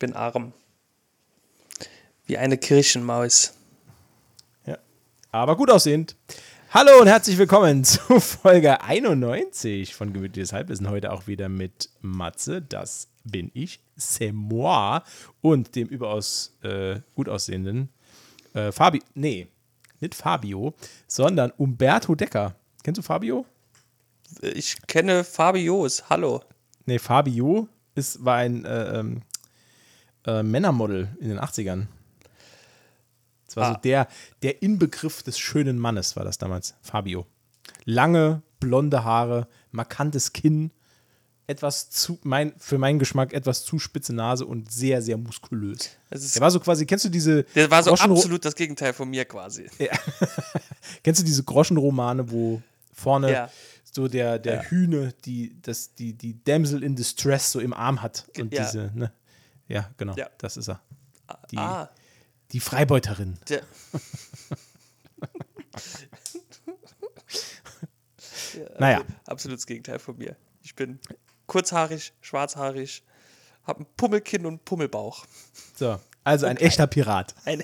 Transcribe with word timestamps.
bin 0.00 0.14
arm. 0.14 0.52
Wie 2.24 2.38
eine 2.38 2.56
Kirchenmaus. 2.56 3.52
Ja. 4.64 4.78
Aber 5.30 5.56
gut 5.56 5.70
aussehend. 5.70 6.16
Hallo 6.70 7.00
und 7.00 7.06
herzlich 7.06 7.36
willkommen 7.36 7.84
zu 7.84 8.18
Folge 8.18 8.80
91 8.80 9.94
von 9.94 10.14
Gemütliches 10.14 10.54
Halbwissen. 10.54 10.88
Heute 10.88 11.12
auch 11.12 11.26
wieder 11.26 11.50
mit 11.50 11.90
Matze, 12.00 12.62
das 12.62 13.08
bin 13.24 13.50
ich, 13.52 13.80
c'est 13.98 14.32
moi 14.32 15.02
und 15.42 15.76
dem 15.76 15.88
überaus 15.88 16.56
äh, 16.62 17.00
gut 17.14 17.28
aussehenden 17.28 17.90
äh, 18.54 18.72
Fabi, 18.72 19.02
nee, 19.12 19.48
nicht 20.00 20.14
Fabio, 20.14 20.72
sondern 21.06 21.50
Umberto 21.58 22.14
Decker. 22.14 22.54
Kennst 22.82 22.98
du 22.98 23.02
Fabio? 23.02 23.44
Ich 24.40 24.76
kenne 24.86 25.24
Fabios, 25.24 26.08
hallo. 26.08 26.42
Nee, 26.86 26.98
Fabio 26.98 27.68
ist, 27.94 28.24
war 28.24 28.36
ein 28.36 28.64
äh, 28.64 28.98
ähm, 28.98 29.22
äh, 30.26 30.42
Männermodel 30.42 31.08
in 31.20 31.28
den 31.30 31.38
80ern. 31.40 31.86
Das 33.46 33.56
war 33.56 33.64
Ah. 33.70 33.72
so 33.74 33.80
der, 33.80 34.08
der 34.42 34.62
Inbegriff 34.62 35.22
des 35.22 35.38
schönen 35.38 35.78
Mannes, 35.78 36.16
war 36.16 36.24
das 36.24 36.38
damals. 36.38 36.74
Fabio. 36.82 37.26
Lange, 37.84 38.42
blonde 38.60 39.04
Haare, 39.04 39.48
markantes 39.72 40.32
Kinn, 40.32 40.70
etwas 41.46 41.90
zu, 41.90 42.18
mein, 42.22 42.52
für 42.58 42.78
meinen 42.78 43.00
Geschmack 43.00 43.32
etwas 43.32 43.64
zu 43.64 43.80
spitze 43.80 44.14
Nase 44.14 44.46
und 44.46 44.70
sehr, 44.70 45.02
sehr 45.02 45.16
muskulös. 45.16 45.90
Der 46.12 46.40
war 46.40 46.50
so 46.52 46.60
quasi, 46.60 46.86
kennst 46.86 47.06
du 47.06 47.08
diese 47.08 47.42
Der 47.56 47.68
war 47.70 47.82
so 47.82 47.90
Groschenro- 47.92 48.12
absolut 48.18 48.44
das 48.44 48.54
Gegenteil 48.54 48.92
von 48.92 49.08
mir 49.10 49.24
quasi. 49.24 49.66
Kennst 51.02 51.20
du 51.20 51.24
diese 51.24 51.42
Groschenromane, 51.42 52.30
wo 52.30 52.62
vorne 52.92 53.32
Ja. 53.32 53.50
so 53.82 54.06
der, 54.06 54.38
der 54.38 54.70
Hühne, 54.70 55.12
die, 55.24 55.56
das, 55.62 55.94
die, 55.96 56.12
die 56.12 56.42
Damsel 56.44 56.84
in 56.84 56.94
Distress 56.94 57.50
so 57.50 57.58
im 57.58 57.72
Arm 57.72 58.00
hat 58.02 58.26
und 58.38 58.52
Ja. 58.54 58.62
diese, 58.64 58.92
ne? 58.94 59.12
Ja, 59.70 59.88
genau, 59.96 60.14
Ja. 60.16 60.28
das 60.38 60.56
ist 60.56 60.68
er. 60.68 60.80
Die, 61.52 61.56
ah, 61.58 61.88
die 62.50 62.58
Freibeuterin. 62.58 63.38
der. 63.48 63.62
ja, 68.54 68.64
Naja. 68.80 69.02
Absolut 69.26 69.58
das 69.58 69.66
Gegenteil 69.66 70.00
von 70.00 70.18
mir. 70.18 70.34
Ich 70.62 70.74
bin 70.74 70.98
kurzhaarig, 71.46 72.12
schwarzhaarig, 72.20 73.04
habe 73.62 73.84
ein 73.84 73.86
Pummelkinn 73.96 74.44
und 74.44 74.54
einen 74.54 74.58
Pummelbauch. 74.64 75.24
So, 75.76 76.00
also 76.24 76.46
ein 76.46 76.56
echter 76.56 76.88
Pirat. 76.88 77.34
Ein, 77.44 77.62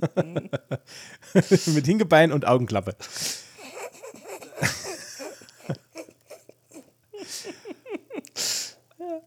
Mit 1.66 1.86
Hingebein 1.86 2.30
und 2.32 2.44
Augenklappe. 2.46 2.94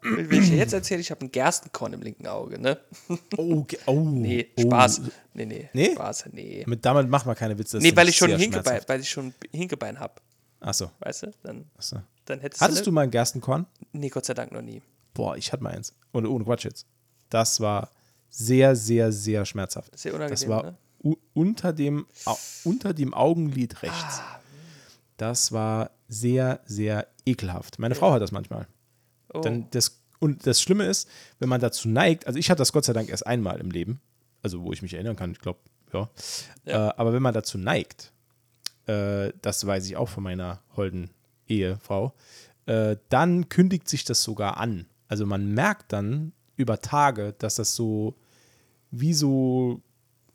Wenn 0.02 0.42
ich 0.44 0.50
dir 0.50 0.58
jetzt 0.58 0.74
erzähle, 0.74 1.02
ich 1.02 1.12
habe 1.12 1.26
ein 1.26 1.32
Gerstenkorn 1.32 1.94
im 1.94 2.02
linken 2.02 2.28
Auge, 2.28 2.60
ne? 2.60 2.80
Oh, 3.38 3.66
oh, 3.86 4.00
Nee, 4.00 4.48
oh. 4.58 4.62
Spaß. 4.62 5.02
Nee, 5.34 5.46
nee, 5.46 5.70
Nee? 5.74 5.92
Spaß, 5.94 6.26
nee. 6.32 6.64
Mit 6.68 6.84
damit 6.86 7.10
machen 7.10 7.28
wir 7.30 7.36
keine 7.36 7.58
Witze. 7.58 7.78
das 7.78 7.84
Nee, 7.84 7.96
weil 7.96 8.10
ich 8.10 8.18
schon 8.18 8.36
Hinkebein, 8.36 8.82
weil 8.88 9.00
ich 9.00 9.10
schon 9.10 9.34
Hinkebein 9.52 10.00
habe, 10.00 10.16
Achso, 10.62 10.92
weißt 11.00 11.24
du? 11.24 11.32
Dann, 11.44 11.66
achso. 11.76 11.98
dann 12.26 12.40
hättest 12.40 12.62
Hattest 12.62 12.82
du, 12.82 12.86
du 12.86 12.92
mal 12.92 13.02
ein 13.02 13.12
Gerstenkorn? 13.12 13.66
Nee, 13.94 14.10
Gott 14.10 14.26
sei 14.26 14.36
Dank 14.36 14.52
noch 14.52 14.62
nie. 14.62 14.82
Boah, 15.14 15.36
ich 15.36 15.52
hatte 15.52 15.64
mal 15.64 15.74
eins. 15.74 15.94
Und 16.12 16.26
ohne 16.28 16.46
Quatsch 16.46 16.66
jetzt. 16.66 16.86
Das 17.30 17.60
war 17.60 17.90
sehr, 18.30 18.76
sehr, 18.76 19.12
sehr 19.12 19.46
schmerzhaft. 19.46 19.98
Sehr 19.98 20.14
unangenehm, 20.14 20.40
Das 20.40 20.48
war 20.48 20.64
ne? 20.64 21.18
unter, 21.34 21.74
dem, 21.74 22.06
unter 22.64 22.94
dem 22.94 23.14
Augenlid 23.14 23.82
rechts. 23.82 24.20
Ah. 24.20 24.40
Das 25.18 25.52
war 25.52 25.92
sehr, 26.08 26.62
sehr 26.66 27.08
ekelhaft. 27.26 27.80
Meine 27.80 27.96
Frau 27.96 28.12
hat 28.12 28.22
das 28.22 28.32
manchmal. 28.32 28.68
Oh. 29.34 29.42
Dann 29.42 29.68
das, 29.72 30.02
und 30.20 30.46
das 30.46 30.62
Schlimme 30.62 30.86
ist, 30.86 31.08
wenn 31.40 31.50
man 31.50 31.62
dazu 31.62 31.90
neigt, 31.90 32.28
also 32.28 32.38
ich 32.38 32.50
hatte 32.50 32.60
das 32.60 32.74
Gott 32.74 32.86
sei 32.86 32.94
Dank 32.94 33.10
erst 33.10 33.26
einmal 33.26 33.60
im 33.60 33.72
Leben, 33.72 34.02
also 34.42 34.64
wo 34.64 34.72
ich 34.72 34.82
mich 34.82 34.94
erinnern 34.94 35.16
kann, 35.16 35.32
ich 35.32 35.40
glaube, 35.40 35.60
ja. 35.94 36.10
Ja. 36.66 36.90
Äh, 36.90 36.94
aber 36.98 37.14
wenn 37.14 37.22
man 37.22 37.34
dazu 37.34 37.58
neigt, 37.58 38.12
äh, 38.88 39.32
das 39.42 39.66
weiß 39.66 39.86
ich 39.86 39.98
auch 39.98 40.10
von 40.10 40.24
meiner 40.24 40.62
holden 40.76 41.10
Ehefrau, 41.48 42.14
äh, 42.66 42.98
dann 43.10 43.50
kündigt 43.50 43.90
sich 43.90 44.04
das 44.04 44.24
sogar 44.24 44.58
an. 44.58 44.86
Also 45.08 45.26
man 45.26 45.54
merkt 45.54 45.92
dann 45.92 46.32
über 46.56 46.80
Tage, 46.80 47.34
dass 47.38 47.56
das 47.56 47.76
so 47.76 48.16
wie 48.92 49.14
so 49.14 49.82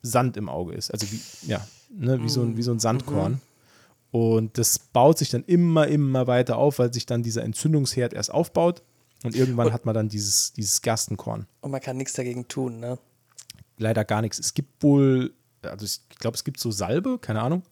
Sand 0.02 0.36
im 0.36 0.48
Auge 0.48 0.74
ist. 0.74 0.90
Also 0.90 1.10
wie, 1.10 1.20
ja, 1.48 1.66
ne, 1.90 2.22
wie, 2.22 2.28
so 2.28 2.42
ein, 2.42 2.56
wie 2.56 2.62
so 2.62 2.72
ein 2.72 2.78
Sandkorn. 2.78 3.40
Und 4.16 4.56
das 4.56 4.78
baut 4.78 5.19
sich 5.19 5.28
dann 5.28 5.44
immer, 5.44 5.88
immer 5.88 6.27
weiter 6.27 6.56
auf, 6.56 6.78
weil 6.78 6.91
sich 6.91 7.04
dann 7.04 7.22
dieser 7.22 7.43
Entzündungsherd 7.44 8.15
erst 8.15 8.32
aufbaut. 8.32 8.82
Und 9.25 9.37
irgendwann 9.37 9.75
hat 9.75 9.84
man 9.84 9.94
dann 9.94 10.09
dieses, 10.09 10.54
dieses 10.54 10.81
Gerstenkorn. 10.81 11.47
Und 11.60 11.71
man 11.71 11.82
kann 11.82 11.99
nichts 11.99 12.15
dagegen 12.15 12.49
tun, 12.49 12.81
ne? 12.81 12.99
Leider 13.76 14.06
gar 14.06 14.22
nichts. 14.22 14.38
Es 14.38 14.55
gibt 14.55 14.82
wohl, 14.82 15.34
also 15.60 15.84
ich 15.84 16.00
glaube, 16.19 16.34
es 16.34 16.44
gibt 16.44 16.59
so 16.59 16.71
Salbe, 16.71 17.19
keine 17.19 17.43
Ahnung. 17.43 17.62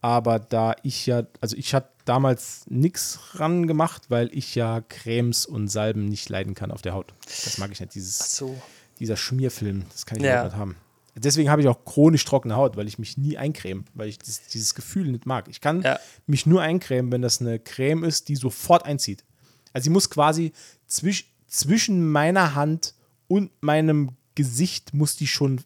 Aber 0.00 0.40
da 0.40 0.74
ich 0.82 1.06
ja, 1.06 1.22
also 1.40 1.56
ich 1.56 1.74
hatte 1.74 1.90
damals 2.04 2.64
nichts 2.68 3.20
ran 3.34 3.68
gemacht, 3.68 4.06
weil 4.08 4.30
ich 4.36 4.56
ja 4.56 4.80
Cremes 4.80 5.46
und 5.46 5.68
Salben 5.68 6.06
nicht 6.06 6.28
leiden 6.28 6.54
kann 6.54 6.72
auf 6.72 6.82
der 6.82 6.94
Haut. 6.94 7.14
Das 7.24 7.58
mag 7.58 7.70
ich 7.70 7.78
nicht, 7.78 7.94
dieses, 7.94 8.36
So. 8.36 8.60
dieser 8.98 9.16
Schmierfilm, 9.16 9.84
das 9.92 10.06
kann 10.06 10.18
ich 10.18 10.24
Ja. 10.24 10.42
nicht 10.44 10.56
haben. 10.56 10.74
Deswegen 11.18 11.50
habe 11.50 11.62
ich 11.62 11.68
auch 11.68 11.84
chronisch 11.84 12.24
trockene 12.24 12.56
Haut, 12.56 12.76
weil 12.76 12.88
ich 12.88 12.98
mich 12.98 13.16
nie 13.18 13.36
eincreme, 13.38 13.84
weil 13.94 14.08
ich 14.08 14.18
das, 14.18 14.46
dieses 14.48 14.74
Gefühl 14.74 15.10
nicht 15.10 15.26
mag. 15.26 15.48
Ich 15.48 15.60
kann 15.60 15.82
Ja. 15.82 15.98
mich 16.26 16.46
nur 16.46 16.62
eincremen, 16.62 17.10
wenn 17.12 17.22
das 17.22 17.40
eine 17.40 17.58
Creme 17.58 18.04
ist, 18.04 18.28
die 18.28 18.36
sofort 18.36 18.84
einzieht. 18.84 19.24
Also 19.72 19.84
sie 19.84 19.90
muss 19.90 20.10
quasi 20.10 20.52
zwisch, 20.86 21.32
zwischen 21.46 22.10
meiner 22.10 22.54
Hand 22.54 22.94
und 23.26 23.50
meinem 23.62 24.10
Gesicht 24.34 24.94
muss 24.94 25.16
die 25.16 25.26
schon 25.26 25.60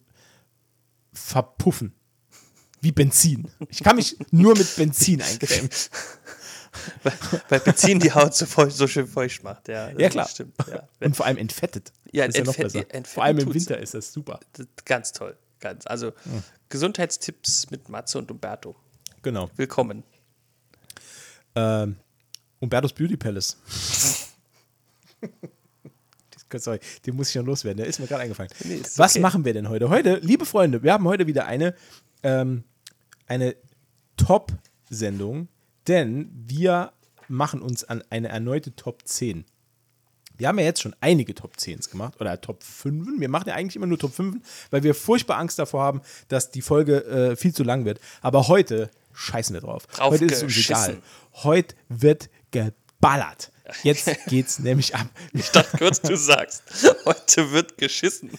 verpuffen. 1.13 1.93
Wie 2.81 2.91
Benzin. 2.91 3.47
Ich 3.69 3.81
kann 3.83 3.95
mich 3.95 4.17
nur 4.31 4.57
mit 4.57 4.75
Benzin 4.75 5.21
eincremen. 5.21 5.69
Weil 7.49 7.59
Benzin 7.59 7.99
die 7.99 8.11
Haut 8.11 8.33
so, 8.33 8.45
feucht, 8.45 8.75
so 8.75 8.87
schön 8.87 9.07
feucht 9.07 9.43
macht, 9.43 9.67
ja. 9.67 9.89
Ja, 9.91 10.09
klar. 10.09 10.27
Stimmt, 10.27 10.55
ja. 10.67 10.87
Und 10.99 11.15
vor 11.15 11.25
allem 11.25 11.37
entfettet. 11.37 11.91
Ja, 12.11 12.25
das 12.25 12.35
ist 12.35 12.39
ja 12.39 12.43
noch 12.45 12.55
entfett- 12.55 12.87
besser. 12.91 13.05
Vor 13.13 13.23
allem 13.23 13.37
im. 13.39 13.53
Winter 13.53 13.77
ist 13.77 13.93
das 13.93 14.11
super. 14.13 14.39
Ganz 14.85 15.11
toll. 15.11 15.37
Ganz. 15.59 15.85
Also 15.87 16.11
Gesundheitstipps 16.69 17.69
mit 17.71 17.89
Matze 17.89 18.17
und 18.17 18.29
Umberto. 18.31 18.75
Genau. 19.21 19.49
Willkommen. 19.55 20.03
Ähm, 21.55 21.97
Umbertos 22.59 22.93
Beauty 22.93 23.17
Palace. 23.17 23.57
Sorry, 26.55 26.79
den 27.05 27.15
muss 27.15 27.29
ich 27.29 27.35
noch 27.35 27.45
loswerden. 27.45 27.77
Der 27.77 27.87
ist 27.87 27.99
mir 27.99 28.05
gerade 28.05 28.21
eingefallen. 28.23 28.51
Nee, 28.63 28.79
Was 28.97 29.13
okay. 29.13 29.19
machen 29.21 29.43
wir 29.43 29.53
denn 29.53 29.69
heute? 29.69 29.89
Heute, 29.89 30.17
liebe 30.21 30.45
Freunde, 30.45 30.83
wir 30.83 30.93
haben 30.93 31.07
heute 31.07 31.25
wieder 31.25 31.47
eine, 31.47 31.73
ähm, 32.21 32.63
eine 33.25 33.55
Top-Sendung, 34.17 35.47
denn 35.87 36.31
wir 36.33 36.93
machen 37.27 37.61
uns 37.61 37.83
an 37.83 38.03
eine 38.09 38.29
erneute 38.29 38.75
Top 38.75 39.01
10. 39.05 39.45
Wir 40.35 40.47
haben 40.47 40.57
ja 40.57 40.65
jetzt 40.65 40.81
schon 40.81 40.95
einige 40.99 41.35
Top 41.35 41.55
10s 41.57 41.89
gemacht 41.89 42.19
oder 42.19 42.41
Top 42.41 42.63
5. 42.63 43.19
Wir 43.19 43.29
machen 43.29 43.47
ja 43.47 43.55
eigentlich 43.55 43.75
immer 43.75 43.85
nur 43.85 43.99
Top 43.99 44.13
5, 44.13 44.43
weil 44.71 44.83
wir 44.83 44.95
furchtbar 44.95 45.37
Angst 45.37 45.59
davor 45.59 45.83
haben, 45.83 46.01
dass 46.27 46.49
die 46.49 46.61
Folge 46.61 47.03
äh, 47.05 47.35
viel 47.35 47.53
zu 47.53 47.63
lang 47.63 47.85
wird. 47.85 47.99
Aber 48.21 48.47
heute 48.47 48.89
scheißen 49.13 49.53
wir 49.53 49.61
drauf. 49.61 49.85
Drauf 49.87 50.11
heute 50.13 50.25
ist 50.25 50.37
es 50.37 50.43
uns 50.43 50.57
egal. 50.57 50.97
Heute 51.33 51.75
wird 51.89 52.29
geballert. 52.51 53.51
Jetzt 53.83 54.09
geht's 54.27 54.59
nämlich 54.59 54.95
ab. 54.95 55.07
Ich 55.33 55.49
dachte 55.51 55.77
kurz, 55.77 56.01
du 56.01 56.17
sagst, 56.17 56.63
heute 57.05 57.51
wird 57.51 57.77
geschissen. 57.77 58.31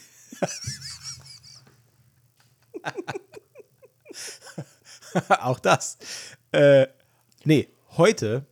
Auch 5.28 5.60
das. 5.60 5.96
Äh, 6.50 6.88
nee, 7.44 7.68
heute 7.96 8.46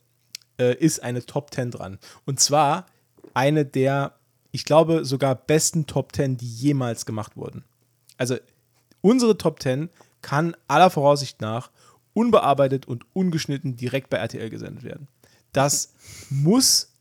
äh, 0.59 0.77
ist 0.77 1.03
eine 1.03 1.25
Top 1.25 1.53
10 1.53 1.71
dran. 1.71 1.99
Und 2.25 2.41
zwar 2.41 2.87
eine 3.35 3.65
der, 3.65 4.15
ich 4.51 4.65
glaube, 4.65 5.05
sogar 5.05 5.35
besten 5.35 5.87
Top 5.87 6.15
10, 6.15 6.37
die 6.37 6.47
jemals 6.47 7.07
gemacht 7.07 7.37
wurden. 7.37 7.65
Also 8.19 8.37
unsere 9.01 9.37
Top 9.39 9.63
10 9.63 9.91
kann 10.21 10.57
aller 10.69 10.91
Voraussicht 10.91 11.41
nach 11.41 11.71
unbearbeitet 12.15 12.87
und 12.87 13.05
ungeschnitten 13.15 13.77
direkt 13.77 14.11
bei 14.11 14.19
RTL 14.19 14.51
gesendet 14.51 14.85
werden. 14.85 15.09
Das 15.53 15.93
muss, 16.31 16.93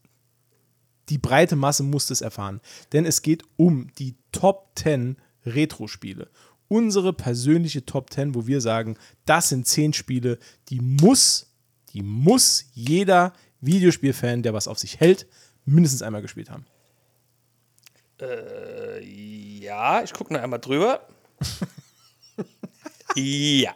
die 1.10 1.18
breite 1.18 1.56
Masse 1.56 1.84
muss 1.84 2.08
das 2.08 2.22
erfahren. 2.22 2.62
Denn 2.94 3.06
es 3.06 3.22
geht 3.22 3.44
um 3.58 3.88
die 4.00 4.16
Top 4.32 4.72
10 4.76 5.18
Retro-Spiele. 5.46 6.30
Unsere 6.68 7.12
persönliche 7.12 7.86
Top 7.86 8.12
10, 8.12 8.36
wo 8.36 8.48
wir 8.48 8.62
sagen, 8.62 8.98
das 9.26 9.50
sind 9.50 9.68
10 9.68 9.94
Spiele, 9.94 10.40
die 10.70 10.80
muss, 10.80 11.51
die 11.94 12.02
muss 12.02 12.66
jeder 12.74 13.34
Videospielfan, 13.62 14.44
der 14.44 14.54
was 14.54 14.68
auf 14.68 14.80
sich 14.80 15.00
hält, 15.00 15.28
mindestens 15.66 16.02
einmal 16.02 16.22
gespielt 16.22 16.50
haben. 16.50 16.66
Äh, 18.20 19.04
ja, 19.04 20.04
ich 20.04 20.14
gucke 20.14 20.34
noch 20.34 20.42
einmal 20.42 20.60
drüber. 20.60 21.08
ja. 23.16 23.74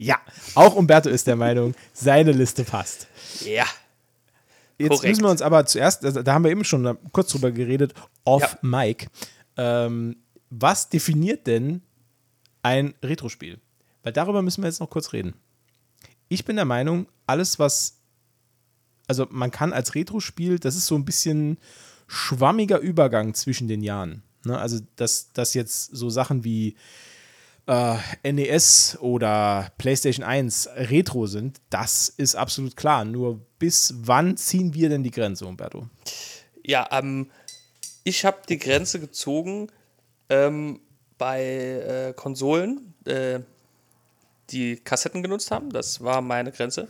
Ja, 0.00 0.20
auch 0.54 0.76
Umberto 0.76 1.08
ist 1.08 1.26
der 1.26 1.34
Meinung, 1.34 1.74
seine 1.92 2.30
Liste 2.30 2.62
passt. 2.62 3.08
Ja. 3.44 3.64
Jetzt 4.78 4.90
Korrekt. 4.90 5.08
müssen 5.08 5.24
wir 5.24 5.30
uns 5.30 5.42
aber 5.42 5.66
zuerst, 5.66 6.04
also 6.04 6.22
da 6.22 6.34
haben 6.34 6.44
wir 6.44 6.52
eben 6.52 6.64
schon 6.64 6.96
kurz 7.10 7.32
drüber 7.32 7.50
geredet, 7.50 7.94
off 8.24 8.42
Ja. 8.42 8.58
Mic. 8.62 9.08
Ähm, 9.56 10.16
was 10.50 10.88
definiert 10.88 11.48
denn 11.48 11.82
ein 12.62 12.94
Retro-Spiel? 13.02 13.58
Weil 14.04 14.12
darüber 14.12 14.40
müssen 14.40 14.62
wir 14.62 14.68
jetzt 14.68 14.78
noch 14.78 14.88
kurz 14.88 15.12
reden. 15.12 15.34
Ich 16.28 16.44
bin 16.44 16.54
der 16.56 16.64
Meinung, 16.64 17.08
alles, 17.28 17.58
was, 17.58 17.98
also 19.06 19.26
man 19.30 19.50
kann 19.50 19.72
als 19.72 19.94
Retro-Spiel, 19.94 20.58
das 20.58 20.76
ist 20.76 20.86
so 20.86 20.94
ein 20.94 21.04
bisschen 21.04 21.58
schwammiger 22.06 22.78
Übergang 22.78 23.34
zwischen 23.34 23.68
den 23.68 23.82
Jahren. 23.82 24.22
Ne? 24.44 24.58
Also, 24.58 24.80
dass, 24.96 25.32
dass 25.32 25.54
jetzt 25.54 25.90
so 25.94 26.10
Sachen 26.10 26.44
wie 26.44 26.76
äh, 27.66 28.32
NES 28.32 28.98
oder 29.00 29.70
PlayStation 29.78 30.24
1 30.24 30.70
Retro 30.74 31.26
sind, 31.26 31.60
das 31.70 32.08
ist 32.08 32.34
absolut 32.34 32.76
klar. 32.76 33.04
Nur 33.04 33.40
bis 33.58 33.94
wann 33.98 34.36
ziehen 34.36 34.74
wir 34.74 34.88
denn 34.88 35.02
die 35.02 35.10
Grenze, 35.10 35.46
Umberto? 35.46 35.88
Ja, 36.64 36.88
ähm, 36.90 37.30
ich 38.04 38.24
habe 38.24 38.38
die 38.48 38.58
Grenze 38.58 39.00
gezogen 39.00 39.68
ähm, 40.30 40.80
bei 41.18 41.42
äh, 41.42 42.12
Konsolen, 42.14 42.94
äh, 43.04 43.40
die 44.50 44.76
Kassetten 44.76 45.22
genutzt 45.22 45.50
haben. 45.50 45.70
Das 45.70 46.02
war 46.02 46.22
meine 46.22 46.52
Grenze. 46.52 46.88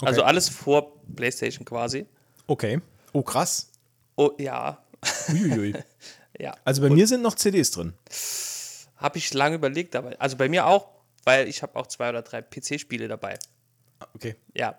Also 0.00 0.22
alles 0.22 0.48
vor 0.48 1.00
PlayStation 1.14 1.64
quasi. 1.64 2.06
Okay. 2.46 2.80
Oh, 3.12 3.22
krass. 3.22 3.70
Oh, 4.16 4.32
ja, 4.38 4.84
Uiuiui. 5.28 5.74
ja. 6.38 6.54
Also 6.64 6.82
bei 6.82 6.90
mir 6.90 7.06
sind 7.06 7.22
noch 7.22 7.34
CDs 7.34 7.70
drin. 7.70 7.94
Habe 8.96 9.18
ich 9.18 9.32
lange 9.34 9.56
überlegt, 9.56 9.96
aber 9.96 10.14
also 10.20 10.36
bei 10.36 10.48
mir 10.48 10.66
auch, 10.66 10.88
weil 11.24 11.48
ich 11.48 11.62
habe 11.62 11.76
auch 11.78 11.86
zwei 11.86 12.08
oder 12.08 12.22
drei 12.22 12.42
PC-Spiele 12.42 13.08
dabei. 13.08 13.38
Okay. 14.14 14.36
Ja, 14.54 14.78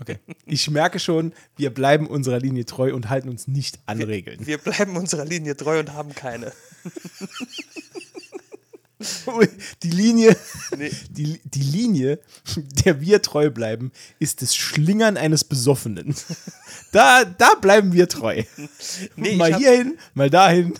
Okay. 0.00 0.18
Ich 0.46 0.70
merke 0.70 0.98
schon, 0.98 1.32
wir 1.56 1.70
bleiben 1.70 2.06
unserer 2.06 2.38
Linie 2.38 2.66
treu 2.66 2.94
und 2.94 3.08
halten 3.08 3.28
uns 3.28 3.48
nicht 3.48 3.78
an 3.86 4.00
Regeln. 4.02 4.46
wir 4.46 4.58
bleiben 4.58 4.96
unserer 4.96 5.24
Linie 5.24 5.56
treu 5.56 5.80
und 5.80 5.92
haben 5.92 6.14
keine. 6.14 6.52
Die 9.82 9.90
Linie, 9.90 10.36
Nee. 10.76 10.90
die, 11.10 11.40
die 11.44 11.62
Linie, 11.62 12.20
der 12.84 13.00
wir 13.00 13.22
treu 13.22 13.50
bleiben, 13.50 13.92
ist 14.18 14.42
das 14.42 14.54
Schlingern 14.54 15.16
eines 15.16 15.44
Besoffenen. 15.44 16.14
Da, 16.92 17.24
da 17.24 17.54
bleiben 17.54 17.92
wir 17.92 18.08
treu. 18.08 18.42
Nee, 19.14 19.36
mal 19.36 19.54
hierhin, 19.56 19.96
mal 20.14 20.28
dahin. 20.28 20.74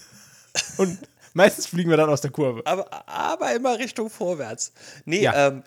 Und 0.76 0.99
meistens 1.34 1.67
fliegen 1.67 1.88
wir 1.88 1.96
dann 1.96 2.11
aus 2.11 2.20
der 2.20 2.32
Kurve. 2.32 2.62
Aber, 2.67 3.08
aber 3.08 3.55
immer 3.55 3.78
Richtung 3.78 4.11
vorwärts. 4.11 4.73
Nee, 5.05 5.23
Ja. 5.23 5.49
ähm, 5.49 5.62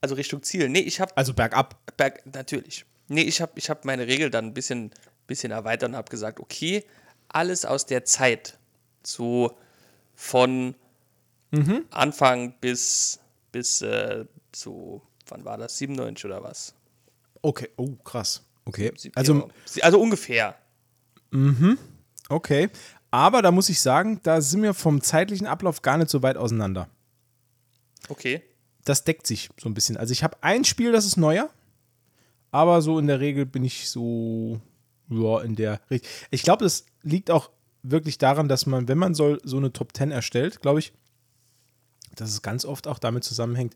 also 0.00 0.14
Richtung 0.14 0.40
Ziel. 0.44 0.68
Nee, 0.68 0.80
ich 0.80 1.00
habe 1.00 1.16
Also 1.16 1.34
bergab. 1.34 1.76
Berg, 1.96 2.22
natürlich. 2.32 2.84
Nee, 3.08 3.22
ich 3.22 3.40
habe 3.40 3.52
ich 3.56 3.68
hab 3.70 3.84
meine 3.84 4.06
Regel 4.06 4.30
dann 4.30 4.46
ein 4.46 4.54
bisschen, 4.54 4.92
bisschen 5.26 5.50
erweitert 5.50 5.88
und 5.90 5.96
habe 5.96 6.10
gesagt, 6.10 6.38
okay, 6.38 6.84
alles 7.28 7.64
aus 7.64 7.84
der 7.84 8.04
Zeit, 8.04 8.58
so 9.02 9.58
von 10.14 10.76
Mhm. 11.52 11.84
Anfang 11.90 12.54
bis, 12.60 13.20
bis 13.52 13.80
äh, 13.82 14.24
so, 14.54 15.02
wann 15.28 15.44
war 15.44 15.56
das, 15.58 15.76
97 15.78 16.24
oder 16.24 16.42
was? 16.42 16.74
Okay, 17.42 17.68
oh, 17.76 17.92
krass. 18.04 18.42
Okay. 18.64 18.92
Also, 19.14 19.50
ja, 19.74 19.82
also 19.84 20.00
ungefähr. 20.00 20.56
okay. 22.28 22.70
Aber 23.10 23.42
da 23.42 23.50
muss 23.50 23.68
ich 23.68 23.80
sagen, 23.80 24.20
da 24.22 24.40
sind 24.40 24.62
wir 24.62 24.72
vom 24.74 25.02
zeitlichen 25.02 25.46
Ablauf 25.46 25.82
gar 25.82 25.98
nicht 25.98 26.08
so 26.10 26.22
weit 26.22 26.36
auseinander. 26.36 26.88
Okay. 28.08 28.42
das 28.84 29.04
deckt 29.04 29.26
sich 29.28 29.48
so 29.60 29.68
ein 29.68 29.74
bisschen. 29.74 29.96
Also 29.96 30.12
ich 30.12 30.24
habe 30.24 30.36
ein 30.42 30.64
Spiel, 30.64 30.90
das 30.92 31.04
ist 31.04 31.16
neuer, 31.16 31.48
aber 32.50 32.82
so 32.82 32.98
in 32.98 33.06
der 33.06 33.20
Regel 33.20 33.46
bin 33.46 33.64
ich 33.64 33.88
so 33.88 34.60
ja, 35.08 35.40
in 35.42 35.54
der 35.54 35.80
Richt- 35.90 36.06
Ich 36.30 36.42
glaube, 36.42 36.64
das 36.64 36.84
liegt 37.02 37.30
auch 37.30 37.50
wirklich 37.84 38.18
daran, 38.18 38.48
dass 38.48 38.66
man, 38.66 38.88
wenn 38.88 38.98
man 38.98 39.14
so, 39.14 39.38
so 39.44 39.56
eine 39.58 39.72
Top 39.72 39.96
10 39.96 40.10
erstellt, 40.10 40.62
glaube 40.62 40.80
ich, 40.80 40.92
dass 42.16 42.30
es 42.30 42.42
ganz 42.42 42.64
oft 42.64 42.86
auch 42.86 42.98
damit 42.98 43.24
zusammenhängt, 43.24 43.74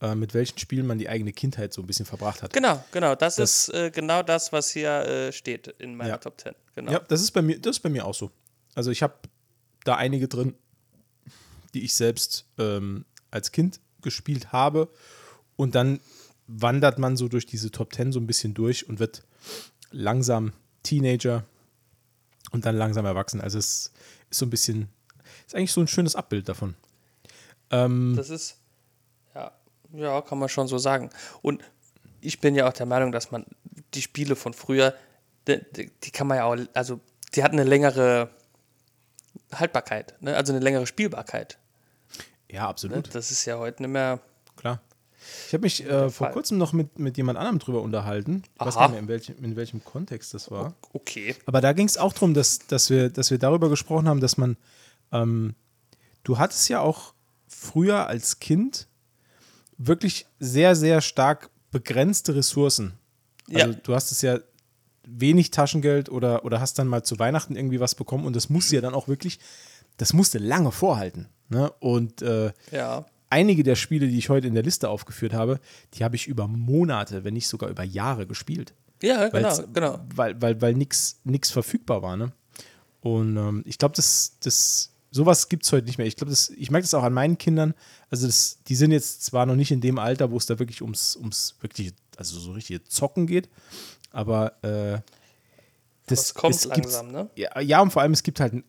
äh, 0.00 0.14
mit 0.14 0.34
welchen 0.34 0.58
Spielen 0.58 0.86
man 0.86 0.98
die 0.98 1.08
eigene 1.08 1.32
Kindheit 1.32 1.72
so 1.72 1.82
ein 1.82 1.86
bisschen 1.86 2.06
verbracht 2.06 2.42
hat. 2.42 2.52
Genau, 2.52 2.84
genau. 2.92 3.14
Das, 3.14 3.36
Das- 3.36 3.68
ist 3.68 3.74
äh, 3.74 3.90
genau 3.90 4.22
das, 4.22 4.52
was 4.52 4.70
hier 4.70 4.90
äh, 4.90 5.32
steht 5.32 5.68
in 5.78 5.94
meiner 5.96 6.10
Ja. 6.10 6.16
Top 6.18 6.40
10. 6.40 6.54
Genau. 6.74 6.92
Ja, 6.92 6.98
das 7.00 7.20
ist 7.20 7.30
bei 7.32 7.42
mir, 7.42 7.58
das 7.58 7.76
ist 7.76 7.80
bei 7.80 7.88
mir 7.88 8.04
auch 8.04 8.14
so. 8.14 8.30
Also 8.74 8.90
ich 8.90 9.02
habe 9.02 9.14
da 9.84 9.96
einige 9.96 10.28
drin, 10.28 10.54
die 11.74 11.84
ich 11.84 11.94
selbst 11.94 12.46
ähm, 12.58 13.04
als 13.30 13.52
Kind 13.52 13.80
gespielt 14.02 14.52
habe. 14.52 14.88
Und 15.56 15.74
dann 15.74 16.00
wandert 16.46 16.98
man 16.98 17.16
so 17.16 17.28
durch 17.28 17.46
diese 17.46 17.70
Top 17.70 17.92
10 17.92 18.12
so 18.12 18.20
ein 18.20 18.26
bisschen 18.26 18.54
durch 18.54 18.88
und 18.88 19.00
wird 19.00 19.24
langsam 19.90 20.52
Teenager 20.82 21.44
und 22.52 22.64
dann 22.64 22.76
langsam 22.76 23.04
erwachsen. 23.04 23.40
Also 23.40 23.58
es 23.58 23.66
ist 24.30 24.38
so 24.38 24.46
ein 24.46 24.50
bisschen, 24.50 24.88
ist 25.46 25.54
eigentlich 25.54 25.72
so 25.72 25.80
ein 25.80 25.88
schönes 25.88 26.14
Abbild 26.14 26.48
davon. 26.48 26.74
Ähm, 27.70 28.14
Das 28.16 28.30
ist, 28.30 28.56
ja, 29.34 29.52
ja, 29.92 30.20
kann 30.22 30.38
man 30.38 30.48
schon 30.48 30.68
so 30.68 30.78
sagen. 30.78 31.10
Und 31.42 31.62
ich 32.20 32.40
bin 32.40 32.54
ja 32.54 32.68
auch 32.68 32.72
der 32.72 32.86
Meinung, 32.86 33.12
dass 33.12 33.30
man 33.30 33.44
die 33.94 34.02
Spiele 34.02 34.36
von 34.36 34.52
früher, 34.52 34.94
die, 35.46 35.90
die, 36.02 36.10
kann 36.10 36.26
man 36.26 36.38
ja 36.38 36.44
auch, 36.44 36.56
also 36.74 37.00
die 37.34 37.42
hatten 37.42 37.58
eine 37.58 37.68
längere 37.68 38.30
Haltbarkeit, 39.52 40.14
ne? 40.20 40.36
also 40.36 40.52
eine 40.52 40.60
längere 40.60 40.86
Spielbarkeit. 40.86 41.58
ja, 42.50 42.62
Ne? 42.62 42.68
absolut. 42.68 43.14
Das 43.14 43.30
ist 43.30 43.44
ja 43.44 43.58
heute 43.58 43.82
nicht 43.82 43.92
mehr. 43.92 44.20
Klar. 44.56 44.80
Ich 45.46 45.52
habe 45.52 45.62
mich 45.62 45.84
äh, 45.84 46.08
vor 46.10 46.30
kurzem 46.30 46.58
noch 46.58 46.72
mit, 46.72 46.98
mit 46.98 47.16
jemand 47.16 47.38
anderem 47.38 47.58
drüber 47.58 47.82
unterhalten. 47.82 48.42
Ich 48.54 48.64
weiß 48.64 48.76
Aha. 48.76 48.88
nicht 48.88 48.92
mehr, 48.92 49.00
in 49.00 49.08
welchem, 49.08 49.44
in 49.44 49.56
welchem 49.56 49.84
Kontext 49.84 50.32
das 50.32 50.50
war. 50.50 50.74
Okay. 50.92 51.36
Aber 51.46 51.60
da 51.60 51.72
ging 51.72 51.86
es 51.86 51.98
auch 51.98 52.12
darum, 52.12 52.34
dass, 52.34 52.60
dass, 52.60 52.88
wir, 52.90 53.10
dass 53.10 53.30
wir 53.30 53.38
darüber 53.38 53.68
gesprochen 53.68 54.08
haben, 54.08 54.20
dass 54.20 54.36
man, 54.36 54.56
ähm, 55.12 55.54
du 56.24 56.38
hattest 56.38 56.68
ja 56.68 56.80
auch 56.80 57.14
früher 57.48 58.06
als 58.06 58.38
Kind 58.40 58.86
wirklich 59.76 60.26
sehr, 60.38 60.74
sehr 60.76 61.00
stark 61.00 61.50
begrenzte 61.70 62.34
Ressourcen. 62.34 62.94
Also 63.48 63.70
Ja. 63.70 63.78
du 63.82 63.94
hast 63.94 64.12
es 64.12 64.22
ja 64.22 64.38
wenig 65.06 65.50
Taschengeld 65.50 66.10
oder, 66.10 66.44
oder 66.44 66.60
hast 66.60 66.78
dann 66.78 66.88
mal 66.88 67.02
zu 67.02 67.18
Weihnachten 67.18 67.56
irgendwie 67.56 67.80
was 67.80 67.94
bekommen 67.94 68.26
und 68.26 68.36
das 68.36 68.50
musste 68.50 68.74
ja 68.76 68.80
dann 68.82 68.94
auch 68.94 69.08
wirklich, 69.08 69.38
das 69.96 70.12
musste 70.12 70.38
lange 70.38 70.72
vorhalten. 70.72 71.28
Ne? 71.48 71.70
Und 71.80 72.20
äh, 72.22 72.52
Ja. 72.72 73.06
einige 73.30 73.62
der 73.62 73.76
Spiele, 73.76 74.08
die 74.08 74.18
ich 74.18 74.28
heute 74.28 74.46
in 74.48 74.54
der 74.54 74.62
Liste 74.62 74.88
aufgeführt 74.90 75.32
habe, 75.32 75.60
die 75.94 76.04
habe 76.04 76.16
ich 76.16 76.26
über 76.26 76.46
Monate, 76.48 77.24
wenn 77.24 77.34
nicht 77.34 77.48
sogar 77.48 77.70
über 77.70 77.84
Jahre 77.84 78.26
gespielt 78.26 78.74
Ja, 79.02 79.28
genau, 79.28 79.56
genau. 79.72 80.00
weil, 80.14 80.40
weil, 80.42 80.60
weil 80.60 80.74
nichts 80.74 81.50
verfügbar 81.50 82.02
war. 82.02 82.16
Ne? 82.16 82.32
Und 83.00 83.36
ähm, 83.36 83.62
ich 83.64 83.78
glaube, 83.78 83.94
das, 83.94 84.36
das, 84.40 84.92
sowas 85.10 85.48
gibt 85.48 85.64
es 85.64 85.72
heute 85.72 85.86
nicht 85.86 85.98
mehr. 85.98 86.06
Ich 86.06 86.16
glaube, 86.16 86.32
ich 86.32 86.70
merke 86.70 86.84
das 86.84 86.94
auch 86.94 87.02
an 87.02 87.12
meinen 87.12 87.38
Kindern. 87.38 87.74
Also, 88.10 88.26
das, 88.26 88.58
die 88.68 88.74
sind 88.74 88.92
jetzt 88.92 89.24
zwar 89.24 89.46
noch 89.46 89.56
nicht 89.56 89.70
in 89.70 89.80
dem 89.80 89.98
Alter, 89.98 90.30
wo 90.30 90.36
es 90.36 90.46
da 90.46 90.58
wirklich 90.58 90.82
ums, 90.82 91.16
ums 91.16 91.56
wirklich, 91.60 91.92
also 92.16 92.38
so 92.38 92.52
richtige 92.52 92.84
Zocken 92.84 93.26
geht, 93.26 93.48
aber 94.10 94.52
äh, 94.62 95.00
das 96.06 96.32
Das 96.32 96.34
kommt 96.34 96.64
langsam, 96.64 97.12
ne? 97.12 97.30
Ja, 97.36 97.60
ja, 97.60 97.80
und 97.80 97.92
vor 97.92 98.02
allem, 98.02 98.12
es 98.12 98.22
gibt 98.22 98.40
halt 98.40 98.54
ein, 98.54 98.64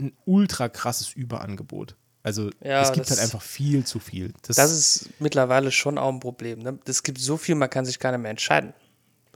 ein 0.00 0.12
ultra 0.24 0.68
krasses 0.68 1.12
Überangebot. 1.12 1.96
Also, 2.22 2.50
Ja, 2.60 2.82
es 2.82 2.92
gibt 2.92 3.08
halt 3.08 3.20
einfach 3.20 3.42
viel 3.42 3.84
zu 3.84 4.00
viel. 4.00 4.32
Das, 4.42 4.56
Das 4.56 4.72
ist 4.72 5.10
mittlerweile 5.20 5.70
schon 5.70 5.96
auch 5.96 6.12
ein 6.12 6.18
Problem. 6.20 6.58
Ne? 6.58 6.78
Es 6.84 7.02
gibt 7.04 7.18
so 7.18 7.36
viel, 7.36 7.54
man 7.54 7.70
kann 7.70 7.84
sich 7.84 8.00
gar 8.00 8.10
nicht 8.10 8.20
mehr 8.20 8.32
entscheiden. 8.32 8.72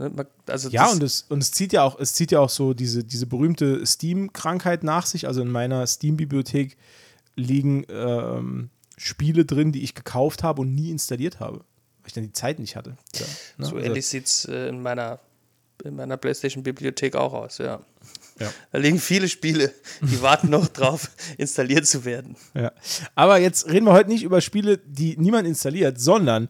Ne? 0.01 0.27
Also 0.47 0.71
Ja, 0.71 0.91
und 0.91 1.03
es, 1.03 1.27
und 1.29 1.43
es 1.43 1.53
zieht 1.53 1.73
ja 1.75 1.83
auch, 1.83 2.01
es 2.01 2.15
zieht 2.15 2.33
ja 2.33 2.41
auch 2.41 2.49
so 2.49 2.73
diese, 2.73 3.05
diese 3.05 3.27
berühmte 3.27 3.85
Steam-Krankheit 3.85 4.83
nach 4.83 5.05
sich. 5.05 5.27
Also 5.27 5.43
in 5.43 5.51
meiner 5.51 5.87
Steam-Bibliothek 5.87 6.77
liegen 7.37 7.85
ähm, 7.91 8.71
Spiele 8.97 9.45
drin, 9.45 9.73
die 9.73 9.83
ich 9.83 9.95
gekauft 9.95 10.43
habe 10.43 10.63
und 10.63 10.75
nie 10.75 10.91
installiert 10.91 11.39
habe, 11.39 11.59
weil 11.59 12.07
ich 12.07 12.13
dann 12.15 12.25
die 12.25 12.33
Zeit 12.33 12.59
nicht 12.59 12.77
hatte. 12.77 12.97
Ja, 13.15 13.21
ne? 13.21 13.27
so 13.59 13.77
Also, 13.77 13.79
ähnlich 13.79 14.07
sieht 14.07 14.27
es 14.27 14.47
äh, 14.47 14.69
in 14.69 14.83
meiner, 14.83 15.21
in 15.85 15.97
meiner 15.97 16.17
PlayStation-Bibliothek 16.17 17.15
auch 17.15 17.35
aus, 17.35 17.59
ja. 17.59 17.81
Ja. 18.39 18.51
Da 18.73 18.79
liegen 18.79 18.99
viele 18.99 19.29
Spiele, 19.29 19.75
die 20.01 20.23
warten 20.23 20.49
noch 20.49 20.69
drauf, 20.69 21.11
installiert 21.37 21.87
zu 21.87 22.07
werden. 22.07 22.37
Ja. 22.55 22.73
Aber 23.15 23.39
jetzt 23.39 23.69
reden 23.69 23.85
wir 23.85 23.93
heute 23.93 24.09
nicht 24.09 24.23
über 24.23 24.41
Spiele, 24.41 24.79
die 24.79 25.19
niemand 25.19 25.47
installiert, 25.47 26.01
sondern 26.01 26.49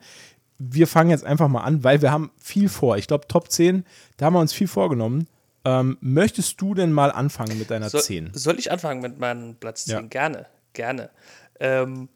wir 0.62 0.86
fangen 0.86 1.10
jetzt 1.10 1.24
einfach 1.24 1.48
mal 1.48 1.62
an, 1.62 1.82
weil 1.82 2.02
wir 2.02 2.12
haben 2.12 2.30
viel 2.38 2.68
vor. 2.68 2.96
Ich 2.98 3.06
glaube, 3.08 3.26
Top 3.26 3.50
10, 3.50 3.84
da 4.18 4.26
haben 4.26 4.34
wir 4.34 4.40
uns 4.40 4.52
viel 4.52 4.68
vorgenommen. 4.68 5.26
Ähm, 5.64 5.96
möchtest 6.00 6.60
du 6.60 6.74
denn 6.74 6.92
mal 6.92 7.10
anfangen 7.10 7.58
mit 7.58 7.70
deiner 7.70 7.88
So, 7.90 7.98
10? 7.98 8.30
soll 8.34 8.58
ich 8.58 8.70
anfangen 8.70 9.00
mit 9.00 9.18
meinem 9.18 9.56
Platz 9.56 9.86
10? 9.86 9.94
Ja. 9.94 10.00
Gerne, 10.02 10.46
gerne. 10.74 11.10
Ähm, 11.58 12.08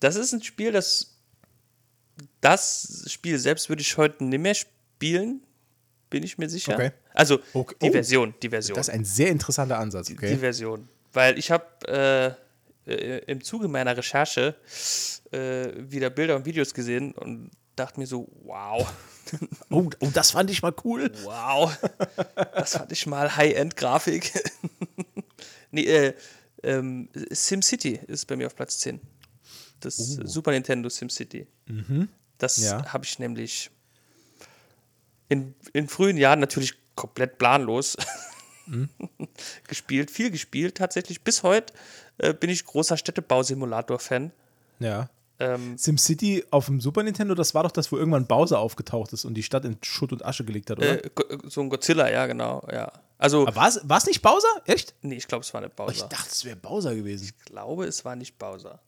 das 0.00 0.16
ist 0.16 0.32
ein 0.32 0.42
Spiel, 0.42 0.72
das 0.72 1.14
das 2.40 3.04
Spiel 3.08 3.38
selbst 3.38 3.68
würde 3.68 3.82
ich 3.82 3.96
heute 3.96 4.24
nicht 4.24 4.40
mehr 4.40 4.54
spielen, 4.54 5.40
bin 6.10 6.22
ich 6.22 6.38
mir 6.38 6.48
sicher. 6.48 6.74
Okay. 6.74 6.90
Also 7.14 7.38
Okay. 7.52 7.74
die 7.82 7.88
Oh. 7.90 7.92
Version, 7.92 8.34
die 8.42 8.48
Version. 8.48 8.76
Das 8.76 8.88
ist 8.88 8.94
ein 8.94 9.04
sehr 9.04 9.28
interessanter 9.28 9.78
Ansatz, 9.78 10.06
Die 10.08 10.14
okay? 10.14 10.36
Version. 10.36 10.88
Weil 11.12 11.38
ich 11.38 11.50
habe, 11.50 12.36
äh, 12.86 12.90
äh, 12.92 13.18
im 13.26 13.42
Zuge 13.42 13.68
meiner 13.68 13.96
Recherche 13.96 14.54
äh, 15.30 15.68
wieder 15.76 16.10
Bilder 16.10 16.36
und 16.36 16.44
Videos 16.46 16.74
gesehen 16.74 17.12
und 17.12 17.50
dachte 17.78 18.00
mir 18.00 18.06
so, 18.06 18.28
wow. 18.44 18.86
Oh, 19.68 19.90
oh, 20.00 20.08
das 20.14 20.30
fand 20.30 20.50
ich 20.50 20.62
mal 20.62 20.74
cool. 20.84 21.12
Wow. 21.22 21.76
Das 22.54 22.72
fand 22.78 22.90
ich 22.92 23.06
mal 23.06 23.36
High-End-Grafik. 23.36 24.32
nee, 25.70 25.82
äh, 25.84 26.14
ähm, 26.62 27.10
SimCity 27.30 28.00
ist 28.06 28.24
bei 28.26 28.36
mir 28.36 28.46
auf 28.46 28.56
Platz 28.56 28.78
10. 28.78 29.00
Das 29.80 29.96
Super 29.98 30.52
Nintendo 30.52 30.88
SimCity. 30.88 31.46
Das 32.38 32.56
Ja. 32.56 32.90
habe 32.92 33.04
ich 33.04 33.18
nämlich 33.18 33.70
in, 35.28 35.54
in 35.74 35.88
frühen 35.88 36.16
Jahren 36.16 36.40
natürlich 36.40 36.74
komplett 36.94 37.36
planlos 37.36 37.96
gespielt, 39.68 40.10
viel 40.10 40.30
gespielt 40.30 40.76
tatsächlich. 40.78 41.22
Bis 41.22 41.42
heute 41.42 41.74
äh, 42.16 42.32
bin 42.32 42.48
ich 42.50 42.64
großer 42.64 42.96
Städtebausimulator-Fan. 42.96 44.32
Ja. 44.78 45.10
Ähm, 45.40 45.78
SimCity 45.78 46.44
auf 46.50 46.66
dem 46.66 46.80
Super 46.80 47.02
Nintendo, 47.04 47.34
das 47.34 47.54
war 47.54 47.62
doch 47.62 47.70
das, 47.70 47.92
wo 47.92 47.96
irgendwann 47.96 48.26
Bowser 48.26 48.58
aufgetaucht 48.58 49.12
ist 49.12 49.24
und 49.24 49.34
die 49.34 49.44
Stadt 49.44 49.64
in 49.64 49.76
Schutt 49.84 50.12
und 50.12 50.24
Asche 50.24 50.44
gelegt 50.44 50.68
hat, 50.70 50.78
oder? 50.78 51.04
äh, 51.04 51.10
Go- 51.14 51.24
so 51.48 51.60
ein 51.60 51.68
Godzilla, 51.68 52.10
ja, 52.10 52.26
genau, 52.26 52.66
ja. 52.72 52.90
Also, 53.18 53.46
war 53.54 53.68
es 53.68 54.06
nicht 54.06 54.20
Bowser? 54.22 54.48
Echt? 54.64 54.94
nee, 55.02 55.16
ich 55.16 55.26
glaube, 55.28 55.42
es 55.44 55.54
war 55.54 55.60
nicht 55.60 55.70
Ich 55.70 55.76
Bowser. 55.76 56.06
dachte, 56.08 56.28
es 56.30 56.44
wäre 56.44 56.56
Bowser 56.56 56.94
gewesen. 56.94 57.24
Ich 57.24 57.44
glaube, 57.44 57.84
es 57.86 58.04
war 58.04 58.16
nicht 58.16 58.38
Bowser. 58.38 58.80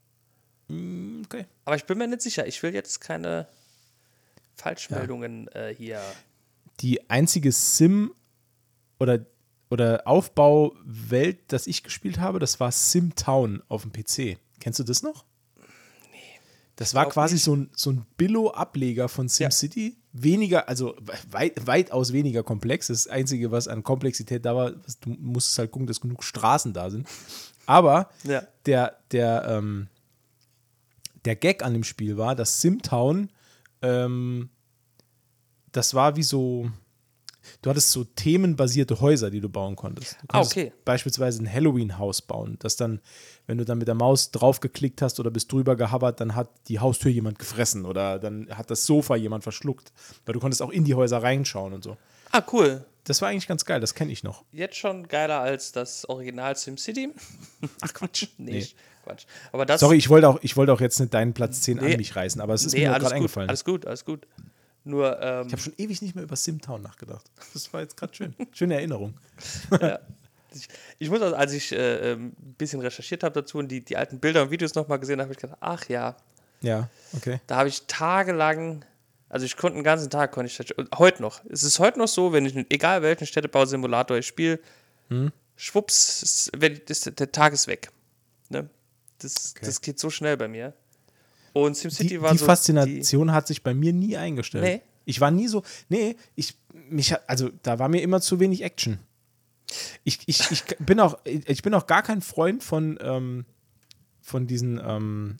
Okay. 0.68 1.46
Aber 1.64 1.74
ich 1.76 1.84
bin 1.84 1.98
mir 1.98 2.06
nicht 2.06 2.22
sicher. 2.22 2.46
Ich 2.46 2.62
will 2.62 2.72
jetzt 2.74 3.00
keine 3.00 3.48
Falschmeldungen 4.54 5.48
äh, 5.48 5.74
hier. 5.76 6.00
Die 6.80 7.10
einzige 7.10 7.50
Sim 7.52 8.12
oder, 8.98 9.24
oder 9.70 10.06
Aufbauwelt, 10.06 11.38
das 11.48 11.66
ich 11.66 11.82
gespielt 11.82 12.18
habe, 12.18 12.38
das 12.38 12.60
war 12.60 12.70
SimTown 12.72 13.62
auf 13.68 13.82
dem 13.82 13.92
PC. 13.92 14.38
Kennst 14.60 14.78
du 14.78 14.84
das 14.84 15.02
noch? 15.02 15.24
Das 16.80 16.94
war 16.94 17.06
quasi 17.10 17.34
nicht. 17.34 17.44
so 17.44 17.54
ein, 17.56 17.70
so 17.76 17.90
ein 17.90 18.06
Billo-Ableger 18.16 19.10
von 19.10 19.28
SimCity. 19.28 19.98
Weniger, 20.14 20.66
also 20.66 20.96
weit, 21.30 21.66
weitaus 21.66 22.14
weniger 22.14 22.42
komplex. 22.42 22.86
Das 22.86 23.06
Einzige, 23.06 23.50
was 23.50 23.68
an 23.68 23.82
Komplexität 23.82 24.46
da 24.46 24.56
war, 24.56 24.72
was, 24.86 24.98
du 24.98 25.10
musstest 25.10 25.58
halt 25.58 25.70
gucken, 25.72 25.86
dass 25.86 26.00
genug 26.00 26.24
Straßen 26.24 26.72
da 26.72 26.88
sind. 26.88 27.06
Aber 27.66 28.08
Ja. 28.24 28.42
der, 28.64 28.96
der, 29.12 29.44
ähm, 29.46 29.88
der 31.26 31.36
Gag 31.36 31.62
an 31.62 31.74
dem 31.74 31.84
Spiel 31.84 32.16
war, 32.16 32.34
dass 32.34 32.62
SimTown, 32.62 33.28
ähm, 33.82 34.48
das 35.72 35.92
war 35.92 36.16
wie 36.16 36.22
so, 36.22 36.70
du 37.62 37.70
hattest 37.70 37.90
so 37.90 38.04
themenbasierte 38.04 39.00
Häuser, 39.00 39.30
die 39.30 39.40
du 39.40 39.48
bauen 39.48 39.76
konntest. 39.76 40.14
Du 40.14 40.16
Ah, 40.28 40.32
konntest 40.38 40.56
okay. 40.56 40.72
beispielsweise 40.84 41.42
ein 41.42 41.52
Halloween-Haus 41.52 42.22
bauen, 42.22 42.56
das 42.60 42.76
dann, 42.76 43.00
wenn 43.46 43.58
du 43.58 43.64
dann 43.64 43.78
mit 43.78 43.88
der 43.88 43.94
Maus 43.94 44.30
draufgeklickt 44.30 45.02
hast 45.02 45.20
oder 45.20 45.30
bist 45.30 45.50
drüber 45.52 45.76
gehabert, 45.76 46.20
dann 46.20 46.34
hat 46.34 46.48
die 46.68 46.78
Haustür 46.80 47.10
jemand 47.10 47.38
gefressen 47.38 47.84
oder 47.84 48.18
dann 48.18 48.48
hat 48.50 48.70
das 48.70 48.86
Sofa 48.86 49.16
jemand 49.16 49.42
verschluckt. 49.42 49.92
Weil 50.26 50.34
du 50.34 50.40
konntest 50.40 50.62
auch 50.62 50.70
in 50.70 50.84
die 50.84 50.94
Häuser 50.94 51.22
reinschauen 51.22 51.72
und 51.72 51.82
so. 51.84 51.96
Ah, 52.32 52.42
cool. 52.52 52.84
Das 53.04 53.22
war 53.22 53.28
eigentlich 53.30 53.48
ganz 53.48 53.64
geil, 53.64 53.80
das 53.80 53.94
kenne 53.94 54.12
ich 54.12 54.22
noch. 54.22 54.44
Jetzt 54.52 54.76
schon 54.76 55.08
geiler 55.08 55.40
als 55.40 55.72
das 55.72 56.08
Original 56.08 56.54
SimCity. 56.54 57.10
Ach 57.80 57.92
Quatsch. 57.94 58.26
Nee, 58.38 58.52
Nee. 58.60 58.66
Quatsch. 59.04 59.24
Aber 59.52 59.64
das. 59.64 59.80
Sorry, 59.80 59.96
ich 59.96 60.10
wollte 60.10 60.28
auch, 60.28 60.38
ich 60.42 60.56
wollte 60.58 60.72
auch 60.74 60.80
jetzt 60.80 61.00
nicht 61.00 61.14
deinen 61.14 61.32
Platz 61.32 61.62
10 61.62 61.78
Nee. 61.78 61.92
an 61.92 61.96
mich 61.96 62.14
reißen, 62.14 62.40
aber 62.40 62.52
es 62.52 62.64
ist 62.66 62.74
nee, 62.74 62.80
mir 62.80 62.88
gerade 62.90 63.04
gut, 63.06 63.12
eingefallen. 63.14 63.48
alles 63.48 63.64
gut, 63.64 63.86
alles 63.86 64.04
gut. 64.04 64.26
Nur, 64.84 65.20
ähm, 65.20 65.46
Ich 65.46 65.52
habe 65.52 65.62
schon 65.62 65.74
ewig 65.76 66.00
nicht 66.02 66.14
mehr 66.14 66.24
über 66.24 66.36
Simtown 66.36 66.82
nachgedacht. 66.82 67.24
Das 67.52 67.72
war 67.72 67.80
jetzt 67.82 67.96
gerade 67.96 68.14
schön. 68.14 68.34
Schöne 68.52 68.74
Erinnerung. 68.74 69.14
ich, 70.54 70.68
ich 70.98 71.10
muss, 71.10 71.20
also, 71.20 71.36
als 71.36 71.52
ich 71.52 71.72
äh, 71.72 72.12
ähm, 72.12 72.32
ein 72.40 72.54
bisschen 72.58 72.80
recherchiert 72.80 73.22
habe 73.22 73.40
dazu 73.42 73.58
und 73.58 73.68
die, 73.68 73.84
die 73.84 73.96
alten 73.96 74.18
Bilder 74.20 74.42
und 74.42 74.50
Videos 74.50 74.74
nochmal 74.74 74.98
gesehen 74.98 75.20
habe, 75.20 75.24
habe 75.24 75.32
ich 75.34 75.38
gedacht, 75.38 75.58
ach 75.60 75.88
ja, 75.88 76.16
Ja, 76.62 76.88
okay. 77.12 77.40
Da 77.46 77.56
habe 77.56 77.68
ich 77.68 77.82
tagelang, 77.86 78.84
also 79.28 79.46
ich 79.46 79.56
konnte 79.56 79.76
den 79.78 79.84
ganzen 79.84 80.10
Tag, 80.10 80.32
konnte 80.32 80.50
ich 80.50 80.74
heute 80.98 81.22
noch. 81.22 81.44
Es 81.50 81.62
ist 81.62 81.78
heute 81.78 81.98
noch 81.98 82.08
so, 82.08 82.32
wenn 82.32 82.46
ich, 82.46 82.56
egal 82.70 83.02
welchen 83.02 83.26
Städtebausimulator 83.26 84.16
ich 84.18 84.26
spiele, 84.26 84.58
Hm? 85.08 85.30
schwupps, 85.56 86.22
ist, 86.22 86.50
wenn, 86.56 86.74
ist, 86.88 87.18
der 87.18 87.32
Tag 87.32 87.52
ist 87.52 87.66
weg. 87.66 87.90
Ne? 88.48 88.68
Das, 89.18 89.52
Okay. 89.56 89.66
das 89.66 89.80
geht 89.82 89.98
so 89.98 90.08
schnell 90.08 90.36
bei 90.36 90.48
mir. 90.48 90.72
Und 91.52 91.76
SimCity 91.76 92.08
Die, 92.08 92.22
war 92.22 92.32
die 92.32 92.38
so. 92.38 92.46
Faszination 92.46 93.32
hat 93.32 93.46
sich 93.46 93.62
bei 93.62 93.74
mir 93.74 93.92
nie 93.92 94.16
eingestellt. 94.16 94.64
Nee? 94.64 94.82
Ich 95.04 95.20
war 95.20 95.30
nie 95.30 95.48
so, 95.48 95.62
nee, 95.88 96.16
ich, 96.36 96.56
mich, 96.88 97.14
also 97.26 97.50
da 97.62 97.78
war 97.78 97.88
mir 97.88 98.02
immer 98.02 98.20
zu 98.20 98.38
wenig 98.38 98.62
Action. 98.62 98.98
Ich, 100.04 100.20
ich, 100.26 100.50
ich 100.50 100.64
bin 100.78 101.00
auch, 101.00 101.18
ich 101.24 101.62
bin 101.62 101.74
auch 101.74 101.86
gar 101.86 102.02
kein 102.02 102.20
Freund 102.22 102.62
von, 102.62 102.98
ähm, 103.00 103.44
von 104.20 104.46
diesen, 104.46 104.80
ähm, 104.84 105.38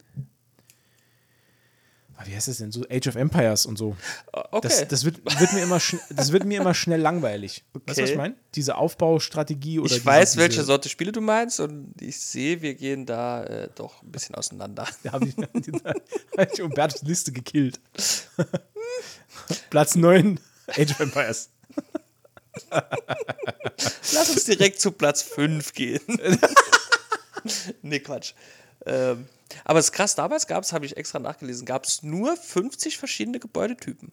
wie 2.27 2.35
heißt 2.35 2.49
das 2.49 2.59
denn, 2.59 2.71
so 2.73 2.85
Age 2.91 3.09
of 3.09 3.17
Empires 3.17 3.67
und 3.67 3.77
so. 3.77 3.97
Okay. 4.33 4.61
Das, 4.63 4.87
das, 4.89 5.05
wird, 5.05 5.19
wird 5.41 5.53
mir 5.53 5.63
immer 5.63 5.81
das 6.11 6.33
wird 6.33 6.45
mir 6.45 6.61
immer 6.61 6.75
schnell 6.75 7.01
langweilig. 7.01 7.65
Weißt 7.73 7.99
du, 7.99 8.03
was 8.03 8.09
ich 8.11 8.15
Okay. 8.15 8.17
meine? 8.17 8.35
Diese 8.55 8.77
Aufbaustrategie 8.77 9.79
oder 9.79 9.87
ich 9.87 9.95
diese, 9.95 10.05
weiß, 10.07 10.33
diese, 10.33 10.43
welche 10.43 10.63
Sorte 10.65 10.89
Spiele 10.89 11.13
du 11.13 11.21
meinst 11.21 11.61
und 11.61 11.95
ich 12.01 12.21
sehe, 12.21 12.61
wir 12.63 12.75
gehen 12.75 13.07
da 13.07 13.45
äh, 13.45 13.69
doch 13.75 14.03
ein 14.03 14.11
bisschen 14.13 14.35
auseinander. 14.35 14.87
Da 15.03 15.13
habe 15.13 15.27
ich, 15.29 15.37
hab 15.37 16.53
ich 16.53 16.63
Umbertos 16.63 17.03
Liste 17.03 17.33
gekillt. 17.33 17.81
Platz 19.71 19.95
9, 19.95 20.39
Age 20.69 20.91
of 20.91 21.01
Empires. 21.01 21.51
Lass 22.71 24.31
uns 24.31 24.45
direkt 24.45 24.81
zu 24.81 24.93
Platz 24.93 25.23
5 25.23 25.73
gehen. 25.73 26.01
nee, 27.83 28.01
Quatsch. 28.01 28.35
Ähm, 28.87 29.27
aber 29.65 29.79
es 29.79 29.87
ist 29.87 29.93
krass, 29.93 30.15
damals 30.15 30.47
gab 30.47 30.63
es, 30.63 30.73
habe 30.73 30.87
ich 30.87 30.97
extra 30.97 31.19
nachgelesen, 31.19 31.67
gab 31.67 31.85
es 31.85 32.03
nur 32.03 32.37
50 32.37 32.99
verschiedene 32.99 33.41
Gebäudetypen. 33.41 34.13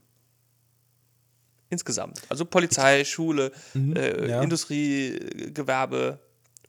Insgesamt. 1.70 2.22
Also 2.29 2.46
Polizei, 2.46 3.03
Schule, 3.03 3.51
äh, 3.75 3.77
Mhm, 3.77 4.29
ja. 4.29 4.41
Industrie, 4.41 5.15
äh, 5.15 5.51
Gewerbe, 5.51 6.20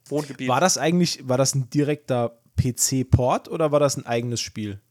Wohngebiet. 0.05 0.47
War 0.47 0.59
das 0.59 0.77
eigentlich, 0.77 1.27
war 1.27 1.37
das 1.37 1.55
ein 1.55 1.69
direkter 1.69 2.37
PC-Port 2.57 3.47
oder 3.47 3.71
war 3.71 3.79
das 3.79 3.95
ein 3.95 4.05
eigenes 4.05 4.41
Spiel 4.41 4.81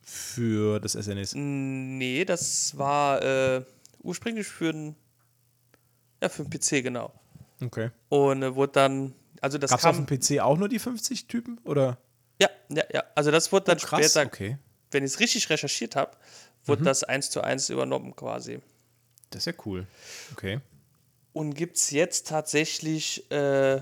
für 0.00 0.80
das 0.80 0.92
SNES? 0.92 1.34
Nee, 1.34 2.24
das 2.24 2.78
war 2.78 3.22
äh, 3.22 3.64
ursprünglich 4.02 4.46
für 4.46 4.70
einen 4.70 4.96
ja, 6.22 6.30
für 6.30 6.42
einen 6.42 6.50
PC, 6.50 6.82
genau. 6.82 7.12
Okay. 7.62 7.90
Und 8.08 8.42
äh, 8.42 8.54
wurde 8.54 8.72
dann, 8.72 9.14
also 9.42 9.58
das 9.58 9.70
Gab 9.70 9.80
es 9.80 9.84
auf 9.84 9.96
kam, 9.96 10.06
dem 10.06 10.18
PC 10.18 10.40
auch 10.40 10.56
nur 10.56 10.70
die 10.70 10.78
50 10.78 11.26
Typen? 11.26 11.58
Oder? 11.64 11.98
Ja, 12.40 12.48
ja, 12.68 12.84
ja, 12.92 13.04
also 13.14 13.30
das 13.30 13.50
wurde 13.52 13.66
dann 13.66 13.78
später 13.78 14.24
okay. 14.26 14.58
wenn 14.90 15.04
ich 15.04 15.12
es 15.12 15.20
richtig 15.20 15.48
recherchiert 15.50 15.96
habe, 15.96 16.16
wurde 16.64 16.82
das 16.84 17.04
eins 17.04 17.30
zu 17.30 17.40
eins 17.42 17.68
übernommen 17.70 18.14
quasi. 18.16 18.60
Das 19.30 19.42
ist 19.42 19.46
ja 19.46 19.62
cool. 19.66 19.86
Okay. 20.32 20.60
Und 21.32 21.54
gibt 21.54 21.76
es 21.76 21.90
jetzt 21.90 22.28
tatsächlich 22.28 23.28
äh, 23.30 23.80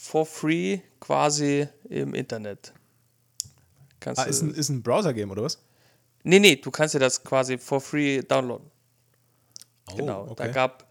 for 0.00 0.26
free 0.26 0.80
quasi 1.00 1.68
im 1.88 2.14
Internet. 2.14 2.72
Kannst 4.00 4.20
Ah, 4.20 4.24
ist 4.24 4.42
ein, 4.42 4.52
ist 4.54 4.68
ein 4.68 4.82
Browser-Game 4.82 5.30
oder 5.30 5.42
was? 5.44 5.58
nee, 6.24 6.38
nee, 6.38 6.56
du 6.56 6.70
kannst 6.70 6.94
dir 6.94 6.98
das 6.98 7.22
quasi 7.22 7.56
for 7.58 7.80
free 7.80 8.20
downloaden. 8.22 8.70
genau. 9.96 10.26
Oh, 10.30 10.34
Da 10.34 10.44
okay. 10.44 10.52
gab 10.52 10.90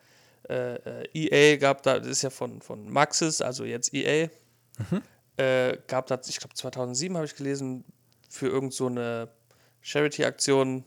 äh, 0.50 0.76
äh, 1.04 1.08
EA, 1.14 1.58
gab 1.58 1.84
da, 1.84 2.00
das 2.00 2.08
ist 2.08 2.22
ja 2.22 2.30
von, 2.30 2.62
von 2.62 2.90
Maxis, 2.90 3.42
also 3.42 3.64
jetzt 3.66 3.94
EA, 3.94 4.30
Mhm. 4.90 5.02
Äh, 5.38 5.78
gab 5.88 6.08
da, 6.08 6.20
ich 6.28 6.38
glaube 6.38 6.56
2007 6.56 7.16
habe 7.16 7.26
ich 7.26 7.36
gelesen, 7.36 7.84
für 8.30 8.48
irgend 8.48 8.74
so 8.74 8.88
eine 8.88 9.30
Charity-Aktion 9.82 10.86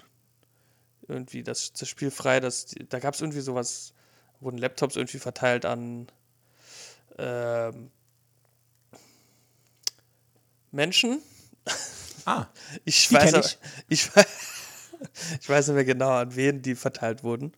irgendwie 1.08 1.42
das, 1.42 1.72
das 1.72 1.88
Spiel 1.88 2.10
frei, 2.10 2.40
das, 2.40 2.74
da 2.88 2.98
gab 2.98 3.14
es 3.14 3.20
irgendwie 3.20 3.40
sowas, 3.40 3.92
wurden 4.40 4.58
Laptops 4.58 4.96
irgendwie 4.96 5.18
verteilt 5.18 5.64
an 5.66 6.06
ähm, 7.18 7.90
Menschen. 10.70 11.22
Ah, 12.24 12.46
Ich 12.84 13.12
weiß, 13.12 13.34
ich. 13.34 13.58
ich. 13.88 14.16
weiß, 14.16 14.26
ich 15.40 15.48
weiß 15.48 15.68
nicht 15.68 15.74
mehr 15.74 15.84
genau, 15.84 16.10
an 16.10 16.34
wen 16.34 16.62
die 16.62 16.74
verteilt 16.74 17.22
wurden. 17.22 17.52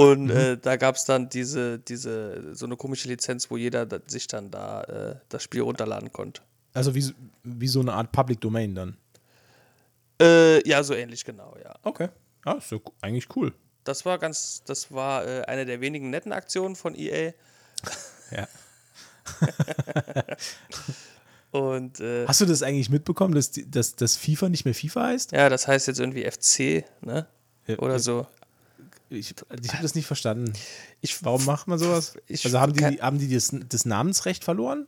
Und 0.00 0.26
Mhm. 0.26 0.30
äh, 0.30 0.56
da 0.56 0.76
gab 0.76 0.94
es 0.94 1.04
dann 1.06 1.28
diese, 1.28 1.80
diese, 1.80 2.54
so 2.54 2.66
eine 2.66 2.76
komische 2.76 3.08
Lizenz, 3.08 3.50
wo 3.50 3.56
jeder 3.56 3.84
da, 3.84 3.98
sich 4.06 4.28
dann 4.28 4.48
da 4.48 4.82
äh, 4.84 5.16
das 5.28 5.42
Spiel 5.42 5.62
runterladen 5.62 6.12
konnte. 6.12 6.40
also 6.72 6.94
wie, 6.94 7.12
wie 7.42 7.66
so 7.66 7.80
eine 7.80 7.92
Art 7.94 8.12
Public 8.12 8.40
Domain 8.40 8.76
dann. 8.76 8.96
Äh, 10.22 10.66
ja, 10.68 10.84
so 10.84 10.94
ähnlich, 10.94 11.24
genau, 11.24 11.56
ja. 11.60 11.74
Okay. 11.82 12.10
Ah, 12.44 12.52
ist 12.52 12.70
ja 12.70 12.78
eigentlich 13.00 13.26
cool. 13.34 13.52
Das 13.82 14.04
war 14.04 14.18
ganz, 14.18 14.62
das 14.66 14.92
war 14.92 15.26
äh, 15.26 15.42
eine 15.46 15.66
der 15.66 15.80
wenigen 15.80 16.10
netten 16.10 16.32
Aktionen 16.32 16.76
von 16.76 16.94
EA. 16.94 17.32
Ja. 18.30 18.46
Und 21.50 21.98
äh, 22.00 22.26
Hast 22.26 22.40
du 22.42 22.46
das 22.46 22.62
eigentlich 22.62 22.90
mitbekommen, 22.90 23.34
dass, 23.34 23.50
dass, 23.66 23.96
dass 23.96 24.16
FIFA 24.16 24.48
nicht 24.50 24.64
mehr 24.64 24.74
FIFA 24.74 25.06
heißt? 25.06 25.32
ja, 25.32 25.48
das 25.48 25.66
heißt 25.66 25.86
jetzt 25.88 25.98
irgendwie 25.98 26.22
FC, 26.30 26.84
ne? 27.00 27.26
Oder 27.78 27.98
so. 27.98 28.26
Ich, 29.10 29.30
ich 29.62 29.72
habe 29.72 29.82
das 29.82 29.94
nicht 29.94 30.06
verstanden. 30.06 30.52
Ich, 31.00 31.24
Warum 31.24 31.44
macht 31.46 31.66
man 31.68 31.78
sowas? 31.78 32.14
Ich- 32.26 32.44
also 32.44 32.60
haben 32.60 32.72
die, 32.74 33.00
haben 33.00 33.18
die 33.18 33.32
das, 33.32 33.50
das 33.68 33.84
Namensrecht 33.86 34.44
verloren? 34.44 34.86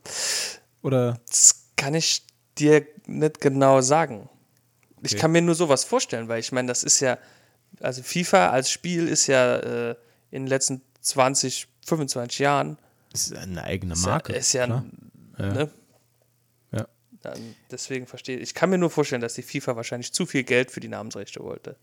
Oder? 0.82 1.18
Das 1.28 1.66
kann 1.76 1.94
ich 1.94 2.22
dir 2.58 2.86
nicht 3.06 3.40
genau 3.40 3.80
sagen. 3.80 4.28
Ich 5.02 5.12
Okay. 5.12 5.20
kann 5.20 5.32
mir 5.32 5.40
nur 5.42 5.54
sowas 5.54 5.84
vorstellen, 5.84 6.28
weil 6.28 6.40
ich 6.40 6.52
meine, 6.52 6.68
das 6.68 6.82
ist 6.84 7.00
ja, 7.00 7.16
also 7.80 8.02
FIFA 8.02 8.50
als 8.50 8.70
Spiel 8.70 9.08
ist 9.08 9.26
ja 9.26 9.56
äh, 9.56 9.90
in 10.30 10.42
den 10.42 10.46
letzten 10.48 10.82
20, 11.00 11.66
25 11.86 12.38
Jahren 12.40 12.76
Das 13.12 13.22
ist 13.28 13.34
eine 13.36 13.64
eigene 13.64 13.94
ist 13.94 14.04
ja- 14.04 14.10
Marke. 14.10 14.32
ist 14.34 14.52
ja, 14.52 14.66
klar. 14.66 14.84
ne? 15.38 15.70
Ja. 16.72 17.34
Deswegen 17.70 18.06
verstehe 18.06 18.36
ich. 18.36 18.42
Ich 18.42 18.54
kann 18.54 18.70
mir 18.70 18.78
nur 18.78 18.90
vorstellen, 18.90 19.20
dass 19.20 19.34
die 19.34 19.42
FIFA 19.42 19.76
wahrscheinlich 19.76 20.12
zu 20.12 20.24
viel 20.26 20.42
Geld 20.42 20.70
für 20.70 20.80
die 20.80 20.88
Namensrechte 20.88 21.40
wollte. 21.42 21.76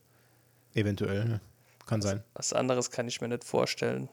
Eventuell, 0.74 1.30
ja. 1.30 1.40
Kann 1.88 2.02
sein. 2.02 2.24
Was 2.34 2.54
anderes 2.54 2.92
kann 2.92 3.08
ich 3.08 3.22
mir 3.22 3.28
nicht 3.30 3.44
vorstellen. 3.44 4.10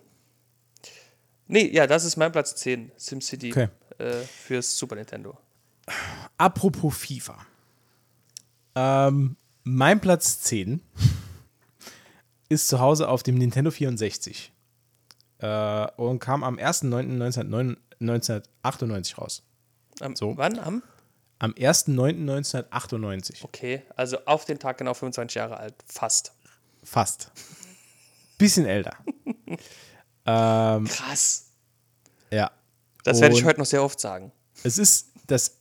Nee, 1.46 1.66
ja, 1.68 1.86
das 1.86 2.04
ist 2.04 2.16
mein 2.16 2.32
Platz 2.32 2.56
10, 2.56 2.90
SimCity 2.96 3.50
Okay. 3.52 3.68
äh, 3.98 4.22
fürs 4.22 4.76
Super 4.78 4.96
Nintendo. 4.96 5.36
Apropos 6.38 6.96
FIFA. 6.96 7.36
Ähm, 8.74 9.36
mein 9.64 10.00
Platz 10.00 10.40
10 10.40 10.80
ist 12.48 12.68
zu 12.68 12.80
Hause 12.80 13.08
auf 13.08 13.22
dem 13.22 13.34
Nintendo 13.36 13.70
64 13.70 14.52
äh, 15.38 15.86
und 15.96 16.18
kam 16.20 16.42
am 16.44 16.56
1.9.1998 16.56 19.16
raus. 19.16 19.42
Am, 20.00 20.16
So. 20.16 20.36
Wann? 20.36 20.58
Am? 20.58 20.82
Am 21.38 21.52
1.9.1998. 21.52 23.44
Okay, 23.44 23.82
also 23.96 24.18
auf 24.24 24.44
den 24.46 24.58
Tag 24.58 24.78
genau 24.78 24.94
25 24.94 25.34
Jahre 25.34 25.58
alt. 25.58 25.74
Fast. 25.86 26.32
Fast. 26.82 27.30
Bisschen 28.38 28.66
älter. 28.66 28.96
ähm, 30.26 30.84
Krass. 30.84 31.50
ja. 32.30 32.50
Das 33.04 33.20
werde 33.20 33.34
ich 33.34 33.44
heute 33.44 33.60
noch 33.60 33.66
sehr 33.66 33.82
oft 33.82 34.00
sagen. 34.00 34.32
Es 34.62 34.78
ist 34.78 35.12
das 35.26 35.58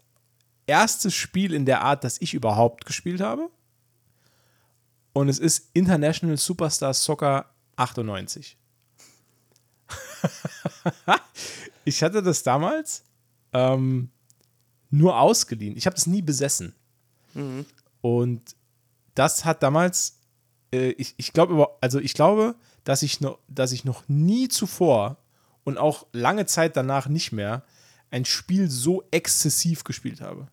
erste 0.65 1.11
Spiel 1.11 1.53
in 1.53 1.65
der 1.65 1.81
Art, 1.81 2.03
das 2.03 2.21
ich 2.21 2.33
überhaupt 2.33 2.85
gespielt 2.85 3.21
habe. 3.21 3.49
Und 5.11 5.29
es 5.29 5.39
ist 5.39 5.69
International 5.73 6.37
Superstar 6.37 6.93
Soccer 6.93 7.53
98. 7.75 8.57
ich 11.85 12.01
hatte 12.01 12.23
das 12.23 12.43
damals 12.43 13.03
ähm, 13.51 14.09
nur 14.89 15.19
ausgeliehen. 15.19 15.75
Ich 15.75 15.85
habe 15.85 15.95
das 15.95 16.07
nie 16.07 16.21
besessen. 16.21 16.75
Und 18.01 18.55
das 19.15 19.45
hat 19.45 19.63
damals, 19.63 20.19
äh, 20.73 20.89
ich, 20.91 21.13
ich 21.17 21.31
glaube, 21.31 21.67
also 21.79 21.99
ich 21.99 22.13
glaube, 22.13 22.55
dass 22.83 23.03
ich 23.03 23.21
noch, 23.21 23.39
dass 23.47 23.71
ich 23.71 23.85
noch 23.85 24.03
nie 24.09 24.49
zuvor 24.49 25.17
und 25.63 25.77
auch 25.77 26.07
lange 26.11 26.45
Zeit 26.45 26.75
danach 26.75 27.07
nicht 27.07 27.31
mehr 27.31 27.63
ein 28.11 28.25
Spiel 28.25 28.69
so 28.69 29.03
exzessiv 29.11 29.83
gespielt 29.83 30.19
habe. 30.19 30.47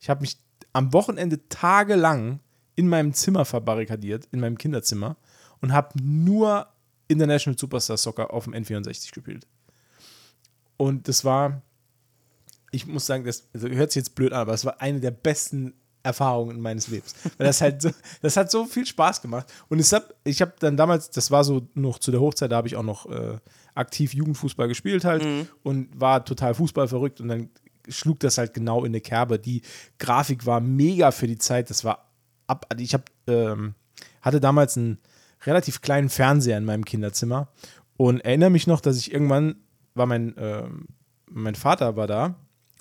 Ich 0.00 0.08
habe 0.08 0.22
mich 0.22 0.38
am 0.72 0.92
Wochenende 0.92 1.48
tagelang 1.48 2.40
in 2.74 2.88
meinem 2.88 3.12
Zimmer 3.12 3.44
verbarrikadiert, 3.44 4.28
in 4.32 4.40
meinem 4.40 4.58
Kinderzimmer 4.58 5.16
und 5.60 5.72
habe 5.72 6.00
nur 6.02 6.68
International 7.08 7.58
Superstar 7.58 7.96
Soccer 7.96 8.32
auf 8.32 8.44
dem 8.44 8.54
N64 8.54 9.12
gespielt. 9.12 9.46
Und 10.76 11.08
das 11.08 11.24
war, 11.24 11.62
ich 12.70 12.86
muss 12.86 13.06
sagen, 13.06 13.24
das 13.24 13.48
hört 13.54 13.92
sich 13.92 14.00
jetzt 14.00 14.14
blöd 14.14 14.32
an, 14.32 14.40
aber 14.40 14.54
es 14.54 14.64
war 14.64 14.80
eine 14.80 15.00
der 15.00 15.12
besten 15.12 15.74
Erfahrungen 16.06 16.60
meines 16.60 16.88
Lebens. 16.88 17.14
Weil 17.36 17.48
das 17.48 17.60
halt 17.60 17.82
so, 17.82 17.90
das 18.22 18.36
hat 18.36 18.50
so 18.50 18.64
viel 18.64 18.86
Spaß 18.86 19.20
gemacht. 19.20 19.52
Und 19.68 19.80
ich 19.80 19.92
habe 19.92 20.06
ich 20.24 20.40
hab 20.40 20.58
dann 20.60 20.76
damals, 20.76 21.10
das 21.10 21.30
war 21.30 21.44
so 21.44 21.68
noch 21.74 21.98
zu 21.98 22.10
der 22.10 22.20
Hochzeit, 22.20 22.52
da 22.52 22.56
habe 22.56 22.68
ich 22.68 22.76
auch 22.76 22.82
noch 22.82 23.06
äh, 23.10 23.38
aktiv 23.74 24.14
Jugendfußball 24.14 24.68
gespielt 24.68 25.04
halt 25.04 25.26
und 25.62 25.88
war 26.00 26.24
total 26.24 26.54
Fußball 26.54 26.88
verrückt 26.88 27.20
und 27.20 27.28
dann 27.28 27.50
schlug 27.88 28.20
das 28.20 28.38
halt 28.38 28.54
genau 28.54 28.84
in 28.84 28.92
eine 28.92 29.00
Kerbe. 29.00 29.38
Die 29.38 29.62
Grafik 29.98 30.46
war 30.46 30.60
mega 30.60 31.10
für 31.10 31.26
die 31.26 31.38
Zeit. 31.38 31.70
Das 31.70 31.84
war 31.84 32.10
ab. 32.46 32.72
Ich 32.78 32.94
hab, 32.94 33.10
ähm, 33.26 33.74
hatte 34.22 34.40
damals 34.40 34.76
einen 34.76 34.98
relativ 35.44 35.82
kleinen 35.82 36.08
Fernseher 36.08 36.58
in 36.58 36.64
meinem 36.64 36.84
Kinderzimmer 36.84 37.48
und 37.96 38.20
erinnere 38.20 38.50
mich 38.50 38.66
noch, 38.66 38.80
dass 38.80 38.96
ich 38.96 39.12
irgendwann 39.12 39.56
war 39.94 40.06
mein, 40.06 40.34
ähm, 40.38 40.86
mein 41.28 41.54
Vater 41.54 41.96
war 41.96 42.06
da 42.06 42.36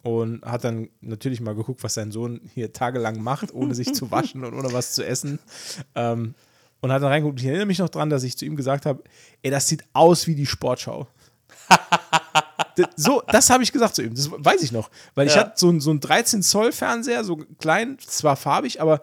und 0.06 0.46
hat 0.46 0.64
dann 0.64 0.90
natürlich 1.02 1.42
mal 1.42 1.56
geguckt, 1.56 1.84
was 1.84 1.96
sein 1.96 2.12
Sohn 2.12 2.40
hier 2.54 2.72
tagelang 2.72 3.22
macht, 3.24 3.52
ohne 3.54 3.74
sich 3.74 3.94
zu 3.96 4.12
waschen 4.12 4.46
und 4.46 4.54
ohne 4.54 4.72
was 4.72 4.94
zu 4.94 5.04
essen. 5.04 5.40
Ähm, 5.96 6.36
und 6.82 6.92
hat 6.92 7.02
dann 7.02 7.10
reingeguckt. 7.10 7.40
Ich 7.40 7.48
erinnere 7.48 7.66
mich 7.66 7.80
noch 7.80 7.90
dran, 7.90 8.12
dass 8.12 8.22
ich 8.24 8.38
zu 8.38 8.46
ihm 8.46 8.56
gesagt 8.56 8.86
habe: 8.86 9.04
Ey, 9.42 9.50
das 9.50 9.68
sieht 9.68 9.84
aus 9.94 10.28
wie 10.28 10.36
die 10.36 10.46
Sportschau. 10.46 11.08
So, 12.98 13.24
das 13.28 13.50
habe 13.50 13.64
ich 13.64 13.72
gesagt 13.72 13.96
zu 13.96 14.02
ihm. 14.04 14.14
Das 14.14 14.30
weiß 14.32 14.62
ich 14.62 14.74
noch. 14.74 14.90
Weil 15.14 15.28
ich 15.28 15.36
Ja. 15.36 15.42
hatte 15.42 15.54
so, 15.56 15.70
ein- 15.70 15.80
so 15.80 15.92
einen 15.92 16.02
13-Zoll-Fernseher, 16.02 17.24
so 17.24 17.38
klein, 17.58 17.98
zwar 18.06 18.36
farbig, 18.36 18.82
aber 18.82 19.02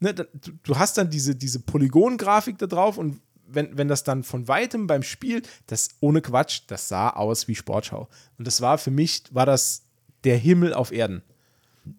ne, 0.00 0.12
du 0.12 0.78
hast 0.78 0.98
dann 0.98 1.08
diese, 1.08 1.34
diese 1.34 1.60
Polygon-Grafik 1.60 2.58
da 2.58 2.66
drauf 2.66 2.98
und 2.98 3.22
wenn, 3.46 3.76
wenn 3.78 3.88
das 3.88 4.04
dann 4.04 4.22
von 4.22 4.48
weitem 4.48 4.86
beim 4.86 5.02
Spiel, 5.02 5.40
das 5.66 5.88
ohne 6.00 6.20
Quatsch, 6.20 6.60
das 6.66 6.88
sah 6.88 7.08
aus 7.10 7.48
wie 7.48 7.54
Sportschau. 7.54 8.06
Und 8.38 8.46
das 8.46 8.60
war 8.60 8.76
für 8.76 8.90
mich, 8.90 9.22
war 9.30 9.46
das 9.46 9.84
der 10.24 10.36
Himmel 10.36 10.74
auf 10.74 10.92
Erden. 10.92 11.22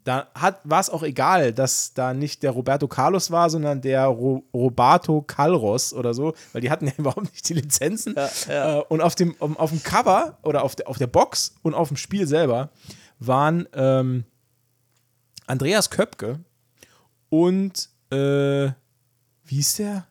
Da 0.03 0.27
hat- 0.35 0.61
war 0.63 0.79
es 0.79 0.89
auch 0.91 1.01
egal, 1.03 1.53
dass 1.53 1.93
da 1.93 2.13
nicht 2.13 2.43
der 2.43 2.51
Roberto 2.51 2.87
Carlos 2.87 3.31
war, 3.31 3.49
sondern 3.49 3.81
der 3.81 4.05
Ro 4.05 4.43
Roberto 4.53 5.21
Calros 5.23 5.91
oder 5.93 6.13
so, 6.13 6.33
weil 6.53 6.61
die 6.61 6.69
hatten 6.69 6.85
ja 6.87 6.93
überhaupt 6.97 7.23
nicht 7.33 7.49
die 7.49 7.55
Lizenzen. 7.55 8.15
ja. 8.47 8.79
Äh, 8.79 8.83
und 8.89 9.01
auf 9.01 9.15
dem, 9.15 9.33
um, 9.39 9.57
auf 9.57 9.71
dem 9.71 9.81
Cover 9.83 10.37
oder 10.43 10.63
auf 10.63 10.75
der, 10.75 10.87
auf 10.87 10.97
der 10.97 11.07
Box 11.07 11.55
und 11.63 11.73
auf 11.73 11.87
dem 11.87 11.97
Spiel 11.97 12.27
selber 12.27 12.69
waren 13.19 13.67
ähm, 13.73 14.23
Andreas 15.47 15.89
Köpke 15.89 16.39
und 17.29 17.89
äh, 18.11 18.67
wie 19.45 19.55
hieß 19.55 19.75
der? 19.77 20.07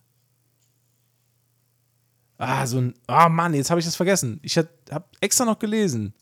Ah, 2.38 2.66
so 2.66 2.79
ein. 2.79 2.94
Ah, 3.07 3.29
Mann, 3.29 3.55
jetzt 3.55 3.70
habe 3.70 3.81
ich 3.81 3.87
das 3.87 3.96
vergessen. 3.96 4.40
Ich 4.42 4.57
habe 4.57 4.68
extra 5.20 5.44
noch 5.44 5.59
gelesen. 5.59 6.14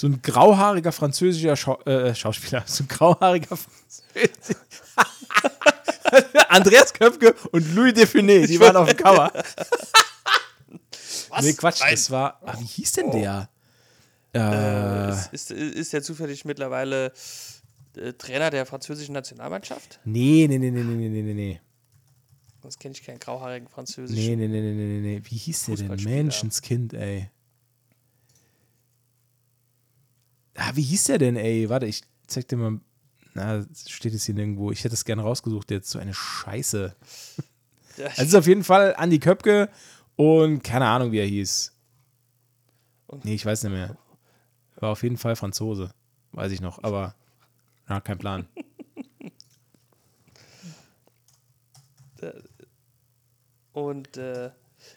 So 0.00 0.06
ein 0.06 0.22
grauhaariger 0.22 0.92
französischer 0.92 1.56
Schau 1.56 1.78
äh, 1.82 2.14
Schauspieler. 2.14 2.62
So 2.66 2.84
ein 2.84 2.88
grauhaariger 2.88 3.54
französischer. 3.54 4.56
Andreas 6.48 6.94
Köpke 6.94 7.34
und 7.52 7.74
Louis 7.74 7.92
Define, 7.92 8.46
die 8.46 8.58
waren 8.58 8.76
auf 8.76 8.88
dem 8.88 8.96
Cover. 8.96 9.30
Was? 11.28 11.44
Nee, 11.44 11.52
Quatsch, 11.52 11.80
Nein. 11.80 11.90
das 11.90 12.10
war. 12.10 12.40
Ah, 12.46 12.54
wie 12.58 12.64
hieß 12.64 12.92
denn 12.92 13.10
der? 13.10 13.50
Äh, 14.32 14.38
Äh, 14.38 15.10
ist, 15.10 15.34
ist, 15.34 15.50
ist 15.50 15.92
der 15.92 16.02
zufällig 16.02 16.46
mittlerweile 16.46 17.12
äh, 17.94 18.14
Trainer 18.14 18.48
der 18.48 18.64
französischen 18.64 19.12
Nationalmannschaft? 19.12 20.00
nee, 20.04 20.46
nee, 20.48 20.56
nee, 20.56 20.70
nee, 20.70 20.82
nee, 20.82 21.08
nee, 21.10 21.22
nee, 21.22 21.34
nee. 21.34 21.60
Sonst 22.62 22.80
kenne 22.80 22.94
ich 22.94 23.02
keinen 23.02 23.18
grauhaarigen 23.18 23.68
französischen. 23.68 24.18
Nee, 24.18 24.34
nee, 24.34 24.48
nee, 24.48 24.60
nee, 24.62 24.72
nee, 24.72 25.00
nee. 25.00 25.22
Wie 25.24 25.36
hieß 25.36 25.66
der 25.66 25.76
denn? 25.76 25.94
Menschenskind, 26.04 26.94
ey. 26.94 27.28
Ah, 30.62 30.72
wie 30.74 30.82
hieß 30.82 31.04
der 31.04 31.16
denn, 31.16 31.36
ey? 31.36 31.70
Warte, 31.70 31.86
ich 31.86 32.02
zeig 32.26 32.46
dir 32.48 32.56
mal. 32.56 32.80
Na, 33.32 33.64
steht 33.88 34.12
es 34.12 34.26
hier 34.26 34.34
nirgendwo. 34.34 34.70
Ich 34.72 34.84
hätte 34.84 34.94
es 34.94 35.06
gerne 35.06 35.22
rausgesucht, 35.22 35.70
jetzt 35.70 35.88
so 35.88 35.98
eine 35.98 36.12
Scheiße. 36.12 36.94
Ja, 37.96 38.04
Also 38.06 38.22
es 38.22 38.28
ist 38.28 38.34
auf 38.34 38.46
jeden 38.46 38.64
Fall 38.64 38.94
Andi 38.96 39.18
Köpke 39.20 39.70
und 40.16 40.62
keine 40.62 40.86
Ahnung, 40.86 41.12
wie 41.12 41.18
er 41.18 41.26
hieß. 41.26 41.72
Nee, 43.22 43.34
ich 43.34 43.46
weiß 43.46 43.62
nicht 43.64 43.72
mehr. 43.72 43.96
War 44.76 44.90
auf 44.90 45.02
jeden 45.02 45.16
Fall 45.16 45.34
Franzose. 45.34 45.94
Weiß 46.32 46.52
ich 46.52 46.60
noch, 46.60 46.82
aber 46.82 47.14
ja, 47.88 48.00
kein 48.00 48.18
Plan. 48.18 48.46
Und 53.72 54.16
äh, 54.16 54.50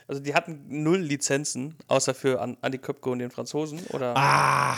also 0.08 0.22
die 0.22 0.34
hatten 0.34 0.84
null 0.84 1.00
Lizenzen, 1.00 1.76
außer 1.88 2.14
für 2.14 2.42
An 2.42 2.58
Andi 2.62 2.78
Köpke 2.80 3.10
und 3.10 3.20
den 3.20 3.32
Franzosen, 3.32 3.80
oder? 3.88 4.14
Ah, 4.18 4.78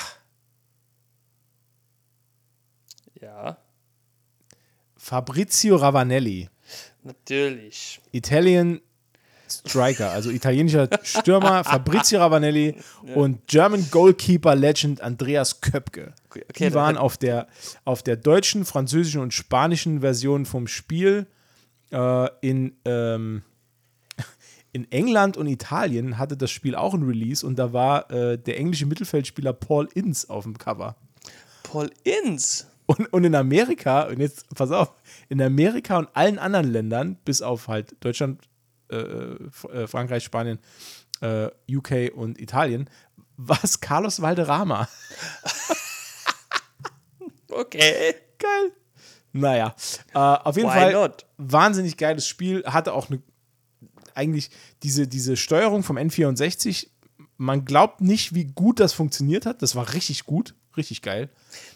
Ja, 3.26 3.58
Fabrizio 4.98 5.78
Ravanelli. 5.78 6.48
natürlich. 7.02 8.00
Italian 8.12 8.82
Striker, 9.50 10.12
also 10.12 10.30
italienischer 10.30 10.88
Stürmer 11.02 11.64
Fabrizio 11.64 12.20
Ravanelli 12.20 12.76
und 13.16 13.48
German 13.48 13.88
Goalkeeper 13.90 14.54
Legend 14.54 15.02
Andreas 15.02 15.60
Köpke. 15.60 16.14
Okay, 16.30 16.44
okay, 16.48 16.70
Die 16.70 16.76
waren 16.76 16.98
auf 16.98 17.18
der, 17.18 17.48
auf 17.84 18.04
der 18.04 18.16
deutschen, 18.16 18.64
französischen 18.64 19.22
und 19.22 19.34
spanischen 19.34 20.02
Version 20.02 20.46
vom 20.46 20.68
Spiel. 20.68 21.26
Äh, 21.92 22.30
in, 22.42 22.78
ähm, 22.86 23.42
in 24.72 24.92
England 24.92 25.36
und 25.36 25.48
Italien 25.48 26.20
hatte 26.20 26.38
das 26.38 26.52
Spiel 26.52 26.76
auch 26.76 26.94
ein 26.94 27.02
Release 27.02 27.44
und 27.44 27.58
da 27.58 27.74
war 27.74 28.12
äh, 28.12 28.38
der 28.38 28.60
englische 28.60 28.86
Mittelfeldspieler 28.86 29.54
Paul 29.54 29.90
Ince 29.96 30.30
auf 30.30 30.44
dem 30.44 30.60
Cover. 30.60 30.96
Paul 31.64 31.90
Inz. 32.04 32.68
Und, 32.88 33.12
und 33.12 33.24
in 33.24 33.36
Amerika, 33.36 34.04
und 34.04 34.20
jetzt 34.20 34.48
pass 34.54 34.72
auf, 34.72 34.94
in 35.30 35.42
Amerika 35.42 35.98
und 35.98 36.10
allen 36.14 36.38
anderen 36.38 36.72
Ländern, 36.72 37.18
bis 37.26 37.42
auf 37.42 37.68
halt 37.68 37.96
Deutschland, 38.04 38.48
äh, 38.92 38.98
äh, 38.98 39.88
Frankreich, 39.88 40.24
Spanien, 40.24 40.60
äh, 41.22 41.50
UK 41.70 42.14
und 42.16 42.40
Italien, 42.40 42.90
war 43.38 43.60
es 43.64 43.80
Carlos 43.80 44.22
Valderrama. 44.22 44.88
Okay. 47.56 48.16
Geil. 48.38 48.72
Naja, 49.32 49.76
äh, 50.14 50.18
auf 50.18 50.58
jeden 50.58 50.70
Why 50.70 50.74
Fall 50.74 50.94
not? 50.94 51.26
wahnsinnig 51.38 51.98
geiles 51.98 52.28
Spiel. 52.28 52.64
Hatte 52.66 52.94
auch 52.94 53.10
eine, 53.10 53.22
eigentlich 54.14 54.50
diese, 54.84 55.08
diese 55.08 55.38
Steuerung 55.38 55.84
vom 55.84 55.98
N64. 55.98 56.88
Man 57.38 57.66
glaubt 57.66 58.02
nicht, 58.02 58.34
wie 58.34 58.46
gut 58.46 58.80
das 58.80 58.94
funktioniert 58.94 59.46
hat. 59.46 59.62
Das 59.62 59.76
war 59.76 59.94
richtig 59.94 60.26
gut, 60.26 60.54
richtig 60.78 61.02
geil. 61.02 61.30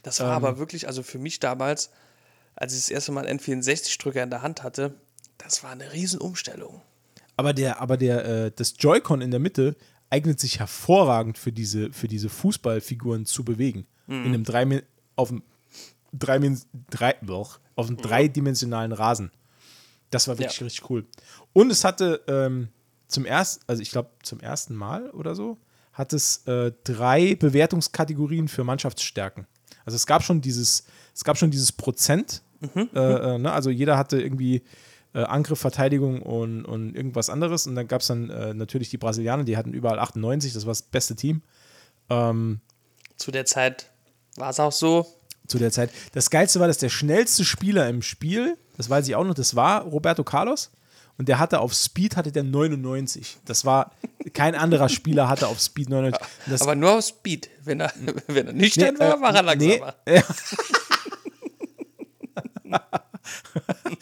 Das 0.04 0.20
war 0.20 0.32
aber 0.32 0.58
wirklich, 0.60 0.88
also 0.88 1.04
für 1.04 1.20
mich 1.20 1.40
damals, 1.40 1.90
als 2.56 2.74
ich 2.74 2.80
das 2.82 2.90
erste 2.90 3.12
Mal 3.12 3.26
einen 3.28 3.40
N64-Drücker 3.40 4.22
in 4.24 4.30
der 4.30 4.42
Hand 4.42 4.64
hatte, 4.64 4.94
das 5.38 5.64
war 5.64 5.72
eine 5.72 5.92
Riesenumstellung. 5.94 6.82
Aber 7.38 7.54
der, 7.54 7.80
aber 7.82 7.96
der, 7.98 8.26
äh, 8.26 8.52
das 8.54 8.74
Joy-Con 8.78 9.22
in 9.22 9.32
der 9.32 9.40
Mitte 9.40 9.76
eignet 10.10 10.40
sich 10.40 10.60
hervorragend 10.60 11.38
für 11.38 11.52
diese, 11.52 11.94
für 11.94 12.08
diese 12.08 12.30
Fußballfiguren 12.30 13.26
zu 13.26 13.44
bewegen. 13.46 13.86
In 14.08 14.26
einem 14.26 14.44
drei, 14.44 14.82
auf 15.16 15.30
einem 15.30 15.44
drei, 16.12 16.40
drei, 16.90 17.16
doch, 17.22 17.60
auf 17.76 17.88
einem 17.88 17.98
dreidimensionalen 17.98 18.92
Rasen. 18.92 19.32
Das 20.10 20.28
war 20.28 20.40
wirklich 20.40 20.60
Ja. 20.60 20.66
richtig 20.66 20.90
cool. 20.90 21.06
Und 21.54 21.72
es 21.72 21.84
hatte 21.84 22.22
ähm, 22.28 22.70
zum 23.08 23.26
ersten, 23.26 23.64
also 23.68 23.82
ich 23.84 23.92
glaube 23.92 24.10
zum 24.24 24.40
ersten 24.40 24.74
Mal 24.76 25.12
oder 25.12 25.36
so, 25.36 25.58
hat 26.00 26.14
es 26.14 26.48
äh, 26.48 26.72
drei 26.86 27.36
Bewertungskategorien 27.36 28.48
für 28.48 28.64
Mannschaftsstärken. 28.64 29.48
Also 29.84 29.98
es 29.98 30.08
gab 30.08 30.24
schon 30.24 30.40
dieses, 30.40 30.86
es 31.14 31.26
gab 31.26 31.38
schon 31.38 31.52
dieses 31.52 31.74
Prozent. 31.74 32.42
Äh, 32.76 33.00
äh, 33.00 33.38
ne? 33.38 33.52
Also 33.52 33.70
jeder 33.70 33.98
hatte 33.98 34.22
irgendwie 34.22 34.64
äh, 35.14 35.24
Angriff, 35.24 35.60
Verteidigung 35.60 36.22
und, 36.22 36.64
und 36.64 36.96
irgendwas 36.96 37.30
anderes. 37.30 37.68
Und 37.68 37.76
dann 37.76 37.88
gab 37.88 38.00
es 38.00 38.08
dann 38.08 38.30
äh, 38.30 38.54
natürlich 38.54 38.90
die 38.90 38.98
Brasilianer, 38.98 39.44
die 39.44 39.58
hatten 39.58 39.74
überall 39.74 40.00
98, 40.00 40.54
das 40.54 40.66
war 40.66 40.72
das 40.72 40.84
beste 40.84 41.16
Team. 41.16 41.42
Zu 42.10 43.32
der 43.32 43.46
Zeit 43.46 43.92
war 44.36 44.50
es 44.50 44.60
auch 44.60 44.72
so. 44.72 45.06
zu 45.48 45.60
der 45.60 45.72
Zeit. 45.72 45.92
Das 46.14 46.30
Geilste 46.30 46.60
war, 46.60 46.68
dass 46.68 46.80
der 46.80 46.90
schnellste 46.90 47.46
Spieler 47.46 47.88
im 47.88 48.02
Spiel, 48.02 48.58
das 48.78 48.90
weiß 48.90 49.08
ich 49.08 49.16
auch 49.16 49.26
noch, 49.26 49.36
das 49.36 49.56
war 49.56 49.84
Roberto 49.84 50.24
Carlos. 50.24 50.72
Und 51.20 51.28
der 51.28 51.38
hatte 51.38 51.60
auf 51.60 51.74
Speed 51.74 52.16
hatte 52.16 52.32
der 52.32 52.44
99. 52.44 53.38
Das 53.46 53.66
war, 53.66 53.92
kein 54.34 54.56
anderer 54.56 54.88
Spieler 54.90 55.28
hatte 55.30 55.48
auf 55.48 55.60
Speed 55.60 55.90
99. 55.90 56.20
Und 56.46 56.52
das, 56.52 56.62
Aber 56.62 56.74
nur 56.76 56.94
auf 56.98 57.06
Speed. 57.06 57.50
Wenn 57.62 57.82
er, 57.82 57.92
wenn 58.28 58.48
er 58.48 58.54
nüchtern 58.54 58.94
Nee, 58.96 59.00
war, 59.00 59.18
äh, 59.18 59.22
war 59.22 59.36
er 59.36 59.56
nee, 59.58 59.78
langsamer. 59.80 59.96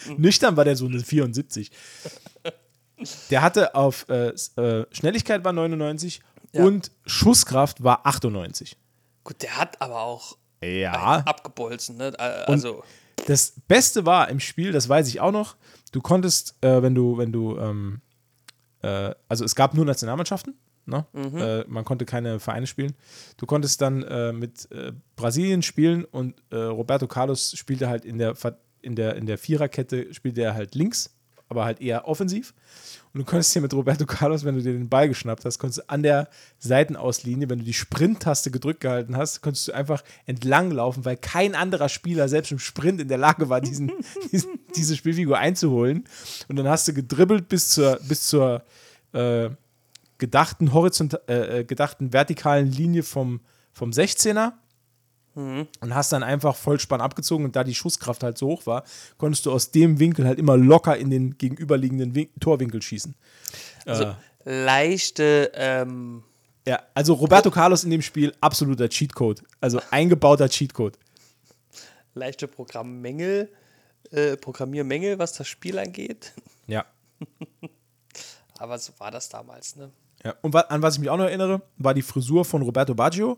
nüchtern 0.18 0.56
war 0.58 0.64
der 0.66 0.76
so 0.76 0.86
eine 0.86 1.00
74. 1.00 1.72
Der 3.30 3.42
hatte 3.42 3.76
auf 3.76 4.08
äh, 4.10 4.30
äh, 4.56 4.86
Schnelligkeit 4.92 5.44
war 5.44 5.54
99 5.54 6.22
Ja. 6.54 6.64
und 6.64 6.92
Schusskraft 7.06 7.84
war 7.84 8.06
98. 8.06 8.78
Gut, 9.24 9.42
der 9.42 9.58
hat 9.58 9.82
aber 9.82 10.02
auch 10.02 10.38
Ja. 10.64 11.24
abgebolzen. 11.26 11.98
Ne? 11.98 12.14
Äh, 12.18 12.22
Also, 12.52 12.84
Das 13.26 13.54
Beste 13.68 14.06
war 14.06 14.30
im 14.30 14.40
Spiel, 14.40 14.72
das 14.72 14.88
weiß 14.88 15.08
ich 15.08 15.20
auch 15.20 15.32
noch, 15.32 15.58
du 15.92 16.02
konntest, 16.02 16.56
äh, 16.62 16.82
wenn 16.82 16.96
du, 16.96 17.18
wenn 17.18 17.32
du, 17.32 17.58
ähm, 17.58 18.02
äh, 18.82 19.14
also 19.28 19.44
es 19.44 19.56
gab 19.56 19.74
nur 19.74 19.86
Nationalmannschaften, 19.86 20.54
ne? 20.86 21.06
äh, 21.14 21.66
man 21.68 21.84
konnte 21.84 22.06
keine 22.06 22.40
Vereine 22.40 22.68
spielen. 22.68 22.94
Du 23.38 23.46
konntest 23.46 23.82
dann 23.82 24.04
äh, 24.04 24.32
mit 24.32 24.72
äh, 24.72 24.94
Brasilien 25.16 25.62
spielen 25.62 26.06
und 26.06 26.42
äh, 26.52 26.56
Roberto 26.56 27.08
Carlos 27.08 27.54
spielte 27.58 27.90
halt 27.90 28.06
in 28.06 28.18
der, 28.18 28.36
in 28.82 28.96
der, 28.96 29.16
in 29.16 29.26
der 29.26 29.38
Viererkette, 29.38 30.14
spielte 30.14 30.42
er 30.42 30.54
halt 30.54 30.76
links, 30.76 31.17
aber 31.50 31.66
halt 31.66 31.82
eher 31.82 32.08
offensiv. 32.08 32.54
Und 33.14 33.22
du 33.22 33.26
konntest 33.26 33.54
hier 33.54 33.62
mit 33.62 33.74
Roberto 33.74 34.06
Carlos, 34.06 34.46
wenn 34.46 34.56
du 34.56 34.62
dir 34.62 34.74
den 34.74 34.90
Ball 34.90 35.08
geschnappt 35.08 35.46
hast, 35.46 35.60
konntest 35.60 35.80
du 35.80 35.90
an 35.90 36.04
der 36.04 36.30
Seitenauslinie, 36.60 37.50
wenn 37.50 37.60
du 37.60 37.66
die 37.66 37.74
Sprint-Taste 37.74 38.52
gedrückt 38.52 38.82
gehalten 38.82 39.18
hast, 39.18 39.42
konntest 39.42 39.68
du 39.68 39.74
einfach 39.74 40.04
entlang 40.26 40.72
laufen, 40.72 41.06
weil 41.06 41.18
kein 41.18 41.56
anderer 41.56 41.90
Spieler 41.90 42.30
selbst 42.30 42.52
im 42.52 42.60
Sprint 42.60 43.02
in 43.02 43.08
der 43.08 43.18
Lage 43.18 43.50
war, 43.50 43.62
diesen, 43.62 43.92
diesen, 44.32 44.60
diese 44.76 44.96
Spielfigur 44.96 45.38
einzuholen. 45.38 46.04
Und 46.48 46.58
dann 46.58 46.68
hast 46.68 46.88
du 46.88 46.94
gedribbelt 46.94 47.50
bis 47.50 47.70
zur, 47.70 48.00
bis 48.08 48.28
zur 48.28 48.64
äh, 49.14 49.50
gedachten, 50.18 50.74
horizont 50.74 51.20
äh, 51.28 51.60
äh, 51.60 51.64
gedachten 51.64 52.14
vertikalen 52.14 52.72
Linie 52.72 53.04
vom, 53.04 53.40
vom 53.72 53.92
16er 53.92 54.54
und 55.38 55.96
hast 55.96 56.12
dann 56.12 56.24
einfach 56.24 56.56
Vollspann 56.56 57.00
abgezogen 57.00 57.46
und 57.46 57.56
da 57.56 57.64
die 57.64 57.76
Schusskraft 57.76 58.24
halt 58.24 58.38
so 58.38 58.48
hoch 58.48 58.66
war, 58.66 58.84
konntest 59.18 59.46
du 59.46 59.52
aus 59.52 59.72
dem 59.72 60.00
Winkel 60.00 60.26
halt 60.26 60.40
immer 60.40 60.58
locker 60.58 60.98
in 60.98 61.10
den 61.10 61.38
gegenüberliegenden 61.38 62.16
Win 62.16 62.30
Torwinkel 62.40 62.82
schießen. 62.82 63.16
also 63.86 64.16
leichte, 64.46 65.52
ähm, 65.54 66.24
Ja, 66.66 66.82
also 66.96 67.14
Roberto 67.14 67.52
Carlos 67.52 67.84
in 67.84 67.92
dem 67.92 68.02
Spiel 68.02 68.34
absoluter 68.42 68.90
Cheatcode, 68.90 69.44
also 69.62 69.80
eingebauter 69.92 70.50
Cheatcode. 70.50 70.98
leichte 72.16 72.48
Programmmängel, 72.48 73.52
äh, 74.12 74.38
Programmiermängel, 74.38 75.20
was 75.20 75.34
das 75.34 75.48
Spiel 75.48 75.78
angeht. 75.78 76.34
Ja. 76.66 76.86
Aber 78.58 78.80
so 78.80 78.92
war 78.98 79.12
das 79.12 79.30
damals, 79.30 79.76
ne? 79.76 79.92
ja. 80.26 80.34
Und 80.42 80.56
an 80.56 80.82
was 80.82 80.96
ich 80.96 81.00
mich 81.00 81.10
auch 81.12 81.18
noch 81.18 81.26
erinnere, 81.26 81.62
war 81.78 81.94
die 81.94 82.02
Frisur 82.02 82.44
von 82.44 82.64
Roberto 82.64 82.96
Baggio. 82.96 83.38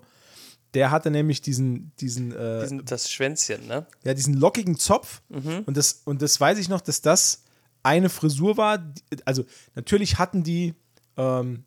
Der 0.74 0.92
hatte 0.92 1.10
nämlich 1.10 1.42
diesen, 1.42 1.92
diesen, 2.00 2.32
äh, 2.32 2.62
Diesen, 2.62 2.86
das 2.86 3.12
Schwänzchen, 3.12 3.66
ne? 3.68 3.88
ja, 4.04 4.14
diesen 4.14 4.36
lockigen 4.36 4.78
Zopf. 4.78 5.22
Und, 5.66 5.76
das, 5.78 6.02
und 6.06 6.22
das 6.22 6.40
weiß 6.40 6.60
ich 6.60 6.70
noch, 6.70 6.82
dass 6.82 7.02
das 7.02 7.44
eine 7.82 8.10
Frisur 8.10 8.58
war. 8.58 8.94
Also 9.26 9.46
natürlich 9.76 10.20
hatten 10.20 10.44
die, 10.44 10.76
ähm, 11.18 11.64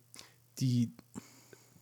die, 0.61 0.93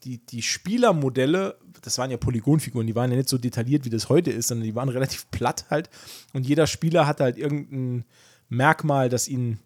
die, 0.04 0.24
die 0.24 0.40
Spielermodelle, 0.42 1.58
das 1.82 1.98
waren 1.98 2.10
ja 2.10 2.16
Polygonfiguren, 2.16 2.86
die 2.86 2.94
waren 2.94 3.10
ja 3.10 3.16
nicht 3.16 3.28
so 3.28 3.38
detailliert, 3.38 3.84
wie 3.84 3.90
das 3.90 4.08
heute 4.08 4.30
ist, 4.30 4.48
sondern 4.48 4.64
die 4.64 4.74
waren 4.74 4.88
relativ 4.98 5.30
platt 5.30 5.66
halt. 5.68 5.90
Und 6.32 6.46
jeder 6.46 6.66
Spieler 6.66 7.06
hatte 7.06 7.24
halt 7.24 7.36
irgendein 7.36 8.04
Merkmal, 8.48 9.08
das 9.10 9.28
ihn, 9.28 9.58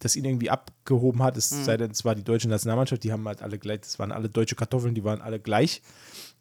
das 0.00 0.16
ihn 0.16 0.24
irgendwie 0.24 0.50
abgehoben 0.50 1.22
hat. 1.22 1.36
Es 1.36 1.48
sei 1.48 1.76
denn, 1.76 1.90
es 1.90 2.04
war 2.04 2.14
die 2.14 2.22
deutsche 2.24 2.48
Nationalmannschaft, 2.48 3.02
die 3.02 3.12
haben 3.12 3.26
halt 3.26 3.42
alle 3.42 3.58
gleich, 3.58 3.80
das 3.80 3.98
waren 3.98 4.12
alle 4.12 4.28
deutsche 4.28 4.54
Kartoffeln, 4.54 4.94
die 4.94 5.02
waren 5.04 5.22
alle 5.22 5.40
gleich. 5.40 5.82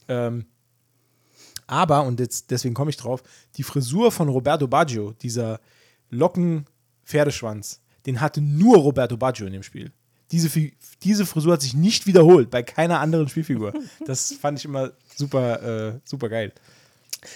Ähm, 0.07 0.45
aber, 1.67 2.03
und 2.03 2.19
jetzt, 2.19 2.51
deswegen 2.51 2.73
komme 2.73 2.89
ich 2.91 2.97
drauf, 2.97 3.23
die 3.55 3.63
Frisur 3.63 4.11
von 4.11 4.27
Roberto 4.29 4.67
Baggio, 4.67 5.13
dieser 5.21 5.59
Locken-Pferdeschwanz, 6.09 7.79
den 8.05 8.19
hatte 8.21 8.41
nur 8.41 8.77
Roberto 8.77 9.15
Baggio 9.17 9.45
in 9.47 9.53
dem 9.53 9.63
Spiel. 9.63 9.91
Diese, 10.31 10.49
diese 11.03 11.25
Frisur 11.25 11.53
hat 11.53 11.61
sich 11.61 11.73
nicht 11.73 12.07
wiederholt 12.07 12.49
bei 12.49 12.63
keiner 12.63 12.99
anderen 12.99 13.27
Spielfigur. 13.29 13.73
Das 14.05 14.33
fand 14.33 14.59
ich 14.59 14.65
immer 14.65 14.91
super, 15.15 15.93
äh, 15.93 15.99
super 16.03 16.27
geil. 16.29 16.51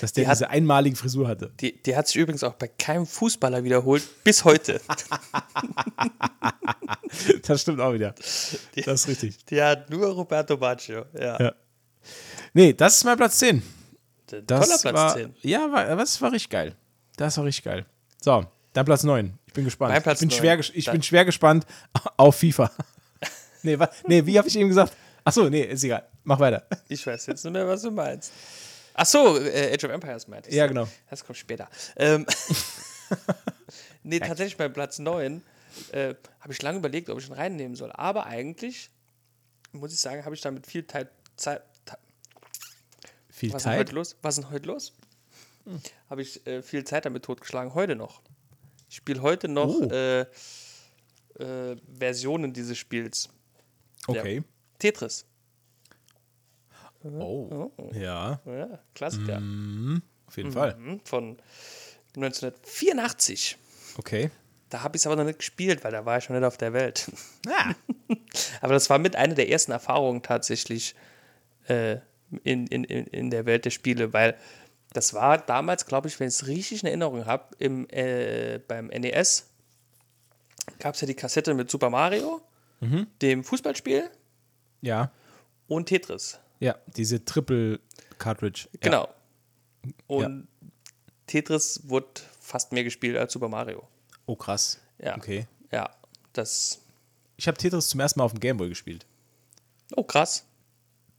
Dass 0.01 0.11
der 0.11 0.23
Die 0.23 0.27
hat- 0.27 0.35
diese 0.37 0.49
einmalige 0.49 0.95
Frisur 0.97 1.27
hatte. 1.27 1.51
Die, 1.61 1.81
die 1.81 1.95
hat 1.95 2.07
sich 2.07 2.17
übrigens 2.17 2.43
auch 2.43 2.55
bei 2.55 2.67
keinem 2.67 3.05
Fußballer 3.05 3.63
wiederholt, 3.63 4.03
bis 4.23 4.43
heute. 4.43 4.81
Das 7.43 7.61
stimmt 7.61 7.79
auch 7.79 7.93
wieder. 7.93 8.13
Das 8.13 9.01
ist 9.01 9.07
richtig. 9.07 9.45
Die 9.45 9.61
hat 9.61 9.89
nur 9.89 10.07
Roberto 10.07 10.57
Baggio. 10.57 11.05
Ja. 11.17 11.39
Ja. 11.41 11.53
Nee, 12.53 12.73
das 12.73 12.97
ist 12.97 13.03
mein 13.03 13.17
Platz 13.17 13.39
10. 13.39 13.61
Toller 14.27 14.41
Das 14.43 14.81
Platz 14.81 14.93
war, 14.95 15.15
10. 15.15 15.35
Ja, 15.41 15.71
war, 15.71 15.95
das 15.95 16.21
war 16.21 16.31
richtig 16.31 16.49
geil. 16.49 16.75
Das 17.17 17.37
war 17.37 17.45
richtig 17.45 17.63
geil. 17.63 17.85
So, 18.21 18.45
dein 18.73 18.85
Platz 18.85 19.03
9. 19.03 19.37
Ich 19.45 19.53
bin 19.53 19.65
gespannt. 19.65 19.93
Mein 19.93 20.03
Platz 20.03 20.21
ich 20.21 20.27
bin, 20.27 20.29
9. 20.29 20.37
schwer, 20.39 20.59
ich 20.75 20.85
Dann- 20.85 20.91
bin 20.93 21.03
schwer 21.03 21.25
gespannt 21.25 21.65
auf 22.17 22.35
FIFA. 22.37 22.71
nee, 23.63 23.77
wa, 23.79 23.89
nee, 24.05 24.25
wie 24.25 24.37
habe 24.37 24.47
ich 24.47 24.57
eben 24.57 24.69
gesagt? 24.69 24.93
Achso, 25.23 25.49
nee, 25.49 25.61
ist 25.63 25.83
egal. 25.83 26.07
Mach 26.23 26.39
weiter. 26.39 26.67
Ich 26.89 27.05
weiß 27.05 27.25
jetzt 27.27 27.43
nicht 27.43 27.53
mehr, 27.53 27.67
was 27.67 27.81
du 27.81 27.91
meinst. 27.91 28.31
Ach 28.93 29.05
so, 29.05 29.37
äh, 29.39 29.73
Age 29.73 29.83
of 29.85 29.91
Empires 29.91 30.27
meintest 30.27 30.55
Ja, 30.55 30.65
du? 30.67 30.73
genau. 30.73 30.87
Das 31.09 31.23
kommt 31.23 31.37
später. 31.37 31.69
Ähm, 31.97 32.25
nee, 34.03 34.19
tatsächlich 34.19 34.57
bei 34.57 34.69
Platz 34.69 34.99
9 34.99 35.41
äh, 35.91 36.15
habe 36.39 36.53
ich 36.53 36.61
lange 36.61 36.79
überlegt, 36.79 37.09
ob 37.09 37.19
ich 37.19 37.27
ihn 37.27 37.33
reinnehmen 37.33 37.75
soll. 37.75 37.91
Aber 37.91 38.25
eigentlich, 38.25 38.89
muss 39.71 39.93
ich 39.93 39.99
sagen, 39.99 40.25
habe 40.25 40.33
ich 40.35 40.41
damit 40.41 40.65
viel 40.67 40.85
Zeit. 40.87 41.09
Zeit 41.35 41.61
Viel 43.37 43.53
was 43.53 43.61
ist 43.61 43.65
denn 43.65 43.71
Zeit. 43.73 43.79
heute 43.79 43.93
los? 43.95 44.15
Was 44.23 44.37
ist 44.37 44.43
denn 44.45 44.51
heute 44.51 44.67
los? 44.67 44.93
Habe 46.09 46.21
ich 46.23 46.45
äh, 46.47 46.63
viel 46.63 46.83
Zeit 46.85 47.05
damit 47.05 47.23
totgeschlagen. 47.23 47.75
Heute 47.75 47.95
noch. 47.95 48.21
Ich 48.89 48.95
spiele 48.95 49.21
heute 49.21 49.47
noch 49.47 49.67
Oh. 49.67 49.83
äh, 49.91 50.21
äh, 50.21 51.75
Versionen 51.99 52.51
dieses 52.51 52.77
Spiels. 52.79 53.29
Okay. 54.07 54.43
Tetris. 54.79 55.25
Oh. 57.03 57.71
Ja, 57.93 58.41
Ja, 58.45 58.79
Klassiker. 58.95 59.37
auf 60.25 60.37
jeden 60.37 60.51
Fall. 60.51 60.75
Mhm, 60.77 61.01
Von 61.05 61.37
1984. 62.15 63.57
Okay. 63.97 64.31
Da 64.69 64.81
habe 64.83 64.97
ich 64.97 65.01
es 65.01 65.05
aber 65.07 65.15
noch 65.15 65.23
nicht 65.25 65.39
gespielt, 65.39 65.83
weil 65.83 65.91
da 65.91 66.05
war 66.05 66.17
ich 66.17 66.27
noch 66.27 66.35
nicht 66.35 66.45
auf 66.45 66.57
der 66.57 66.73
Welt. 66.73 67.09
Ja. 67.47 67.75
Aber 68.61 68.73
das 68.73 68.89
war 68.89 68.99
mit 68.99 69.15
einer 69.15 69.35
der 69.35 69.47
ersten 69.49 69.71
Erfahrungen 69.71 70.21
tatsächlich 70.23 70.93
äh, 71.67 71.97
in, 72.43 72.67
in, 72.67 72.83
in, 72.83 73.29
der 73.29 73.45
Welt 73.45 73.65
der 73.65 73.69
Spiele, 73.71 74.13
weil 74.13 74.37
das 74.93 75.13
war 75.13 75.37
damals, 75.37 75.85
glaube 75.85 76.07
ich, 76.07 76.19
wenn 76.19 76.27
ich 76.27 76.35
es 76.35 76.47
richtig 76.47 76.81
in 76.81 76.87
Erinnerung 76.87 77.25
habe, 77.25 77.55
im, 77.59 77.87
äh, 77.89 78.59
beim 78.67 78.87
NES 78.87 79.49
gab 80.79 80.95
es 80.95 81.01
ja 81.01 81.07
die 81.07 81.13
Kassette 81.13 81.53
mit 81.53 81.69
Super 81.71 81.89
Mario, 81.89 82.41
dem 83.21 83.43
Fußballspiel 83.43 84.09
Ja. 84.81 85.11
und 85.67 85.87
Tetris. 85.87 86.39
Ja, 86.59 86.75
diese 86.87 87.23
Triple 87.23 87.79
Cartridge. 88.17 88.67
Genau. 88.81 89.07
Und 90.07 90.47
Tetris 91.27 91.81
wurde 91.85 92.07
fast 92.39 92.71
mehr 92.71 92.83
gespielt 92.83 93.17
als 93.17 93.33
Super 93.33 93.49
Mario. 93.49 93.87
Oh, 94.25 94.35
krass. 94.35 94.79
Ja. 94.99 95.15
Okay. 95.15 95.47
Ja, 95.71 95.89
das. 96.33 96.81
Ich 97.37 97.47
habe 97.47 97.57
Tetris 97.57 97.89
zum 97.89 97.99
ersten 97.99 98.19
Mal 98.19 98.25
auf 98.25 98.31
dem 98.31 98.39
Gameboy 98.39 98.69
gespielt. 98.69 99.05
Oh, 99.95 100.03
krass. 100.03 100.45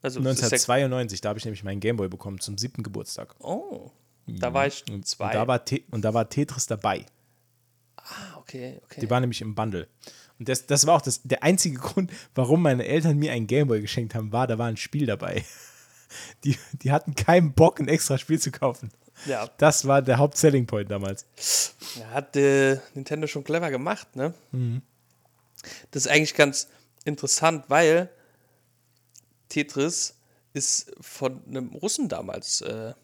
Also, 0.03 0.21
das 0.21 0.35
ist 0.37 0.41
ja- 0.43 0.47
1992, 0.47 1.21
da 1.21 1.29
habe 1.31 1.39
ich 1.39 1.45
nämlich 1.45 1.65
meinen 1.65 1.81
Gameboy 1.81 2.09
bekommen 2.09 2.41
zum 2.41 2.57
siebten 2.59 2.83
Geburtstag. 2.83 3.35
Oh, 3.41 3.91
da 4.27 4.53
war 4.55 4.67
ich 4.67 4.85
Und, 4.91 5.07
zwei. 5.07 5.27
und, 5.27 5.35
da 5.35 5.47
war 5.49 5.65
Te 5.65 5.83
und 5.91 6.03
da 6.05 6.15
war 6.15 6.29
Tetris 6.29 6.67
dabei. 6.67 7.05
ah, 7.97 8.37
okay, 8.37 8.81
okay. 8.85 9.01
Die 9.01 9.11
war 9.11 9.21
nämlich 9.21 9.41
im 9.41 9.55
Bundle. 9.55 9.89
Und 10.39 10.49
das, 10.49 10.67
das 10.67 10.87
war 10.87 10.95
auch 10.97 11.01
das, 11.03 11.23
der 11.25 11.43
einzige 11.43 11.79
Grund, 11.81 12.13
warum 12.35 12.63
meine 12.63 12.87
Eltern 12.87 13.19
mir 13.19 13.33
einen 13.33 13.47
Gameboy 13.47 13.81
geschenkt 13.81 14.15
haben, 14.15 14.31
war, 14.33 14.47
da 14.47 14.57
war 14.59 14.67
ein 14.69 14.77
Spiel 14.77 15.07
dabei. 15.07 15.45
Die, 16.45 16.57
die 16.73 16.91
hatten 16.91 17.15
keinen 17.15 17.53
Bock, 17.53 17.81
ein 17.81 17.89
extra 17.89 18.17
Spiel 18.17 18.41
zu 18.41 18.51
kaufen. 18.51 18.91
ja, 19.27 19.47
Das 19.59 19.87
war 19.87 20.01
der 20.01 20.17
Haupt-Selling 20.17 20.67
Point 20.67 20.91
damals. 20.91 21.27
Ja, 22.01 22.07
hat 22.13 22.35
äh, 22.35 22.79
Nintendo 22.95 23.27
schon 23.27 23.45
clever 23.45 23.71
gemacht, 23.71 24.17
ne? 24.17 24.33
Mhm. 24.53 24.81
Das 25.91 26.07
ist 26.07 26.11
eigentlich 26.11 26.35
ganz 26.35 26.69
interessant, 27.05 27.65
weil 27.69 28.09
Tetris 29.59 30.14
ist 30.53 30.92
von 31.01 31.42
einem 31.47 31.68
Russen 31.75 32.09
damals 32.09 32.61
äh, 32.62 32.94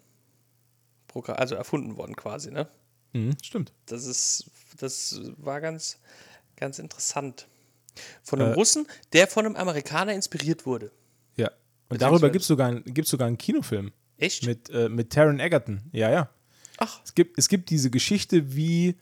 also 1.27 1.55
erfunden 1.55 1.97
worden 1.97 2.17
quasi, 2.17 2.51
ne? 2.51 2.69
Mhm, 3.13 3.37
stimmt. 3.43 3.73
Das 3.87 4.05
ist, 4.07 4.51
das 4.79 5.21
war 5.37 5.61
ganz, 5.61 5.99
ganz 6.57 6.79
interessant. 6.79 7.47
Von 8.25 8.41
einem 8.41 8.51
Äh, 8.53 8.55
Russen, 8.55 8.87
der 9.13 9.29
von 9.29 9.47
einem 9.47 9.55
Amerikaner 9.55 10.13
inspiriert 10.13 10.67
wurde. 10.67 10.91
Ja. 11.37 11.51
Und 11.89 12.03
darüber 12.03 12.31
gibt 12.31 12.43
es 12.43 12.49
sogar, 12.49 12.69
ein- 12.69 12.83
gibt's 12.85 13.11
sogar 13.11 13.29
einen 13.29 13.39
Kinofilm 13.39 13.93
Echt? 14.17 14.45
mit, 14.47 14.69
äh, 14.71 14.89
mit 14.89 15.13
Taron 15.13 15.39
Egerton. 15.39 15.83
Ja, 15.93 16.11
ja. 16.11 16.29
Ach, 16.79 17.01
Es 17.05 17.15
gibt, 17.15 17.39
es 17.39 17.49
gibt 17.49 17.71
diese 17.71 17.91
Geschichte, 17.91 18.57
wie 18.57 18.97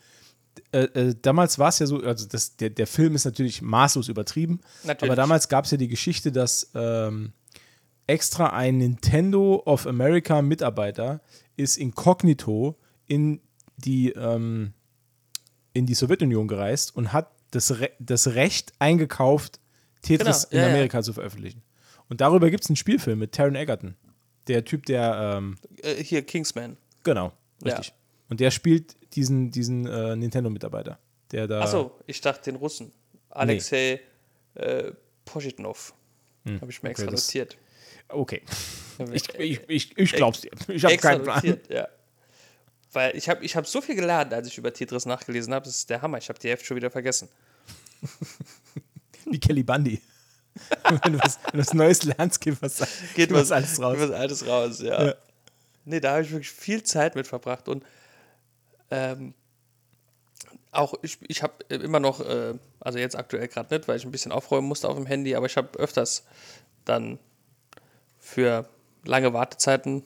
äh, 0.72 0.80
äh, 0.82 1.14
damals 1.22 1.58
war 1.58 1.70
es 1.70 1.78
ja 1.78 1.86
so, 1.86 2.02
also 2.02 2.26
das, 2.26 2.56
der, 2.56 2.68
der 2.68 2.86
Film 2.86 3.14
ist 3.14 3.24
natürlich 3.24 3.62
maßlos 3.62 4.08
übertrieben, 4.08 4.60
Natürlich. 4.84 5.10
aber 5.10 5.16
damals 5.16 5.48
gab 5.48 5.64
es 5.64 5.70
ja 5.70 5.78
die 5.78 5.88
Geschichte, 5.88 6.30
dass 6.30 6.70
ähm, 6.74 7.32
extra 8.06 8.48
ein 8.48 8.78
Nintendo 8.78 9.62
of 9.64 9.86
America 9.86 10.42
Mitarbeiter 10.42 11.20
ist 11.56 11.76
inkognito 11.76 12.76
in 13.06 13.40
die, 13.76 14.10
ähm, 14.12 14.72
in 15.72 15.86
die 15.86 15.94
Sowjetunion 15.94 16.48
gereist 16.48 16.94
und 16.96 17.12
hat 17.12 17.30
das, 17.50 17.80
Re 17.80 17.90
das 17.98 18.34
Recht 18.34 18.72
eingekauft, 18.78 19.60
Tetris 20.02 20.48
Genau, 20.48 20.60
ja, 20.62 20.66
in 20.66 20.70
ja. 20.70 20.74
Amerika 20.74 21.02
zu 21.02 21.12
veröffentlichen. 21.12 21.62
Und 22.08 22.20
darüber 22.20 22.50
gibt 22.50 22.64
es 22.64 22.70
einen 22.70 22.76
Spielfilm 22.76 23.18
mit 23.18 23.32
Taron 23.32 23.54
Egerton. 23.54 23.94
Der 24.48 24.64
Typ, 24.64 24.86
der 24.86 25.36
ähm, 25.38 25.56
äh, 25.82 26.02
hier 26.02 26.22
Kingsman. 26.22 26.76
Genau, 27.04 27.32
Ja. 27.64 27.74
richtig. 27.76 27.94
Und 28.28 28.40
der 28.40 28.50
spielt 28.50 28.96
diesen, 29.14 29.50
diesen 29.50 29.86
äh, 29.86 30.16
Nintendo-Mitarbeiter, 30.16 30.98
der 31.30 31.46
da. 31.46 31.60
Achso, 31.60 31.92
ich 32.06 32.20
dachte 32.20 32.50
den 32.50 32.56
Russen. 32.56 32.92
Alexei 33.30 34.00
äh, 34.54 34.92
Poschitnov. 35.24 35.94
Habe 36.60 36.70
ich 36.70 36.82
mir 36.82 36.90
extra 36.90 37.06
Hm, 37.06 37.12
das- 37.12 37.26
notiert. 37.28 37.56
Okay. 38.12 38.42
Ich, 39.12 39.29
ich, 39.35 39.61
ich, 39.68 39.98
ich 39.98 40.12
glaub's 40.12 40.42
dir. 40.42 40.51
Ich 40.68 40.85
habe 40.85 40.96
keinen 40.98 41.22
Plan. 41.22 41.59
ja. 41.68 41.88
Weil 42.92 43.16
ich 43.16 43.29
habe 43.29 43.42
ich 43.44 43.57
hab 43.57 43.66
so 43.66 43.81
viel 43.81 43.96
gelernt, 43.96 44.33
als 44.33 44.46
ich 44.46 44.59
über 44.59 44.72
Tetris 44.72 45.07
nachgelesen 45.07 45.53
habe. 45.55 45.64
Das 45.64 45.75
ist 45.77 45.90
der 45.90 46.03
Hammer. 46.03 46.18
Ich 46.18 46.29
habe 46.29 46.38
die 46.38 46.48
Hälfte 46.51 46.66
schon 46.66 46.77
wieder 46.77 46.90
vergessen. 46.90 47.29
Wie 49.25 49.40
Kelly 49.40 49.62
Bundy. 49.62 50.01
wenn, 51.05 51.14
du 51.14 51.18
was, 51.18 51.38
wenn 51.46 51.53
du 51.53 51.59
was 51.59 51.75
Neues 51.75 52.03
lernst, 52.03 52.40
geht 52.40 52.61
was, 52.61 52.87
geht 53.14 53.33
was 53.33 53.51
alles 53.51 53.81
raus. 53.81 53.96
Geht 53.96 54.09
was 54.09 54.14
alles 54.14 54.46
raus, 54.46 54.81
ja. 54.81 55.07
Ja. 55.07 55.14
Nee, 55.85 56.01
da 56.01 56.12
habe 56.12 56.22
ich 56.22 56.31
wirklich 56.31 56.51
viel 56.51 56.83
Zeit 56.83 57.14
mit 57.14 57.27
verbracht. 57.27 57.68
Und 57.68 57.85
ähm, 58.90 59.35
auch 60.70 60.94
ich, 61.03 61.18
ich 61.29 61.42
habe 61.42 61.64
immer 61.68 62.01
noch, 62.01 62.20
äh, 62.20 62.55
also 62.81 62.98
jetzt 62.98 63.16
aktuell 63.16 63.48
gerade 63.48 63.75
nicht, 63.75 63.88
weil 63.88 63.96
ich 63.96 64.05
ein 64.05 64.11
bisschen 64.11 64.33
aufräumen 64.33 64.68
musste 64.68 64.88
auf 64.88 64.96
dem 64.96 65.07
Handy, 65.07 65.35
aber 65.35 65.46
ich 65.46 65.57
habe 65.57 65.79
öfters 65.79 66.25
dann 66.85 67.18
für 68.22 68.66
lange 69.04 69.35
Wartezeiten 69.35 70.04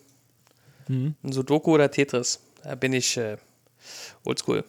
Mhm. 0.89 1.15
ein 1.23 1.33
Sudoku 1.33 1.73
oder 1.75 1.91
Tetris. 1.91 2.41
Da 2.63 2.75
bin 2.77 2.93
ich 2.93 3.17
äh, 3.17 3.37
oldschool. 4.25 4.65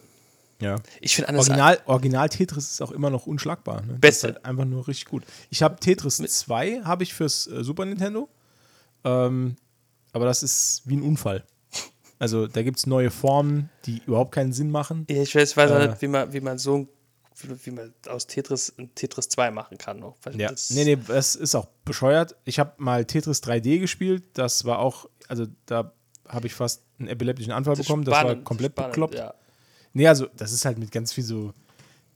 Ja. 0.60 0.76
Ich 1.00 1.16
finde 1.16 1.32
Original, 1.36 1.80
Original 1.86 2.28
Tetris 2.30 2.72
ist 2.72 2.82
auch 2.82 2.90
immer 2.92 3.12
noch 3.12 3.28
unschlagbar. 3.28 3.82
Ne? 3.84 3.94
Beste. 3.94 4.28
halt 4.28 4.44
einfach 4.46 4.66
nur 4.66 4.88
richtig 4.88 5.06
gut. 5.06 5.24
Ich 5.52 5.62
habe 5.62 5.76
Tetris 5.80 6.18
2, 6.18 6.82
habe 6.84 7.04
ich 7.04 7.14
fürs 7.14 7.46
äh, 7.48 7.64
Super 7.64 7.86
Nintendo. 7.86 8.28
Ähm, 9.04 9.56
aber 10.12 10.26
das 10.26 10.42
ist 10.42 10.82
wie 10.86 10.98
ein 10.98 11.04
Unfall. 11.04 11.44
Also 12.18 12.48
da 12.48 12.64
gibt 12.64 12.80
es 12.80 12.88
neue 12.88 13.12
Formen, 13.12 13.70
die 13.86 14.02
überhaupt 14.08 14.32
keinen 14.34 14.52
Sinn 14.54 14.72
machen. 14.72 15.06
Ich 15.08 15.36
weiß, 15.36 15.56
weiß 15.56 15.70
auch 15.72 15.80
Äh. 15.80 15.88
nicht, 15.90 16.02
wie 16.02 16.08
man, 16.08 16.34
wie 16.34 16.42
man 16.42 16.58
so 16.58 16.78
ein- 16.78 16.90
wie, 17.64 17.72
man 17.72 17.94
aus 18.08 18.28
Tetris 18.28 18.74
ein 18.78 18.94
Tetris 18.96 19.30
2 19.30 19.52
machen 19.52 19.78
kann. 19.78 20.00
Noch. 20.00 20.18
Ja, 20.36 20.52
nee, 20.70 20.84
nee, 20.86 20.98
das 21.08 21.36
ist 21.36 21.56
auch 21.56 21.68
bescheuert. 21.86 22.36
Ich 22.46 22.60
habe 22.60 22.74
mal 22.78 23.06
Tetris 23.06 23.44
3D 23.44 23.80
gespielt. 23.80 24.24
Das 24.34 24.66
war 24.66 24.80
auch, 24.80 25.08
also 25.28 25.46
da 25.66 25.94
habe 26.28 26.48
ich 26.48 26.54
fast 26.54 26.82
einen 27.00 27.08
epileptischen 27.10 27.52
Anfall 27.54 27.76
das 27.76 27.86
bekommen. 27.86 28.04
Das 28.06 28.14
war 28.14 28.22
spannend, 28.22 28.44
komplett 28.46 28.72
spannend, 28.74 28.92
bekloppt. 28.94 29.16
Ja. 29.16 29.34
Nee, 29.94 30.08
also 30.08 30.28
das 30.36 30.52
ist 30.52 30.66
halt 30.66 30.78
mit 30.78 30.92
ganz 30.92 31.14
viel 31.14 31.24
so, 31.24 31.54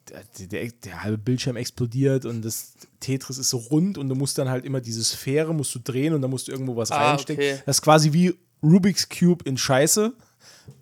der, 0.10 0.48
der, 0.48 0.72
der 0.72 1.04
halbe 1.04 1.18
Bildschirm 1.18 1.56
explodiert 1.56 2.26
und 2.26 2.42
das 2.44 2.74
Tetris 3.00 3.38
ist 3.38 3.50
so 3.50 3.58
rund 3.58 3.98
und 3.98 4.10
du 4.10 4.16
musst 4.16 4.38
dann 4.38 4.50
halt 4.50 4.66
immer 4.66 4.82
diese 4.82 5.04
Sphäre, 5.04 5.54
musst 5.54 5.74
du 5.76 5.80
drehen 5.80 6.14
und 6.14 6.22
dann 6.22 6.32
musst 6.32 6.48
du 6.48 6.52
irgendwo 6.52 6.76
was 6.76 6.92
Ah, 6.92 7.12
reinstecken. 7.12 7.44
okay. 7.44 7.62
Das 7.66 7.78
ist 7.78 7.82
quasi 7.84 8.12
wie 8.12 8.36
Rubik's 8.64 9.08
Cube 9.08 9.44
in 9.48 9.58
Scheiße 9.58 10.14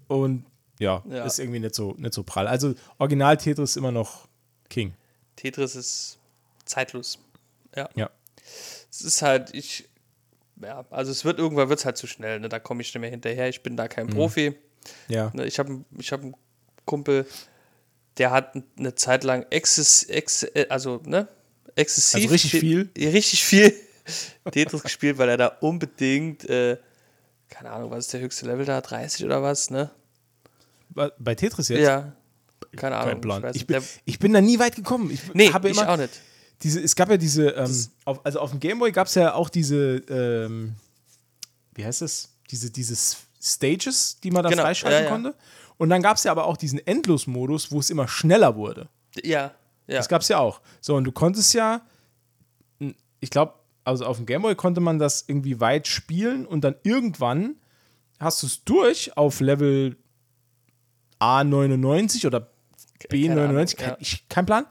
und 0.08 0.46
ja, 0.80 1.04
Ja. 1.10 1.26
ist 1.26 1.40
irgendwie 1.40 1.60
nicht 1.60 1.76
so, 1.76 1.94
nicht 1.98 2.14
so 2.14 2.24
prall. 2.24 2.48
Also 2.48 2.74
Original 3.00 3.36
Tetris 3.36 3.76
immer 3.76 3.92
noch 3.92 4.29
King. 4.70 4.94
Tetris 5.36 5.76
ist 5.76 6.18
zeitlos. 6.66 7.20
Ja. 7.76 7.90
Ja. 7.96 8.10
Es 8.92 9.02
ist 9.02 9.22
halt, 9.22 9.54
ich, 9.54 9.88
ja, 10.62 10.86
also 10.90 11.12
es 11.12 11.24
wird 11.26 11.40
irgendwann 11.40 11.70
wird 11.70 11.80
es 11.80 11.86
halt 11.86 11.98
zu 11.98 12.08
schnell, 12.08 12.40
ne? 12.40 12.50
Da 12.50 12.60
komme 12.60 12.82
ich 12.82 12.94
nicht 12.94 13.00
mehr 13.02 13.10
hinterher. 13.10 13.48
Ich 13.50 13.62
bin 13.64 13.78
da 13.78 13.88
kein 13.88 14.08
Mhm. 14.08 14.12
Profi. 14.12 14.56
Ja. 15.08 15.32
Ne? 15.34 15.46
Ich 15.46 15.60
habe 15.60 15.84
ich 15.98 16.12
hab 16.12 16.22
einen 16.22 16.36
Kumpel, 16.86 17.26
der 18.18 18.32
hat 18.32 18.54
eine 18.78 18.96
Zeit 18.96 19.24
lang 19.24 19.46
exzess, 19.50 20.04
ex, 20.04 20.44
äh, 20.44 20.66
also, 20.70 21.02
ne? 21.06 21.28
Exzessiv. 21.76 22.22
Also 22.24 22.34
richtig 22.34 22.52
viel? 22.52 22.90
Richtig 22.98 23.44
viel 23.44 23.74
Tetris 24.52 24.84
gespielt, 24.84 25.18
weil 25.18 25.30
er 25.30 25.38
da 25.38 25.48
unbedingt, 25.48 26.50
äh, 26.50 26.78
keine 27.50 27.72
Ahnung, 27.72 27.92
was 27.92 28.06
ist 28.06 28.14
der 28.14 28.22
höchste 28.22 28.46
Level 28.48 28.66
da? 28.66 28.82
30 28.82 29.26
oder 29.26 29.42
was, 29.42 29.70
ne? 29.70 29.92
Bei 30.90 31.36
Tetris 31.36 31.70
jetzt? 31.70 31.82
Ja. 31.82 32.14
Keine 32.76 32.96
Ahnung. 32.98 33.14
Kein 33.14 33.22
Plan. 33.22 33.44
weiß 33.44 33.56
Ich 33.56 33.66
bin, 33.66 33.82
ich 34.06 34.20
bin 34.20 34.34
da 34.34 34.42
nie 34.42 34.60
weit 34.60 34.76
gekommen. 34.76 35.10
Ich 35.12 35.22
nee, 35.34 35.52
habe 35.52 35.70
ich 35.70 35.78
immer 35.78 35.90
auch 35.90 35.98
nicht. 35.98 36.22
diese, 36.62 36.82
es 36.82 36.96
gab 36.96 37.10
ja 37.10 37.18
diese, 37.18 37.50
ähm, 37.50 37.88
auf, 38.06 38.26
also 38.26 38.40
auf 38.40 38.52
dem 38.52 38.60
Gameboy 38.60 38.92
gab 38.92 39.08
es 39.08 39.16
ja 39.16 39.34
auch 39.34 39.50
diese, 39.50 39.98
ähm, 40.10 40.76
wie 41.74 41.86
heißt 41.86 42.02
das? 42.02 42.36
Diese, 42.52 42.72
diese 42.72 42.96
Stages, 43.42 44.20
die 44.22 44.32
man 44.32 44.44
da 44.44 44.50
Genau, 44.50 44.64
freischalten 44.64 45.00
ja, 45.00 45.06
ja. 45.06 45.12
konnte. 45.12 45.36
Und 45.78 45.90
dann 45.90 46.02
gab 46.02 46.18
es 46.18 46.24
ja 46.24 46.32
aber 46.32 46.46
auch 46.46 46.58
diesen 46.58 46.86
Endlosmodus, 46.86 47.72
wo 47.72 47.80
es 47.80 47.90
immer 47.90 48.08
schneller 48.08 48.56
wurde. 48.56 48.90
Ja, 49.24 49.52
ja. 49.88 49.98
Das 49.98 50.10
gab 50.10 50.22
es 50.22 50.28
ja 50.28 50.40
auch. 50.40 50.62
So, 50.82 50.96
und 50.96 51.04
du 51.06 51.12
konntest 51.12 51.54
ja, 51.54 51.82
ich 53.20 53.30
glaube, 53.30 53.54
also 53.84 54.06
auf 54.06 54.18
dem 54.18 54.26
Gameboy 54.26 54.56
konnte 54.56 54.82
man 54.82 55.00
das 55.00 55.26
irgendwie 55.28 55.60
weit 55.60 55.88
spielen 55.88 56.46
und 56.46 56.64
dann 56.64 56.76
irgendwann 56.84 57.56
hast 58.20 58.44
du 58.44 58.48
es 58.48 58.64
durch 58.64 59.16
auf 59.18 59.40
Level 59.40 59.98
A99 61.20 62.28
oder 62.28 62.52
B99, 63.08 63.28
Keine 63.28 63.42
Ahnung, 63.50 63.66
kein, 63.78 63.96
ja. 64.00 64.18
kein 64.30 64.46
Plan. 64.46 64.66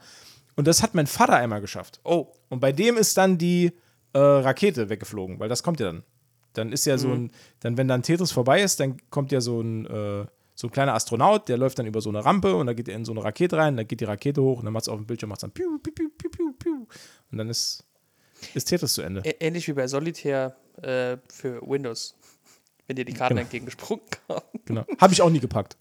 Und 0.55 0.67
das 0.67 0.83
hat 0.83 0.93
mein 0.93 1.07
Vater 1.07 1.35
einmal 1.37 1.61
geschafft. 1.61 1.99
Oh, 2.03 2.27
Und 2.49 2.59
bei 2.59 2.71
dem 2.71 2.97
ist 2.97 3.17
dann 3.17 3.37
die 3.37 3.71
äh, 4.13 4.19
Rakete 4.19 4.89
weggeflogen, 4.89 5.39
weil 5.39 5.49
das 5.49 5.63
kommt 5.63 5.79
ja 5.79 5.87
dann. 5.87 6.03
Dann 6.53 6.71
ist 6.71 6.85
ja 6.85 6.95
Mhm. 6.95 6.99
so 6.99 7.09
ein, 7.11 7.31
dann 7.61 7.77
wenn 7.77 7.87
dann 7.87 8.03
Tetris 8.03 8.31
vorbei 8.31 8.61
ist, 8.61 8.79
dann 8.79 8.97
kommt 9.09 9.31
ja 9.31 9.39
so 9.39 9.61
ein, 9.61 9.85
äh, 9.85 10.25
so 10.55 10.67
ein 10.67 10.71
kleiner 10.71 10.93
Astronaut, 10.95 11.47
der 11.47 11.57
läuft 11.57 11.79
dann 11.79 11.85
über 11.85 12.01
so 12.01 12.09
eine 12.09 12.25
Rampe 12.25 12.53
und 12.55 12.67
dann 12.67 12.75
geht 12.75 12.89
er 12.89 12.95
in 12.95 13.05
so 13.05 13.13
eine 13.13 13.23
Rakete 13.23 13.55
rein, 13.55 13.77
dann 13.77 13.87
geht 13.87 14.01
die 14.01 14.05
Rakete 14.05 14.41
hoch 14.41 14.59
und 14.59 14.65
dann 14.65 14.73
macht 14.73 14.83
es 14.83 14.89
auf 14.89 14.97
dem 14.97 15.05
Bildschirm, 15.05 15.29
macht 15.29 15.43
dann 15.43 15.51
piu, 15.51 15.77
piu, 15.79 15.93
piu, 15.93 16.09
piu, 16.17 16.29
piu, 16.29 16.53
piu. 16.59 16.87
Und 17.31 17.37
dann 17.37 17.47
ist, 17.49 17.85
ist 18.55 18.65
Tetris 18.65 18.93
zu 18.93 19.01
Ende. 19.01 19.21
Ähnlich 19.39 19.67
wie 19.69 19.73
bei 19.73 19.87
Solitär 19.87 20.57
äh, 20.81 21.17
für 21.31 21.61
Windows. 21.61 22.15
Wenn 22.87 22.95
dir 22.97 23.05
die 23.05 23.13
Karten 23.13 23.35
Genau. 23.35 23.41
entgegengesprungen 23.43 24.03
kamen. 24.27 24.41
Genau. 24.65 24.85
Habe 24.99 25.13
ich 25.13 25.21
auch 25.21 25.29
nie 25.29 25.39
gepackt. 25.39 25.77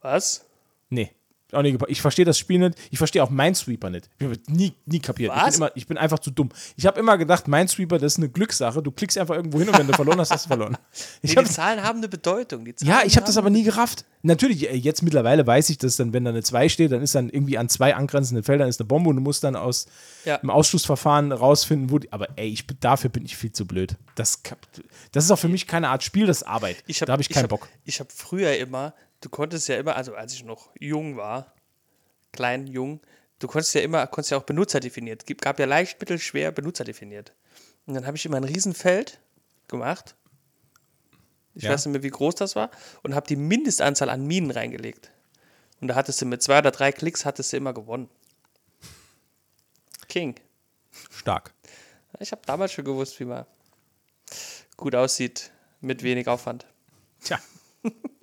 Was? 0.00 0.46
Nee. 0.88 1.10
Auch 1.54 1.62
nie 1.62 1.72
gepa- 1.76 1.86
ich 1.88 2.00
verstehe 2.02 2.24
das 2.24 2.38
Spiel 2.38 2.58
nicht. 2.58 2.76
Ich 2.90 2.98
verstehe 2.98 3.22
auch 3.22 3.30
Minesweeper 3.30 3.90
nicht. 3.90 4.08
Ich 4.18 4.24
habe 4.26 4.36
nie, 4.48 4.72
nie 4.86 5.00
kapiert. 5.00 5.32
Ich 5.36 5.44
bin, 5.44 5.54
immer, 5.54 5.70
ich 5.74 5.86
bin 5.86 5.98
einfach 5.98 6.18
zu 6.18 6.30
dumm. 6.30 6.50
Ich 6.76 6.86
habe 6.86 6.98
immer 7.00 7.16
gedacht, 7.18 7.48
Minesweeper, 7.48 7.98
das 7.98 8.12
ist 8.14 8.18
eine 8.18 8.28
Glückssache. 8.28 8.82
Du 8.82 8.90
klickst 8.90 9.16
einfach 9.18 9.34
irgendwo 9.36 9.58
hin 9.58 9.68
und 9.68 9.78
wenn 9.78 9.86
du 9.86 9.92
verloren 9.92 10.18
hast, 10.20 10.30
hast 10.30 10.44
du 10.46 10.48
verloren. 10.48 10.76
Ich 11.22 11.30
Nee, 11.30 11.36
hab, 11.36 11.44
die 11.46 11.50
Zahlen 11.50 11.82
haben 11.82 11.98
eine 11.98 12.08
Bedeutung. 12.08 12.66
Ja, 12.82 13.02
ich 13.04 13.16
habe 13.16 13.26
das 13.26 13.36
aber 13.36 13.50
nie 13.50 13.62
gerafft. 13.64 14.04
Natürlich, 14.22 14.70
äh, 14.70 14.74
jetzt 14.74 15.02
mittlerweile 15.02 15.46
weiß 15.46 15.68
ich, 15.70 15.78
dass 15.78 15.96
dann, 15.96 16.12
wenn 16.12 16.24
da 16.24 16.30
eine 16.30 16.42
2 16.42 16.68
steht, 16.68 16.92
dann 16.92 17.02
ist 17.02 17.14
dann 17.14 17.28
irgendwie 17.28 17.58
an 17.58 17.68
zwei 17.68 17.94
angrenzenden 17.94 18.42
Feldern 18.42 18.68
ist 18.68 18.80
eine 18.80 18.86
Bombe 18.86 19.10
und 19.10 19.16
du 19.16 19.22
musst 19.22 19.44
dann 19.44 19.54
aus 19.56 19.86
Ja. 20.24 20.36
im 20.36 20.48
Ausschlussverfahren 20.50 21.30
rausfinden, 21.32 21.90
wo 21.90 21.98
die. 21.98 22.10
Aber 22.12 22.28
ey, 22.36 22.48
ich, 22.48 22.64
dafür 22.80 23.10
bin 23.10 23.24
ich 23.24 23.36
viel 23.36 23.52
zu 23.52 23.66
blöd. 23.66 23.96
Das, 24.14 24.40
das 25.12 25.24
ist 25.24 25.30
auch 25.30 25.38
für 25.38 25.48
mich 25.48 25.66
keine 25.66 25.88
Art 25.88 26.02
Spiel, 26.02 26.26
das 26.26 26.38
ist 26.38 26.42
Arbeit. 26.44 26.76
Ich 26.86 27.00
hab, 27.00 27.06
da 27.06 27.12
habe 27.12 27.22
ich 27.22 27.28
keinen 27.28 27.44
hab, 27.44 27.50
Bock. 27.50 27.68
Ich 27.84 28.00
habe 28.00 28.08
früher 28.14 28.56
immer, 28.56 28.94
du 29.24 29.30
konntest 29.30 29.68
ja 29.68 29.76
immer, 29.76 29.96
also 29.96 30.14
als 30.14 30.34
ich 30.34 30.44
noch 30.44 30.70
jung 30.78 31.16
war, 31.16 31.54
klein, 32.32 32.66
jung, 32.66 33.00
du 33.38 33.46
konntest 33.48 33.74
ja 33.74 33.80
immer, 33.80 34.06
konntest 34.06 34.32
ja 34.32 34.38
auch 34.38 34.42
Benutzer 34.42 34.80
definiert. 34.80 35.24
Gib- 35.26 35.40
Gab 35.40 35.58
ja 35.58 35.64
leicht, 35.66 35.98
mittel, 35.98 36.18
schwer 36.18 36.52
Benutzer 36.52 36.84
definiert. 36.84 37.32
Und 37.86 37.94
dann 37.94 38.06
habe 38.06 38.16
ich 38.16 38.26
immer 38.26 38.36
ein 38.36 38.44
Riesenfeld 38.44 39.20
gemacht. 39.68 40.14
Ich 41.54 41.62
Ja. 41.62 41.70
weiß 41.70 41.86
nicht 41.86 41.92
mehr, 41.92 42.02
wie 42.02 42.10
groß 42.10 42.34
das 42.34 42.54
war. 42.56 42.70
Und 43.02 43.14
habe 43.14 43.26
die 43.26 43.36
Mindestanzahl 43.36 44.10
an 44.10 44.26
Minen 44.26 44.50
reingelegt. 44.50 45.10
Und 45.80 45.88
da 45.88 45.94
hattest 45.94 46.20
du 46.20 46.26
mit 46.26 46.42
zwei 46.42 46.58
oder 46.58 46.70
drei 46.70 46.92
Klicks 46.92 47.24
hattest 47.24 47.52
du 47.52 47.56
immer 47.56 47.72
gewonnen. 47.72 48.08
King. 50.08 50.34
Stark. 51.10 51.52
Ich 52.20 52.30
habe 52.32 52.42
damals 52.46 52.72
schon 52.72 52.84
gewusst, 52.84 53.18
wie 53.20 53.24
man 53.24 53.46
gut 54.76 54.94
aussieht 54.94 55.50
mit 55.80 56.02
wenig 56.02 56.28
Aufwand. 56.28 56.66
Tja. 57.22 57.38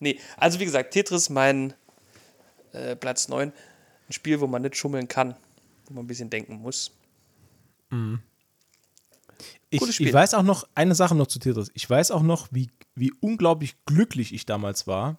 Nee, 0.00 0.18
also 0.36 0.58
wie 0.60 0.64
gesagt, 0.64 0.92
Tetris 0.92 1.30
mein 1.30 1.74
äh, 2.72 2.96
Platz 2.96 3.28
9. 3.28 3.52
Ein 4.08 4.12
Spiel, 4.12 4.40
wo 4.40 4.46
man 4.46 4.62
nicht 4.62 4.76
schummeln 4.76 5.08
kann, 5.08 5.34
wo 5.86 5.94
man 5.94 6.04
ein 6.04 6.06
bisschen 6.08 6.30
denken 6.30 6.56
muss. 6.56 6.90
Ich, 9.70 9.80
Gutes 9.80 9.94
Spiel. 9.96 10.08
ich 10.08 10.14
weiß 10.14 10.34
auch 10.34 10.42
noch, 10.42 10.66
eine 10.74 10.94
Sache 10.94 11.14
noch 11.14 11.26
zu 11.26 11.38
Tetris. 11.38 11.70
Ich 11.74 11.88
weiß 11.88 12.10
auch 12.10 12.22
noch, 12.22 12.48
wie, 12.50 12.70
wie 12.94 13.12
unglaublich 13.20 13.76
glücklich 13.86 14.32
ich 14.34 14.46
damals 14.46 14.86
war, 14.86 15.18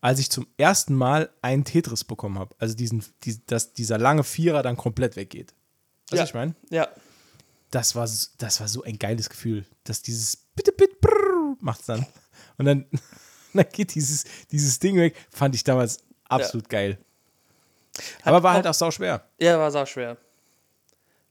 als 0.00 0.18
ich 0.20 0.30
zum 0.30 0.46
ersten 0.56 0.94
Mal 0.94 1.30
einen 1.42 1.64
Tetris 1.64 2.04
bekommen 2.04 2.38
habe. 2.38 2.54
Also 2.58 2.74
diesen, 2.74 3.04
die, 3.24 3.44
dass 3.46 3.72
dieser 3.72 3.98
lange 3.98 4.22
Vierer 4.24 4.62
dann 4.62 4.76
komplett 4.76 5.16
weggeht. 5.16 5.54
Weißt 6.10 6.18
Ja. 6.20 6.24
ich 6.24 6.34
meine? 6.34 6.54
Ja, 6.70 6.88
Das 7.70 7.94
war, 7.94 8.08
das 8.38 8.60
war 8.60 8.68
so 8.68 8.82
ein 8.84 8.98
geiles 8.98 9.28
Gefühl, 9.28 9.64
dass 9.84 10.02
dieses 10.02 10.36
bitte, 10.36 10.72
bitte, 10.72 10.94
macht's 11.60 11.86
dann. 11.86 12.06
Und 12.58 12.66
dann, 12.66 12.86
dann 13.64 13.66
geht 13.72 13.94
dieses, 13.94 14.24
dieses 14.50 14.78
Ding 14.78 14.96
weg. 14.96 15.14
Fand 15.30 15.54
ich 15.54 15.64
damals 15.64 15.98
absolut 16.28 16.68
geil. 16.68 16.98
Aber 18.22 18.42
war 18.42 18.54
halt 18.54 18.66
auch- 18.66 18.70
auch 18.70 18.74
sau 18.74 18.90
schwer. 18.90 19.26
ja, 19.38 19.58
war 19.58 19.70
sau 19.70 19.86
schwer. 19.86 20.16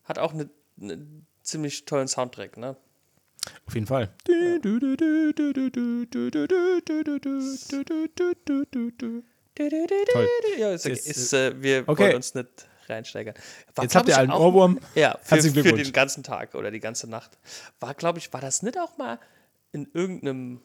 Hat 0.05 0.17
auch 0.19 0.33
einen 0.33 0.49
eine 0.81 1.05
ziemlich 1.43 1.85
tollen 1.85 2.07
Soundtrack, 2.07 2.57
ne? 2.57 2.75
Auf 3.67 3.73
jeden 3.75 3.85
Fall. 3.87 4.09
Toll. 4.25 4.59
Ja, 10.57 10.71
ist, 10.71 10.85
okay. 10.85 10.93
Ist, 10.93 11.33
äh, 11.33 11.61
wir 11.61 11.83
okay. 11.87 12.03
wollen 12.03 12.15
uns 12.15 12.33
nicht 12.33 12.47
reinsteigern. 12.87 13.35
War, 13.75 13.83
Jetzt 13.85 13.95
habt 13.95 14.07
ihr 14.09 14.17
einen 14.17 14.31
auch- 14.31 14.39
Ohrwurm. 14.39 14.79
Ja, 14.95 15.17
für, 15.21 15.41
für 15.41 15.51
den 15.73 15.91
ganzen 15.93 16.23
Tag 16.23 16.55
oder 16.55 16.71
die 16.71 16.79
ganze 16.79 17.07
Nacht. 17.09 17.37
War, 17.79 17.93
glaube 17.93 18.19
ich, 18.19 18.31
war 18.33 18.41
das 18.41 18.63
nicht 18.63 18.77
auch 18.79 18.97
mal 18.97 19.19
in 19.71 19.89
irgendeinem 19.93 20.61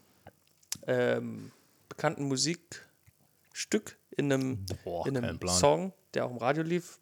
ähm, 0.88 1.53
bekannten 1.88 2.24
Musikstück, 2.24 3.96
in 4.16 4.33
einem, 4.33 4.66
Boah, 4.85 5.07
in 5.07 5.16
einem. 5.16 5.38
Song, 5.46 5.92
der 6.14 6.27
auch 6.27 6.31
im 6.33 6.38
Radio 6.38 6.64
lief, 6.64 6.98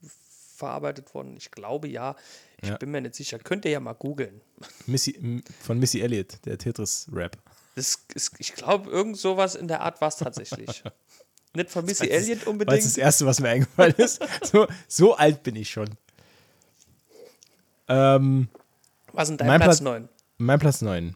verarbeitet 0.56 1.14
worden? 1.14 1.36
Ich 1.38 1.50
glaube 1.50 1.88
ja. 1.88 2.14
Ich 2.60 2.68
Ja. 2.70 2.76
bin 2.76 2.90
mir 2.90 3.00
nicht 3.00 3.14
sicher. 3.14 3.38
Könnt 3.38 3.64
ihr 3.64 3.70
ja 3.70 3.80
mal 3.80 3.92
googeln. 3.94 4.40
Missy, 4.86 5.42
von 5.60 5.78
Missy 5.78 6.00
Elliott, 6.00 6.44
der 6.44 6.58
Tetris-Rap. 6.58 7.36
Das 7.74 8.04
ist, 8.14 8.32
ich 8.38 8.54
glaube, 8.54 8.90
irgend 8.90 9.16
sowas 9.18 9.54
in 9.54 9.68
der 9.68 9.80
Art 9.82 10.00
war 10.00 10.08
es 10.08 10.16
tatsächlich. 10.16 10.82
nicht 11.54 11.70
von 11.70 11.84
Missy 11.84 12.08
Das 12.08 12.16
ist- 12.22 12.28
Elliott 12.28 12.46
unbedingt. 12.46 12.78
es 12.78 12.84
das 12.84 12.96
Erste, 12.96 13.26
was 13.26 13.40
mir 13.40 13.48
eingefallen 13.50 13.94
ist. 13.98 14.22
So, 14.44 14.66
so 14.88 15.14
alt 15.14 15.42
bin 15.42 15.56
ich 15.56 15.70
schon. 15.70 15.88
Ähm, 17.88 18.48
Was 19.12 19.28
ist 19.30 19.38
dein 19.40 19.46
Platz 19.48 19.62
Platz- 19.64 19.80
9? 19.80 20.08
mein 20.38 20.58
Platz 20.58 20.82
9. 20.82 21.14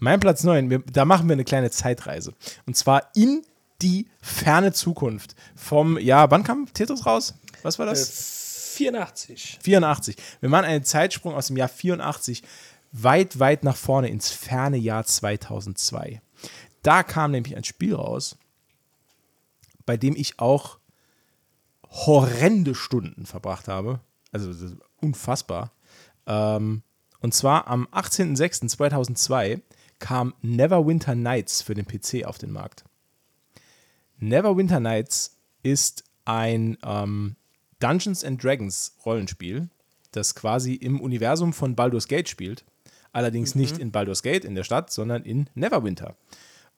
Mein 0.00 0.18
Platz 0.18 0.44
9, 0.44 0.70
wir, 0.70 0.78
da 0.80 1.04
machen 1.04 1.28
wir 1.28 1.34
eine 1.34 1.44
kleine 1.44 1.70
Zeitreise. 1.70 2.34
Und 2.66 2.76
zwar 2.76 3.10
in 3.14 3.42
die 3.82 4.08
ferne 4.20 4.72
Zukunft. 4.72 5.34
Vom, 5.54 5.98
ja, 5.98 6.30
wann 6.30 6.42
kam 6.42 6.72
Tetris 6.72 7.06
raus? 7.06 7.34
Was 7.62 7.78
war 7.78 7.86
das? 7.86 8.74
84. 8.76 9.58
84. 9.62 10.16
Wir 10.40 10.48
machen 10.48 10.64
einen 10.64 10.84
Zeitsprung 10.84 11.34
aus 11.34 11.48
dem 11.48 11.58
Jahr 11.58 11.68
84 11.68 12.42
weit, 12.92 13.38
weit 13.38 13.62
nach 13.62 13.76
vorne 13.76 14.08
ins 14.08 14.30
ferne 14.30 14.78
Jahr 14.78 15.04
2002. 15.04 16.22
Da 16.82 17.02
kam 17.02 17.30
nämlich 17.32 17.56
ein 17.56 17.64
Spiel 17.64 17.94
raus, 17.94 18.38
bei 19.84 19.98
dem 19.98 20.16
ich 20.16 20.38
auch 20.40 20.78
horrende 21.90 22.74
Stunden 22.74 23.26
verbracht 23.26 23.68
habe. 23.68 24.00
Also 24.32 24.48
das 24.48 24.62
ist 24.62 24.76
unfassbar. 24.96 25.72
Ähm, 26.26 26.82
und 27.20 27.34
zwar 27.34 27.68
am 27.68 27.86
18.06.2002 27.88 29.60
kam 30.00 30.34
Neverwinter 30.42 31.14
Nights 31.14 31.62
für 31.62 31.74
den 31.74 31.86
PC 31.86 32.24
auf 32.24 32.38
den 32.38 32.50
Markt. 32.50 32.84
Neverwinter 34.18 34.80
Nights 34.80 35.38
ist 35.62 36.04
ein 36.24 36.76
ähm, 36.82 37.36
Dungeons 37.78 38.24
and 38.24 38.42
Dragons 38.42 38.96
Rollenspiel, 39.06 39.68
das 40.12 40.34
quasi 40.34 40.74
im 40.74 41.00
Universum 41.00 41.52
von 41.52 41.76
Baldur's 41.76 42.08
Gate 42.08 42.28
spielt. 42.28 42.64
Allerdings 43.12 43.54
nicht 43.54 43.78
in 43.78 43.90
Baldur's 43.90 44.22
Gate 44.22 44.44
in 44.44 44.54
der 44.54 44.64
Stadt, 44.64 44.92
sondern 44.92 45.24
in 45.24 45.48
Neverwinter. 45.54 46.16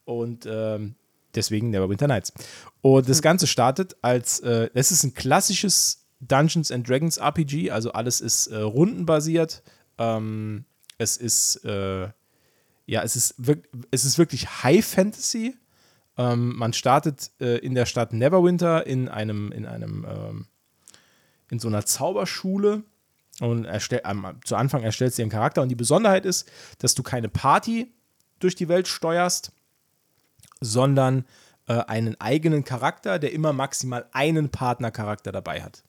Und 0.05 0.47
ähm, 0.49 0.95
deswegen 1.35 1.69
Neverwinter 1.69 2.07
Nights. 2.07 2.33
Und 2.81 3.07
das 3.07 3.21
Ganze 3.21 3.47
startet 3.47 3.95
als, 4.01 4.39
äh, 4.39 4.69
es 4.73 4.91
ist 4.91 5.03
ein 5.03 5.13
klassisches 5.13 6.05
Dungeons 6.21 6.71
and 6.71 6.87
Dragons 6.87 7.17
RPG, 7.17 7.71
also 7.71 7.91
alles 7.91 8.21
ist 8.21 8.47
äh, 8.47 8.57
rundenbasiert. 8.57 9.61
Ähm, 9.97 10.65
es 10.97 11.17
ist, 11.17 11.63
äh, 11.65 12.09
ja, 12.85 13.01
es 13.01 13.15
ist, 13.15 13.35
wirk 13.37 13.67
es 13.91 14.05
ist 14.05 14.17
wirklich 14.17 14.63
High 14.63 14.85
Fantasy. 14.85 15.55
Ähm, 16.17 16.55
man 16.55 16.73
startet 16.73 17.31
äh, 17.39 17.57
in 17.57 17.75
der 17.75 17.85
Stadt 17.85 18.13
Neverwinter 18.13 18.85
in 18.85 19.09
einem, 19.09 19.51
in 19.51 19.65
einem, 19.65 20.05
ähm, 20.07 20.47
in 21.49 21.59
so 21.59 21.67
einer 21.67 21.85
Zauberschule 21.85 22.83
und 23.39 23.65
erstell, 23.65 24.01
ähm, 24.05 24.25
zu 24.43 24.55
Anfang 24.55 24.83
erstellst 24.83 25.17
du 25.17 25.23
den 25.23 25.29
Charakter 25.29 25.61
und 25.61 25.69
die 25.69 25.75
Besonderheit 25.75 26.25
ist, 26.25 26.49
dass 26.79 26.93
du 26.93 27.03
keine 27.03 27.29
Party 27.29 27.91
durch 28.39 28.55
die 28.55 28.67
Welt 28.67 28.87
steuerst, 28.87 29.51
sondern 30.59 31.25
äh, 31.67 31.73
einen 31.73 32.19
eigenen 32.19 32.63
Charakter, 32.63 33.17
der 33.17 33.31
immer 33.31 33.53
maximal 33.53 34.05
einen 34.11 34.49
Partnercharakter 34.49 35.31
dabei 35.31 35.63
hat. 35.63 35.83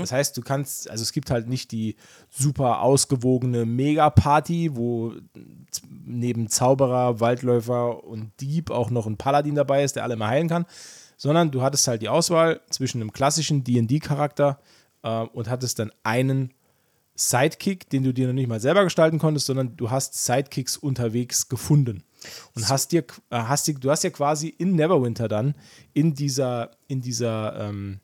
Das 0.00 0.12
heißt, 0.12 0.36
du 0.36 0.42
kannst, 0.42 0.90
also 0.90 1.02
es 1.02 1.12
gibt 1.12 1.30
halt 1.30 1.48
nicht 1.48 1.70
die 1.72 1.96
super 2.28 2.80
ausgewogene 2.80 3.64
Mega-Party, 3.64 4.76
wo 4.76 5.14
neben 6.04 6.48
Zauberer, 6.48 7.20
Waldläufer 7.20 8.04
und 8.04 8.32
Dieb 8.40 8.70
auch 8.70 8.90
noch 8.90 9.06
ein 9.06 9.16
Paladin 9.16 9.54
dabei 9.54 9.84
ist, 9.84 9.96
der 9.96 10.02
alle 10.02 10.14
immer 10.14 10.28
heilen 10.28 10.48
kann, 10.48 10.66
sondern 11.16 11.50
du 11.50 11.62
hattest 11.62 11.86
halt 11.86 12.02
die 12.02 12.08
Auswahl 12.08 12.60
zwischen 12.70 13.00
einem 13.00 13.12
klassischen 13.12 13.62
D&D-Charakter 13.64 14.58
äh, 15.02 15.20
und 15.20 15.48
hattest 15.48 15.78
dann 15.78 15.92
einen 16.02 16.52
Sidekick, 17.14 17.88
den 17.90 18.02
du 18.02 18.12
dir 18.12 18.26
noch 18.26 18.34
nicht 18.34 18.48
mal 18.48 18.60
selber 18.60 18.82
gestalten 18.82 19.18
konntest, 19.18 19.46
sondern 19.46 19.76
du 19.76 19.90
hast 19.90 20.24
Sidekicks 20.24 20.76
unterwegs 20.76 21.48
gefunden. 21.48 22.02
Und 22.54 22.68
hast 22.68 22.92
dir, 22.92 23.04
äh, 23.30 23.36
hast 23.36 23.68
dir, 23.68 23.74
du 23.74 23.90
hast 23.90 24.02
ja 24.02 24.10
quasi 24.10 24.48
in 24.48 24.74
Neverwinter 24.74 25.28
dann 25.28 25.54
in 25.92 26.14
dieser, 26.14 26.72
in 26.88 27.00
dieser, 27.00 27.68
ähm, 27.68 28.00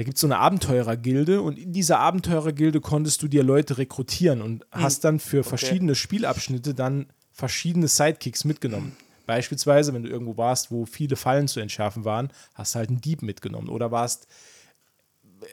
da 0.00 0.04
gibt 0.04 0.16
es 0.16 0.22
so 0.22 0.28
eine 0.28 0.38
Abenteurergilde 0.38 1.42
und 1.42 1.58
in 1.58 1.74
dieser 1.74 1.98
Abenteurergilde 1.98 2.80
konntest 2.80 3.22
du 3.22 3.28
dir 3.28 3.42
Leute 3.42 3.76
rekrutieren 3.76 4.40
und 4.40 4.64
hast 4.70 5.04
dann 5.04 5.20
für 5.20 5.44
verschiedene 5.44 5.94
Spielabschnitte 5.94 6.72
dann 6.72 7.08
verschiedene 7.32 7.86
Sidekicks 7.86 8.46
mitgenommen. 8.46 8.96
Beispielsweise, 9.26 9.92
wenn 9.92 10.02
du 10.02 10.08
irgendwo 10.08 10.38
warst, 10.38 10.70
wo 10.70 10.86
viele 10.86 11.16
Fallen 11.16 11.48
zu 11.48 11.60
entschärfen 11.60 12.06
waren, 12.06 12.30
hast 12.54 12.74
du 12.74 12.78
halt 12.78 12.88
einen 12.88 13.02
Dieb 13.02 13.20
mitgenommen 13.20 13.68
oder 13.68 13.90
warst 13.90 14.26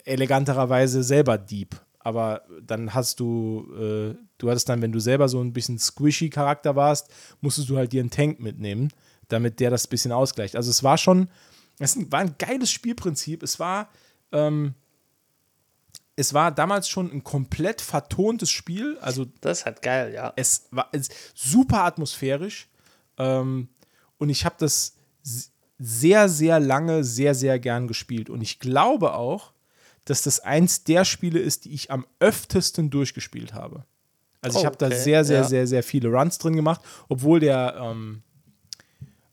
elegantererweise 0.06 1.02
selber 1.02 1.36
Dieb. 1.36 1.78
Aber 1.98 2.44
dann 2.62 2.94
hast 2.94 3.20
du, 3.20 3.68
äh, 3.74 4.14
du 4.38 4.48
hattest 4.48 4.70
dann, 4.70 4.80
wenn 4.80 4.92
du 4.92 4.98
selber 4.98 5.28
so 5.28 5.42
ein 5.42 5.52
bisschen 5.52 5.78
squishy 5.78 6.30
Charakter 6.30 6.74
warst, 6.74 7.10
musstest 7.42 7.68
du 7.68 7.76
halt 7.76 7.92
dir 7.92 8.00
einen 8.00 8.08
Tank 8.08 8.40
mitnehmen, 8.40 8.94
damit 9.28 9.60
der 9.60 9.68
das 9.68 9.86
ein 9.86 9.90
bisschen 9.90 10.12
ausgleicht. 10.12 10.56
Also 10.56 10.70
es 10.70 10.82
war 10.82 10.96
schon, 10.96 11.28
es 11.78 11.98
war 12.10 12.20
ein 12.20 12.36
geiles 12.38 12.70
Spielprinzip. 12.70 13.42
Es 13.42 13.60
war, 13.60 13.90
ähm, 14.32 14.74
es 16.16 16.34
war 16.34 16.50
damals 16.52 16.88
schon 16.88 17.10
ein 17.12 17.22
komplett 17.22 17.80
vertontes 17.80 18.50
Spiel. 18.50 18.98
Also 19.00 19.26
Das 19.40 19.64
halt 19.64 19.82
geil, 19.82 20.12
ja. 20.12 20.32
es 20.36 20.66
war 20.70 20.88
es, 20.92 21.08
super 21.34 21.84
atmosphärisch 21.84 22.68
ähm, 23.18 23.68
und 24.18 24.28
ich 24.30 24.44
habe 24.44 24.56
das 24.58 24.96
sehr, 25.78 26.28
sehr 26.28 26.58
lange, 26.58 27.04
sehr, 27.04 27.34
sehr 27.36 27.58
gern 27.60 27.86
gespielt. 27.86 28.30
Und 28.30 28.40
ich 28.40 28.58
glaube 28.58 29.14
auch, 29.14 29.52
dass 30.04 30.22
das 30.22 30.40
eins 30.40 30.82
der 30.82 31.04
Spiele 31.04 31.38
ist, 31.38 31.66
die 31.66 31.72
ich 31.72 31.90
am 31.92 32.04
öftesten 32.18 32.90
durchgespielt 32.90 33.54
habe. 33.54 33.84
Also 34.40 34.58
ich 34.58 34.64
Oh, 34.64 34.66
habe 34.66 34.76
da 34.76 34.86
okay, 34.86 34.96
sehr, 35.00 35.24
sehr, 35.24 35.38
ja. 35.42 35.44
sehr, 35.44 35.66
sehr 35.68 35.82
viele 35.84 36.08
Runs 36.08 36.38
drin 36.38 36.56
gemacht, 36.56 36.80
obwohl 37.08 37.38
der, 37.38 37.76
ähm, 37.80 38.22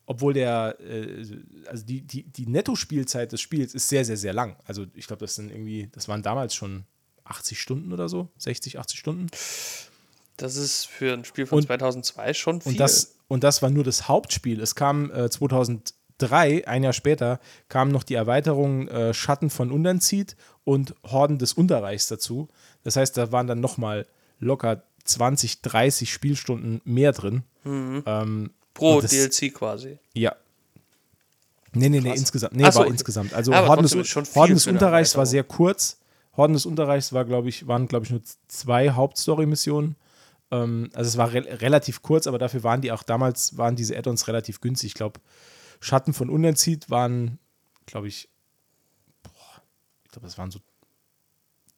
obwohl 0.06 0.34
der, 0.34 0.78
äh, 0.80 1.26
also 1.68 1.86
die, 1.86 2.02
die, 2.02 2.24
die 2.24 2.48
Netto-Spielzeit 2.48 3.32
des 3.32 3.42
Spiels 3.42 3.74
ist 3.74 3.90
sehr, 3.90 4.06
sehr, 4.06 4.18
sehr 4.18 4.34
lang. 4.34 4.56
Also 4.66 4.86
ich 4.94 5.08
glaube, 5.08 5.22
das 5.22 5.36
sind 5.36 5.52
irgendwie, 5.52 5.90
das 5.94 6.08
waren 6.08 6.22
damals 6.22 6.54
schon 6.56 6.84
80 7.24 7.60
Stunden 7.60 7.92
oder 7.92 8.08
so, 8.10 8.30
60, 8.38 8.78
80 8.80 9.00
Stunden. 9.00 9.28
Das 10.38 10.56
ist 10.58 10.86
für 10.86 11.14
ein 11.14 11.26
Spiel 11.26 11.46
von 11.46 11.58
Und- 11.60 11.66
2002 11.68 12.34
schon 12.34 12.62
viel. 12.62 12.74
Und 12.74 12.80
das, 12.80 13.16
und 13.28 13.44
das 13.44 13.62
war 13.62 13.70
nur 13.70 13.84
das 13.84 14.08
Hauptspiel. 14.08 14.60
Es 14.62 14.76
kam 14.76 15.10
äh, 15.12 15.30
2003, 15.30 16.68
ein 16.68 16.84
Jahr 16.84 16.94
später, 16.94 17.40
kam 17.70 17.90
noch 17.90 18.04
die 18.04 18.14
Erweiterung 18.16 18.88
äh, 18.90 19.14
Schatten 19.14 19.50
von 19.50 19.72
Undernzieht 19.72 20.36
und 20.64 20.94
Horden 21.04 21.40
des 21.40 21.54
Unterreichs 21.54 22.08
dazu. 22.08 22.48
Das 22.84 22.96
heißt, 22.96 23.18
da 23.18 23.32
waren 23.32 23.48
dann 23.48 23.60
nochmal 23.60 24.06
locker 24.40 24.84
20, 25.06 25.62
30 25.62 26.12
Spielstunden 26.12 26.82
mehr 26.84 27.12
drin. 27.12 27.44
Ähm, 27.66 28.52
Pro 28.76 29.02
das- 29.02 29.10
DLC 29.12 29.52
quasi. 29.54 29.98
ja. 30.14 30.36
Nee, 31.78 31.90
nee, 31.90 32.00
nee, 32.00 32.08
Krass. 32.08 32.20
insgesamt. 32.20 32.56
Nee, 32.56 32.64
Ach 32.64 32.74
war 32.76 32.86
in- 32.86 32.94
insgesamt. 32.94 33.34
Also 33.34 33.54
Horden 33.54 33.82
des, 33.84 33.94
Horden 34.36 34.54
des 34.54 34.66
Unterreichs 34.66 35.18
war 35.18 35.26
sehr 35.26 35.44
kurz. 35.44 36.00
Horden 36.38 36.54
des 36.54 36.66
Unterreichs 36.66 37.12
war, 37.12 37.26
glaube 37.26 37.50
ich, 37.50 37.68
waren, 37.68 37.88
glaube 37.90 38.06
ich, 38.06 38.12
nur 38.12 38.22
zwei 38.48 38.92
Hauptstory-Missionen. 38.92 39.98
Ähm, 40.52 40.90
also 40.94 41.10
es 41.10 41.18
war 41.18 41.34
re 41.34 41.44
relativ 41.62 42.02
kurz, 42.02 42.28
aber 42.28 42.38
dafür 42.38 42.64
waren 42.64 42.80
die 42.80 42.94
auch 42.94 43.04
damals, 43.04 43.58
waren 43.58 43.76
diese 43.76 43.98
Add-ons 43.98 44.30
relativ 44.30 44.62
günstig. 44.62 44.92
Ich 44.92 44.94
glaube, 44.94 45.20
Schatten 45.82 46.14
von 46.14 46.30
Unerzieht 46.30 46.90
waren, 46.90 47.40
glaube 47.88 48.08
ich, 48.08 48.30
boah, 49.24 49.62
ich 50.06 50.12
glaube, 50.12 50.28
das 50.28 50.38
waren 50.38 50.52
so 50.52 50.60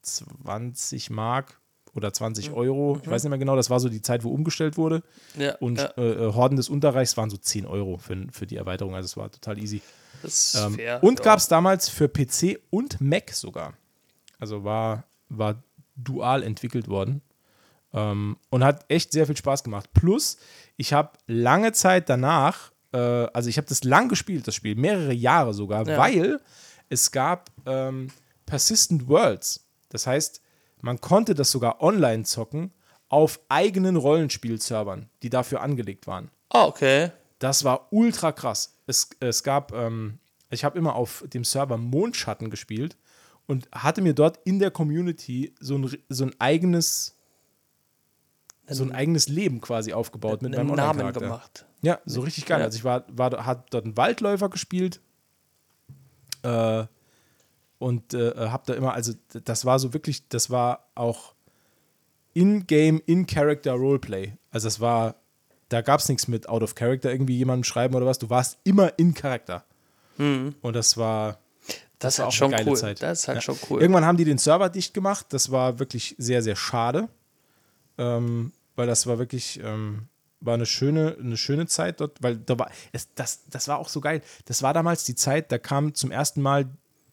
20 0.02 1.10
Mark 1.10 1.60
oder 1.98 2.12
20 2.12 2.52
Euro. 2.52 2.98
Ich 3.02 3.10
weiß 3.10 3.22
nicht 3.24 3.30
mehr 3.30 3.38
genau, 3.38 3.56
das 3.56 3.68
war 3.68 3.78
so 3.80 3.88
die 3.90 4.00
Zeit, 4.00 4.24
wo 4.24 4.30
umgestellt 4.30 4.76
wurde. 4.78 5.02
Ja, 5.36 5.56
Und 5.56 5.78
ja, 5.78 5.86
äh, 5.98 6.26
äh, 6.28 6.32
Horden 6.32 6.56
des 6.56 6.68
Unterreichs 6.70 7.16
waren 7.18 7.28
so 7.28 7.36
10 7.36 7.66
Euro 7.66 7.98
für, 7.98 8.26
für 8.32 8.46
die 8.46 8.56
Erweiterung. 8.56 8.94
Also 8.94 9.04
es 9.06 9.16
war 9.16 9.30
total 9.30 9.58
easy. 9.58 9.82
Ähm, 10.24 10.74
fair. 10.74 11.02
und 11.02 11.18
ja. 11.18 11.24
gab 11.24 11.38
es 11.38 11.46
damals 11.48 11.88
für 11.88 12.08
PC 12.08 12.58
und 12.70 13.00
Mac 13.00 13.30
sogar. 13.32 13.74
Also 14.38 14.64
war, 14.64 15.04
war 15.28 15.62
dual 15.96 16.42
entwickelt 16.42 16.88
worden. 16.88 17.20
Ähm, 17.92 18.36
und 18.50 18.64
hat 18.64 18.84
echt 18.88 19.12
sehr 19.12 19.26
viel 19.26 19.36
Spaß 19.36 19.64
gemacht. 19.64 19.90
Plus, 19.94 20.38
ich 20.76 20.92
habe 20.92 21.12
lange 21.26 21.72
Zeit 21.72 22.08
danach, 22.08 22.72
äh, 22.92 22.98
also 22.98 23.48
ich 23.48 23.56
habe 23.56 23.66
das 23.68 23.82
lang 23.84 24.08
gespielt, 24.08 24.46
das 24.46 24.54
Spiel, 24.54 24.74
mehrere 24.74 25.12
Jahre 25.12 25.54
sogar, 25.54 25.86
Ja. 25.88 25.96
weil 25.98 26.40
es 26.90 27.10
gab 27.12 27.50
ähm, 27.66 28.08
Persistent 28.44 29.08
Worlds. 29.08 29.66
Das 29.88 30.06
heißt, 30.06 30.42
man 30.80 31.00
konnte 31.00 31.34
das 31.34 31.50
sogar 31.50 31.82
online 31.82 32.24
zocken 32.24 32.72
auf 33.08 33.40
eigenen 33.48 33.96
Rollenspielservern, 33.96 35.08
die 35.22 35.30
dafür 35.30 35.62
angelegt 35.62 36.06
waren. 36.06 36.30
Ah, 36.50 36.64
okay. 36.64 37.10
Das 37.38 37.64
war 37.64 37.92
ultra 37.92 38.32
krass. 38.32 38.76
Es, 38.86 39.10
es 39.20 39.42
gab, 39.42 39.72
ähm, 39.72 40.18
ich 40.50 40.64
habe 40.64 40.78
immer 40.78 40.94
auf 40.94 41.24
dem 41.26 41.44
Server 41.44 41.78
Mondschatten 41.78 42.50
gespielt 42.50 42.96
und 43.46 43.68
hatte 43.72 44.02
mir 44.02 44.14
dort 44.14 44.38
in 44.44 44.58
der 44.58 44.70
Community 44.70 45.54
so 45.60 45.76
ein, 45.76 45.96
so 46.08 46.24
ein 46.24 46.34
eigenes 46.38 47.14
so 48.70 48.84
ein 48.84 48.92
eigenes 48.92 49.28
Leben 49.28 49.62
quasi 49.62 49.94
aufgebaut 49.94 50.42
mit 50.42 50.54
meinem 50.54 50.74
Namen 50.74 51.10
gemacht. 51.14 51.64
Ja, 51.80 52.00
so 52.04 52.20
richtig 52.20 52.44
geil. 52.44 52.58
Ja. 52.58 52.66
Also 52.66 52.76
ich 52.76 52.84
war, 52.84 53.04
war 53.08 53.46
hat 53.46 53.72
dort 53.72 53.86
einen 53.86 53.96
Waldläufer 53.96 54.50
gespielt 54.50 55.00
äh, 56.42 56.84
und 57.78 58.14
äh, 58.14 58.32
habe 58.36 58.64
da 58.66 58.74
immer, 58.74 58.94
also 58.94 59.12
das 59.44 59.64
war 59.64 59.78
so 59.78 59.92
wirklich, 59.92 60.28
das 60.28 60.50
war 60.50 60.88
auch 60.94 61.34
in-game, 62.34 63.02
in-character 63.06 63.72
Roleplay. 63.72 64.32
Also 64.50 64.68
es 64.68 64.80
war, 64.80 65.16
da 65.68 65.80
gab 65.82 66.00
es 66.00 66.08
nichts 66.08 66.28
mit 66.28 66.48
out 66.48 66.62
of 66.62 66.74
character 66.74 67.10
irgendwie 67.10 67.36
jemandem 67.36 67.64
schreiben 67.64 67.94
oder 67.94 68.06
was. 68.06 68.18
Du 68.18 68.30
warst 68.30 68.58
immer 68.64 68.98
in 68.98 69.14
Charakter. 69.14 69.64
Und 70.18 70.56
das 70.62 70.96
war, 70.96 71.32
Mhm. 71.32 71.36
Das, 72.00 72.18
war 72.20 72.26
auch 72.28 72.32
schon 72.32 72.48
eine 72.54 72.56
geile 72.58 72.70
cool. 72.70 72.76
Zeit. 72.76 73.02
Das 73.02 73.20
ist 73.20 73.28
halt 73.28 73.36
Ja. 73.38 73.42
schon 73.42 73.58
cool. 73.70 73.80
Irgendwann 73.80 74.04
haben 74.04 74.16
die 74.16 74.24
den 74.24 74.38
Server 74.38 74.68
dicht 74.68 74.94
gemacht. 74.94 75.26
Das 75.30 75.50
war 75.50 75.78
wirklich 75.80 76.14
sehr, 76.18 76.42
sehr 76.42 76.54
schade. 76.56 77.08
Ähm, 77.98 78.52
weil 78.76 78.86
das 78.86 79.06
war 79.08 79.18
wirklich, 79.18 79.60
ähm, 79.64 80.06
war 80.40 80.54
eine 80.54 80.66
schöne, 80.66 81.16
eine 81.20 81.36
schöne 81.36 81.66
Zeit 81.66 82.00
dort, 82.00 82.22
weil 82.22 82.36
da 82.36 82.56
war, 82.58 82.70
es, 82.92 83.12
das, 83.14 83.44
das 83.50 83.66
war 83.66 83.78
auch 83.78 83.88
so 83.88 84.00
geil. 84.00 84.22
Das 84.44 84.62
war 84.62 84.72
damals 84.72 85.02
die 85.04 85.16
Zeit, 85.16 85.50
da 85.50 85.58
kam 85.58 85.94
zum 85.94 86.12
ersten 86.12 86.40
Mal 86.40 86.66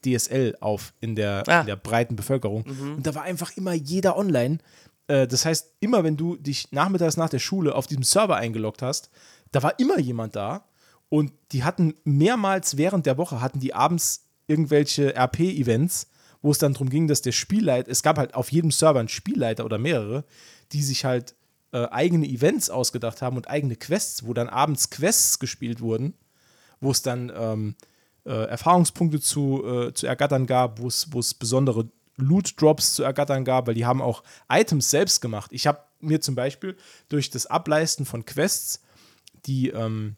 DSL 0.06 0.56
auf 0.60 0.94
in 1.02 1.16
der, 1.16 1.44
Ah. 1.48 1.62
in 1.62 1.68
der 1.68 1.76
breiten 1.76 2.16
Bevölkerung. 2.16 2.64
Und 2.64 3.06
da 3.08 3.16
war 3.16 3.24
einfach 3.24 3.56
immer 3.58 3.74
jeder 3.74 4.18
online. 4.18 4.60
Äh, 5.08 5.28
das 5.28 5.46
heißt, 5.46 5.74
immer 5.80 6.04
wenn 6.04 6.18
du 6.18 6.36
dich 6.36 6.72
nachmittags 6.72 7.18
nach 7.18 7.30
der 7.30 7.40
Schule 7.40 7.76
auf 7.76 7.88
diesem 7.88 8.04
Server 8.04 8.36
eingeloggt 8.38 8.82
hast, 8.82 9.10
da 9.52 9.64
war 9.64 9.80
immer 9.80 10.00
jemand 10.00 10.36
da. 10.36 10.66
Und 11.10 11.32
die 11.52 11.64
hatten 11.64 11.94
mehrmals 12.04 12.78
während 12.78 13.06
der 13.06 13.18
Woche, 13.18 13.42
hatten 13.42 13.60
die 13.60 13.74
abends 13.74 14.26
irgendwelche 14.48 15.16
RP-Events, 15.16 16.08
wo 16.42 16.52
es 16.52 16.58
dann 16.58 16.74
darum 16.74 16.90
ging, 16.90 17.08
dass 17.08 17.22
der 17.22 17.32
Spielleiter, 17.32 17.90
es 17.92 18.04
gab 18.04 18.18
halt 18.18 18.36
auf 18.36 18.52
jedem 18.52 18.72
Server 18.72 19.00
einen 19.00 19.10
Spielleiter 19.10 19.66
oder 19.66 19.78
mehrere, 19.78 20.24
die 20.72 20.82
sich 20.84 21.06
halt 21.06 21.36
äh, 21.72 21.86
eigene 21.90 22.28
Events 22.28 22.70
ausgedacht 22.70 23.22
haben 23.22 23.38
und 23.38 23.48
eigene 23.50 23.76
Quests, 23.76 24.26
wo 24.26 24.34
dann 24.34 24.50
abends 24.50 24.90
Quests 24.90 25.40
gespielt 25.40 25.82
wurden, 25.82 26.14
wo 26.82 26.92
es 26.92 27.02
dann 27.02 27.32
ähm, 27.36 27.76
äh, 27.80 27.86
Erfahrungspunkte 28.30 29.20
zu, 29.20 29.64
äh, 29.66 29.94
zu 29.94 30.08
ergattern 30.08 30.46
gab, 30.46 30.80
wo 30.80 30.88
es 30.88 31.34
besondere 31.34 31.90
Loot-Drops 32.18 32.96
zu 32.96 33.04
ergattern 33.04 33.46
gab, 33.46 33.68
weil 33.68 33.76
die 33.76 33.86
haben 33.86 34.02
auch 34.02 34.24
Items 34.50 34.90
selbst 34.90 35.22
gemacht. 35.22 35.52
Ich 35.54 35.68
habe 35.68 35.80
mir 36.00 36.22
zum 36.22 36.36
Beispiel 36.36 36.78
durch 37.10 37.30
das 37.30 37.46
Ableisten 37.46 38.06
von 38.06 38.26
Quests 38.26 38.82
die, 39.46 39.70
ähm, 39.70 40.16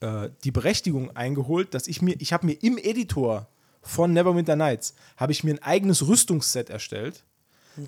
äh, 0.00 0.30
die 0.44 0.50
Berechtigung 0.50 1.14
eingeholt, 1.16 1.74
dass 1.74 1.86
ich 1.86 2.02
mir, 2.02 2.16
ich 2.18 2.32
habe 2.32 2.46
mir 2.46 2.62
im 2.62 2.78
Editor 2.78 3.48
von 3.82 4.12
Neverwinter 4.12 4.56
Nights, 4.56 4.94
habe 5.16 5.32
ich 5.32 5.44
mir 5.44 5.54
ein 5.54 5.62
eigenes 5.62 6.06
Rüstungsset 6.06 6.70
erstellt, 6.70 7.24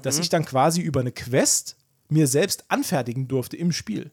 das 0.03 0.19
ich 0.19 0.29
dann 0.29 0.45
quasi 0.45 0.81
über 0.81 1.01
eine 1.01 1.13
Quest 1.13 1.77
mir 2.09 2.27
selbst 2.27 2.65
anfertigen 2.69 3.29
durfte 3.29 3.57
im 3.57 3.71
Spiel. 3.71 4.11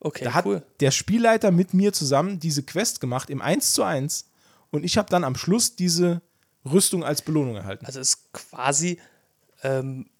Okay, 0.00 0.24
Da 0.24 0.34
hat 0.34 0.46
cool. 0.46 0.62
der 0.80 0.90
Spielleiter 0.90 1.50
mit 1.50 1.74
mir 1.74 1.92
zusammen 1.92 2.40
diese 2.40 2.62
Quest 2.62 3.00
gemacht 3.00 3.30
im 3.30 3.40
1 3.40 3.72
zu 3.72 3.82
1 3.82 4.30
und 4.70 4.84
ich 4.84 4.98
habe 4.98 5.08
dann 5.08 5.24
am 5.24 5.36
Schluss 5.36 5.76
diese 5.76 6.22
Rüstung 6.64 7.04
als 7.04 7.22
Belohnung 7.22 7.56
erhalten. 7.56 7.86
Also 7.86 8.00
ist 8.00 8.32
quasi 8.32 8.98
ähm, 9.62 10.10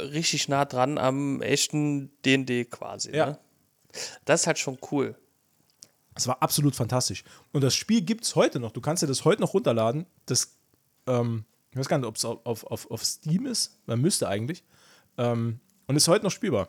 richtig 0.00 0.48
nah 0.48 0.64
dran 0.64 0.98
am 0.98 1.42
echten 1.42 2.10
D&D 2.24 2.66
quasi. 2.66 3.14
Ja. 3.14 3.26
Ne? 3.26 3.38
Das 4.24 4.42
ist 4.42 4.46
halt 4.46 4.58
schon 4.58 4.78
cool. 4.90 5.16
Es 6.14 6.26
war 6.26 6.42
absolut 6.42 6.74
fantastisch. 6.74 7.24
Und 7.52 7.62
das 7.62 7.74
Spiel 7.74 8.02
gibt 8.02 8.24
es 8.24 8.34
heute 8.36 8.60
noch. 8.60 8.72
Du 8.72 8.80
kannst 8.80 9.02
dir 9.02 9.06
das 9.06 9.24
heute 9.24 9.40
noch 9.40 9.54
runterladen. 9.54 10.06
Das, 10.26 10.56
ähm, 11.06 11.44
ich 11.70 11.78
weiß 11.78 11.88
gar 11.88 11.98
nicht, 11.98 12.06
ob 12.06 12.16
es 12.16 12.24
auf, 12.24 12.44
auf, 12.44 12.64
auf, 12.64 12.90
auf 12.90 13.04
Steam 13.04 13.46
ist. 13.46 13.78
Man 13.86 14.00
müsste 14.00 14.28
eigentlich. 14.28 14.64
Ähm, 15.18 15.60
und 15.86 15.96
ist 15.96 16.08
heute 16.08 16.24
noch 16.24 16.30
spielbar. 16.30 16.68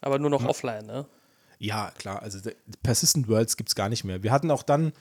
Aber 0.00 0.18
nur 0.18 0.30
noch 0.30 0.44
offline, 0.44 0.86
ne? 0.86 1.06
Ja, 1.58 1.90
klar. 1.98 2.22
Also 2.22 2.38
Persistent 2.82 3.28
Worlds 3.28 3.56
gibt 3.56 3.70
es 3.70 3.74
gar 3.74 3.88
nicht 3.88 4.04
mehr. 4.04 4.22
Wir 4.22 4.30
hatten 4.32 4.50
auch 4.50 4.62
dann, 4.62 4.92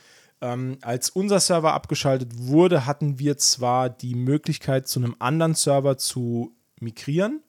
ähm, 0.41 0.78
als 0.82 1.10
unser 1.10 1.39
Server 1.39 1.74
abgeschaltet 1.74 2.32
wurde, 2.38 2.86
hatten 2.86 3.20
wir 3.20 3.38
zwar 3.38 3.89
die 3.89 4.16
Möglichkeit, 4.16 4.88
zu 4.88 5.00
einem 5.00 5.16
anderen 5.20 5.54
Server 5.56 5.98
zu 5.98 6.56
migrieren. 6.80 7.41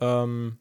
Ähm, 0.00 0.58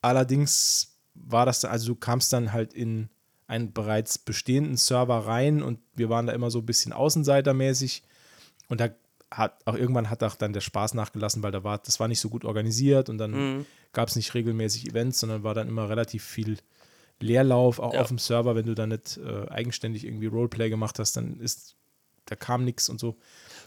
allerdings 0.00 0.96
war 1.14 1.46
das, 1.46 1.60
dann- 1.60 1.70
also 1.70 1.86
du 1.86 1.94
kamst 1.94 2.32
dann 2.32 2.52
halt 2.52 2.74
in 2.74 3.08
einen 3.46 3.72
bereits 3.72 4.18
bestehenden 4.18 4.76
Server 4.76 5.26
rein 5.26 5.62
und 5.62 5.78
wir 5.94 6.08
waren 6.08 6.26
da 6.26 6.32
immer 6.32 6.50
so 6.50 6.60
ein 6.60 6.66
bisschen 6.66 6.92
außenseitermäßig. 6.92 8.02
Und 8.68 8.80
da 8.80 8.88
hat 9.36 9.60
auch 9.66 9.74
irgendwann 9.74 10.10
hat 10.10 10.22
auch 10.22 10.34
dann 10.36 10.52
der 10.52 10.60
Spaß 10.60 10.94
nachgelassen, 10.94 11.42
weil 11.42 11.52
da 11.52 11.64
war, 11.64 11.78
das 11.78 11.98
war 12.00 12.08
nicht 12.08 12.20
so 12.20 12.28
gut 12.28 12.44
organisiert 12.44 13.08
und 13.08 13.18
dann 13.18 13.66
gab 13.92 14.08
es 14.08 14.16
nicht 14.16 14.34
regelmäßig 14.34 14.88
Events, 14.88 15.20
sondern 15.20 15.42
war 15.42 15.54
dann 15.54 15.68
immer 15.68 15.88
relativ 15.88 16.24
viel 16.24 16.58
Leerlauf 17.20 17.78
auch 17.78 17.94
Ja. 17.94 18.00
auf 18.00 18.08
dem 18.08 18.18
Server, 18.18 18.54
wenn 18.56 18.66
du 18.66 18.74
da 18.74 18.86
nicht 18.86 19.16
äh, 19.18 19.48
eigenständig 19.48 20.04
irgendwie 20.04 20.26
Roleplay 20.26 20.68
gemacht 20.70 20.98
hast, 20.98 21.16
dann 21.16 21.38
ist, 21.40 21.76
da 22.26 22.34
kam 22.36 22.64
nichts 22.64 22.88
und 22.88 22.98
so. 23.00 23.16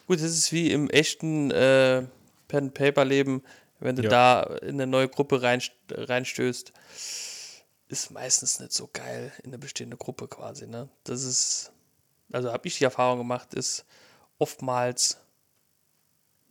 Gut, 0.05 0.17
das 0.17 0.31
ist 0.31 0.51
wie 0.51 0.71
im 0.71 0.89
echten 0.89 1.51
äh, 1.51 2.03
Pen-Paper-Leben, 2.49 3.43
wenn 3.79 3.95
du 3.95 4.03
Ja. 4.03 4.09
da 4.09 4.43
in 4.61 4.75
eine 4.75 4.87
neue 4.87 5.07
Gruppe 5.07 5.41
rein, 5.41 5.61
reinstößt, 5.91 6.73
ist 7.89 8.11
meistens 8.11 8.59
nicht 8.59 8.73
so 8.73 8.89
geil 8.91 9.31
in 9.43 9.51
eine 9.51 9.59
bestehende 9.59 9.95
Gruppe 9.97 10.27
quasi, 10.27 10.67
ne? 10.67 10.89
Das 11.05 11.23
ist, 11.23 11.71
also 12.31 12.51
habe 12.51 12.67
ich 12.67 12.77
die 12.77 12.83
Erfahrung 12.83 13.19
gemacht, 13.19 13.53
ist 13.53 13.85
oftmals 14.39 15.17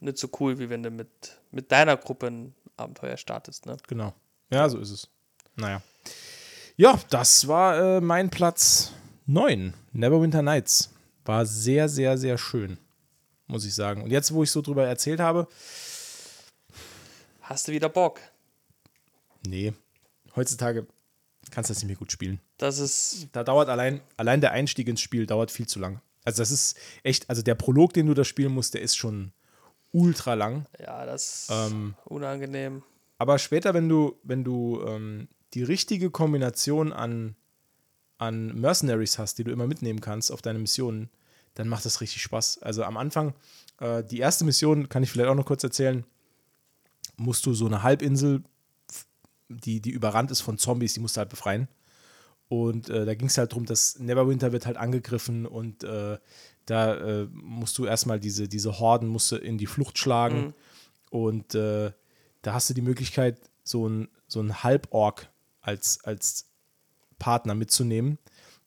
nicht 0.01 0.19
so 0.19 0.29
cool, 0.41 0.59
wie 0.59 0.69
wenn 0.69 0.83
du 0.83 0.91
mit, 0.91 1.09
mit 1.51 1.71
deiner 1.73 1.97
Gruppe 1.97 2.27
ein 2.29 2.55
Abenteuer 2.77 3.17
startest, 3.17 3.67
ne? 3.67 3.77
Genau. 3.89 4.13
Ja, 4.51 4.69
so 4.69 4.79
ist 4.79 4.91
es. 4.91 5.09
Naja. 5.57 5.83
Ja, 6.77 6.99
das 7.11 7.49
war 7.49 7.97
äh, 7.97 8.01
mein 8.01 8.29
Platz 8.31 8.93
9, 9.27 9.73
Neverwinter 9.93 10.43
Nights. 10.43 10.93
War 11.25 11.47
sehr, 11.47 11.89
sehr, 11.89 12.19
sehr 12.19 12.39
schön, 12.39 12.79
muss 13.47 13.65
ich 13.65 13.75
sagen. 13.75 14.03
Und 14.03 14.11
jetzt, 14.11 14.33
wo 14.33 14.43
ich 14.43 14.51
so 14.51 14.61
drüber 14.63 14.87
erzählt 14.87 15.21
habe, 15.21 15.49
Hast 17.41 17.69
du 17.69 17.73
wieder 17.73 17.89
Bock? 17.89 18.21
nee, 19.47 19.73
heutzutage 20.35 20.87
kannst 21.53 21.71
du 21.71 21.75
das 21.75 21.83
nicht 21.83 21.87
mehr 21.89 21.97
gut 21.97 22.11
spielen. 22.11 22.41
Das 22.59 22.79
ist. 22.79 23.29
Da 23.33 23.45
dauert 23.45 23.69
allein, 23.69 24.01
allein 24.17 24.41
der 24.41 24.51
Einstieg 24.53 24.89
ins 24.89 25.01
Spiel 25.01 25.27
dauert 25.27 25.51
viel 25.53 25.67
zu 25.69 25.79
lang. 25.79 26.01
Also 26.25 26.43
das 26.43 26.51
ist 26.51 26.77
echt, 27.05 27.31
also 27.31 27.43
der 27.43 27.55
Prolog, 27.55 27.93
den 27.93 28.07
du 28.07 28.15
da 28.15 28.25
spielen 28.25 28.53
musst, 28.53 28.75
der 28.75 28.83
ist 28.83 28.97
schon 28.97 29.33
ultra 29.97 30.35
lang. 30.35 30.67
Ja, 30.79 31.07
das 31.07 31.49
ist 31.49 31.51
Ähm, 31.51 31.95
unangenehm. 32.05 32.83
Aber 33.19 33.39
später, 33.39 33.73
wenn 33.73 33.89
du, 33.89 34.19
wenn 34.23 34.45
du 34.45 34.83
ähm, 34.87 35.29
die 35.55 35.63
richtige 35.63 36.11
Kombination 36.11 36.93
an, 36.93 37.35
an 38.19 38.55
Mercenaries 38.61 39.19
hast, 39.19 39.39
die 39.39 39.45
du 39.45 39.51
immer 39.51 39.67
mitnehmen 39.67 40.01
kannst 40.01 40.31
auf 40.31 40.43
deine 40.43 40.59
Missionen, 40.59 41.09
dann 41.55 41.69
macht 41.69 41.87
das 41.87 42.03
richtig 42.03 42.21
Spaß. 42.23 42.63
Also 42.63 42.85
am 42.85 42.99
Anfang, 42.99 43.33
äh, 43.81 44.05
die 44.05 44.19
erste 44.19 44.45
Mission, 44.45 44.91
kann 44.91 45.03
ich 45.03 45.11
vielleicht 45.11 45.31
auch 45.31 45.35
noch 45.35 45.47
kurz 45.47 45.65
erzählen, 45.65 46.05
musst 47.17 47.47
du 47.47 47.55
so 47.55 47.65
eine 47.65 47.83
Halbinsel, 47.83 48.43
die, 49.49 49.81
die 49.81 49.91
überrannt 49.91 50.31
ist 50.31 50.43
von 50.43 50.59
Zombies, 50.59 50.93
die 50.93 51.01
musst 51.01 51.17
du 51.17 51.21
halt 51.21 51.31
befreien. 51.31 51.69
Und 52.49 52.91
äh, 52.91 53.07
da 53.07 53.15
ging 53.15 53.29
es 53.29 53.39
halt 53.39 53.53
darum, 53.53 53.65
dass 53.65 53.99
Neverwinter 53.99 54.53
wird 54.53 54.67
halt 54.67 54.77
angegriffen 54.77 55.47
und 55.47 55.83
äh, 55.85 56.19
da 56.67 56.97
äh, 56.97 57.29
musst 57.33 57.79
du 57.79 57.87
erstmal 57.87 58.21
diese, 58.21 58.49
diese 58.49 58.79
Horden 58.79 59.09
musst 59.09 59.33
du 59.33 59.37
in 59.37 59.57
die 59.57 59.67
Flucht 59.67 59.99
schlagen. 59.99 60.53
Und 61.11 61.55
äh, 61.55 61.93
da 62.43 62.53
hast 62.53 62.69
du 62.69 62.75
die 62.75 62.83
Möglichkeit, 62.83 63.41
so 63.63 63.89
ein, 63.89 64.09
so 64.27 64.41
ein 64.41 64.63
Halborg 64.63 65.29
als, 65.61 66.05
als 66.05 66.47
Partner 67.19 67.55
mitzunehmen. 67.55 68.19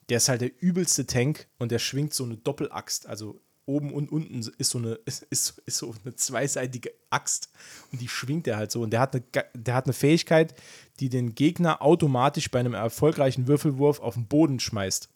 Der 0.08 0.18
ist 0.18 0.30
halt 0.30 0.42
der 0.42 0.62
übelste 0.62 1.06
Tank 1.06 1.48
und 1.60 1.72
der 1.72 1.80
schwingt 1.80 2.14
so 2.14 2.24
eine 2.24 2.38
Doppelaxt. 2.38 3.06
Also 3.06 3.42
oben 3.66 3.94
und 3.94 4.12
unten 4.12 4.40
ist 4.58 4.70
so 4.72 4.80
eine, 4.80 4.94
ist, 5.06 5.24
ist, 5.24 5.60
ist 5.66 5.78
so 5.78 5.94
eine 6.04 6.16
zweiseitige 6.16 6.92
Axt. 7.10 7.50
Und 7.92 8.02
die 8.02 8.08
schwingt 8.08 8.48
er 8.48 8.58
halt 8.58 8.72
so. 8.72 8.82
Und 8.82 8.92
der 8.92 9.02
hat, 9.02 9.14
eine, 9.14 9.24
der 9.54 9.76
hat 9.76 9.86
eine 9.86 9.94
Fähigkeit, 9.94 10.56
die 11.00 11.10
den 11.10 11.36
Gegner 11.36 11.82
automatisch 11.82 12.50
bei 12.50 12.60
einem 12.60 12.74
erfolgreichen 12.74 13.48
Würfelwurf 13.48 14.00
auf 14.00 14.16
den 14.16 14.28
Boden 14.28 14.60
schmeißt. 14.60 15.10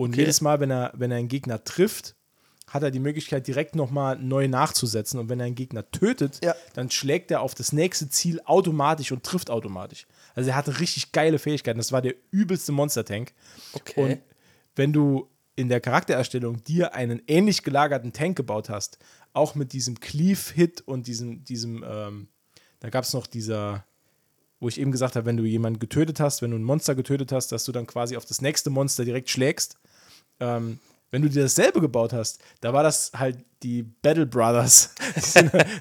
Und 0.00 0.10
Okay. 0.12 0.20
jedes 0.20 0.40
Mal, 0.40 0.60
wenn 0.60 0.70
er, 0.70 0.92
wenn 0.94 1.10
er 1.10 1.18
einen 1.18 1.28
Gegner 1.28 1.62
trifft, 1.62 2.14
hat 2.68 2.82
er 2.82 2.90
die 2.90 3.00
Möglichkeit, 3.00 3.46
direkt 3.46 3.74
nochmal 3.74 4.16
neu 4.16 4.48
nachzusetzen. 4.48 5.18
Und 5.20 5.28
wenn 5.28 5.40
er 5.40 5.46
einen 5.46 5.56
Gegner 5.56 5.90
tötet, 5.90 6.38
Ja. 6.42 6.54
dann 6.74 6.90
schlägt 6.90 7.30
er 7.30 7.42
auf 7.42 7.54
das 7.54 7.72
nächste 7.72 8.08
Ziel 8.08 8.40
automatisch 8.44 9.12
und 9.12 9.24
trifft 9.24 9.50
automatisch. 9.50 10.06
Also 10.34 10.50
er 10.50 10.56
hatte 10.56 10.80
richtig 10.80 11.12
geile 11.12 11.38
Fähigkeiten. 11.38 11.78
Das 11.78 11.92
war 11.92 12.00
der 12.00 12.14
übelste 12.30 12.72
Monster-Tank. 12.72 13.32
Okay. 13.74 14.00
Und 14.02 14.20
wenn 14.76 14.92
du 14.92 15.28
in 15.56 15.68
der 15.68 15.80
Charaktererstellung 15.80 16.62
dir 16.64 16.94
einen 16.94 17.20
ähnlich 17.26 17.62
gelagerten 17.62 18.12
Tank 18.14 18.36
gebaut 18.36 18.70
hast, 18.70 18.98
auch 19.34 19.54
mit 19.54 19.72
diesem 19.74 20.00
Cleave-Hit 20.00 20.80
und 20.86 21.08
diesem, 21.08 21.44
diesem 21.44 21.84
ähm, 21.86 22.28
da 22.78 22.88
gab 22.88 23.04
es 23.04 23.12
noch 23.12 23.26
dieser, 23.26 23.84
wo 24.60 24.68
ich 24.68 24.80
eben 24.80 24.92
gesagt 24.92 25.16
habe, 25.16 25.26
wenn 25.26 25.36
du 25.36 25.44
jemanden 25.44 25.78
getötet 25.80 26.20
hast, 26.20 26.40
wenn 26.40 26.52
du 26.52 26.56
ein 26.56 26.64
Monster 26.64 26.94
getötet 26.94 27.32
hast, 27.32 27.48
dass 27.52 27.64
du 27.64 27.72
dann 27.72 27.86
quasi 27.86 28.16
auf 28.16 28.24
das 28.24 28.40
nächste 28.40 28.70
Monster 28.70 29.04
direkt 29.04 29.28
schlägst. 29.28 29.76
Ähm, 30.40 30.78
wenn 31.12 31.22
du 31.22 31.28
dir 31.28 31.42
dasselbe 31.42 31.80
gebaut 31.80 32.12
hast, 32.12 32.40
da 32.60 32.72
war 32.72 32.82
das 32.84 33.10
halt 33.16 33.38
die 33.62 33.82
Battle 33.82 34.26
Brothers. 34.26 34.94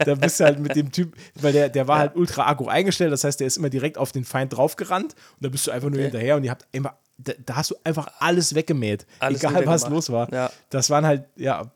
Da 0.05 0.15
bist 0.15 0.39
du 0.39 0.43
halt 0.45 0.59
mit 0.59 0.75
dem 0.75 0.91
Typ, 0.91 1.15
weil 1.35 1.53
der, 1.53 1.69
der 1.69 1.87
war 1.87 1.99
halt 1.99 2.15
ultra 2.15 2.47
aggro 2.47 2.67
eingestellt, 2.67 3.11
das 3.11 3.23
heißt, 3.23 3.39
der 3.39 3.45
ist 3.47 3.57
immer 3.57 3.69
direkt 3.69 3.97
auf 3.97 4.11
den 4.11 4.25
Feind 4.25 4.53
draufgerannt 4.53 5.13
und 5.13 5.45
da 5.45 5.49
bist 5.49 5.67
du 5.67 5.71
einfach 5.71 5.89
nur 5.89 5.99
Okay. 5.99 6.05
hinterher 6.09 6.35
und 6.35 6.43
ihr 6.45 6.49
habt 6.51 6.65
immer, 6.71 6.97
da, 7.19 7.33
da 7.45 7.55
hast 7.57 7.69
du 7.71 7.75
einfach 7.83 8.11
alles 8.19 8.55
weggemäht, 8.55 9.05
Alles 9.19 9.43
egal 9.43 9.65
was 9.67 9.87
los 9.87 10.09
war. 10.09 10.33
Ja. 10.33 10.51
Das 10.71 10.89
waren 10.89 11.05
halt, 11.05 11.25
ja, 11.35 11.71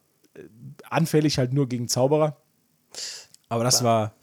anfällig 0.90 1.38
halt 1.38 1.54
nur 1.54 1.68
gegen 1.70 1.88
Zauberer. 1.88 2.38
Aber 3.50 3.64
das 3.64 3.84
war, 3.84 4.14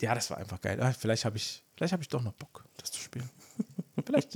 ja, 0.00 0.14
das 0.14 0.28
war 0.30 0.38
einfach 0.38 0.60
geil. 0.60 0.78
Ah, 0.82 0.92
vielleicht 0.92 1.24
habe 1.24 1.36
ich, 1.36 1.62
vielleicht 1.76 1.92
habe 1.92 2.02
ich 2.02 2.08
doch 2.08 2.22
noch 2.22 2.32
Bock, 2.32 2.64
das 2.78 2.90
zu 2.90 3.00
spielen. 3.00 3.30
vielleicht. 4.04 4.32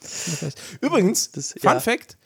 vielleicht. 0.00 0.60
Übrigens, 0.80 1.30
Das- 1.32 1.52
Fun 1.52 1.60
ja. 1.62 1.80
Fact: 1.80 2.16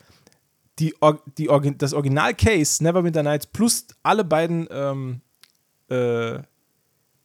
die, 0.83 0.95
die 1.39 1.79
das 1.79 1.93
Original-Case 1.93 2.83
Neverwinter 2.83 3.23
Nights 3.23 3.47
plus 3.47 3.87
alle 4.03 4.25
beiden 4.25 4.67
ähm, 4.71 5.21
äh, 5.89 6.43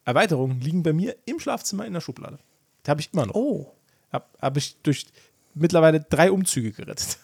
Erweiterungen 0.04 0.60
liegen 0.60 0.82
bei 0.82 0.92
mir 0.92 1.16
im 1.24 1.40
Schlafzimmer 1.40 1.84
in 1.84 1.92
der 1.92 2.00
Schublade. 2.00 2.38
Die 2.86 2.90
habe 2.90 3.00
ich 3.00 3.12
immer 3.12 3.26
noch. 3.26 3.34
Oh. 3.34 3.74
Habe 4.12 4.24
hab 4.40 4.56
ich 4.56 4.76
durch 4.82 5.06
mittlerweile 5.54 6.00
drei 6.00 6.30
Umzüge 6.30 6.72
gerettet. 6.72 7.18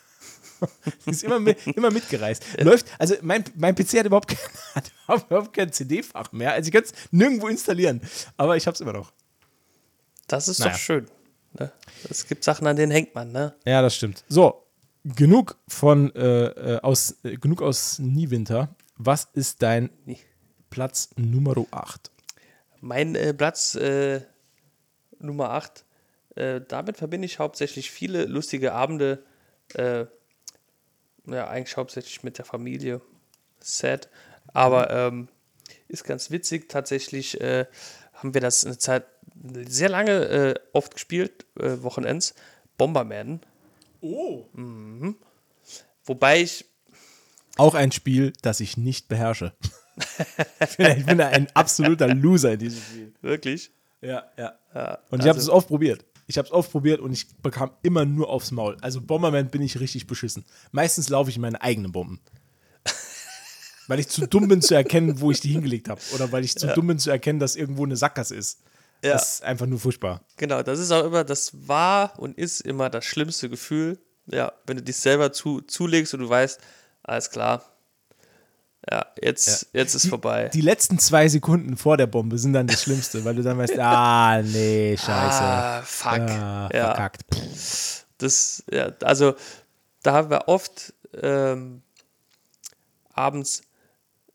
Ist 1.06 1.24
immer, 1.24 1.40
mit, 1.40 1.66
immer 1.66 1.90
mitgereist. 1.90 2.42
Läuft, 2.60 2.86
also 2.98 3.14
mein, 3.22 3.44
mein 3.56 3.74
PC 3.74 3.98
hat 3.98 4.06
überhaupt 4.06 4.28
kein, 4.28 4.38
hat 5.08 5.26
überhaupt 5.26 5.52
kein 5.52 5.72
CD-Fach 5.72 6.32
mehr. 6.32 6.52
Also 6.52 6.68
ich 6.68 6.72
kann 6.72 6.84
es 6.84 6.92
nirgendwo 7.10 7.48
installieren. 7.48 8.00
Aber 8.36 8.56
ich 8.56 8.66
habe 8.66 8.74
es 8.74 8.80
immer 8.80 8.92
noch. 8.92 9.12
Das 10.26 10.48
ist 10.48 10.58
Naja. 10.58 10.72
doch 10.72 10.78
schön. 10.78 11.06
Ne? 11.58 11.70
Es 12.08 12.26
gibt 12.26 12.44
Sachen, 12.44 12.66
an 12.66 12.76
denen 12.76 12.92
hängt 12.92 13.14
man, 13.14 13.30
ne? 13.30 13.54
Ja, 13.64 13.82
das 13.82 13.94
stimmt. 13.94 14.24
So, 14.28 14.63
genug 15.04 15.58
von 15.68 16.14
äh, 16.14 16.46
äh, 16.46 16.80
aus 16.80 17.18
äh, 17.24 17.36
genug 17.36 17.62
aus 17.62 17.98
Niewinter. 17.98 18.74
Was 18.96 19.28
ist 19.34 19.62
dein. 19.62 19.90
Platz 20.70 21.10
Nummer 21.14 21.54
8? 21.70 22.10
Mein 22.80 23.14
äh, 23.14 23.32
Platz 23.32 23.76
äh, 23.76 24.22
Nummer 25.20 25.50
8, 25.50 25.84
äh, 26.34 26.60
damit 26.66 26.96
verbinde 26.96 27.26
ich 27.26 27.38
hauptsächlich 27.38 27.92
viele 27.92 28.24
lustige 28.24 28.72
Abende, 28.72 29.22
ja, 29.76 31.48
eigentlich 31.48 31.76
hauptsächlich 31.76 32.22
mit 32.22 32.36
der 32.38 32.44
Familie. 32.44 33.00
Sad. 33.60 34.10
Aber 34.52 34.90
ähm, 34.90 35.28
ist 35.88 36.04
ganz 36.04 36.30
witzig. 36.30 36.68
Tatsächlich 36.68 37.38
haben 37.40 38.34
wir 38.34 38.42
das 38.42 38.66
eine 38.66 38.76
Zeit 38.76 39.06
sehr 39.66 39.88
lange 39.88 40.60
oft 40.74 40.92
gespielt, 40.92 41.46
Wochenends. 41.54 42.34
Bomberman. 42.76 43.40
Oh. 44.04 44.46
Wobei 46.04 46.42
ich 46.42 46.66
Auch 47.56 47.74
ein 47.74 47.90
Spiel, 47.90 48.32
das 48.42 48.60
ich 48.60 48.76
nicht 48.76 49.08
beherrsche. 49.08 49.54
ich 50.60 51.06
bin, 51.06 51.20
ein 51.20 51.48
absoluter 51.54 52.12
Loser 52.14 52.52
in 52.52 52.58
diesem 52.58 52.82
Spiel. 52.82 53.14
wirklich. 53.22 53.70
Ja, 54.02 54.24
ja. 54.36 54.58
Ja, 54.74 54.98
Und 55.10 55.20
ich 55.20 55.28
habe 55.28 55.38
also- 55.38 55.50
es 55.50 55.56
oft 55.56 55.68
probiert. 55.68 56.04
Ich 56.26 56.36
habe 56.38 56.46
es 56.46 56.52
oft 56.52 56.70
probiert 56.72 57.00
und 57.00 57.12
ich 57.12 57.28
bekam 57.38 57.70
immer 57.82 58.04
nur 58.04 58.28
aufs 58.30 58.50
Maul. 58.50 58.76
Also 58.80 59.00
Bomberman 59.00 59.48
bin 59.50 59.60
ich 59.62 59.78
richtig 59.80 60.06
beschissen. 60.06 60.44
Meistens 60.72 61.08
laufe 61.10 61.28
ich 61.30 61.36
in 61.36 61.42
meine 61.42 61.60
eigenen 61.62 61.92
Bomben. 61.92 62.20
weil 63.88 64.00
ich 64.00 64.08
zu 64.08 64.26
dumm 64.26 64.48
bin 64.48 64.60
zu 64.62 64.74
erkennen, 64.74 65.20
wo 65.20 65.30
ich 65.30 65.40
die 65.40 65.50
hingelegt 65.52 65.88
habe. 65.88 66.00
Oder 66.14 66.32
weil 66.32 66.44
ich 66.44 66.56
zu 66.56 66.66
dumm 66.68 66.86
bin 66.88 66.98
zu 66.98 67.10
erkennen, 67.10 67.38
dass 67.40 67.56
irgendwo 67.56 67.84
eine 67.84 67.96
Sackgasse 67.96 68.34
ist. 68.34 68.60
Ja. 69.04 69.12
Das 69.12 69.34
ist 69.34 69.44
einfach 69.44 69.66
nur 69.66 69.78
furchtbar. 69.78 70.22
Genau, 70.38 70.62
das 70.62 70.78
ist 70.78 70.90
auch 70.90 71.04
immer, 71.04 71.24
das 71.24 71.52
war 71.68 72.18
und 72.18 72.38
ist 72.38 72.60
immer 72.62 72.88
das 72.88 73.04
schlimmste 73.04 73.50
Gefühl. 73.50 73.98
Ja, 74.26 74.52
wenn 74.66 74.78
du 74.78 74.82
dich 74.82 74.96
selber 74.96 75.30
zu, 75.32 75.60
zulegst 75.60 76.14
und 76.14 76.20
du 76.20 76.28
weißt, 76.28 76.58
alles 77.02 77.30
klar. 77.30 77.62
Ja, 78.90 79.06
jetzt, 79.22 79.68
jetzt 79.72 79.94
ist 79.94 80.04
die, 80.06 80.08
vorbei. 80.08 80.48
Die 80.48 80.60
letzten 80.62 80.98
zwei 80.98 81.28
Sekunden 81.28 81.76
vor 81.76 81.96
der 81.96 82.06
Bombe 82.06 82.38
sind 82.38 82.54
dann 82.54 82.66
das 82.66 82.82
Schlimmste, 82.82 83.24
weil 83.24 83.34
du 83.34 83.42
dann 83.42 83.58
weißt, 83.58 83.78
ah, 83.78 84.42
nee, 84.42 84.96
scheiße. 84.96 85.42
ah, 85.42 85.82
fuck. 85.82 86.20
Ah, 86.20 86.68
ja, 86.72 86.94
verkackt. 86.94 87.24
das, 88.18 88.64
ja, 88.70 88.90
also 89.02 89.34
da 90.02 90.12
haben 90.12 90.30
wir 90.30 90.48
oft 90.48 90.94
ähm, 91.22 91.82
abends 93.12 93.62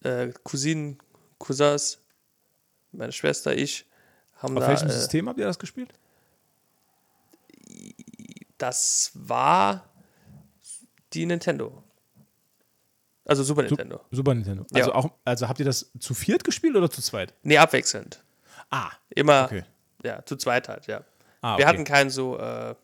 äh, 0.03 0.29
Cousinen, 0.43 0.99
Cousins, 1.39 1.99
meine 2.91 3.11
Schwester, 3.11 3.55
ich, 3.55 3.85
haben 4.39 4.57
Auf 4.57 4.63
da, 4.63 4.69
welchem 4.69 4.87
äh, 4.87 4.91
System 4.91 5.29
habt 5.29 5.39
ihr 5.39 5.45
das 5.45 5.59
gespielt? 5.59 5.93
das 8.57 9.11
war 9.13 9.85
die 11.13 11.25
Nintendo. 11.25 11.83
Also 13.25 13.43
Super 13.43 13.63
Nintendo. 13.63 14.01
Super 14.11 14.33
Nintendo. 14.33 14.65
Ja. 14.71 14.79
Also, 14.79 14.93
auch, 14.93 15.11
also 15.23 15.47
habt 15.47 15.59
ihr 15.59 15.65
das 15.65 15.91
zu 15.99 16.13
viert 16.13 16.43
gespielt 16.43 16.75
oder 16.75 16.89
zu 16.89 17.01
zweit? 17.01 17.33
Nee, 17.43 17.57
abwechselnd. 17.57 18.23
Ah, 18.71 18.91
Immer, 19.09 19.45
okay. 19.45 19.63
ja, 20.03 20.23
zu 20.25 20.35
zweit 20.35 20.67
halt, 20.67 20.87
ja. 20.87 21.03
Ah, 21.41 21.57
Wir 21.57 21.65
okay. 21.65 21.65
hatten 21.65 21.83
keinen 21.83 22.09
so, 22.09 22.37
äh, 22.37 22.75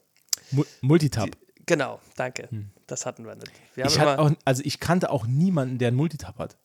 Mu 0.51 0.63
Multitab. 0.81 1.29
genau, 1.65 1.99
danke. 2.15 2.47
Das 2.87 3.05
hatten 3.05 3.25
wir 3.25 3.35
nicht. 3.35 3.51
Wir 3.73 3.85
Hm. 3.85 3.91
Ich 3.91 3.97
immer, 3.97 4.19
auch, 4.19 4.31
also 4.45 4.61
ich 4.63 4.79
kannte 4.79 5.09
auch 5.09 5.25
niemanden, 5.25 5.77
der 5.79 5.89
einen 5.89 5.97
Multitab 5.97 6.37
hat. 6.37 6.55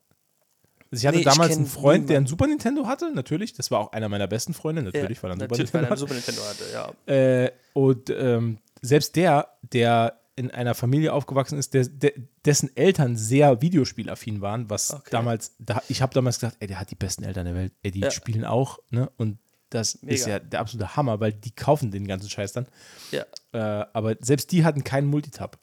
Also 0.91 1.01
ich 1.03 1.07
hatte 1.07 1.15
Nee, 1.17 1.21
ich 1.21 1.25
damals 1.25 1.49
kenn 1.51 1.59
einen 1.59 1.67
Freund, 1.67 2.09
der 2.09 2.17
einen 2.17 2.23
niemanden. 2.25 2.27
Super 2.29 2.47
Nintendo 2.47 2.85
hatte, 2.85 3.11
natürlich. 3.13 3.53
Das 3.53 3.71
war 3.71 3.79
auch 3.79 3.91
einer 3.93 4.09
meiner 4.09 4.27
besten 4.27 4.53
Freunde, 4.53 4.83
natürlich, 4.83 5.17
ja, 5.17 5.23
weil 5.23 5.31
er 5.31 5.33
einen 5.33 5.39
natürlich, 5.41 5.69
Super 5.69 5.83
er 5.83 5.89
Nintendo 5.89 5.89
einen 5.89 5.97
Super 5.97 6.13
Nintendo 6.13 6.41
hatte, 6.43 6.95
ja. 7.07 7.13
Äh, 7.45 7.51
und 7.73 8.09
ähm, 8.09 8.57
selbst 8.81 9.15
der, 9.15 9.47
der 9.61 10.19
in 10.35 10.49
einer 10.51 10.73
Familie 10.75 11.13
aufgewachsen 11.13 11.57
ist, 11.59 11.73
der, 11.73 11.85
der, 11.85 12.13
dessen 12.45 12.75
Eltern 12.75 13.15
sehr 13.15 13.61
videospielaffin 13.61 14.41
waren, 14.41 14.69
was 14.69 14.91
Okay. 14.93 15.09
damals, 15.11 15.55
da, 15.59 15.81
ich 15.87 16.01
habe 16.01 16.13
damals 16.13 16.39
gedacht, 16.39 16.57
ey, 16.59 16.67
der 16.67 16.79
hat 16.79 16.89
die 16.91 16.95
besten 16.95 17.23
Eltern 17.23 17.45
der 17.45 17.55
Welt, 17.55 17.73
ey, 17.83 17.91
die 17.91 17.99
Ja. 18.01 18.11
spielen 18.11 18.43
auch, 18.45 18.79
ne? 18.89 19.09
Und 19.17 19.37
das 19.69 19.93
ist 19.95 20.03
Mega. 20.03 20.27
ja 20.27 20.39
der 20.39 20.59
absolute 20.59 20.95
Hammer, 20.97 21.19
weil 21.21 21.31
die 21.31 21.51
kaufen 21.51 21.91
den 21.91 22.05
ganzen 22.07 22.29
Scheiß 22.29 22.51
dann. 22.53 22.67
Ja, 23.11 23.23
Äh, 23.53 23.85
aber 23.93 24.15
selbst 24.19 24.51
die 24.51 24.65
hatten 24.65 24.83
keinen 24.83 25.07
Multitab. 25.07 25.57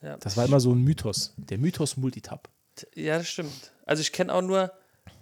Ja. 0.00 0.16
Das 0.18 0.36
war 0.38 0.46
immer 0.46 0.60
so 0.60 0.72
ein 0.72 0.82
Mythos. 0.82 1.34
Der 1.36 1.58
Mythos 1.58 1.96
Multitap. 1.98 2.48
Ja, 2.94 3.18
das 3.18 3.28
stimmt. 3.28 3.72
Also 3.86 4.00
ich 4.00 4.12
kenne 4.12 4.32
auch 4.34 4.42
nur, 4.42 4.72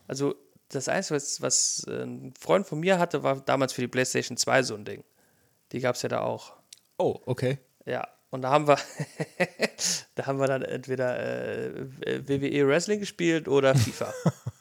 also 0.08 0.34
das 0.68 0.88
Einzige, 0.88 1.16
was, 1.16 1.42
was 1.42 1.84
äh, 1.88 2.02
ein 2.02 2.34
Freund 2.38 2.66
von 2.66 2.80
mir 2.80 2.98
hatte, 2.98 3.22
war 3.22 3.40
damals 3.40 3.72
für 3.72 3.80
die 3.82 3.88
PlayStation 3.88 4.36
2 4.36 4.62
so 4.62 4.74
ein 4.74 4.84
Ding. 4.84 5.04
Die 5.72 5.80
gab 5.80 5.96
es 5.96 6.02
ja 6.02 6.08
da 6.08 6.20
auch. 6.20 6.54
Oh, 6.98 7.20
okay. 7.26 7.58
Ja, 7.84 8.06
und 8.30 8.42
da 8.42 8.50
haben 8.50 8.66
wir, 8.66 8.78
da 10.14 10.26
haben 10.26 10.38
wir 10.38 10.46
dann 10.46 10.62
entweder 10.62 11.18
äh, 11.18 11.86
WWE 12.28 12.66
Wrestling 12.68 13.00
gespielt 13.00 13.48
oder 13.48 13.74
FIFA. 13.74 14.12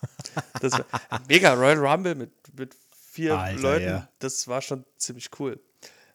das 0.61 0.73
war 0.73 0.85
mega 1.27 1.53
Royal 1.53 1.77
Rumble 1.77 2.15
mit, 2.15 2.31
mit 2.57 2.75
vier 3.11 3.37
Alter, 3.37 3.61
Leuten. 3.61 3.85
ja. 3.85 4.09
Das 4.19 4.47
war 4.47 4.61
schon 4.61 4.85
ziemlich 4.97 5.29
cool. 5.39 5.59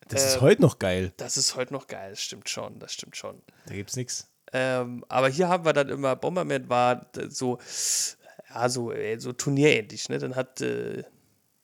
Das 0.09 0.24
ist 0.24 0.34
Ähm, 0.37 0.41
heute 0.43 0.62
noch 0.62 0.78
geil. 0.78 1.12
Das 1.16 1.37
ist 1.37 1.57
heute 1.57 1.72
noch 1.72 1.87
geil, 1.87 2.11
das 2.11 2.20
stimmt 2.20 2.49
schon, 2.49 2.78
das 2.78 2.93
stimmt 2.93 3.16
schon. 3.16 3.43
Da 3.66 3.74
gibt's 3.74 3.97
nichts. 3.97 4.28
Ähm, 4.59 5.04
aber 5.09 5.28
hier 5.28 5.48
haben 5.48 5.66
wir 5.66 5.74
dann 5.74 5.90
immer, 5.90 6.16
Bomberman 6.16 6.66
war 6.70 7.07
so, 7.28 7.59
ja, 8.48 8.68
so, 8.70 8.90
äh, 8.90 9.18
so 9.18 9.34
turnierähnlich. 9.34 10.09
Ne? 10.09 10.18
Dann 10.18 10.34
hat 10.34 10.62
äh, 10.62 11.04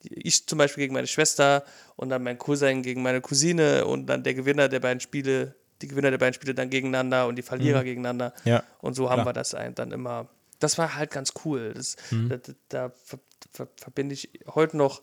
ich 0.03 0.47
zum 0.47 0.59
Beispiel 0.59 0.82
gegen 0.82 0.93
meine 0.93 1.07
Schwester 1.07 1.64
und 1.97 2.11
dann 2.11 2.22
mein 2.22 2.36
Cousin 2.36 2.82
gegen 2.82 3.03
meine 3.03 3.22
Cousine 3.22 3.86
und 3.86 4.07
dann 4.07 4.22
der 4.24 4.34
Gewinner 4.34 4.68
der 4.68 4.80
beiden 4.80 5.01
Spiele, 5.01 5.55
die 5.80 5.88
Gewinner 5.88 6.11
der 6.11 6.18
beiden 6.18 6.34
Spiele 6.34 6.55
dann 6.55 6.68
gegegeneinander 6.68 7.26
und 7.28 7.36
die 7.36 7.43
Verlierer 7.43 7.82
gegeneinander. 7.82 8.34
Ja, 8.45 8.62
Und 8.80 8.93
so 8.93 9.09
haben 9.09 9.22
klar. 9.22 9.28
wir 9.28 9.32
das 9.32 9.57
dann 9.74 9.90
immer. 9.90 10.28
Das 10.59 10.76
war 10.76 10.95
halt 10.95 11.11
ganz 11.11 11.32
cool. 11.45 11.72
Das, 11.74 11.97
da, 12.11 12.36
da, 12.36 12.53
da 12.68 12.90
ver, 12.90 13.18
ver, 13.53 13.68
verbinde 13.76 14.12
ich 14.12 14.28
heute 14.55 14.76
noch 14.76 15.01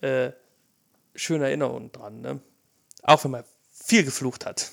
äh, 0.00 0.30
schöne 1.14 1.44
Erinnerungen 1.44 1.92
dran. 1.92 2.22
Ne? 2.22 2.40
Auch 3.02 3.22
wenn 3.24 3.32
man 3.32 3.44
viel 3.70 4.04
geflucht 4.04 4.46
hat. 4.46 4.70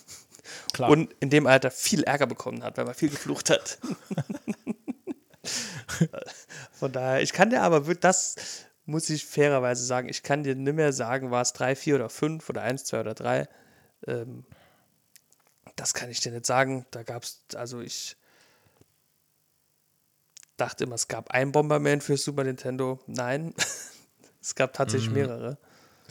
Klar. 0.74 0.90
Und 0.90 1.14
in 1.20 1.30
dem 1.30 1.48
Alter 1.48 1.72
viel 1.72 2.04
Ärger 2.04 2.28
bekommen 2.28 2.64
hat, 2.64 2.78
weil 2.78 2.86
man 2.86 2.94
viel 2.94 3.10
geflucht 3.10 3.50
hat. 3.50 3.78
Von 6.72 6.92
daher, 6.92 7.22
ich 7.22 7.34
kann 7.34 7.50
dir 7.50 7.62
aber, 7.62 7.82
das 7.96 8.36
muss 8.86 9.10
ich 9.10 9.26
fairerweise 9.26 9.86
sagen, 9.86 10.10
ich 10.10 10.24
kann 10.24 10.44
dir 10.44 10.56
nicht 10.56 10.74
mehr 10.76 10.94
sagen, 10.94 11.32
war 11.32 11.42
es 11.42 11.54
3, 11.54 11.76
4 11.76 11.96
oder 11.96 12.10
5 12.10 12.50
oder 12.50 12.62
1, 12.62 12.84
2 12.86 13.00
oder 13.00 13.14
3. 13.14 13.48
Ähm, 14.08 14.46
das 15.76 15.94
kann 15.94 16.10
ich 16.10 16.20
dir 16.20 16.32
nicht 16.32 16.46
sagen. 16.46 16.86
Da 16.92 17.04
gab 17.04 17.24
es, 17.24 17.42
also 17.56 17.82
ich 17.82 18.16
dachte 20.58 20.84
immer, 20.84 20.96
es 20.96 21.08
gab 21.08 21.32
ein 21.32 21.52
Bomberman 21.52 22.02
für 22.02 22.18
Super 22.18 22.44
Nintendo. 22.44 23.00
Nein, 23.08 23.54
es 24.42 24.56
gab 24.56 24.74
tatsächlich 24.74 25.10
Mhm. 25.10 25.16
mehrere. 25.18 25.58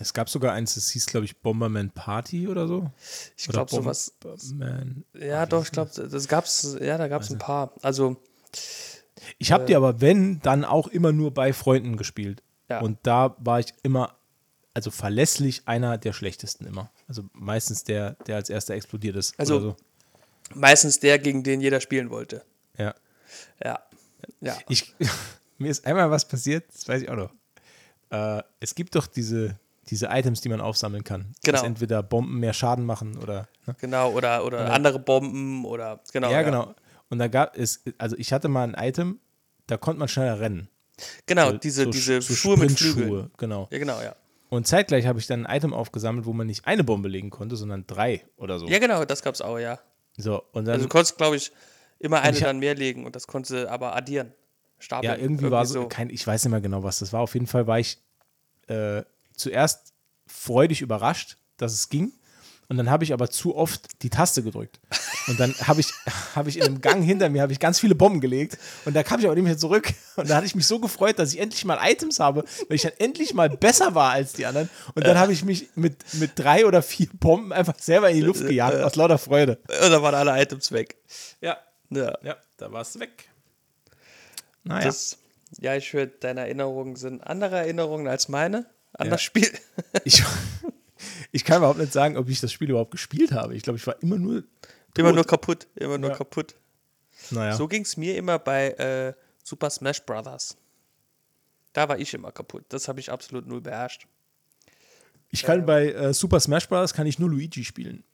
Es 0.03 0.13
gab 0.13 0.29
sogar 0.29 0.53
eins, 0.53 0.75
das 0.75 0.91
hieß, 0.91 1.07
glaube 1.07 1.25
ich, 1.25 1.39
Bomberman 1.39 1.91
Party 1.91 2.49
oder 2.49 2.67
so. 2.69 2.91
Ich 3.37 3.47
glaube, 3.49 3.71
sowas. 3.71 4.13
Bomberman. 4.21 5.05
Ja, 5.19 5.47
doch, 5.47 5.65
ich 5.65 5.71
glaube, 5.73 5.91
das 6.09 6.29
gab's, 6.29 6.77
ja, 6.81 6.99
da 6.99 7.09
gab 7.09 7.23
es 7.23 7.31
ein 7.31 7.39
paar. 7.39 7.73
Also, 7.83 8.17
Ich 9.39 9.53
habe 9.53 9.65
die 9.65 9.77
aber, 9.77 10.01
wenn, 10.01 10.41
dann 10.41 10.65
auch 10.65 10.89
immer 10.89 11.13
nur 11.13 11.33
bei 11.33 11.53
Freunden 11.53 11.97
gespielt. 11.97 12.43
Ja. 12.69 12.81
Und 12.81 12.99
da 13.05 13.37
war 13.39 13.61
ich 13.61 13.73
immer, 13.83 14.17
also 14.75 14.91
verlässlich 14.91 15.63
einer 15.67 15.99
der 15.99 16.13
schlechtesten 16.13 16.67
immer. 16.67 16.91
Also 17.09 17.25
meistens 17.33 17.85
der, 17.85 18.13
der 18.27 18.37
als 18.37 18.51
erster 18.51 18.75
explodiert 18.75 19.17
ist. 19.17 19.39
Also- 19.39 19.61
so. 19.61 19.77
meistens 20.55 20.99
der, 21.01 21.19
gegen 21.19 21.43
den 21.43 21.61
jeder 21.61 21.81
spielen 21.81 22.11
wollte. 22.11 22.45
Ja. 22.79 22.95
Ja. 23.63 23.81
Ja. 24.41 24.57
Ich, 24.69 24.95
mir 25.59 25.71
ist 25.71 25.87
einmal 25.87 26.11
was 26.11 26.27
passiert, 26.27 26.65
das 26.73 26.89
weiß 26.89 27.03
ich 27.03 27.09
auch 27.11 27.17
noch. 27.17 27.33
Äh, 28.11 28.43
es 28.61 28.75
gibt 28.75 28.95
doch 28.95 29.07
diese, 29.07 29.59
diese 29.89 30.07
Items, 30.11 30.41
die 30.41 30.49
man 30.49 30.61
aufsammeln 30.61 31.05
kann. 31.05 31.35
Genau. 31.43 31.59
Dass 31.59 31.67
entweder 31.67 32.03
Bomben 32.03 32.39
mehr 32.41 32.53
Schaden 32.53 32.85
machen 32.85 33.17
oder. 33.19 33.49
Ne? 33.67 33.75
Genau, 33.81 34.11
oder, 34.13 34.45
oder 34.45 34.73
andere 34.73 34.99
Bomben 34.99 35.65
oder 35.65 36.01
genau. 36.13 36.31
ja, 36.31 36.43
genau. 36.43 36.75
Und 37.11 37.19
da 37.19 37.29
gab 37.29 37.57
es, 37.57 37.83
also 37.99 38.17
ich 38.17 38.33
hatte 38.33 38.49
mal 38.49 38.63
ein 38.75 38.89
Item, 38.89 39.21
da 39.67 39.77
konnte 39.77 39.99
man 39.99 40.09
schneller 40.09 40.41
rennen. 40.41 40.69
Genau, 41.27 41.51
So- 41.51 41.59
diese, 41.59 41.85
so- 41.85 41.91
diese 41.91 42.23
so 42.23 42.35
Schuhe 42.35 42.57
mit 42.57 42.73
Flügeln. 42.73 43.31
Genau. 43.37 43.69
Ja, 43.71 43.79
genau, 43.79 44.01
ja. 44.01 44.15
Und 44.51 44.67
zeitgleich 44.67 45.07
habe 45.07 45.19
ich 45.19 45.27
dann 45.27 45.47
ein 45.47 45.57
Item 45.57 45.73
aufgesammelt, 45.73 46.27
wo 46.27 46.33
man 46.35 46.47
nicht 46.47 46.67
eine 46.67 46.85
Bombe 46.85 47.09
legen 47.09 47.31
konnte, 47.31 47.57
sondern 47.57 47.87
drei 47.87 48.25
oder 48.37 48.59
so. 48.59 48.67
Ja, 48.67 48.79
genau, 48.79 49.05
das 49.05 49.23
gab's 49.23 49.41
auch, 49.41 49.59
ja. 49.59 49.79
So, 50.19 50.43
und 50.53 50.67
dann, 50.67 50.75
Also 50.75 50.85
du 50.87 50.91
konntest, 50.91 51.17
glaube 51.17 51.37
ich, 51.37 51.53
immer 51.99 52.21
eine 52.21 52.37
ich 52.37 52.43
dann 52.43 52.59
mehr 52.59 52.75
legen 52.75 53.07
und 53.07 53.17
das 53.17 53.27
konntest 53.27 53.53
du 53.53 53.71
aber 53.71 53.97
addieren. 53.97 54.33
Stapeln. 54.79 55.13
ja, 55.13 55.19
irgendwie 55.19 55.51
war 55.51 55.65
so, 55.65 55.87
kein, 55.89 56.11
ich 56.11 56.27
weiß 56.27 56.45
nicht 56.45 56.51
mehr 56.51 56.61
genau, 56.61 56.83
was 56.83 56.99
das 56.99 57.13
war. 57.13 57.21
Auf 57.21 57.35
jeden 57.35 57.47
Fall 57.47 57.67
war 57.67 57.79
ich 57.79 57.99
äh, 58.69 59.03
zuerst 59.43 59.93
freudig 60.27 60.81
überrascht, 60.81 61.37
dass 61.57 61.73
es 61.73 61.89
ging. 61.89 62.13
Und 62.69 62.79
dann 62.79 62.89
habe 62.89 63.05
ich 63.05 63.13
aber 63.13 63.29
zu 63.29 63.55
oft 63.55 64.03
die 64.03 64.09
Taste 64.09 64.43
gedrückt. 64.43 64.81
Und 65.27 65.39
dann 65.39 65.55
habe 65.67 65.81
ich, 65.81 65.93
habe 66.35 66.49
ich 66.49 66.57
in 66.57 66.63
einem 66.63 66.81
Gang 66.81 67.05
hinter 67.05 67.29
mir 67.29 67.43
habe 67.43 67.53
ich 67.53 67.61
ganz 67.61 67.79
viele 67.79 67.95
Bomben 67.95 68.21
gelegt. 68.21 68.57
Und 68.87 68.95
da 68.97 69.03
kam 69.03 69.21
ich 69.21 69.27
aber 69.27 69.35
nicht 69.35 69.45
mehr 69.45 69.59
zurück. 69.59 69.93
Und 70.17 70.31
da 70.31 70.37
hatte 70.37 70.47
ich 70.47 70.55
mich 70.55 70.67
so 70.67 70.79
gefreut, 70.79 71.19
dass 71.19 71.35
ich 71.35 71.41
endlich 71.41 71.67
mal 71.67 71.79
Items 71.83 72.19
habe, 72.19 72.45
weil 72.69 72.77
ich 72.77 72.83
dann 72.83 72.93
endlich 72.99 73.35
mal 73.35 73.51
besser 73.51 73.95
war 73.95 74.13
als 74.13 74.33
die 74.33 74.47
anderen. 74.47 74.71
Und 74.95 75.07
dann 75.07 75.19
habe 75.19 75.35
ich 75.35 75.45
mich 75.45 75.69
mit, 75.75 75.97
mit 76.15 76.31
drei 76.37 76.65
oder 76.65 76.81
vier 76.83 77.09
Bomben 77.13 77.53
einfach 77.53 77.79
selber 77.79 78.09
in 78.09 78.17
die 78.17 78.23
Luft 78.23 78.47
gejagt, 78.47 78.81
aus 78.83 78.97
lauter 78.97 79.19
Freude. 79.19 79.59
Und 79.83 79.91
dann 79.91 80.03
waren 80.03 80.15
alle 80.15 80.41
Items 80.41 80.73
weg. 80.73 80.97
Ja, 81.43 81.59
Ja. 81.91 82.17
ja, 82.23 82.37
da 82.57 82.73
war 82.73 82.81
es 82.83 82.99
weg. 82.99 83.29
Naja. 84.65 84.87
Das, 84.87 85.19
ja, 85.61 85.75
ich 85.77 85.93
höre, 85.93 86.07
deine 86.07 86.41
Erinnerungen 86.43 86.97
sind 86.97 87.21
andere 87.23 87.57
Erinnerungen 87.59 88.09
als 88.09 88.29
meine 88.29 88.65
an 88.95 89.07
Ja. 89.07 89.11
das 89.13 89.23
Spiel. 89.23 89.51
Ich, 90.05 90.23
ich 91.33 91.45
kann 91.45 91.59
überhaupt 91.59 91.79
nicht 91.79 91.93
sagen, 91.93 92.17
ob 92.17 92.29
ich 92.29 92.41
das 92.41 92.53
Spiel 92.53 92.71
überhaupt 92.71 92.91
gespielt 92.93 93.33
habe. 93.33 93.55
Ich 93.57 93.63
glaube, 93.63 93.79
ich 93.79 93.87
war 93.87 94.01
immer 94.03 94.17
nur. 94.19 94.45
Immer 94.97 95.09
tot. 95.09 95.15
nur 95.17 95.25
kaputt, 95.25 95.67
immer 95.77 95.99
nur 95.99 96.11
Ja. 96.11 96.17
kaputt. 96.17 96.55
Naja. 97.31 97.57
So 97.57 97.67
ging 97.69 97.83
es 97.83 97.97
mir 97.97 98.17
immer 98.17 98.39
bei 98.39 98.71
äh, 98.73 99.15
Super 99.43 99.71
Smash 99.71 100.05
Brothers. 100.05 100.57
Da 101.73 101.89
war 101.89 101.99
ich 101.99 102.13
immer 102.15 102.31
kaputt. 102.33 102.65
Das 102.69 102.87
habe 102.89 103.01
ich 103.01 103.11
absolut 103.11 103.47
null 103.47 103.61
beherrscht. 103.61 104.07
ich 105.31 105.43
kann 105.43 105.65
bei 105.65 105.93
äh, 105.93 106.13
Super 106.15 106.39
Smash 106.41 106.69
Bros. 106.69 106.93
kann 106.93 107.07
ich 107.07 107.19
nur 107.19 107.31
Luigi 107.31 107.65
spielen. 107.65 108.05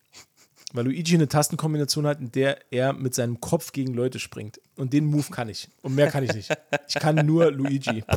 Weil 0.72 0.85
Luigi 0.85 1.14
eine 1.14 1.29
Tastenkombination 1.29 2.07
hat, 2.07 2.20
in 2.20 2.31
der 2.31 2.61
er 2.70 2.93
mit 2.93 3.14
seinem 3.14 3.41
Kopf 3.41 3.72
gegen 3.72 3.95
Leute 3.95 4.18
springt. 4.18 4.61
Und 4.76 4.93
den 4.93 5.07
Move 5.07 5.31
kann 5.31 5.49
ich. 5.49 5.68
Und 5.83 5.95
mehr 5.95 6.11
kann 6.11 6.22
ich 6.24 6.35
nicht. 6.35 6.51
Ich 6.89 6.95
kann 6.95 7.24
nur 7.26 7.51
Luigi. 7.51 8.05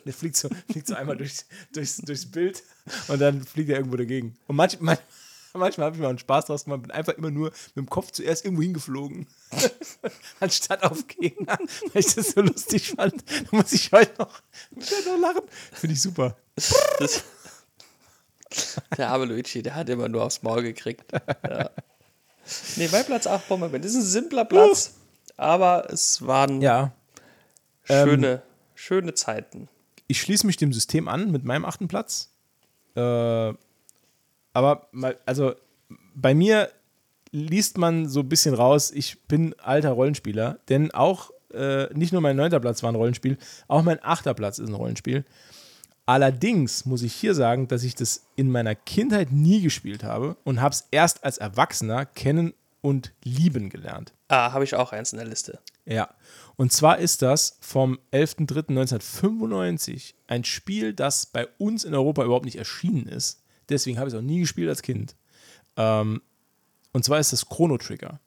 Der 0.04 0.12
fliegt 0.12 0.36
so, 0.36 0.48
fliegt 0.70 0.86
so 0.86 0.94
einmal 0.94 1.16
durchs, 1.16 1.46
durchs, 1.72 1.96
durchs 1.98 2.30
Bild 2.30 2.62
und 3.08 3.20
dann 3.20 3.44
fliegt 3.44 3.70
er 3.70 3.76
irgendwo 3.76 3.96
dagegen. 3.96 4.36
Und 4.46 4.56
manch, 4.56 4.80
manch, 4.80 5.00
manchmal 5.54 5.86
habe 5.86 5.96
ich 5.96 6.02
mal 6.02 6.08
einen 6.08 6.18
Spaß 6.18 6.46
draus 6.46 6.64
gemacht, 6.64 6.82
bin 6.82 6.90
einfach 6.90 7.14
immer 7.14 7.30
nur 7.30 7.50
mit 7.50 7.76
dem 7.76 7.88
Kopf 7.88 8.10
zuerst 8.12 8.44
irgendwo 8.44 8.62
hingeflogen. 8.62 9.26
Anstatt 10.40 10.82
auf 10.82 11.06
Gegner, 11.06 11.58
weil 11.92 12.00
ich 12.00 12.14
das 12.14 12.30
so 12.30 12.40
lustig 12.40 12.94
fand. 12.96 13.22
Da 13.28 13.56
muss 13.56 13.72
ich 13.72 13.92
heute 13.92 14.12
noch, 14.18 14.40
muss 14.70 14.90
ich 14.90 15.06
noch 15.06 15.18
lachen. 15.18 15.42
Finde 15.72 15.94
ich 15.94 16.02
super. 16.02 16.36
Das, 16.98 17.24
der 18.96 19.10
arme 19.10 19.26
Luigi, 19.26 19.62
der 19.62 19.74
hat 19.74 19.88
immer 19.88 20.08
nur 20.08 20.24
aufs 20.24 20.42
Maul 20.42 20.62
gekriegt. 20.62 21.12
Ja. 21.12 21.70
Nee, 22.76 22.88
bei 22.88 23.02
Platz 23.02 23.26
8 23.26 23.48
Bomberman. 23.48 23.82
Das 23.82 23.92
ist 23.92 23.96
ein 23.96 24.02
simpler 24.02 24.44
Platz, 24.44 24.94
aber 25.36 25.90
es 25.92 26.26
waren 26.26 26.62
Ja, 26.62 26.92
schöne, 27.84 28.42
schöne 28.74 29.14
Zeiten. 29.14 29.68
Ich 30.08 30.20
schließe 30.20 30.46
mich 30.46 30.56
dem 30.56 30.72
System 30.72 31.06
an 31.06 31.30
mit 31.30 31.44
meinem 31.44 31.64
achten 31.64 31.86
Platz. 31.86 32.32
Äh, 32.96 33.52
aber 34.52 34.88
mal, 34.90 35.16
also 35.24 35.54
bei 36.14 36.34
mir 36.34 36.70
liest 37.30 37.78
man 37.78 38.08
so 38.08 38.20
ein 38.20 38.28
bisschen 38.28 38.54
raus, 38.54 38.90
ich 38.90 39.22
bin 39.24 39.54
alter 39.58 39.90
Rollenspieler, 39.90 40.58
denn 40.68 40.90
auch 40.90 41.30
äh, 41.52 41.92
nicht 41.94 42.12
nur 42.12 42.22
mein 42.22 42.36
neunter 42.36 42.58
Platz 42.58 42.82
war 42.82 42.90
ein 42.90 42.96
Rollenspiel, 42.96 43.38
auch 43.68 43.82
mein 43.82 44.02
achter 44.02 44.34
Platz 44.34 44.58
ist 44.58 44.68
ein 44.68 44.74
Rollenspiel. 44.74 45.24
Allerdings 46.06 46.86
muss 46.86 47.02
ich 47.02 47.12
hier 47.12 47.34
sagen, 47.34 47.68
dass 47.68 47.82
ich 47.82 47.94
das 47.94 48.26
in 48.34 48.50
meiner 48.50 48.74
Kindheit 48.74 49.30
nie 49.30 49.60
gespielt 49.60 50.04
habe 50.04 50.38
und 50.42 50.62
habe 50.62 50.72
es 50.72 50.88
erst 50.90 51.22
als 51.22 51.36
Erwachsener 51.36 52.06
kennen 52.06 52.54
und 52.80 53.12
lieben 53.24 53.68
gelernt. 53.68 54.14
Ah, 54.28 54.52
habe 54.52 54.64
ich 54.64 54.74
auch 54.74 54.92
eins 54.92 55.12
in 55.12 55.18
der 55.18 55.28
Liste. 55.28 55.58
Ja, 55.88 56.10
und 56.56 56.70
zwar 56.70 56.98
ist 56.98 57.22
das 57.22 57.56
vom 57.60 57.98
11.03.1995 58.12 60.12
ein 60.26 60.44
Spiel, 60.44 60.92
das 60.92 61.24
bei 61.24 61.48
uns 61.56 61.84
in 61.84 61.94
Europa 61.94 62.24
überhaupt 62.24 62.44
nicht 62.44 62.58
erschienen 62.58 63.06
ist. 63.06 63.42
Deswegen 63.70 63.98
habe 63.98 64.08
ich 64.08 64.14
es 64.14 64.20
auch 64.20 64.24
nie 64.24 64.40
gespielt 64.40 64.68
als 64.68 64.82
Kind. 64.82 65.16
Ähm, 65.76 66.20
und 66.92 67.04
zwar 67.04 67.20
ist 67.20 67.32
das 67.32 67.48
Chrono 67.48 67.78
Trigger. 67.78 68.20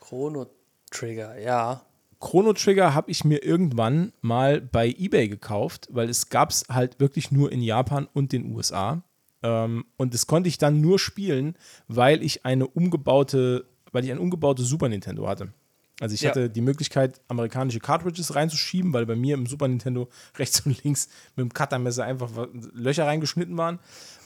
Chrono 0.00 0.46
Trigger, 0.90 1.38
ja. 1.38 1.84
Chrono 2.18 2.54
Trigger 2.54 2.94
habe 2.94 3.10
ich 3.10 3.24
mir 3.24 3.44
irgendwann 3.44 4.14
mal 4.22 4.62
bei 4.62 4.88
eBay 4.88 5.28
gekauft, 5.28 5.88
weil 5.90 6.08
es 6.08 6.30
gab 6.30 6.50
es 6.50 6.64
halt 6.70 6.98
wirklich 6.98 7.30
nur 7.30 7.52
in 7.52 7.60
Japan 7.60 8.08
und 8.14 8.32
den 8.32 8.54
USA. 8.54 9.02
Ähm, 9.42 9.84
und 9.98 10.14
das 10.14 10.26
konnte 10.26 10.48
ich 10.48 10.56
dann 10.56 10.80
nur 10.80 10.98
spielen, 10.98 11.58
weil 11.88 12.22
ich 12.22 12.46
eine 12.46 12.66
umgebaute, 12.66 13.66
weil 13.92 14.04
ich 14.04 14.10
ein 14.10 14.18
umgebautes 14.18 14.66
Super 14.66 14.88
Nintendo 14.88 15.28
hatte. 15.28 15.52
Also 16.00 16.14
ich 16.14 16.20
Ja. 16.22 16.30
hatte 16.30 16.50
die 16.50 16.60
Möglichkeit, 16.60 17.20
amerikanische 17.28 17.80
Cartridges 17.80 18.34
reinzuschieben, 18.34 18.92
weil 18.92 19.06
bei 19.06 19.16
mir 19.16 19.34
im 19.34 19.46
Super 19.46 19.66
Nintendo 19.68 20.08
rechts 20.38 20.60
und 20.60 20.82
links 20.84 21.08
mit 21.36 21.44
dem 21.44 21.54
Cuttermesser 21.54 22.04
einfach 22.04 22.30
Löcher 22.72 23.06
reingeschnitten 23.06 23.56
waren. 23.56 23.78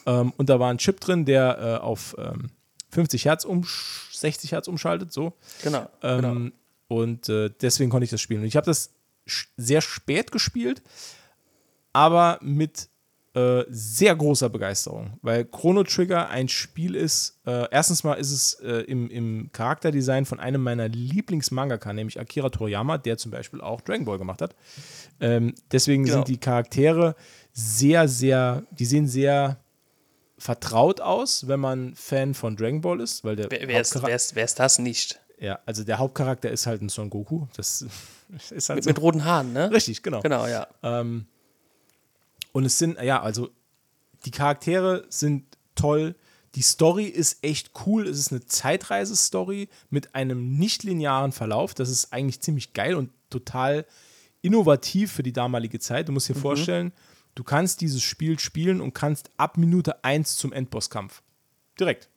Ähm, 0.06 0.32
und 0.36 0.48
da 0.48 0.58
war 0.58 0.70
ein 0.70 0.78
Chip 0.78 1.00
drin, 1.00 1.24
der 1.24 1.58
äh, 1.80 1.84
auf 1.84 2.16
ähm, 2.18 2.50
50 2.90 3.24
Hertz 3.26 3.44
um 3.44 3.64
60 4.12 4.52
Hertz 4.52 4.66
umschaltet, 4.66 5.12
so. 5.12 5.34
Genau. 5.62 5.88
Ähm, 6.02 6.20
genau. 6.20 6.50
Und 6.88 7.28
äh, 7.28 7.50
deswegen 7.60 7.88
konnte 7.90 8.04
ich 8.04 8.10
das 8.10 8.20
spielen. 8.20 8.40
Und 8.40 8.46
ich 8.48 8.56
habe 8.56 8.66
das 8.66 8.90
sehr 9.56 9.80
spät 9.80 10.32
gespielt, 10.32 10.82
aber 11.92 12.38
mit 12.42 12.88
äh, 13.34 13.64
sehr 13.68 14.16
großer 14.16 14.48
Begeisterung, 14.48 15.18
weil 15.22 15.44
Chrono 15.44 15.84
Trigger 15.84 16.28
ein 16.30 16.48
Spiel 16.48 16.96
ist. 16.96 17.38
Äh, 17.46 17.66
erstens 17.70 18.02
mal 18.02 18.14
ist 18.14 18.32
es 18.32 18.54
äh, 18.54 18.80
im, 18.88 19.08
im 19.08 19.50
Charakterdesign 19.52 20.24
von 20.26 20.40
einem 20.40 20.62
meiner 20.62 20.88
Lieblingsmangaka, 20.88 21.92
nämlich 21.92 22.18
Akira 22.18 22.48
Toriyama, 22.48 22.98
der 22.98 23.18
zum 23.18 23.30
Beispiel 23.30 23.60
auch 23.60 23.80
Dragon 23.82 24.04
Ball 24.04 24.18
gemacht 24.18 24.42
hat. 24.42 24.56
Ähm, 25.20 25.54
deswegen 25.70 26.04
Genau. 26.04 26.16
sind 26.16 26.28
die 26.28 26.38
Charaktere 26.38 27.14
sehr, 27.52 28.08
sehr, 28.08 28.64
die 28.72 28.84
sehen 28.84 29.06
sehr 29.06 29.58
vertraut 30.38 31.00
aus, 31.00 31.46
wenn 31.48 31.60
man 31.60 31.94
Fan 31.94 32.34
von 32.34 32.56
Dragon 32.56 32.80
Ball 32.80 33.00
ist, 33.00 33.22
weil 33.24 33.36
der 33.36 33.50
Wer, 33.50 33.68
wer, 33.68 33.80
ist, 33.80 34.02
wer, 34.02 34.14
ist, 34.16 34.34
wer 34.34 34.44
ist 34.44 34.58
das 34.58 34.78
nicht? 34.78 35.20
ja, 35.38 35.58
also 35.66 35.84
der 35.84 35.98
Hauptcharakter 35.98 36.50
ist 36.50 36.66
halt 36.66 36.82
ein 36.82 36.88
Son 36.88 37.10
Goku. 37.10 37.46
Das 37.56 37.84
ist 38.50 38.68
halt 38.68 38.76
Mit, 38.76 38.84
so. 38.84 38.90
mit 38.90 39.00
roten 39.00 39.24
Haaren, 39.24 39.52
ne? 39.52 39.70
Richtig, 39.70 40.02
genau. 40.02 40.20
Genau, 40.20 40.46
ja. 40.46 40.66
Ähm, 40.82 41.26
und 42.52 42.64
es 42.64 42.78
sind, 42.78 43.00
ja, 43.00 43.22
also 43.22 43.50
die 44.24 44.30
Charaktere 44.30 45.06
sind 45.08 45.44
toll. 45.74 46.14
Die 46.54 46.62
Story 46.62 47.04
ist 47.04 47.44
echt 47.44 47.70
cool. 47.86 48.06
Es 48.06 48.18
ist 48.18 48.32
eine 48.32 48.44
Zeitreise-Story 48.44 49.68
mit 49.88 50.14
einem 50.14 50.58
nicht 50.58 50.82
linearen 50.82 51.32
Verlauf. 51.32 51.74
Das 51.74 51.88
ist 51.88 52.12
eigentlich 52.12 52.40
ziemlich 52.40 52.72
geil 52.72 52.96
und 52.96 53.10
total 53.30 53.86
innovativ 54.42 55.12
für 55.12 55.22
die 55.22 55.32
damalige 55.32 55.78
Zeit. 55.78 56.08
Du 56.08 56.12
musst 56.12 56.28
dir 56.28 56.34
vorstellen, 56.34 56.92
du 57.34 57.44
kannst 57.44 57.80
dieses 57.80 58.02
Spiel 58.02 58.38
spielen 58.38 58.80
und 58.80 58.94
kannst 58.94 59.30
ab 59.36 59.56
Minute 59.56 60.04
1 60.04 60.36
zum 60.36 60.52
Endbosskampf. 60.52 61.22
Direkt. 61.78 62.09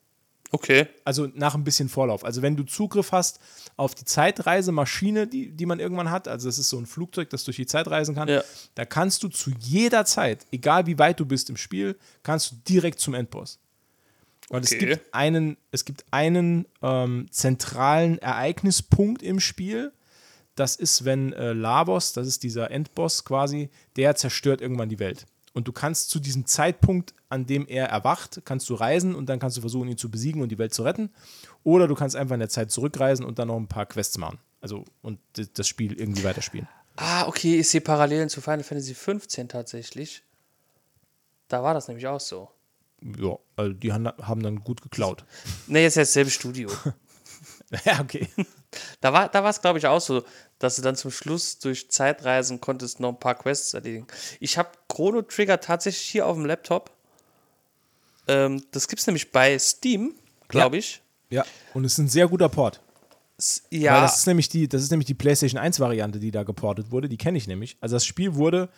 Okay. 0.56 0.86
Also 1.04 1.28
nach 1.34 1.56
ein 1.56 1.64
bisschen 1.64 1.89
Vorlauf. 1.89 2.24
Also 2.24 2.43
wenn 2.43 2.56
du 2.56 2.64
Zugriff 2.64 3.12
hast 3.12 3.39
auf 3.76 3.95
die 3.95 4.06
Zeitreisemaschine, 4.06 5.26
die, 5.26 5.49
die 5.51 5.66
man 5.66 5.80
irgendwann 5.80 6.12
hat, 6.12 6.28
also 6.28 6.47
das 6.47 6.60
ist 6.60 6.70
so 6.70 6.78
ein 6.78 6.86
Flugzeug, 6.86 7.32
das 7.32 7.43
durch 7.43 7.58
die 7.58 7.66
Zeit 7.66 7.88
reisen 7.88 8.14
kann, 8.14 8.28
Ja. 8.28 8.43
da 8.76 8.86
kannst 8.86 9.24
du 9.24 9.30
zu 9.30 9.51
jeder 9.60 10.06
Zeit, 10.06 10.45
egal 10.51 10.86
wie 10.86 10.99
weit 10.99 11.20
du 11.20 11.26
bist 11.26 11.49
im 11.49 11.58
Spiel, 11.58 11.97
kannst 12.22 12.51
du 12.51 12.56
direkt 12.70 12.99
zum 12.99 13.16
Endboss. 13.16 13.58
Es 14.51 14.72
Okay. 14.74 14.78
gibt 14.78 15.14
einen, 15.14 15.58
es 15.72 15.86
gibt 15.86 16.06
einen 16.12 16.68
ähm, 16.84 17.26
zentralen 17.32 18.20
Ereignispunkt 18.20 19.24
im 19.24 19.39
Spiel. 19.39 19.91
Das 20.54 20.76
ist, 20.76 21.04
wenn 21.04 21.34
äh, 21.34 21.54
Lavos, 21.54 22.14
das 22.14 22.28
ist 22.28 22.43
dieser 22.43 22.70
Endboss 22.70 23.26
quasi, 23.26 23.70
der 23.95 24.16
zerstört 24.16 24.62
irgendwann 24.62 24.89
die 24.89 24.99
Welt. 24.99 25.26
Und 25.54 25.68
du 25.68 25.72
kannst 25.72 26.10
zu 26.10 26.20
diesem 26.20 26.45
Zeitpunkt, 26.45 27.14
an 27.30 27.45
dem 27.45 27.68
er 27.68 27.88
erwacht, 27.88 28.41
kannst 28.43 28.70
du 28.70 28.74
reisen 28.74 29.14
und 29.14 29.28
dann 29.28 29.39
kannst 29.39 29.56
du 29.58 29.62
versuchen, 29.62 29.88
ihn 29.88 29.97
zu 29.97 30.10
besiegen 30.10 30.41
und 30.41 30.49
die 30.49 30.58
Welt 30.58 30.74
zu 30.74 30.84
retten. 30.84 31.12
Oder 31.64 31.88
du 31.88 31.95
kannst 31.95 32.16
einfach 32.16 32.34
in 32.34 32.39
der 32.39 32.49
Zeit 32.49 32.72
zurückreisen 32.72 33.26
und 33.26 33.38
dann 33.38 33.49
noch 33.49 33.58
ein 33.58 33.68
paar 33.68 33.86
Quests 33.86 34.18
machen. 34.18 34.39
Also 34.62 34.84
und 35.01 35.20
das 35.56 35.68
Spiel 35.68 35.93
irgendwie 35.93 36.24
weiterspielen. 36.24 36.68
Ah, 36.95 37.28
okay, 37.28 37.60
ich 37.60 37.70
sehe 37.70 37.82
Parallelen 37.82 38.30
zu 38.30 38.41
Final 38.41 38.64
Fantasy 38.64 38.93
15 38.93 39.49
tatsächlich. 39.49 40.24
Da 41.47 41.62
war 41.62 41.74
das 41.74 41.88
nämlich 41.88 42.08
auch 42.08 42.20
so. 42.20 42.49
Ja, 43.01 43.38
also 43.56 43.74
die 43.74 43.91
haben 43.91 44.43
dann 44.43 44.64
gut 44.64 44.82
geklaut. 44.82 45.26
Ne, 45.68 45.82
jetzt 45.82 45.97
ist 45.97 46.10
dasselbe 46.10 46.32
Studio. 46.32 46.70
ja, 47.86 47.99
okay. 47.99 48.28
Da 49.02 49.14
war 49.14 49.30
da 49.30 49.48
es, 49.50 49.62
glaube 49.62 49.80
ich, 49.80 49.88
auch 49.88 50.02
so, 50.02 50.24
dass 50.60 50.76
du 50.76 50.82
dann 50.82 50.96
zum 50.96 51.12
Schluss 51.12 51.60
durch 51.60 51.90
Zeitreisen 51.92 52.62
konntest 52.62 53.00
noch 53.00 53.10
ein 53.10 53.20
paar 53.20 53.36
Quests 53.36 53.74
erledigen. 53.74 54.08
Ich 54.40 54.58
habe 54.58 54.70
Chrono 54.88 55.22
Trigger 55.22 55.60
tatsächlich 55.60 56.08
hier 56.08 56.26
auf 56.28 56.36
dem 56.36 56.46
Laptop. 56.46 56.92
Ähm, 58.28 58.64
das 58.72 58.88
gibt 58.88 59.00
es 59.02 59.08
nämlich 59.08 59.32
bei 59.32 59.58
Steam, 59.60 60.16
glaube 60.48 60.78
Ja. 60.78 60.80
ich. 60.80 61.02
Ja, 61.30 61.46
und 61.74 61.84
es 61.84 61.94
ist 61.94 61.98
ein 62.00 62.08
sehr 62.10 62.28
guter 62.28 62.48
Port. 62.50 62.80
S- 63.38 63.64
Weil 63.72 63.80
Ja, 63.80 64.02
das 64.02 64.20
ist 64.20 64.28
nämlich 64.28 64.50
die, 64.50 64.68
das 64.70 64.84
ist 64.84 64.92
nämlich 64.92 65.08
die 65.08 65.16
PlayStation 65.16 65.60
1 65.60 65.80
Variante, 65.80 66.20
die 66.20 66.32
da 66.32 66.44
geportet 66.44 66.92
wurde. 66.92 67.10
Die 67.10 67.18
kenne 67.18 67.38
ich 67.38 67.48
nämlich. 67.48 67.76
Also 67.82 67.96
das 67.96 68.06
Spiel 68.06 68.36
wurde, 68.36 68.70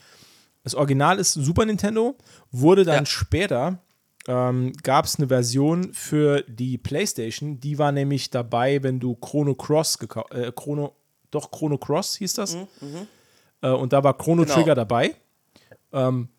das 0.64 0.74
Original 0.74 1.20
ist 1.20 1.34
Super 1.34 1.66
Nintendo, 1.66 2.16
wurde 2.52 2.86
dann 2.86 3.04
Ja. 3.04 3.06
später 3.06 3.80
ähm, 4.28 4.74
gab 4.84 5.06
es 5.06 5.18
eine 5.18 5.28
Version 5.28 5.94
für 5.94 6.42
die 6.48 6.78
PlayStation. 6.78 7.60
Die 7.60 7.78
war 7.78 7.92
nämlich 7.92 8.30
dabei, 8.30 8.82
wenn 8.84 9.00
du 9.00 9.16
Chrono 9.16 9.54
Cross 9.56 10.00
gekauft, 10.00 10.32
äh, 10.34 10.52
Chrono, 10.56 10.96
doch 11.32 11.52
Chrono 11.52 11.78
Cross 11.78 12.16
hieß 12.18 12.34
das. 12.34 12.58
Äh, 13.62 13.70
und 13.70 13.94
da 13.94 14.04
war 14.04 14.18
Chrono 14.18 14.42
Mhm, 14.44 14.46
Genau. 14.48 14.56
Trigger 14.56 14.76
dabei. 14.76 15.16
Ähm, 15.92 16.30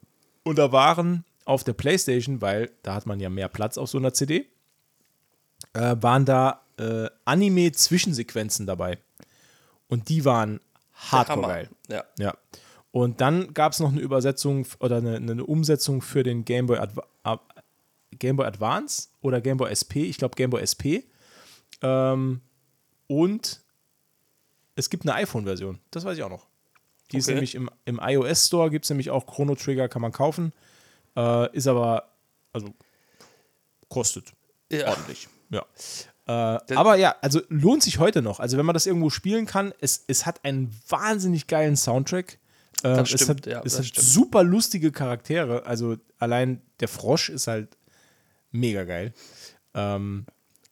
und 0.42 0.58
da 0.58 0.72
waren 0.72 1.24
auf 1.44 1.62
der 1.64 1.72
PlayStation, 1.74 2.40
weil 2.40 2.70
da 2.82 2.94
hat 2.94 3.06
man 3.06 3.20
ja 3.20 3.28
mehr 3.30 3.48
Platz 3.48 3.78
auf 3.78 3.88
so 3.88 3.98
einer 3.98 4.12
CD, 4.12 4.46
äh, 5.74 5.96
waren 6.00 6.24
da 6.24 6.62
äh, 6.78 7.08
Anime-Zwischensequenzen 7.24 8.66
dabei. 8.66 8.98
Und 9.88 10.08
die 10.08 10.24
waren 10.24 10.60
hardcore 10.94 11.46
geil. 11.46 11.68
Ja. 11.88 12.04
Ja. 12.18 12.34
Und 12.90 13.20
dann 13.20 13.52
gab 13.54 13.72
es 13.72 13.80
noch 13.80 13.92
eine 13.92 14.00
Übersetzung 14.00 14.66
oder 14.80 14.96
eine, 14.96 15.16
eine 15.16 15.44
Umsetzung 15.44 16.00
für 16.02 16.22
den 16.22 16.44
Game 16.44 16.66
Boy, 16.66 16.78
Adva 16.78 17.04
Game 18.12 18.36
Boy 18.36 18.46
Advance 18.46 19.08
oder 19.20 19.40
Game 19.40 19.56
Boy 19.56 19.70
SP. 19.72 20.04
Ich 20.08 20.18
glaube 20.18 20.36
Game 20.36 20.50
Boy 20.50 20.62
SP. 20.62 21.04
Ähm, 21.82 22.40
und 23.08 23.62
es 24.74 24.90
gibt 24.90 25.04
eine 25.04 25.14
iPhone-Version. 25.14 25.78
Das 25.90 26.04
weiß 26.04 26.16
ich 26.18 26.22
auch 26.24 26.30
noch. 26.30 26.46
Die 27.12 27.18
ist 27.18 27.26
Okay. 27.26 27.34
nämlich 27.34 27.54
im, 27.54 27.70
im 27.84 28.00
iOS 28.02 28.46
Store, 28.48 28.68
gibt 28.70 28.84
es 28.84 28.90
nämlich 28.90 29.10
auch 29.10 29.26
Chrono 29.26 29.54
Trigger, 29.54 29.88
kann 29.88 30.02
man 30.02 30.12
kaufen. 30.12 30.52
Äh, 31.16 31.54
ist 31.56 31.66
aber, 31.66 32.10
also, 32.52 32.74
kostet 33.88 34.32
Ja. 34.70 34.88
ordentlich. 34.88 35.28
Ja. 35.50 35.64
Äh, 36.26 36.74
aber 36.74 36.96
ja, 36.96 37.14
also 37.22 37.40
lohnt 37.48 37.82
sich 37.84 37.98
heute 38.00 38.20
noch. 38.22 38.40
Also 38.40 38.58
wenn 38.58 38.66
man 38.66 38.74
das 38.74 38.86
irgendwo 38.86 39.10
spielen 39.10 39.46
kann, 39.46 39.72
es, 39.80 40.02
es 40.08 40.26
hat 40.26 40.44
einen 40.44 40.74
wahnsinnig 40.88 41.46
geilen 41.46 41.76
Soundtrack. 41.76 42.38
Ähm, 42.82 42.96
Das 42.96 43.12
es 43.12 43.22
stimmt, 43.22 43.40
hat, 43.42 43.46
ja, 43.46 43.62
es 43.64 43.78
hat 43.78 43.86
stimmt. 43.86 44.04
super 44.06 44.42
lustige 44.42 44.90
Charaktere. 44.90 45.64
Also 45.66 45.96
allein 46.18 46.60
der 46.80 46.88
Frosch 46.88 47.28
ist 47.30 47.46
halt 47.46 47.76
mega 48.56 48.84
geil. 48.84 49.12
Ähm, 49.74 50.26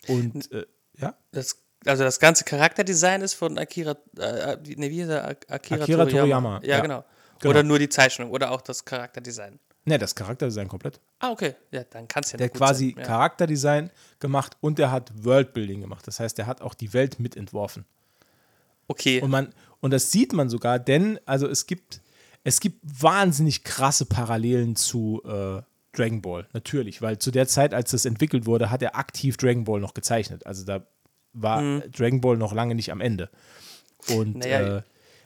und 0.08 0.50
äh, 0.52 0.66
ja, 0.98 1.14
Das, 1.32 1.58
also 1.86 2.04
das 2.04 2.18
ganze 2.20 2.44
Charakterdesign 2.44 3.20
ist 3.22 3.34
von 3.34 3.58
Akira, 3.58 3.96
äh, 4.18 4.56
wie- 4.62 4.76
nee, 4.76 4.90
wie 4.90 5.00
er? 5.00 5.28
Ak- 5.28 5.46
Akira, 5.50 5.82
Akira 5.82 6.04
Toriyama. 6.04 6.10
Toriyama, 6.20 6.60
Ja, 6.62 6.76
ja. 6.76 6.80
genau. 6.80 7.04
Genau. 7.40 7.50
Oder 7.50 7.62
nur 7.62 7.78
die 7.78 7.88
Zeichnung 7.88 8.30
oder 8.30 8.50
auch 8.52 8.60
das 8.62 8.84
Charakterdesign. 8.84 9.58
ne, 9.86 9.98
das 9.98 10.14
Charakterdesign 10.14 10.68
komplett. 10.68 10.98
Ah, 11.18 11.30
okay. 11.30 11.54
Ja, 11.70 11.84
dann 11.84 12.08
kann 12.08 12.22
es 12.22 12.32
ja 12.32 12.38
Der 12.38 12.46
hat 12.46 12.54
quasi 12.54 12.92
sein. 12.92 13.00
Ja. 13.00 13.06
Charakterdesign 13.06 13.90
gemacht 14.18 14.56
und 14.60 14.78
der 14.78 14.90
hat 14.90 15.12
Worldbuilding 15.22 15.80
gemacht. 15.82 16.06
Das 16.06 16.20
heißt, 16.20 16.38
der 16.38 16.46
hat 16.46 16.62
auch 16.62 16.72
die 16.74 16.92
Welt 16.94 17.18
mitentworfen. 17.20 17.84
Okay. 18.88 19.20
Und 19.20 19.30
man, 19.30 19.52
und 19.80 19.90
das 19.90 20.10
sieht 20.10 20.32
man 20.32 20.48
sogar, 20.48 20.78
denn 20.78 21.18
also 21.26 21.46
es 21.48 21.66
gibt, 21.66 22.00
es 22.44 22.60
gibt 22.60 22.80
wahnsinnig 22.82 23.64
krasse 23.64 24.06
Parallelen 24.06 24.76
zu 24.76 25.22
äh, 25.26 25.60
Dragon 25.96 26.20
Ball, 26.22 26.46
natürlich, 26.52 27.02
weil 27.02 27.18
zu 27.18 27.30
der 27.30 27.46
Zeit, 27.46 27.74
als 27.74 27.90
das 27.90 28.04
entwickelt 28.04 28.46
wurde, 28.46 28.70
hat 28.70 28.82
er 28.82 28.96
aktiv 28.96 29.36
Dragon 29.36 29.64
Ball 29.64 29.80
noch 29.80 29.94
gezeichnet. 29.94 30.46
Also 30.46 30.64
da 30.64 30.86
war 31.32 31.80
Dragon 31.88 32.20
Ball 32.20 32.36
noch 32.36 32.52
lange 32.52 32.74
nicht 32.74 32.92
am 32.92 33.00
Ende. 33.00 33.30
Und 34.08 34.38
Naja, 34.38 34.78
äh, 34.78 34.82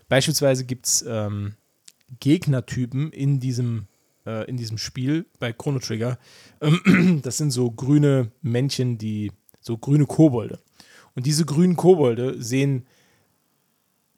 beispielsweise 0.09 0.65
gibt 0.65 0.87
es 0.87 1.05
ähm, 1.07 1.55
Gegnertypen 2.21 3.13
in 3.13 3.41
diesem, 3.41 3.87
äh, 4.27 4.49
in 4.49 4.57
diesem 4.57 4.79
Spiel 4.79 5.27
bei 5.39 5.53
Chrono 5.53 5.79
Trigger. 5.79 6.19
Ähm, 6.61 7.21
das 7.23 7.37
sind 7.37 7.51
so 7.51 7.71
grüne 7.71 8.31
Männchen, 8.43 8.99
die 8.99 9.33
so 9.61 9.77
grüne 9.77 10.07
Kobolde. 10.07 10.61
Und 11.15 11.27
diese 11.27 11.45
grünen 11.45 11.77
Kobolde 11.77 12.41
sehen 12.43 12.87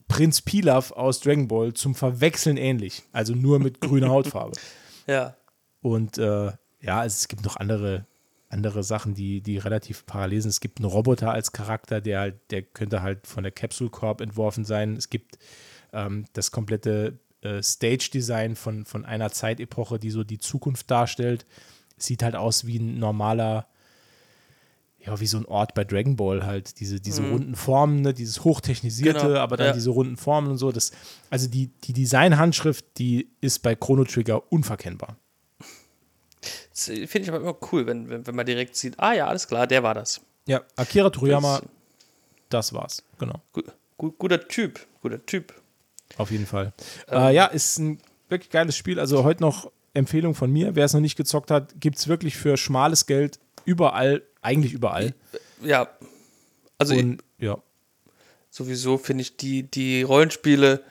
Prinz 0.06 0.42
Pilaf 0.42 0.92
aus 0.92 1.20
Dragon 1.20 1.48
Ball 1.48 1.72
zum 1.72 1.94
Verwechseln 1.94 2.56
ähnlich. 2.56 3.02
Also 3.12 3.34
nur 3.34 3.58
mit 3.58 3.80
grüner 3.80 4.08
Hautfarbe. 4.10 4.56
ja. 5.06 5.36
Und 5.82 6.18
äh, 6.18 6.52
ja, 6.80 7.04
es 7.04 7.28
gibt 7.28 7.44
noch 7.44 7.56
andere, 7.56 8.06
andere 8.48 8.82
Sachen, 8.82 9.14
die, 9.14 9.40
die 9.40 9.58
relativ 9.58 10.06
parallel 10.06 10.42
sind. 10.42 10.50
Es 10.50 10.60
gibt 10.60 10.78
einen 10.78 10.88
Roboter 10.88 11.32
als 11.32 11.52
Charakter, 11.52 12.00
der 12.00 12.20
halt, 12.20 12.50
der 12.50 12.62
könnte 12.62 13.02
halt 13.02 13.26
von 13.26 13.42
der 13.42 13.52
Capsule 13.52 13.90
Corp 13.90 14.20
entworfen 14.20 14.64
sein. 14.64 14.96
Es 14.96 15.10
gibt 15.10 15.38
ähm, 15.92 16.24
das 16.32 16.50
komplette 16.50 17.18
äh, 17.42 17.62
Stage-Design 17.62 18.56
von, 18.56 18.84
von 18.84 19.04
einer 19.04 19.30
Zeitepoche, 19.30 19.98
die 19.98 20.10
so 20.10 20.24
die 20.24 20.38
Zukunft 20.38 20.90
darstellt. 20.90 21.46
Es 21.96 22.06
sieht 22.06 22.22
halt 22.22 22.36
aus 22.36 22.66
wie 22.66 22.78
ein 22.78 22.98
normaler, 22.98 23.66
ja, 24.98 25.18
wie 25.20 25.26
so 25.26 25.38
ein 25.38 25.46
Ort 25.46 25.74
bei 25.74 25.84
Dragon 25.84 26.16
Ball 26.16 26.44
halt. 26.44 26.80
Diese, 26.80 27.00
diese 27.00 27.22
runden 27.22 27.54
Formen, 27.54 28.02
ne? 28.02 28.12
dieses 28.12 28.44
hochtechnisierte, 28.44 29.28
Genau, 29.28 29.38
aber 29.38 29.56
dann 29.56 29.68
ja. 29.68 29.72
diese 29.72 29.90
runden 29.90 30.16
Formen 30.16 30.50
und 30.50 30.58
so. 30.58 30.72
Das, 30.72 30.92
also 31.30 31.48
die, 31.48 31.68
die 31.84 31.92
Design-Handschrift, 31.92 32.84
die 32.98 33.30
ist 33.40 33.60
bei 33.60 33.74
Chrono 33.74 34.04
Trigger 34.04 34.52
unverkennbar. 34.52 35.16
Äh, 36.88 37.06
finde 37.06 37.24
ich 37.24 37.28
aber 37.28 37.40
immer 37.40 37.56
cool, 37.72 37.86
wenn, 37.86 38.08
wenn, 38.08 38.26
wenn 38.26 38.34
man 38.34 38.46
direkt 38.46 38.76
sieht, 38.76 38.98
ah 38.98 39.12
ja, 39.12 39.26
alles 39.26 39.46
klar, 39.48 39.66
der 39.66 39.82
war 39.82 39.94
das. 39.94 40.20
Ja, 40.46 40.62
Akira 40.76 41.10
Toriyama, 41.10 41.58
Das- 41.60 41.68
das 42.48 42.72
war's. 42.72 43.02
Genau, 43.18 43.40
Gu 43.52 43.62
gu 43.98 44.12
guter 44.12 44.48
Typ, 44.48 44.86
guter 45.02 45.24
Typ. 45.24 45.54
auf 46.16 46.30
jeden 46.30 46.46
Fall. 46.46 46.72
äh, 47.10 47.34
ja, 47.34 47.46
ist 47.46 47.78
ein 47.78 48.00
wirklich 48.28 48.50
geiles 48.50 48.76
Spiel. 48.76 48.98
Also 48.98 49.24
heute 49.24 49.42
noch 49.42 49.70
Empfehlung 49.94 50.34
von 50.34 50.50
mir. 50.52 50.74
Wer 50.76 50.84
es 50.84 50.92
noch 50.94 51.00
nicht 51.00 51.16
gezockt 51.16 51.50
hat, 51.50 51.80
gibt 51.80 51.98
es 51.98 52.08
wirklich 52.08 52.36
für 52.36 52.56
schmales 52.56 53.06
Geld 53.06 53.38
überall 53.64 54.22
eigentlich 54.42 54.72
überall. 54.72 55.14
Ja. 55.62 55.88
Also 56.78 56.94
Und 56.94 57.22
ja, 57.38 57.58
sowieso 58.50 58.98
finde 58.98 59.22
ich 59.22 59.36
die, 59.36 59.64
die 59.64 60.02
Rollenspiele 60.02 60.82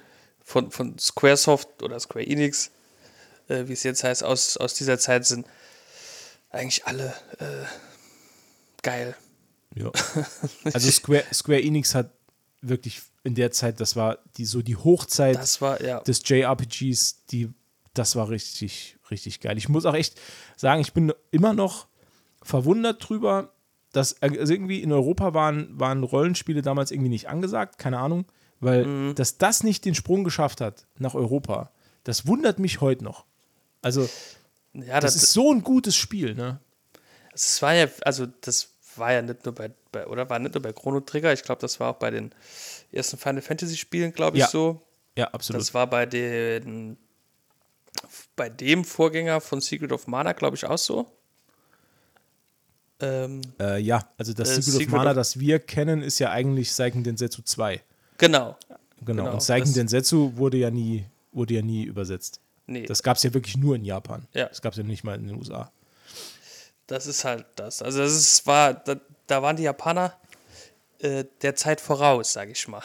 von, 0.43 0.69
von 0.71 0.97
Squaresoft 0.99 1.81
oder 1.83 1.99
Square 1.99 2.25
Enix, 2.25 2.71
äh, 3.47 3.67
wie 3.67 3.73
es 3.73 3.83
jetzt 3.83 4.03
heißt, 4.03 4.23
aus, 4.23 4.57
aus 4.57 4.73
dieser 4.75 4.99
Zeit 4.99 5.25
sind 5.25 5.45
eigentlich 6.52 6.86
alle 6.86 7.14
äh, 7.39 7.66
geil. 8.82 9.16
ja. 9.76 9.91
Also 10.74 10.89
Square, 10.91 11.24
Square 11.34 11.62
Enix 11.62 11.95
hat 11.95 12.12
wirklich 12.62 13.02
in 13.24 13.36
der 13.36 13.52
Zeit, 13.52 13.80
das 13.80 13.95
war 13.95 14.20
die 14.38 14.45
so 14.45 14.62
die 14.62 14.76
Hochzeit 14.76 15.62
war, 15.62 15.82
ja. 15.82 16.00
des 16.02 16.22
JRPGs, 16.26 17.26
die, 17.28 17.50
das 17.93 18.16
war 18.16 18.30
richtig, 18.30 18.97
richtig 19.12 19.39
geil. 19.39 19.58
Ich 19.58 19.70
muss 19.70 19.86
auch 19.86 19.93
echt 19.93 20.20
sagen, 20.58 20.82
ich 20.82 20.93
bin 20.93 21.14
immer 21.32 21.54
noch 21.54 21.88
verwundert 22.41 23.08
drüber, 23.08 23.54
dass 23.91 24.22
also 24.22 24.54
irgendwie 24.54 24.82
in 24.82 24.91
Europa 24.91 25.34
waren, 25.34 25.80
waren 25.80 26.04
Rollenspiele 26.04 26.62
damals 26.62 26.91
irgendwie 26.91 27.10
nicht 27.10 27.28
angesagt, 27.28 27.78
keine 27.78 28.00
Ahnung, 28.00 28.26
weil 28.60 28.86
Mhm. 28.86 29.16
dass 29.16 29.38
das 29.38 29.64
nicht 29.64 29.86
den 29.86 29.95
Sprung 29.95 30.24
geschafft 30.24 30.62
hat 30.62 30.86
nach 30.97 31.16
Europa, 31.16 31.72
das 32.04 32.28
wundert 32.28 32.60
mich 32.60 32.82
heute 32.82 33.04
noch. 33.04 33.26
Also, 33.82 34.10
ja, 34.74 34.99
das, 34.99 35.13
das, 35.15 35.24
ist 35.24 35.34
so 35.34 35.51
ein 35.53 35.63
gutes 35.63 35.95
Spiel, 35.95 36.36
ne? 36.36 36.59
das 37.32 37.61
war 37.61 37.74
ja, 37.74 37.88
also 38.03 38.26
das 38.41 38.70
war 38.95 39.13
ja 39.13 39.22
nicht 39.22 39.45
nur 39.45 39.55
bei, 39.55 39.72
bei 39.91 40.05
oder 40.07 40.30
war 40.30 40.39
nicht 40.39 40.53
nur 40.53 40.61
bei 40.61 40.74
Chrono 40.74 40.99
Trigger, 40.99 41.32
ich 41.34 41.43
glaube, 41.43 41.61
das 41.61 41.80
war 41.80 41.91
auch 41.91 41.97
bei 41.99 42.11
den 42.11 42.32
ersten 42.91 43.17
Final 43.17 43.41
Fantasy 43.41 43.78
Spielen, 43.78 44.11
glaube 44.13 44.38
ich, 44.38 44.41
Ja. 44.43 44.49
so. 44.49 44.82
Ja, 45.17 45.28
absolut. 45.30 45.61
Das 45.61 45.74
war 45.74 45.88
bei 45.88 46.05
den 46.05 46.97
bei 48.36 48.49
dem 48.49 48.86
Vorgänger 48.86 49.41
von 49.41 49.59
Secret 49.61 49.91
of 49.91 50.07
Mana, 50.07 50.34
glaube 50.34 50.55
ich, 50.55 50.65
auch 50.65 50.78
so. 50.78 51.11
Ähm, 53.01 53.41
äh, 53.59 53.80
ja, 53.82 54.09
also 54.17 54.34
das 54.34 54.49
Äh, 54.49 54.53
Secret, 54.55 54.74
Secret 54.74 54.88
of 54.88 54.93
Mana, 54.93 55.09
of- 55.11 55.15
das 55.15 55.39
wir 55.39 55.59
kennen, 55.59 56.01
ist 56.01 56.20
ja 56.20 56.32
eigentlich 56.32 56.74
Seiken 56.74 57.03
Densetsu 57.03 57.41
2. 57.41 57.82
genau. 58.17 58.57
Genau. 59.01 59.24
Genau, 59.24 59.34
Und 59.34 59.41
Seiken 59.41 59.67
das- 59.67 59.76
Densetsu 59.76 60.36
wurde 60.36 60.57
ja 60.57 60.70
nie, 60.72 61.05
wurde 61.32 61.53
ja 61.53 61.61
nie 61.61 61.84
übersetzt. 61.84 62.41
Nee, 62.70 62.86
Das 62.86 63.03
gab 63.03 63.17
es 63.17 63.24
ja 63.24 63.34
wirklich 63.34 63.57
nur 63.57 63.76
in 63.76 63.84
Japan. 63.84 64.28
Ja. 64.34 64.45
Das 64.45 64.61
gab 64.61 64.74
es 64.74 64.78
ja 64.78 64.84
nicht 64.84 65.03
mal 65.03 65.15
in 65.15 65.28
den 65.28 65.36
USA. 65.36 65.72
das 66.88 67.07
ist 67.07 67.24
halt 67.24 67.45
das. 67.55 67.82
Also 67.82 67.99
das 67.99 68.13
ist, 68.13 68.45
war, 68.47 68.74
da, 68.74 68.95
da 69.28 69.41
waren 69.41 69.55
die 69.55 69.63
Japaner 69.63 70.13
äh, 70.99 71.26
der 71.41 71.55
Zeit 71.55 71.82
voraus, 71.82 72.34
sage 72.34 72.51
ich 72.51 72.67
mal. 72.67 72.84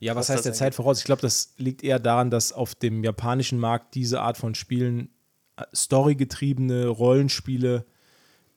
Ja, 0.00 0.14
was, 0.14 0.28
Was 0.28 0.36
heißt 0.36 0.44
der 0.46 0.52
Zeit 0.52 0.74
voraus? 0.74 0.98
Ich 0.98 1.04
glaube, 1.04 1.22
das 1.22 1.54
liegt 1.56 1.82
eher 1.82 1.98
daran, 1.98 2.30
dass 2.30 2.52
auf 2.52 2.74
dem 2.74 3.02
japanischen 3.04 3.58
Markt 3.58 3.94
diese 3.94 4.20
Art 4.20 4.36
von 4.36 4.54
Spielen, 4.54 5.08
äh, 5.56 5.64
storygetriebene 5.74 6.88
Rollenspiele, 6.88 7.86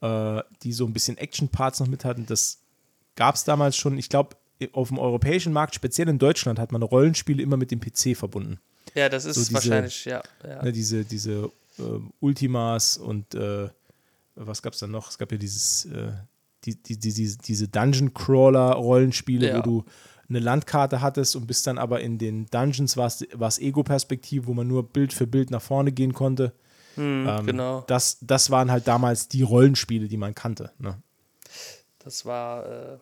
äh, 0.02 0.42
die 0.64 0.74
so 0.74 0.86
ein 0.86 0.94
bisschen 0.94 1.18
Action-Parts 1.18 1.80
noch 1.80 1.88
mit 1.88 2.04
hatten, 2.04 2.26
das 2.26 2.60
gab 3.16 3.36
es 3.36 3.46
damals 3.46 3.78
schon. 3.78 3.98
Ich 3.98 4.10
glaube, 4.10 4.36
auf 4.74 4.90
dem 4.90 5.00
europäischen 5.00 5.54
Markt, 5.54 5.76
speziell 5.76 6.10
in 6.10 6.20
Deutschland, 6.20 6.60
hat 6.60 6.72
man 6.72 6.82
Rollenspiele 6.82 7.42
immer 7.42 7.58
mit 7.58 7.72
dem 7.72 7.80
PC 7.80 8.18
verbunden. 8.18 8.60
Ja, 8.98 9.10
das 9.10 9.26
ist 9.26 9.36
So 9.36 9.42
diese- 9.42 9.54
wahrscheinlich, 9.54 10.06
ja. 10.06 10.22
ja. 10.48 10.64
Ne, 10.64 10.72
diese 10.72 11.06
diese 11.06 11.52
ähm, 11.80 12.12
Ultimas 12.20 12.98
und 12.98 13.36
äh, 13.36 13.70
was 14.36 14.62
gab 14.62 14.74
es 14.74 14.80
dann 14.80 14.92
noch? 14.92 15.10
Es 15.10 15.18
gab 15.18 15.32
ja 15.32 15.38
dieses, 15.38 15.86
äh, 15.86 16.12
die, 16.66 16.76
die, 16.82 16.98
die, 17.00 17.14
diese, 17.14 17.38
diese 17.38 17.68
Dungeon-Crawler-Rollenspiele, 17.68 19.48
Ja. 19.50 19.58
wo 19.58 19.62
du 19.62 19.86
eine 20.30 20.40
Landkarte 20.40 21.02
hattest 21.02 21.36
und 21.36 21.48
bist 21.48 21.66
dann 21.68 21.78
aber 21.78 22.02
in 22.02 22.18
den 22.18 22.48
Dungeons 22.48 22.98
war 22.98 23.08
es 23.08 23.60
Ego-Perspektive, 23.60 24.48
wo 24.48 24.54
man 24.54 24.68
nur 24.68 24.84
Bild 24.90 25.14
für 25.14 25.26
Bild 25.28 25.52
nach 25.52 25.62
vorne 25.62 25.92
gehen 25.92 26.14
konnte. 26.14 26.52
Ähm, 26.98 27.28
genau. 27.46 27.82
Das, 27.88 28.18
das 28.22 28.50
waren 28.50 28.70
halt 28.72 28.88
damals 28.88 29.28
die 29.30 29.44
Rollenspiele, 29.44 30.08
die 30.08 30.18
man 30.18 30.34
kannte. 30.36 30.72
Ne? 30.80 30.98
Das 32.00 32.26
war, 32.26 32.66
äh, 32.66 32.98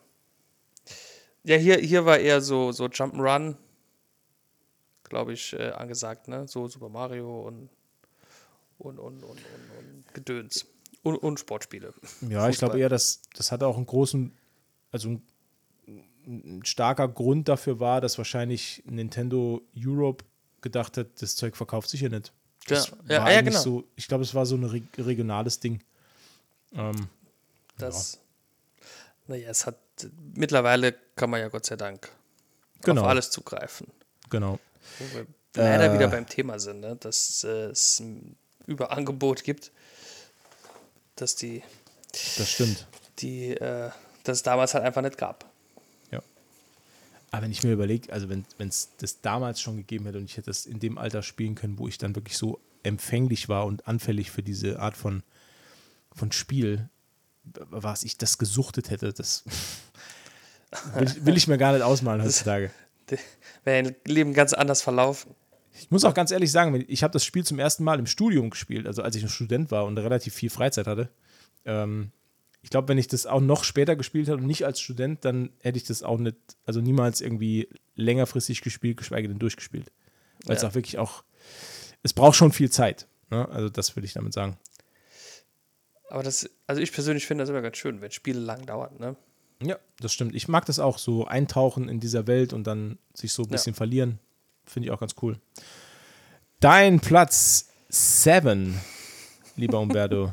ja, 1.46 1.56
hier, 1.58 1.78
hier 1.78 2.06
war 2.06 2.20
eher 2.20 2.42
so, 2.42 2.72
so 2.72 2.86
Jump'n'Run, 2.86 3.56
glaube 5.10 5.34
ich, 5.34 5.54
äh, 5.54 5.72
angesagt, 5.72 6.28
ne? 6.28 6.48
So 6.48 6.68
Super 6.68 6.90
Mario 6.90 7.42
und, 7.48 7.70
und, 8.78 9.00
und, 9.00 9.24
und, 9.24 9.40
und, 9.40 10.14
Gedöns. 10.14 10.66
Und, 11.04 11.18
und 11.18 11.40
Sportspiele. 11.40 11.94
Ja, 12.30 12.50
ich 12.50 12.58
glaube 12.58 12.80
eher, 12.80 12.90
dass 12.90 13.22
das 13.36 13.52
hatte 13.52 13.68
auch 13.68 13.78
einen 13.78 13.86
großen, 13.86 14.36
also 14.92 15.10
ein, 15.10 15.22
ein 16.26 16.66
starker 16.66 17.08
Grund 17.08 17.48
dafür 17.48 17.80
war, 17.80 18.02
dass 18.02 18.18
wahrscheinlich 18.18 18.82
Nintendo 18.86 19.62
Europe 19.78 20.26
gedacht 20.62 20.98
hat, 20.98 21.22
das 21.22 21.36
Zeug 21.36 21.56
verkauft 21.56 21.90
sich 21.90 22.02
ja 22.02 22.10
nicht. 22.10 22.34
Das 22.68 22.88
Ja, 22.90 22.96
ja, 23.18 23.24
war 23.24 23.32
ja, 23.32 23.42
genau. 23.42 23.60
so, 23.60 23.84
ich 23.96 24.08
glaube, 24.08 24.24
es 24.24 24.34
war 24.34 24.48
so 24.48 24.56
ein 24.56 24.64
re 24.64 24.82
regionales 24.98 25.60
Ding. 25.60 25.84
Ähm, 26.74 27.08
Das, 27.78 28.20
naja, 29.28 29.50
es 29.52 29.68
hat, 29.68 29.78
mittlerweile 30.34 30.96
kann 31.16 31.30
man 31.30 31.40
ja 31.42 31.50
Gott 31.50 31.66
sei 31.68 31.76
Dank 31.76 32.10
Genau. 32.82 33.02
auf 33.04 33.08
alles 33.08 33.30
zugreifen. 33.30 33.88
genau. 34.30 34.60
Wo 35.00 35.16
wir 35.18 35.26
leider 35.56 35.86
Äh. 35.92 35.94
wieder 35.94 36.08
beim 36.08 36.28
Thema 36.28 36.60
sind, 36.60 36.80
ne? 36.82 36.96
dass 36.98 37.44
äh, 37.44 37.68
es 37.68 38.00
ein 38.00 38.36
Überangebot 38.68 39.44
gibt, 39.44 39.72
dass 41.16 41.36
die, 41.36 41.64
Das 42.38 42.50
stimmt. 42.50 42.88
die, 43.20 43.52
äh, 43.52 43.90
dass 44.24 44.38
es 44.38 44.44
damals 44.44 44.74
halt 44.74 44.84
einfach 44.84 45.02
nicht 45.02 45.18
gab. 45.18 45.46
Ja. 46.12 46.22
Aber 47.32 47.44
wenn 47.44 47.52
ich 47.52 47.64
mir 47.64 47.72
überlege, 47.74 48.12
also 48.12 48.28
wenn 48.30 48.46
es 48.60 48.90
das 48.98 49.22
damals 49.22 49.62
schon 49.62 49.78
gegeben 49.78 50.06
hätte 50.06 50.18
und 50.18 50.26
ich 50.26 50.38
hätte 50.38 50.50
das 50.50 50.66
in 50.66 50.80
dem 50.80 50.98
Alter 50.98 51.22
spielen 51.24 51.56
können, 51.56 51.78
wo 51.78 51.88
ich 51.88 51.98
dann 51.98 52.16
wirklich 52.16 52.38
so 52.38 52.60
empfänglich 52.84 53.50
war 53.50 53.66
und 53.66 53.88
anfällig 53.88 54.32
für 54.32 54.44
diese 54.44 54.80
Art 54.80 54.96
von, 54.98 55.24
von 56.14 56.32
Spiel, 56.32 56.90
was 57.44 58.04
ich 58.04 58.18
das 58.18 58.38
gesuchtet 58.38 58.90
hätte, 58.90 59.14
das 59.14 59.44
will, 60.96 61.04
ich- 61.08 61.26
will 61.26 61.38
ich 61.38 61.48
mir 61.48 61.58
gar 61.58 61.74
nicht 61.74 61.82
ausmalen 61.84 62.22
heutzutage. 62.24 62.72
Wäre 63.64 63.78
ein 63.78 63.96
Leben 64.06 64.34
ganz 64.34 64.54
anders 64.54 64.82
verlaufen. 64.82 65.34
Ich 65.78 65.92
muss 65.92 66.06
auch 66.06 66.14
ganz 66.14 66.32
ehrlich 66.32 66.52
sagen, 66.52 66.84
ich 66.88 67.04
habe 67.04 67.12
das 67.12 67.26
Spiel 67.26 67.44
zum 67.44 67.60
ersten 67.60 67.84
Mal 67.84 68.00
im 68.00 68.06
Studium 68.08 68.50
gespielt, 68.50 68.88
also 68.88 69.02
als 69.02 69.16
ich 69.16 69.24
noch 69.24 69.30
Student 69.30 69.72
war 69.72 69.86
und 69.86 69.98
relativ 69.98 70.34
viel 70.34 70.50
Freizeit 70.50 70.88
hatte. 70.88 71.10
Ähm, 71.66 72.12
ich 72.62 72.70
glaube, 72.70 72.88
wenn 72.88 72.98
ich 72.98 73.08
das 73.08 73.26
auch 73.26 73.42
noch 73.42 73.64
später 73.64 73.96
gespielt 73.96 74.28
hätte 74.28 74.38
und 74.38 74.48
nicht 74.48 74.66
als 74.66 74.80
Student, 74.80 75.24
dann 75.26 75.50
hätte 75.62 75.78
ich 75.78 75.84
das 75.84 76.02
auch 76.02 76.18
nicht, 76.18 76.38
also 76.66 76.80
niemals 76.82 77.22
irgendwie 77.22 77.68
längerfristig 77.96 78.62
gespielt, 78.62 78.98
geschweige 78.98 79.28
denn 79.28 79.38
durchgespielt. 79.38 79.92
Weil 80.46 80.56
es 80.56 80.62
Ja. 80.62 80.70
auch 80.70 80.76
wirklich 80.76 80.98
auch, 80.98 81.24
es 82.04 82.14
braucht 82.14 82.36
schon 82.38 82.52
viel 82.52 82.72
Zeit. 82.72 83.08
Ne? 83.30 83.48
Also 83.50 83.70
das 83.70 83.96
würde 83.96 84.06
ich 84.06 84.14
damit 84.14 84.34
sagen. 84.34 84.58
Aber 86.10 86.24
das, 86.24 86.50
also 86.68 86.82
ich 86.82 86.92
persönlich 86.92 87.26
finde 87.28 87.42
das 87.44 87.50
immer 87.50 87.62
ganz 87.62 87.78
schön, 87.78 88.00
wenn 88.02 88.12
Spiele 88.12 88.40
lang 88.40 88.66
dauern, 88.66 88.96
ne? 89.00 89.16
Ja, 89.66 89.78
das 90.00 90.14
stimmt. 90.14 90.36
Ich 90.36 90.48
mag 90.48 90.66
das 90.66 90.80
auch, 90.80 90.98
so 90.98 91.26
eintauchen 91.26 91.90
in 91.90 92.00
dieser 92.00 92.28
Welt 92.28 92.54
und 92.54 92.66
dann 92.66 92.98
sich 93.14 93.34
so 93.34 93.44
ein 93.44 93.50
bisschen 93.50 93.74
verlieren. 93.74 94.20
Finde 94.66 94.88
ich 94.88 94.92
auch 94.92 95.00
ganz 95.00 95.16
cool. 95.22 95.40
Dein 96.60 97.00
Platz 97.00 97.70
7, 97.90 98.80
lieber 99.56 99.80
Umberto. 99.80 100.32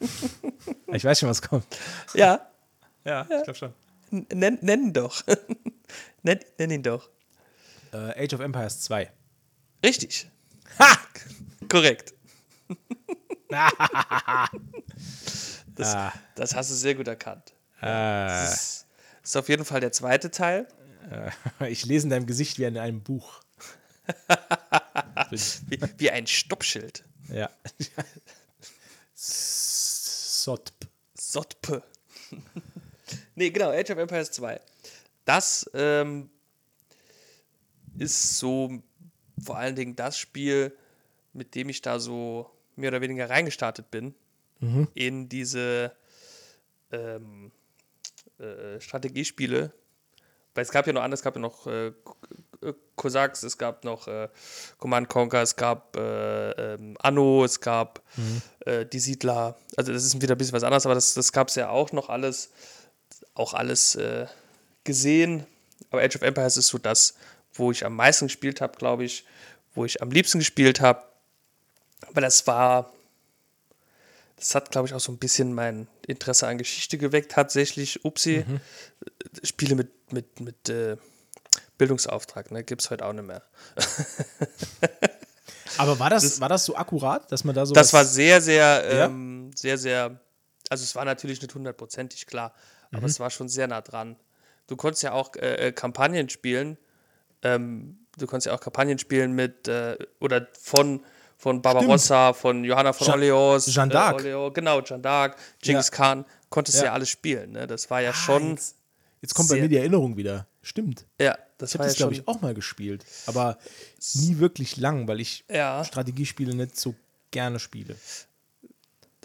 ich 0.92 1.04
weiß 1.04 1.18
schon, 1.20 1.28
was 1.28 1.42
kommt. 1.42 1.66
Ja, 2.14 2.48
Ja, 3.04 3.22
ich 3.22 3.42
glaube 3.44 3.54
schon. 3.54 3.72
nenn, 4.10 4.58
nenn 4.62 4.84
ihn 4.86 4.92
doch. 4.92 5.22
nenn, 6.22 6.40
nenn 6.58 6.70
ihn 6.70 6.82
doch. 6.82 7.08
Äh, 7.92 8.24
Age 8.24 8.34
of 8.34 8.40
Empires 8.40 8.80
2. 8.82 9.10
Richtig. 9.84 10.28
Ha! 10.78 10.96
Korrekt. 11.68 12.14
das, 15.74 15.94
Ah. 15.94 16.12
das 16.34 16.54
hast 16.54 16.70
du 16.70 16.74
sehr 16.74 16.94
gut 16.94 17.08
erkannt. 17.08 17.52
Äh, 17.82 17.86
Das 17.86 18.86
ist 19.22 19.36
auf 19.36 19.48
jeden 19.48 19.64
Fall 19.64 19.80
der 19.80 19.92
zweite 19.92 20.30
Teil. 20.30 20.66
ich 21.68 21.84
lese 21.84 22.06
in 22.06 22.10
deinem 22.10 22.26
Gesicht 22.26 22.58
wie 22.58 22.64
in 22.64 22.78
einem 22.78 23.02
Buch. 23.02 23.40
Wie, 25.30 25.78
wie 25.98 26.10
ein 26.10 26.26
Stoppschild. 26.26 27.04
ja. 27.28 27.48
Sotp. 29.14 30.72
Sotpe. 31.14 31.82
nee, 33.36 33.50
genau, 33.50 33.70
Age 33.70 33.90
of 33.90 33.98
Empires 33.98 34.30
2. 34.32 34.60
Das 35.24 35.70
ähm, 35.74 36.28
ist 37.96 38.38
so 38.38 38.82
vor 39.42 39.56
allen 39.56 39.76
Dingen 39.76 39.94
das 39.96 40.18
Spiel, 40.18 40.76
mit 41.32 41.54
dem 41.54 41.68
ich 41.68 41.80
da 41.80 41.98
so 42.00 42.50
mehr 42.76 42.88
oder 42.88 43.00
weniger 43.00 43.30
reingestartet 43.30 43.90
bin 43.90 44.14
in 44.94 45.28
diese 45.28 45.92
ähm, 46.92 47.50
äh, 48.42 48.80
Strategiespiele. 48.80 49.72
Weil 50.54 50.62
es 50.62 50.70
gab 50.70 50.86
ja 50.86 50.92
noch 50.92 51.02
andere, 51.02 51.14
es 51.14 51.22
gab 51.22 51.34
ja 51.34 51.40
noch 51.40 51.66
äh, 51.66 51.92
Cossacks, 52.96 53.42
es 53.42 53.56
gab 53.58 53.84
noch 53.84 54.06
äh, 54.06 54.28
Command 54.78 55.08
Conquer, 55.08 55.42
es 55.42 55.56
gab 55.56 55.96
äh, 55.96 56.50
ähm, 56.74 56.96
Anno, 57.00 57.44
es 57.44 57.60
gab 57.60 58.02
äh, 58.66 58.84
die 58.86 58.98
Siedler. 58.98 59.56
Also 59.76 59.92
das 59.92 60.04
ist 60.04 60.20
wieder 60.20 60.34
ein 60.34 60.38
bisschen 60.38 60.52
was 60.52 60.62
anderes, 60.62 60.84
aber 60.84 60.94
das, 60.94 61.14
das 61.14 61.32
gab 61.32 61.48
es 61.48 61.54
ja 61.54 61.70
auch 61.70 61.92
noch 61.92 62.08
alles, 62.08 62.50
auch 63.34 63.54
alles 63.54 63.94
äh, 63.94 64.26
gesehen. 64.84 65.46
Aber 65.90 66.02
Age 66.02 66.16
of 66.16 66.22
Empires 66.22 66.56
ist 66.56 66.68
so 66.68 66.78
das, 66.78 67.14
wo 67.54 67.70
ich 67.70 67.84
am 67.84 67.96
meisten 67.96 68.26
gespielt 68.26 68.60
habe, 68.60 68.76
glaube 68.76 69.04
ich, 69.04 69.24
wo 69.74 69.84
ich 69.84 70.02
am 70.02 70.10
liebsten 70.10 70.38
gespielt 70.38 70.80
habe. 70.80 71.02
Aber 72.08 72.20
das 72.20 72.46
war, 72.46 72.92
das 74.42 74.56
hat, 74.56 74.72
glaube 74.72 74.88
ich, 74.88 74.94
auch 74.94 75.00
so 75.00 75.12
ein 75.12 75.18
bisschen 75.18 75.52
mein 75.52 75.86
Interesse 76.04 76.48
an 76.48 76.58
Geschichte 76.58 76.98
geweckt, 76.98 77.30
tatsächlich. 77.30 78.04
Upsi, 78.04 78.44
mhm. 78.46 78.60
Spiele 79.44 79.76
mit, 79.76 80.12
mit, 80.12 80.40
mit 80.40 80.68
äh, 80.68 80.96
Bildungsauftrag, 81.78 82.50
ne? 82.50 82.64
Gibt 82.64 82.82
es 82.82 82.90
heute 82.90 83.06
auch 83.06 83.12
nicht 83.12 83.24
mehr. 83.24 83.44
Aber 85.78 86.00
war 86.00 86.10
das, 86.10 86.24
das, 86.24 86.40
war 86.40 86.48
das 86.48 86.64
so 86.64 86.74
akkurat, 86.74 87.30
dass 87.30 87.44
man 87.44 87.54
da 87.54 87.64
so. 87.64 87.72
Das 87.72 87.92
war 87.92 88.04
sehr, 88.04 88.42
sehr, 88.42 88.82
ähm, 88.84 89.50
ja? 89.50 89.56
sehr, 89.56 89.78
sehr. 89.78 90.20
Also, 90.68 90.82
es 90.82 90.96
war 90.96 91.04
natürlich 91.04 91.40
nicht 91.40 91.54
hundertprozentig 91.54 92.26
klar, 92.26 92.52
aber 92.90 93.02
mhm. 93.02 93.06
es 93.06 93.20
war 93.20 93.30
schon 93.30 93.48
sehr 93.48 93.68
nah 93.68 93.80
dran. 93.80 94.16
Du 94.66 94.74
konntest 94.74 95.04
ja 95.04 95.12
auch 95.12 95.36
äh, 95.36 95.68
äh, 95.68 95.72
Kampagnen 95.72 96.28
spielen. 96.28 96.78
Ähm, 97.42 98.06
du 98.18 98.26
konntest 98.26 98.46
ja 98.46 98.54
auch 98.54 98.60
Kampagnen 98.60 98.98
spielen 98.98 99.34
mit 99.34 99.68
äh, 99.68 99.96
oder 100.18 100.48
von 100.60 101.04
von 101.42 101.60
Barbarossa, 101.60 102.28
Stimmt. 102.28 102.40
von 102.40 102.64
Johanna 102.64 102.92
von 102.92 103.04
Jean, 103.04 103.32
Orleans, 103.32 103.66
Jeanne 103.66 103.92
d'Arc. 103.92 104.24
Äh, 104.24 104.32
Orleans, 104.32 104.54
genau, 104.54 104.80
Jeanne 104.80 105.02
d'Arc, 105.02 105.34
Genghis 105.60 105.88
ja. 105.88 105.96
Khan, 105.96 106.24
konntest 106.50 106.78
ja. 106.78 106.84
ja 106.84 106.92
alles 106.92 107.08
spielen. 107.08 107.50
Ne? 107.50 107.66
Das 107.66 107.90
war 107.90 108.00
ja 108.00 108.10
ah, 108.10 108.14
schon. 108.14 108.50
Jetzt, 108.50 108.76
jetzt 109.22 109.34
kommt 109.34 109.48
bei 109.48 109.56
mir 109.56 109.68
die 109.68 109.76
Erinnerung 109.76 110.16
wieder. 110.16 110.46
Stimmt. 110.62 111.04
Ja, 111.20 111.36
das 111.58 111.70
ich 111.70 111.80
habe 111.80 111.88
das, 111.88 111.94
ja 111.94 112.06
glaube 112.06 112.14
ich, 112.14 112.28
auch 112.28 112.40
mal 112.42 112.54
gespielt. 112.54 113.04
Aber 113.26 113.58
nie 114.14 114.38
wirklich 114.38 114.76
lang, 114.76 115.08
weil 115.08 115.18
ich 115.18 115.44
ja. 115.50 115.84
Strategiespiele 115.84 116.54
nicht 116.54 116.78
so 116.78 116.94
gerne 117.32 117.58
spiele. 117.58 117.96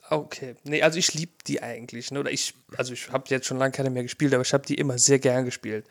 Okay. 0.10 0.56
Nee, 0.64 0.82
also 0.82 0.98
ich 0.98 1.14
liebe 1.14 1.34
die 1.46 1.62
eigentlich. 1.62 2.10
Ne? 2.10 2.20
Oder 2.20 2.32
ich, 2.32 2.56
also 2.78 2.94
ich 2.94 3.12
habe 3.12 3.26
jetzt 3.28 3.46
schon 3.46 3.58
lange 3.58 3.74
keine 3.74 3.92
mehr 3.92 4.02
gespielt, 4.02 4.34
aber 4.34 4.42
ich 4.42 4.54
habe 4.54 4.66
die 4.66 4.74
immer 4.74 4.98
sehr 4.98 5.20
gern 5.20 5.46
gespielt 5.46 5.86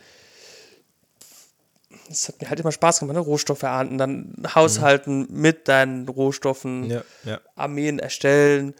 es 2.10 2.28
hat 2.28 2.40
mir 2.40 2.48
halt 2.48 2.60
immer 2.60 2.72
Spaß 2.72 3.00
gemacht, 3.00 3.14
ne? 3.14 3.20
Rohstoffe 3.20 3.62
ernten, 3.62 3.98
dann 3.98 4.34
haushalten 4.54 5.26
mhm. 5.28 5.40
mit 5.40 5.68
deinen 5.68 6.08
Rohstoffen, 6.08 6.84
ja, 6.84 7.02
ja. 7.24 7.40
Armeen 7.54 7.98
erstellen, 7.98 8.74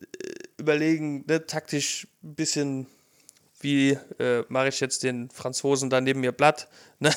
äh, 0.00 0.28
überlegen, 0.58 1.24
ne? 1.26 1.46
taktisch 1.46 2.06
ein 2.22 2.34
bisschen, 2.34 2.86
wie 3.60 3.98
äh, 4.18 4.44
mache 4.48 4.68
ich 4.68 4.80
jetzt 4.80 5.02
den 5.02 5.30
Franzosen 5.30 5.90
da 5.90 6.00
neben 6.00 6.20
mir 6.20 6.32
Blatt, 6.32 6.68
ne? 6.98 7.12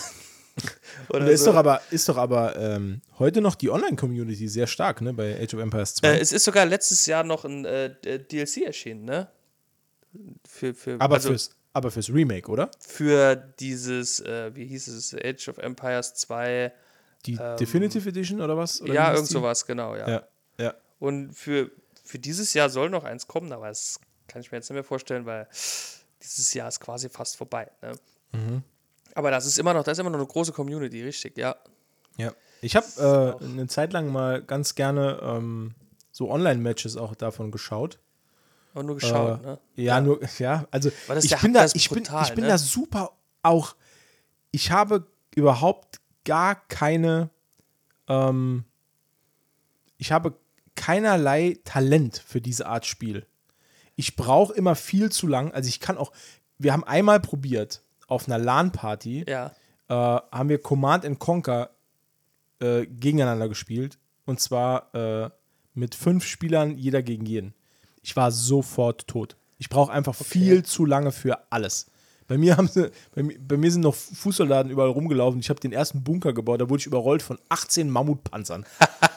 Oder 1.10 1.30
ist, 1.30 1.44
so. 1.44 1.52
doch 1.52 1.58
aber, 1.58 1.82
ist 1.92 2.08
doch 2.08 2.18
aber 2.18 2.56
ähm, 2.56 3.02
heute 3.20 3.42
noch 3.42 3.56
die 3.56 3.70
Online-Community 3.70 4.48
sehr 4.48 4.68
stark, 4.68 5.02
ne, 5.02 5.14
bei 5.14 5.42
Age 5.42 5.54
of 5.56 5.60
Empires 5.60 5.96
2. 5.96 6.08
Äh, 6.08 6.20
es 6.20 6.32
ist 6.32 6.46
sogar 6.46 6.66
letztes 6.66 7.06
Jahr 7.06 7.24
noch 7.24 7.44
ein 7.44 7.66
äh, 7.66 7.94
DLC 8.20 8.64
erschienen, 8.66 9.06
ne? 9.06 9.28
Für, 10.48 10.74
für, 10.74 10.96
aber 11.00 11.16
also, 11.16 11.30
fürs 11.30 11.52
aber 11.76 11.92
fürs 11.92 12.10
Remake, 12.10 12.50
oder? 12.50 12.72
Für 12.80 13.36
dieses, 13.36 14.22
äh, 14.22 14.56
wie 14.56 14.66
hieß 14.66 14.88
es, 14.88 15.14
Age 15.14 15.50
of 15.50 15.58
Empires 15.58 16.14
2. 16.14 16.72
Die 17.26 17.34
ähm, 17.34 17.58
Definitive 17.58 18.08
Edition 18.08 18.40
oder 18.40 18.56
was? 18.56 18.82
Oder 18.82 18.94
ja, 18.94 19.12
irgend 19.12 19.28
sowas, 19.28 19.66
genau, 19.66 19.94
ja. 19.94 20.08
ja. 20.08 20.24
ja. 20.58 20.74
Und 21.00 21.34
für, 21.34 21.70
für 22.02 22.18
dieses 22.18 22.54
Jahr 22.54 22.70
soll 22.70 22.90
noch 22.90 23.04
eins 23.04 23.28
kommen, 23.28 23.52
aber 23.52 23.68
das 23.68 24.00
kann 24.30 24.42
ich 24.42 24.54
mir 24.54 24.60
jetzt 24.60 24.70
nicht 24.70 24.76
mehr 24.76 24.86
vorstellen, 24.86 25.26
weil 25.26 25.50
dieses 26.24 26.54
Jahr 26.54 26.70
ist 26.70 26.80
quasi 26.80 27.10
fast 27.10 27.36
vorbei. 27.36 27.70
Ne? 27.82 27.92
Mhm. 28.32 28.64
Aber 29.14 29.30
das 29.30 29.46
ist 29.46 29.60
immer 29.60 29.74
noch, 29.74 29.84
das 29.84 29.98
ist 29.98 30.00
immer 30.00 30.12
noch 30.12 30.20
eine 30.20 30.28
große 30.28 30.54
Community, 30.54 31.04
richtig, 31.04 31.38
ja. 31.38 31.58
Ja. 32.16 32.32
Ich 32.62 32.78
habe 32.78 33.38
äh, 33.42 33.44
eine 33.44 33.68
Zeit 33.68 33.92
lang 33.92 34.08
mal 34.08 34.42
ganz 34.42 34.76
gerne 34.76 35.20
ähm, 35.22 35.76
so 36.14 36.32
Online-Matches 36.32 36.96
auch 36.96 37.16
davon 37.16 37.52
geschaut. 37.52 38.00
Aber 38.76 38.84
nur 38.84 38.96
geschaut, 38.96 39.42
äh, 39.42 39.46
ne? 39.46 39.60
Ja, 39.76 40.02
nur, 40.02 40.20
ja, 40.38 40.68
also 40.70 40.92
ich 41.22 41.38
bin, 41.38 41.54
da, 41.54 41.66
ich, 41.66 41.90
brutal, 41.90 42.20
bin, 42.20 42.28
ich 42.28 42.36
bin 42.36 42.44
ne? 42.44 42.50
da 42.50 42.58
super 42.58 43.14
auch, 43.42 43.76
ich 44.52 44.70
habe 44.70 45.08
überhaupt 45.34 46.02
gar 46.26 46.56
keine, 46.68 47.30
ähm, 48.10 48.66
ich 49.98 50.12
habe 50.12 50.38
keinerlei 50.76 51.58
Talent 51.64 52.22
für 52.28 52.42
diese 52.42 52.68
Art 52.68 52.86
Spiel. 52.86 53.26
Ich 53.96 54.18
brauche 54.18 54.54
immer 54.54 54.76
viel 54.76 55.10
zu 55.10 55.26
lang, 55.26 55.54
also 55.54 55.70
ich 55.70 55.80
kann 55.80 55.98
auch, 55.98 56.12
wir 56.58 56.74
haben 56.74 56.84
einmal 56.84 57.22
probiert, 57.22 57.82
auf 58.08 58.28
einer 58.28 58.38
LAN-Party, 58.38 59.26
ja. 59.26 59.54
äh, 59.88 59.94
haben 59.94 60.50
wir 60.50 60.62
Command 60.62 61.06
and 61.06 61.18
Conquer 61.18 61.70
äh, 62.60 62.86
gegeneinander 62.86 63.48
gespielt. 63.48 63.98
Und 64.26 64.42
zwar 64.42 64.94
äh, 64.94 65.30
mit 65.74 65.96
fünf 65.96 66.26
Spielern, 66.26 66.78
jeder 66.78 67.04
gegen 67.04 67.26
jeden. 67.26 67.54
Ich 68.06 68.16
war 68.16 68.32
sofort 68.32 69.08
tot. 69.08 69.36
Ich 69.58 69.68
brauche 69.68 69.92
einfach 69.92 70.14
okay. 70.22 70.30
viel 70.30 70.64
zu 70.64 70.86
lange 70.86 71.12
für 71.12 71.52
alles. 71.52 71.88
Bei 72.28 72.38
mir, 72.38 72.56
haben 72.56 72.68
sie, 72.68 72.92
bei, 73.16 73.24
bei 73.24 73.58
mir 73.58 73.72
sind 73.72 73.82
noch 73.82 73.96
Fußsoldaten 73.96 74.72
überall 74.72 74.90
rumgelaufen. 74.90 75.40
Ich 75.40 75.50
habe 75.50 75.60
den 75.60 75.72
ersten 75.72 76.04
Bunker 76.04 76.32
gebaut, 76.32 76.62
da 76.62 76.70
wurde 76.70 76.82
ich 76.82 76.86
überrollt 76.86 77.24
von 77.24 77.40
18 77.50 77.90
Mammutpanzern. 77.90 78.64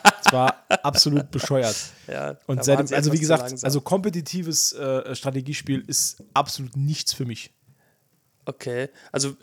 das 0.02 0.32
war 0.32 0.64
absolut 0.82 1.30
bescheuert. 1.30 1.76
Ja, 2.06 2.38
und 2.46 2.64
seitdem, 2.64 2.96
also 2.96 3.12
wie 3.12 3.18
gesagt, 3.18 3.62
also 3.62 3.82
kompetitives 3.82 4.72
äh, 4.72 5.14
Strategiespiel 5.14 5.84
ist 5.86 6.22
absolut 6.32 6.74
nichts 6.74 7.12
für 7.12 7.26
mich. 7.26 7.52
Okay, 8.46 8.88
also 9.12 9.36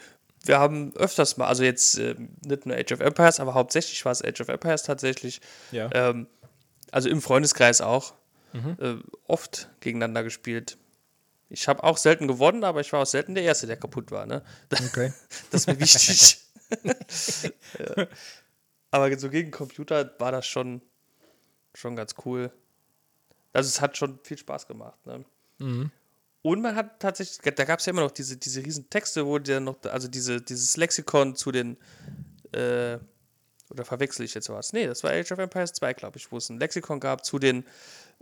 wir 0.43 0.57
haben 0.57 0.91
öfters 0.95 1.37
mal, 1.37 1.45
also 1.45 1.63
jetzt 1.63 1.99
äh, 1.99 2.15
nicht 2.43 2.65
nur 2.65 2.75
Age 2.75 2.93
of 2.93 2.99
Empires, 2.99 3.39
aber 3.39 3.53
hauptsächlich 3.53 4.03
war 4.05 4.11
es 4.11 4.23
Age 4.23 4.41
of 4.41 4.47
Empires 4.47 4.81
tatsächlich. 4.81 5.39
Ja. 5.71 5.87
Ähm, 5.93 6.25
also 6.91 7.09
im 7.09 7.21
Freundeskreis 7.21 7.81
auch 7.81 8.15
mhm. 8.55 8.77
äh, 8.79 8.95
oft 9.27 9.69
gegeneinander 9.79 10.23
gespielt. 10.23 10.77
Ich 11.49 11.67
habe 11.67 11.83
auch 11.83 11.97
selten 11.97 12.27
gewonnen, 12.27 12.63
aber 12.63 12.81
ich 12.81 12.91
war 12.91 13.01
auch 13.01 13.05
selten 13.05 13.35
der 13.35 13.43
Erste, 13.43 13.67
der 13.67 13.77
kaputt 13.77 14.11
war. 14.11 14.25
Ne? 14.25 14.43
Okay. 14.71 15.13
das 15.51 15.61
ist 15.61 15.67
mir 15.67 15.79
wichtig. 15.79 16.41
ja. 17.79 18.07
Aber 18.91 19.17
so 19.19 19.29
gegen 19.29 19.51
Computer 19.51 20.13
war 20.19 20.31
das 20.31 20.47
schon, 20.47 20.81
schon 21.73 21.95
ganz 21.95 22.15
cool. 22.25 22.51
Also 23.53 23.67
es 23.67 23.79
hat 23.79 23.97
schon 23.97 24.19
viel 24.23 24.37
Spaß 24.37 24.67
gemacht. 24.67 25.05
Ne? 25.05 25.23
Mhm. 25.59 25.91
Und 26.41 26.61
man 26.61 26.75
hat 26.75 26.99
tatsächlich, 26.99 27.39
da 27.55 27.63
gab 27.63 27.79
es 27.79 27.85
ja 27.85 27.91
immer 27.91 28.03
noch 28.03 28.11
diese, 28.11 28.37
diese 28.37 28.63
riesen 28.63 28.89
Texte, 28.89 29.25
wo 29.25 29.39
der 29.39 29.59
noch, 29.59 29.77
also 29.85 30.07
diese, 30.07 30.41
dieses 30.41 30.77
Lexikon 30.77 31.35
zu 31.35 31.51
den, 31.51 31.77
äh, 32.51 32.99
oder 33.71 33.83
verwechsel 33.83 34.25
ich 34.25 34.33
jetzt 34.35 34.49
was? 34.49 34.71
Nee, 34.71 34.85
das 34.85 35.03
war 35.03 35.11
Age 35.11 35.31
of 35.31 35.39
Empires 35.39 35.73
2, 35.73 35.93
glaube 35.93 36.17
ich, 36.17 36.31
wo 36.31 36.37
es 36.37 36.49
ein 36.49 36.59
Lexikon 36.59 36.99
gab 36.99 37.25
zu 37.25 37.39
den 37.39 37.65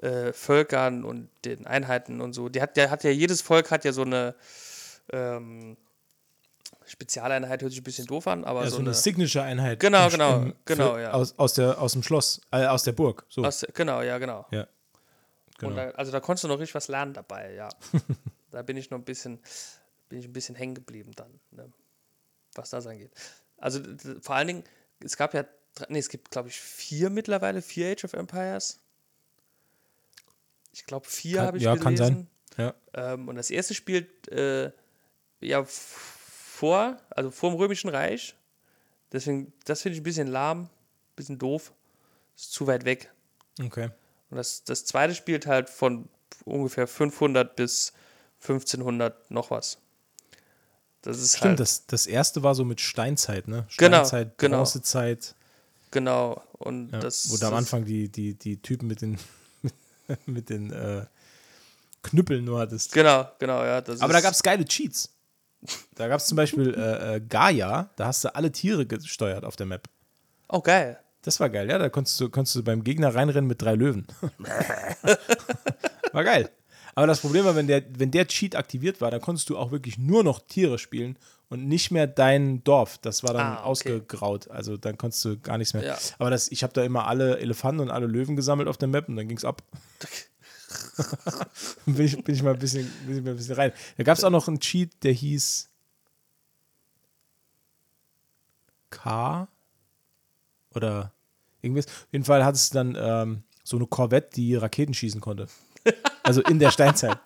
äh, 0.03 0.33
Völkern 0.33 1.03
und 1.03 1.29
den 1.45 1.65
Einheiten 1.65 2.19
und 2.19 2.33
so. 2.33 2.49
Die 2.49 2.61
hat, 2.61 2.75
der 2.75 2.91
hat 2.91 3.03
ja, 3.03 3.09
jedes 3.09 3.41
Volk 3.41 3.71
hat 3.71 3.85
ja 3.85 3.93
so 3.93 4.01
eine 4.01 4.35
ähm, 5.11 5.77
Spezialeinheit, 6.85 7.61
hört 7.61 7.71
sich 7.71 7.79
ein 7.79 7.85
bisschen 7.85 8.05
doof 8.05 8.27
an, 8.27 8.43
aber 8.43 8.63
ja, 8.63 8.69
so, 8.69 8.75
so 8.75 8.79
eine, 8.79 8.89
eine 8.89 8.95
Signature-Einheit. 8.95 9.79
Genau, 9.79 10.09
genau, 10.09 10.41
im, 10.41 10.55
genau, 10.65 10.97
ja. 10.97 11.11
Aus, 11.11 11.37
aus, 11.39 11.53
der, 11.53 11.79
aus 11.79 11.93
dem 11.93 12.03
Schloss, 12.03 12.41
äh, 12.51 12.65
aus 12.65 12.83
der 12.83 12.91
Burg. 12.91 13.25
So. 13.29 13.45
Aus, 13.45 13.65
genau, 13.73 14.01
ja, 14.01 14.17
genau. 14.17 14.45
Ja. 14.51 14.67
Genau. 15.57 15.75
Da, 15.75 15.89
also 15.91 16.11
da 16.11 16.19
konntest 16.19 16.43
du 16.43 16.47
noch 16.49 16.59
richtig 16.59 16.75
was 16.75 16.89
lernen 16.89 17.13
dabei, 17.13 17.53
ja. 17.53 17.69
da 18.51 18.61
bin 18.61 18.75
ich 18.75 18.89
noch 18.89 18.97
ein 18.97 19.05
bisschen, 19.05 19.39
bin 20.09 20.19
ich 20.19 20.25
ein 20.25 20.33
bisschen 20.33 20.55
hängen 20.55 20.75
geblieben 20.75 21.11
dann, 21.15 21.39
ne? 21.51 21.71
was 22.55 22.71
das 22.71 22.85
angeht. 22.87 23.11
Also 23.57 23.79
vor 24.21 24.35
allen 24.35 24.47
Dingen, 24.47 24.63
es 25.01 25.15
gab 25.15 25.33
ja, 25.33 25.45
nee, 25.87 25.99
es 25.99 26.09
gibt 26.09 26.31
glaube 26.31 26.49
ich 26.49 26.59
vier 26.59 27.09
mittlerweile, 27.09 27.61
vier 27.61 27.91
Age 27.91 28.03
of 28.03 28.13
Empires. 28.13 28.82
Ich 30.73 30.85
glaube, 30.85 31.07
vier 31.07 31.41
habe 31.41 31.57
ich 31.57 31.63
ja, 31.63 31.75
gelesen. 31.75 31.95
Ja, 31.95 31.97
kann 31.97 31.97
sein. 31.97 32.27
Ja. 32.57 33.13
Ähm, 33.13 33.27
und 33.27 33.35
das 33.35 33.49
erste 33.49 33.73
spielt 33.73 34.27
äh, 34.29 34.71
ja 35.39 35.63
vor, 35.65 36.97
also 37.09 37.31
vor 37.31 37.51
dem 37.51 37.57
Römischen 37.57 37.89
Reich. 37.89 38.35
Deswegen, 39.11 39.53
das 39.65 39.81
finde 39.81 39.95
ich 39.95 40.01
ein 40.01 40.03
bisschen 40.03 40.27
lahm, 40.27 40.63
ein 40.63 40.69
bisschen 41.15 41.37
doof. 41.37 41.71
Ist 42.35 42.51
zu 42.51 42.65
weit 42.65 42.85
weg. 42.85 43.11
Okay. 43.63 43.89
Und 44.29 44.37
das, 44.37 44.63
das 44.63 44.85
zweite 44.85 45.13
spielt 45.13 45.45
halt 45.45 45.69
von 45.69 46.09
ungefähr 46.45 46.87
500 46.87 47.55
bis 47.55 47.93
1500 48.41 49.29
noch 49.29 49.51
was. 49.51 49.77
Das 51.03 51.19
ist 51.19 51.37
Stimmt, 51.37 51.49
halt 51.49 51.59
das, 51.59 51.85
das 51.85 52.07
erste 52.07 52.43
war 52.43 52.55
so 52.55 52.63
mit 52.63 52.81
Steinzeit, 52.81 53.47
ne? 53.47 53.67
Genau, 53.77 53.97
Steinzeit, 53.97 54.37
genau, 54.37 54.57
Bronzezeit. 54.57 55.35
Genau. 55.91 56.41
Und 56.53 56.91
ja, 56.91 56.99
das. 56.99 57.29
Wo 57.29 57.37
da 57.37 57.49
am 57.49 57.55
Anfang 57.55 57.85
die, 57.85 58.09
die, 58.09 58.33
die 58.35 58.61
Typen 58.61 58.87
mit 58.87 59.01
den 59.01 59.19
mit 60.25 60.49
den 60.49 60.71
äh, 60.71 61.05
Knüppeln 62.03 62.43
nur 62.43 62.59
hattest. 62.59 62.91
Genau, 62.93 63.27
genau, 63.39 63.63
ja. 63.63 63.77
Aber 63.77 64.13
da 64.13 64.21
gab 64.21 64.33
es 64.33 64.43
geile 64.43 64.65
Cheats. 64.65 65.09
Da 65.95 66.07
gab 66.07 66.19
es 66.19 66.25
zum 66.25 66.35
Beispiel 66.35 66.73
äh, 66.73 67.15
äh, 67.15 67.21
Gaia, 67.21 67.89
da 67.95 68.07
hast 68.07 68.23
du 68.23 68.35
alle 68.35 68.51
Tiere 68.51 68.85
gesteuert 68.85 69.45
auf 69.45 69.55
der 69.55 69.65
Map. 69.65 69.87
Oh, 70.49 70.59
geil. 70.59 70.99
Das 71.21 71.39
war 71.39 71.49
geil, 71.49 71.69
ja. 71.69 71.77
Da 71.77 71.89
konntest 71.89 72.19
du, 72.19 72.29
konntest 72.29 72.55
du 72.55 72.63
beim 72.63 72.83
Gegner 72.83 73.15
reinrennen 73.15 73.47
mit 73.47 73.61
drei 73.61 73.75
Löwen. 73.75 74.05
war 76.11 76.23
geil. 76.23 76.49
Aber 76.95 77.07
das 77.07 77.21
Problem 77.21 77.45
war, 77.45 77.55
wenn 77.55 77.67
der, 77.67 77.83
wenn 77.97 78.11
der 78.11 78.27
Cheat 78.27 78.55
aktiviert 78.55 79.01
war, 79.01 79.11
dann 79.11 79.21
konntest 79.21 79.49
du 79.49 79.57
auch 79.57 79.71
wirklich 79.71 79.97
nur 79.97 80.23
noch 80.23 80.39
Tiere 80.39 80.77
spielen 80.77 81.17
und 81.49 81.67
nicht 81.67 81.91
mehr 81.91 82.07
dein 82.07 82.63
Dorf. 82.63 82.97
Das 82.99 83.23
war 83.23 83.33
dann 83.33 83.45
ah, 83.45 83.55
okay. 83.57 83.65
ausgegraut. 83.65 84.49
Also 84.49 84.77
dann 84.77 84.97
konntest 84.97 85.23
du 85.25 85.39
gar 85.39 85.57
nichts 85.57 85.73
mehr. 85.73 85.83
Ja. 85.83 85.97
Aber 86.19 86.29
das, 86.29 86.51
ich 86.51 86.63
habe 86.63 86.73
da 86.73 86.83
immer 86.83 87.07
alle 87.07 87.39
Elefanten 87.39 87.81
und 87.81 87.89
alle 87.91 88.07
Löwen 88.07 88.35
gesammelt 88.35 88.67
auf 88.67 88.77
der 88.77 88.87
Map 88.87 89.09
und 89.09 89.15
dann 89.15 89.27
ging 89.27 89.37
es 89.37 89.45
ab. 89.45 89.61
bin, 91.85 92.05
ich, 92.05 92.23
bin 92.23 92.35
ich 92.35 92.43
mal 92.43 92.53
ein 92.53 92.59
bisschen, 92.59 92.91
bin 93.05 93.17
ich 93.17 93.23
mal 93.23 93.31
ein 93.31 93.37
bisschen 93.37 93.55
rein. 93.55 93.71
Da 93.97 94.03
gab 94.03 94.17
es 94.17 94.23
auch 94.23 94.29
noch 94.29 94.47
einen 94.47 94.59
Cheat, 94.59 94.91
der 95.03 95.13
hieß 95.13 95.69
K 98.89 99.47
oder 100.73 101.11
irgendwas. 101.61 101.87
Auf 101.87 102.07
jeden 102.11 102.25
Fall 102.25 102.45
hattest 102.45 102.73
du 102.73 102.77
dann 102.77 102.97
ähm, 102.99 103.43
so 103.63 103.77
eine 103.77 103.87
Corvette, 103.87 104.29
die 104.35 104.55
Raketen 104.55 104.93
schießen 104.93 105.21
konnte. 105.21 105.47
Also 106.23 106.41
in 106.41 106.59
der 106.59 106.71
Steinzeit. 106.71 107.19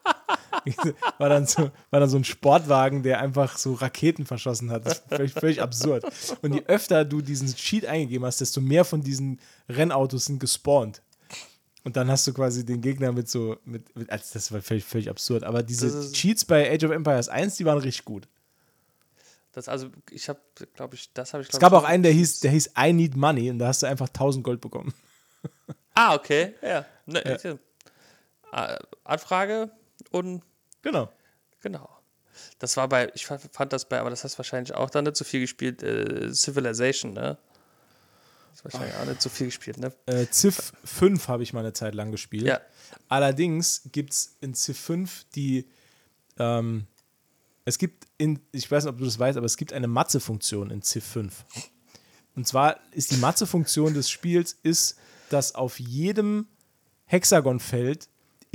War 1.18 1.30
dann, 1.30 1.45
so, 1.45 1.72
war 1.91 1.99
dann 1.99 2.10
so 2.10 2.18
ein 2.18 2.24
Sportwagen, 2.24 3.03
der 3.03 3.22
einfach 3.22 3.58
so 3.58 3.74
Raketen 3.74 4.26
verschossen 4.26 4.72
hat. 4.72 4.86
Das 4.86 4.99
ist 4.99 5.03
völlig, 5.08 5.34
völlig 5.34 5.62
absurd. 5.62 6.03
Und 6.41 6.53
je 6.53 6.64
öfter 6.66 7.05
du 7.05 7.22
diesen 7.22 7.53
Cheat 7.53 7.86
eingegeben 7.86 8.26
hast, 8.26 8.41
desto 8.41 8.60
mehr 8.60 8.84
von 8.84 9.01
diesen 9.01 9.39
Rennautos 9.70 10.26
sind 10.26 10.39
gespawnt. 10.39 11.01
Und 11.84 11.95
dann 11.95 12.12
hast 12.12 12.28
du 12.28 12.34
quasi 12.34 12.66
den 12.66 12.82
Gegner 12.82 13.14
mit 13.14 13.30
so, 13.30 13.58
mit, 13.64 13.95
mit 13.95 14.10
also 14.10 14.26
das 14.34 14.51
war 14.51 14.62
völlig, 14.62 14.84
völlig 14.84 15.10
absurd. 15.10 15.45
Aber 15.45 15.64
diese 15.64 16.12
Cheats 16.12 16.43
bei 16.43 16.70
Age 16.70 16.84
of 16.84 16.91
Empires 16.91 17.30
1, 17.30 17.55
die 17.55 17.66
waren 17.66 17.78
richtig 17.78 18.03
gut. 18.03 18.28
Das 19.53 19.70
also, 19.70 19.89
ich 20.12 20.28
habe, 20.28 20.39
glaube 20.76 20.95
ich, 20.95 21.14
das 21.14 21.34
habe 21.34 21.43
ich. 21.43 21.49
Es 21.49 21.60
gab 21.60 21.72
ich, 21.72 21.80
auch 21.80 21.86
einen, 21.86 22.03
der 22.03 22.12
hieß, 22.12 22.41
der 22.41 22.51
hieß 22.51 22.72
I 22.78 22.91
Need 22.93 23.16
Money 23.16 23.49
und 23.49 23.60
da 23.60 23.68
hast 23.68 23.84
du 23.84 23.88
einfach 23.88 24.08
1000 24.08 24.43
Gold 24.43 24.62
bekommen. 24.62 24.93
Ah, 25.95 26.14
okay. 26.14 26.53
Ja. 26.62 26.86
Ne, 27.08 27.39
ja. 27.43 27.58
Anfrage 28.51 29.71
und 30.11 30.43
Genau. 30.81 31.11
genau. 31.61 31.89
Das 32.59 32.77
war 32.77 32.87
bei, 32.87 33.11
ich 33.15 33.25
fand, 33.25 33.73
das 33.73 33.89
bei, 33.89 33.99
aber 33.99 34.09
das 34.09 34.23
hast 34.23 34.35
du 34.35 34.37
wahrscheinlich 34.39 34.73
auch 34.75 34.89
dann 34.89 35.05
nicht 35.05 35.17
so 35.17 35.25
viel 35.25 35.41
gespielt, 35.41 35.81
äh, 35.83 36.31
Civilization, 36.33 37.13
ne? 37.13 37.37
Das 38.51 38.59
ist 38.59 38.65
wahrscheinlich 38.65 38.95
auch 38.95 39.05
nicht 39.05 39.21
so 39.21 39.29
viel 39.29 39.47
gespielt, 39.47 39.77
ne? 39.79 39.91
Äh, 40.05 40.27
Civ 40.31 40.73
5 40.83 41.27
habe 41.27 41.43
ich 41.43 41.53
mal 41.53 41.59
eine 41.61 41.73
Zeit 41.73 41.95
lang 41.95 42.11
gespielt. 42.11 42.45
Ja. 42.45 42.61
Allerdings 43.09 43.81
gibt 43.91 44.13
es 44.13 44.37
in 44.41 44.53
Civ 44.53 44.79
5 44.79 45.25
die, 45.35 45.67
ähm, 46.37 46.85
es 47.65 47.77
gibt 47.77 48.05
in, 48.17 48.39
ich 48.51 48.69
weiß 48.69 48.85
nicht, 48.85 48.93
ob 48.93 48.99
du 48.99 49.05
das 49.05 49.19
weißt, 49.19 49.37
aber 49.37 49.45
es 49.45 49.57
gibt 49.57 49.73
eine 49.73 49.87
Matze-Funktion 49.87 50.71
in 50.71 50.81
Civ 50.83 51.05
5. 51.05 51.45
Und 52.35 52.47
zwar 52.47 52.79
ist 52.91 53.11
die 53.11 53.17
Matze-Funktion 53.17 53.93
des 53.93 54.09
Spiels, 54.09 54.57
ist, 54.63 54.97
dass 55.29 55.55
auf 55.55 55.79
jedem 55.79 56.47
Hexagonfeld 57.05 58.07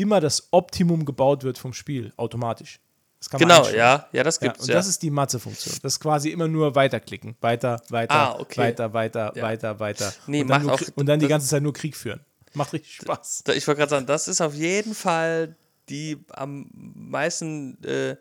immer 0.03 0.21
das 0.21 0.49
Optimum 0.51 1.05
gebaut 1.05 1.45
wird 1.45 1.59
vom 1.59 1.73
Spiel, 1.73 2.13
automatisch. 2.17 2.81
Das 3.19 3.31
kann 3.31 3.41
man 3.41 3.49
Genau, 3.49 3.69
ja, 3.71 4.09
ja, 4.13 4.23
das 4.25 4.41
Ja, 4.41 4.49
gibt's, 4.49 4.63
und 4.65 4.69
ja. 4.69 4.75
das 4.75 4.89
ist 4.89 5.01
die 5.03 5.11
Matze-Funktion. 5.11 5.77
Das 5.83 5.93
ist 5.95 6.01
quasi 6.01 6.31
immer 6.31 6.49
nur 6.49 6.75
weiterklicken. 6.75 7.37
Weiter, 7.41 7.81
weiter, 7.89 8.15
Ah, 8.15 8.41
okay. 8.41 8.61
weiter, 8.61 8.93
weiter, 8.93 9.33
Ja. 9.37 9.43
weiter, 9.43 9.79
weiter. 9.81 10.13
Nee, 10.27 10.43
und, 10.43 10.49
dann 10.49 10.63
nur, 10.63 10.73
auch- 10.75 10.81
und 10.97 11.07
dann 11.07 11.21
die 11.21 11.29
ganze 11.29 11.47
Zeit 11.47 11.63
nur 11.63 11.73
Krieg 11.73 11.97
führen. 11.97 12.21
Macht 12.55 12.73
richtig 12.73 12.97
Spaß. 12.97 13.45
Ich 13.55 13.67
wollte 13.67 13.79
gerade 13.79 13.91
sagen, 13.91 14.07
das 14.07 14.27
ist 14.29 14.41
auf 14.41 14.55
jeden 14.55 14.95
Fall 14.95 15.57
die 15.89 16.19
am 16.33 16.69
meisten, 16.75 17.83
äh, 17.85 18.17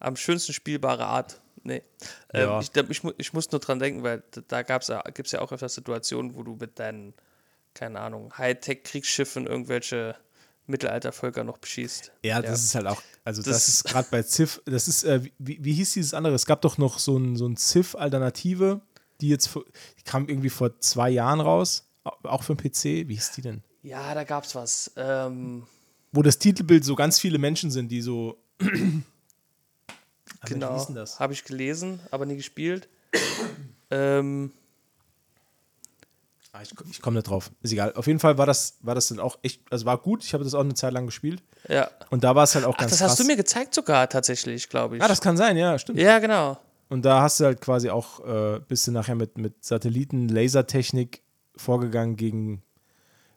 am 0.00 0.16
schönsten 0.16 0.52
spielbare 0.52 1.06
Art. 1.06 1.40
Nee. 1.62 1.82
Ähm, 2.34 2.40
Ja. 2.48 2.60
ich, 2.60 2.70
ich, 2.74 3.02
ich 3.18 3.32
muss 3.32 3.50
nur 3.52 3.60
dran 3.60 3.78
denken, 3.78 4.02
weil 4.02 4.22
da- 4.32 4.40
da 4.48 4.62
gab's 4.62 4.88
ja, 4.88 5.00
gibt 5.14 5.26
es 5.26 5.32
ja 5.32 5.40
auch 5.40 5.52
öfter 5.52 5.68
Situationen, 5.68 6.34
wo 6.34 6.42
du 6.42 6.56
mit 6.60 6.78
deinen, 6.80 7.14
keine 7.74 8.00
Ahnung, 8.00 8.32
Hightech-Kriegsschiffen 8.36 9.46
irgendwelche 9.46 10.16
Mittelaltervölker 10.66 11.44
noch 11.44 11.58
beschießt. 11.58 12.12
Ja, 12.24 12.40
das 12.40 12.62
ist 12.64 12.74
halt 12.74 12.86
auch, 12.86 13.02
also 13.24 13.42
das, 13.42 13.66
Das- 13.66 13.68
ist 13.68 13.84
gerade 13.84 14.08
bei 14.10 14.22
Civ, 14.22 14.60
das 14.64 14.88
ist, 14.88 15.04
äh, 15.04 15.22
wie, 15.38 15.58
wie 15.62 15.72
hieß 15.74 15.92
dieses 15.94 16.14
andere? 16.14 16.34
Es 16.34 16.46
gab 16.46 16.62
doch 16.62 16.78
noch 16.78 16.98
so 16.98 17.16
ein, 17.18 17.36
so 17.36 17.46
ein 17.46 17.56
Civ-Alternative, 17.56 18.80
die 19.20 19.28
jetzt, 19.28 19.50
die 19.54 20.02
kam 20.04 20.28
irgendwie 20.28 20.50
vor 20.50 20.78
zwei 20.80 21.10
Jahren 21.10 21.40
raus, 21.40 21.88
au- 22.04 22.16
auch 22.24 22.42
für 22.44 22.54
den 22.54 22.70
PC. 22.70 23.08
Wie 23.08 23.14
hieß 23.14 23.32
die 23.32 23.42
denn? 23.42 23.62
Ja, 23.82 24.14
da 24.14 24.24
gab's 24.24 24.54
was. 24.54 24.92
Ähm, 24.96 25.66
Wo 26.12 26.22
das 26.22 26.38
Titelbild 26.38 26.84
so 26.84 26.94
ganz 26.94 27.18
viele 27.18 27.38
Menschen 27.38 27.70
sind, 27.70 27.88
die 27.88 28.00
so. 28.02 28.36
Genau. 30.46 30.86
Habe 31.18 31.32
ich 31.32 31.44
gelesen, 31.44 32.00
aber 32.10 32.26
nie 32.26 32.36
gespielt. 32.36 32.88
ähm, 33.90 34.52
Ah, 36.54 36.60
ich 36.62 36.70
ich 36.90 37.00
komme 37.00 37.16
nicht 37.16 37.28
drauf. 37.28 37.50
Ist 37.62 37.72
egal. 37.72 37.94
Auf 37.94 38.06
jeden 38.06 38.18
Fall 38.18 38.36
war 38.36 38.44
das, 38.44 38.74
war 38.82 38.94
das 38.94 39.08
dann 39.08 39.18
auch 39.20 39.38
echt, 39.42 39.62
also 39.70 39.86
war 39.86 39.96
gut. 39.96 40.22
Ich 40.22 40.34
habe 40.34 40.44
das 40.44 40.52
auch 40.52 40.60
eine 40.60 40.74
Zeit 40.74 40.92
lang 40.92 41.06
gespielt. 41.06 41.42
ja. 41.68 41.88
Und 42.10 42.24
da 42.24 42.34
war 42.34 42.44
es 42.44 42.54
halt 42.54 42.66
auch 42.66 42.74
Ach, 42.74 42.78
ganz 42.80 42.90
das 42.90 42.98
krass. 43.00 43.12
hast 43.12 43.20
du 43.20 43.24
mir 43.24 43.36
gezeigt 43.36 43.74
sogar 43.74 44.06
tatsächlich, 44.08 44.68
glaube 44.68 44.96
ich. 44.98 45.02
Ah, 45.02 45.08
das 45.08 45.22
kann 45.22 45.36
sein, 45.38 45.56
ja, 45.56 45.78
stimmt. 45.78 45.98
ja, 45.98 46.18
genau. 46.18 46.58
Und 46.90 47.06
da 47.06 47.22
hast 47.22 47.40
du 47.40 47.44
halt 47.46 47.62
quasi 47.62 47.88
auch, 47.88 48.20
äh, 48.26 48.60
bist 48.68 48.86
du 48.86 48.92
nachher 48.92 49.14
mit, 49.14 49.38
mit 49.38 49.64
Satelliten, 49.64 50.28
Lasertechnik 50.28 51.22
vorgegangen 51.56 52.16
gegen 52.16 52.62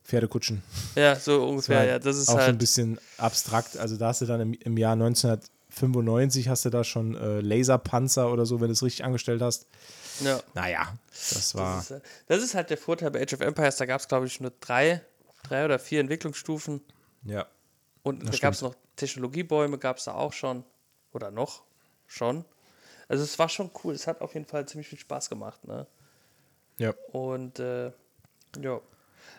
Pferdekutschen. 0.03 0.61
Ja, 0.95 1.16
so 1.16 1.39
Das 1.39 1.49
ungefähr, 1.49 1.78
war 1.78 1.86
ja. 1.86 1.99
Das 1.99 2.18
ist 2.18 2.28
auch 2.28 2.34
so 2.34 2.39
ein 2.39 2.45
halt. 2.47 2.57
bisschen 2.59 2.99
abstrakt. 3.18 3.78
Also 3.78 3.95
da 3.95 4.07
hast 4.09 4.20
du 4.20 4.26
dann 4.26 4.41
im, 4.41 4.53
im 4.53 4.76
Jahr 4.78 4.91
1995 4.93 6.49
hast 6.49 6.66
du 6.66 6.70
da 6.70 6.84
schon 6.84 7.16
äh, 7.16 7.39
Laserpanzer 7.39 8.30
oder 8.32 8.45
so, 8.45 8.59
wenn 8.59 8.68
du 8.68 8.74
es 8.74 8.84
richtig 8.84 9.05
angestellt 9.05 9.41
hast. 9.41 9.68
Ja. 10.22 10.41
Naja, 10.53 10.93
das 11.09 11.55
war. 11.55 11.78
Das 11.78 11.91
ist, 11.91 11.97
äh, 11.97 12.01
das 12.28 12.43
ist 12.43 12.55
halt 12.55 12.70
der 12.70 12.78
Vorteil 12.78 13.11
bei 13.11 13.22
Age 13.22 13.34
of 13.34 13.41
Empires. 13.41 13.78
Da 13.78 13.86
gab 13.86 14.01
es, 14.01 14.07
glaube 14.07 14.28
ich, 14.28 14.39
nur 14.39 14.51
drei, 14.59 15.01
drei 15.43 15.66
oder 15.66 15.80
vier 15.80 15.99
Entwicklungsstufen. 15.99 16.82
ja. 17.24 17.47
Und 18.03 18.22
da 18.22 18.28
stimmt. 18.28 18.41
gab 18.43 18.53
es 18.53 18.61
noch 18.61 18.76
Technologiebäume, 18.97 19.80
gab 19.80 19.97
es 19.97 20.03
da 20.03 20.13
auch 20.13 20.32
schon. 20.32 20.63
Oder 21.11 21.32
noch 21.32 21.63
schon. 22.05 22.45
Also 23.07 23.24
es 23.24 23.39
war 23.39 23.49
schon 23.49 23.72
cool. 23.84 23.95
Es 23.95 24.05
hat 24.05 24.22
auf 24.22 24.36
jeden 24.36 24.45
Fall 24.45 24.68
ziemlich 24.68 24.88
viel 24.88 24.99
Spaß 24.99 25.28
gemacht. 25.28 25.66
Ne? 25.66 25.88
Ja. 26.78 26.93
Und 27.11 27.59
äh, 27.59 27.91
ja. 28.61 28.80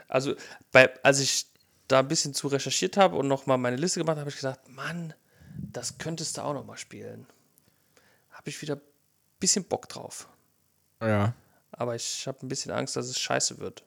Also, 0.08 0.34
bei, 0.72 0.92
als 1.04 1.20
ich 1.20 1.46
da 1.88 2.00
ein 2.00 2.08
bisschen 2.08 2.34
zu 2.34 2.48
recherchiert 2.48 2.96
habe 2.96 3.16
und 3.16 3.28
nochmal 3.28 3.58
meine 3.58 3.76
Liste 3.76 4.00
gemacht 4.00 4.14
habe, 4.14 4.22
habe 4.22 4.30
ich 4.30 4.36
gesagt, 4.36 4.68
Mann, 4.68 5.14
das 5.56 5.98
könntest 5.98 6.36
du 6.36 6.42
auch 6.42 6.54
nochmal 6.54 6.78
spielen. 6.78 7.26
Habe 8.30 8.50
ich 8.50 8.60
wieder 8.62 8.76
ein 8.76 8.82
bisschen 9.38 9.64
Bock 9.64 9.88
drauf. 9.88 10.28
Ja. 11.00 11.34
Aber 11.72 11.94
ich 11.94 12.26
habe 12.26 12.38
ein 12.44 12.48
bisschen 12.48 12.72
Angst, 12.72 12.96
dass 12.96 13.06
es 13.06 13.18
scheiße 13.18 13.58
wird. 13.58 13.84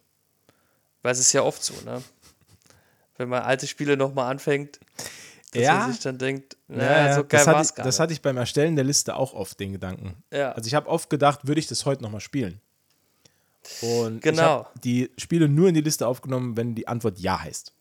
Weil 1.01 1.13
es 1.13 1.19
ist 1.19 1.33
ja 1.33 1.41
oft 1.43 1.63
so, 1.63 1.73
ne? 1.85 2.03
Wenn 3.17 3.29
man 3.29 3.41
alte 3.43 3.67
Spiele 3.67 3.97
nochmal 3.97 4.29
anfängt, 4.31 4.79
dass 5.51 5.63
Ja. 5.63 5.75
man 5.79 5.91
sich 5.91 6.01
dann 6.01 6.17
denkt, 6.17 6.55
Ja, 6.67 6.75
naja, 6.75 7.07
ja, 7.07 7.15
so 7.15 7.21
geil 7.21 7.27
das, 7.31 7.47
war 7.47 7.53
hatte, 7.55 7.61
es 7.63 7.69
ich- 7.69 7.75
gar 7.75 7.85
das 7.85 7.95
nicht. 7.95 7.99
hatte 7.99 8.13
ich 8.13 8.21
beim 8.21 8.37
Erstellen 8.37 8.75
der 8.75 8.85
Liste 8.85 9.15
auch 9.15 9.33
oft 9.33 9.59
den 9.59 9.71
Gedanken. 9.73 10.21
Ja. 10.31 10.51
Also 10.51 10.67
ich 10.67 10.75
habe 10.75 10.87
oft 10.87 11.09
gedacht, 11.09 11.47
würde 11.47 11.59
ich 11.59 11.67
das 11.67 11.85
heute 11.85 12.03
nochmal 12.03 12.21
spielen? 12.21 12.61
Und 13.81 14.17
ich 14.17 14.21
Genau. 14.21 14.41
habe 14.65 14.79
die 14.83 15.11
Spiele 15.17 15.49
nur 15.49 15.67
in 15.67 15.73
die 15.75 15.81
Liste 15.81 16.07
aufgenommen, 16.07 16.55
wenn 16.55 16.75
die 16.75 16.87
Antwort 16.87 17.19
Ja 17.19 17.41
heißt. 17.41 17.73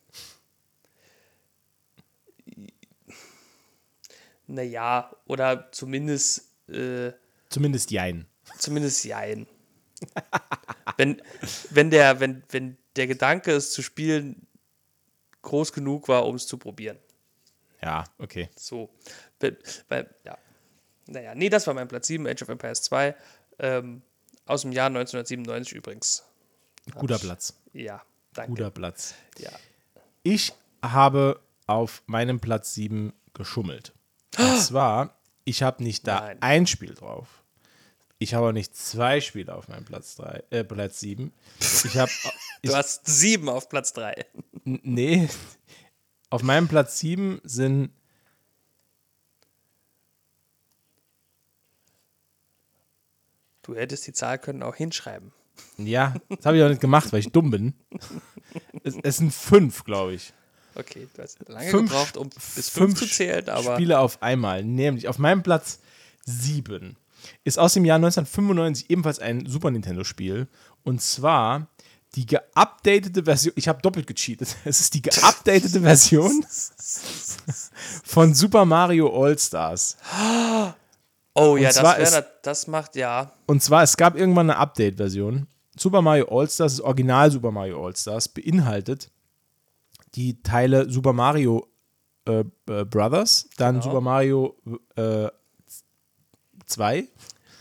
Naja, 4.46 5.10
oder 5.26 5.70
zumindest, 5.72 6.50
äh, 6.68 7.12
Zumindest 7.50 7.90
Jein. 7.90 8.26
Zumindest 8.56 9.04
jein. 9.04 9.46
wenn, 10.96 11.20
wenn, 11.70 11.90
der, 11.90 12.20
wenn, 12.20 12.42
wenn 12.50 12.76
der 12.96 13.06
Gedanke, 13.06 13.52
es 13.52 13.72
zu 13.72 13.82
spielen, 13.82 14.46
groß 15.42 15.72
genug 15.72 16.08
war, 16.08 16.26
um 16.26 16.36
es 16.36 16.46
zu 16.46 16.56
probieren. 16.58 16.98
Ja, 17.82 18.04
okay. 18.18 18.48
So. 18.56 18.90
Weil, 19.88 20.14
ja. 20.24 20.36
Naja, 21.06 21.34
nee, 21.34 21.48
das 21.48 21.66
war 21.66 21.74
mein 21.74 21.88
Platz 21.88 22.06
7, 22.08 22.26
Age 22.26 22.42
of 22.42 22.48
Empires 22.48 22.82
2. 22.82 23.14
Ähm, 23.60 24.02
aus 24.44 24.62
dem 24.62 24.72
Jahr 24.72 24.86
1997 24.86 25.74
übrigens. 25.76 26.24
Guter 26.94 27.16
ich- 27.16 27.22
Platz. 27.22 27.54
Ja, 27.72 28.02
danke. 28.34 28.50
Guter 28.50 28.70
Platz. 28.70 29.14
Ja. 29.38 29.50
Ich 30.22 30.52
habe 30.82 31.40
auf 31.66 32.02
meinem 32.06 32.40
Platz 32.40 32.74
7 32.74 33.12
geschummelt. 33.34 33.92
Und 34.38 34.58
zwar, 34.60 35.16
ich 35.44 35.62
habe 35.62 35.82
nicht 35.82 36.06
da 36.06 36.20
Nein. 36.20 36.38
ein 36.40 36.66
Spiel 36.66 36.94
drauf. 36.94 37.37
Ich 38.20 38.34
habe 38.34 38.48
auch 38.48 38.52
nicht 38.52 38.74
zwei 38.76 39.20
Spiele 39.20 39.54
auf 39.54 39.68
meinem 39.68 39.84
Platz 39.84 40.16
3, 40.16 40.42
äh, 40.50 40.64
Platz 40.64 41.00
7. 41.00 41.32
Ich 41.60 41.96
habe, 41.96 42.10
Du 42.62 42.74
hast 42.74 43.06
sieben 43.06 43.48
auf 43.48 43.68
Platz 43.68 43.92
3. 43.92 44.26
N- 44.64 44.80
Nee. 44.82 45.28
Auf 46.30 46.42
meinem 46.42 46.68
Platz 46.68 46.98
7 46.98 47.40
sind. 47.44 47.90
Du 53.62 53.74
hättest 53.74 54.06
die 54.06 54.12
Zahl 54.12 54.38
können 54.38 54.62
auch 54.62 54.76
hinschreiben. 54.76 55.32
Ja, 55.76 56.14
das 56.28 56.46
habe 56.46 56.56
ich 56.56 56.62
auch 56.62 56.68
nicht 56.68 56.80
gemacht, 56.80 57.12
weil 57.12 57.20
ich 57.20 57.30
dumm 57.32 57.50
bin. 57.50 57.74
Es, 58.84 58.94
es 59.02 59.16
sind 59.18 59.34
fünf, 59.34 59.84
glaube 59.84 60.14
ich. 60.14 60.32
Okay, 60.74 61.08
du 61.14 61.22
hast 61.22 61.40
lange 61.48 61.68
Fünf- 61.70 61.90
gebraucht, 61.90 62.16
um 62.16 62.28
bis 62.30 62.68
fünf, 62.68 62.98
zu 62.98 63.06
zählen, 63.06 63.48
aber 63.48 63.74
Spiele 63.74 63.98
auf 63.98 64.22
einmal. 64.22 64.62
Nämlich 64.64 65.08
auf 65.08 65.18
meinem 65.18 65.42
Platz 65.42 65.80
7 66.24 66.96
ist 67.44 67.58
aus 67.58 67.74
dem 67.74 67.84
Jahr 67.84 67.96
1995 67.96 68.90
ebenfalls 68.90 69.18
ein 69.18 69.46
Super 69.46 69.70
Nintendo-Spiel. 69.70 70.48
Und 70.84 71.02
zwar 71.02 71.68
die 72.14 72.24
geupdatete 72.26 73.24
Version. 73.24 73.52
Ich 73.56 73.68
habe 73.68 73.82
doppelt 73.82 74.06
gecheatet. 74.06 74.56
Es 74.64 74.80
ist 74.80 74.94
die 74.94 75.02
geupdatete 75.02 75.80
Version 75.80 76.44
von 78.04 78.34
Super 78.34 78.64
Mario 78.64 79.08
All-Stars. 79.24 79.96
Oh 81.34 81.56
ja, 81.56 81.56
Und 81.56 81.62
das, 81.64 81.74
zwar 81.76 81.96
wär, 81.98 82.02
ist- 82.04 82.24
das 82.42 82.66
macht 82.66 82.96
ja. 82.96 83.32
Und 83.46 83.62
zwar, 83.62 83.82
es 83.82 83.96
gab 83.96 84.16
irgendwann 84.16 84.50
eine 84.50 84.58
Update-Version. 84.58 85.46
Super 85.78 86.02
Mario 86.02 86.26
All-Stars, 86.28 86.76
das 86.76 86.80
Original 86.80 87.30
Super 87.30 87.50
Mario 87.52 87.84
All-Stars, 87.86 88.28
beinhaltet 88.28 89.10
die 90.14 90.42
Teile 90.42 90.90
Super 90.90 91.12
Mario 91.12 91.68
äh, 92.26 92.40
äh, 92.68 92.84
Brothers, 92.84 93.48
dann 93.58 93.74
Genau. 93.76 93.84
Super 93.84 94.00
Mario 94.00 94.56
äh, 94.96 95.28
2. 96.68 97.08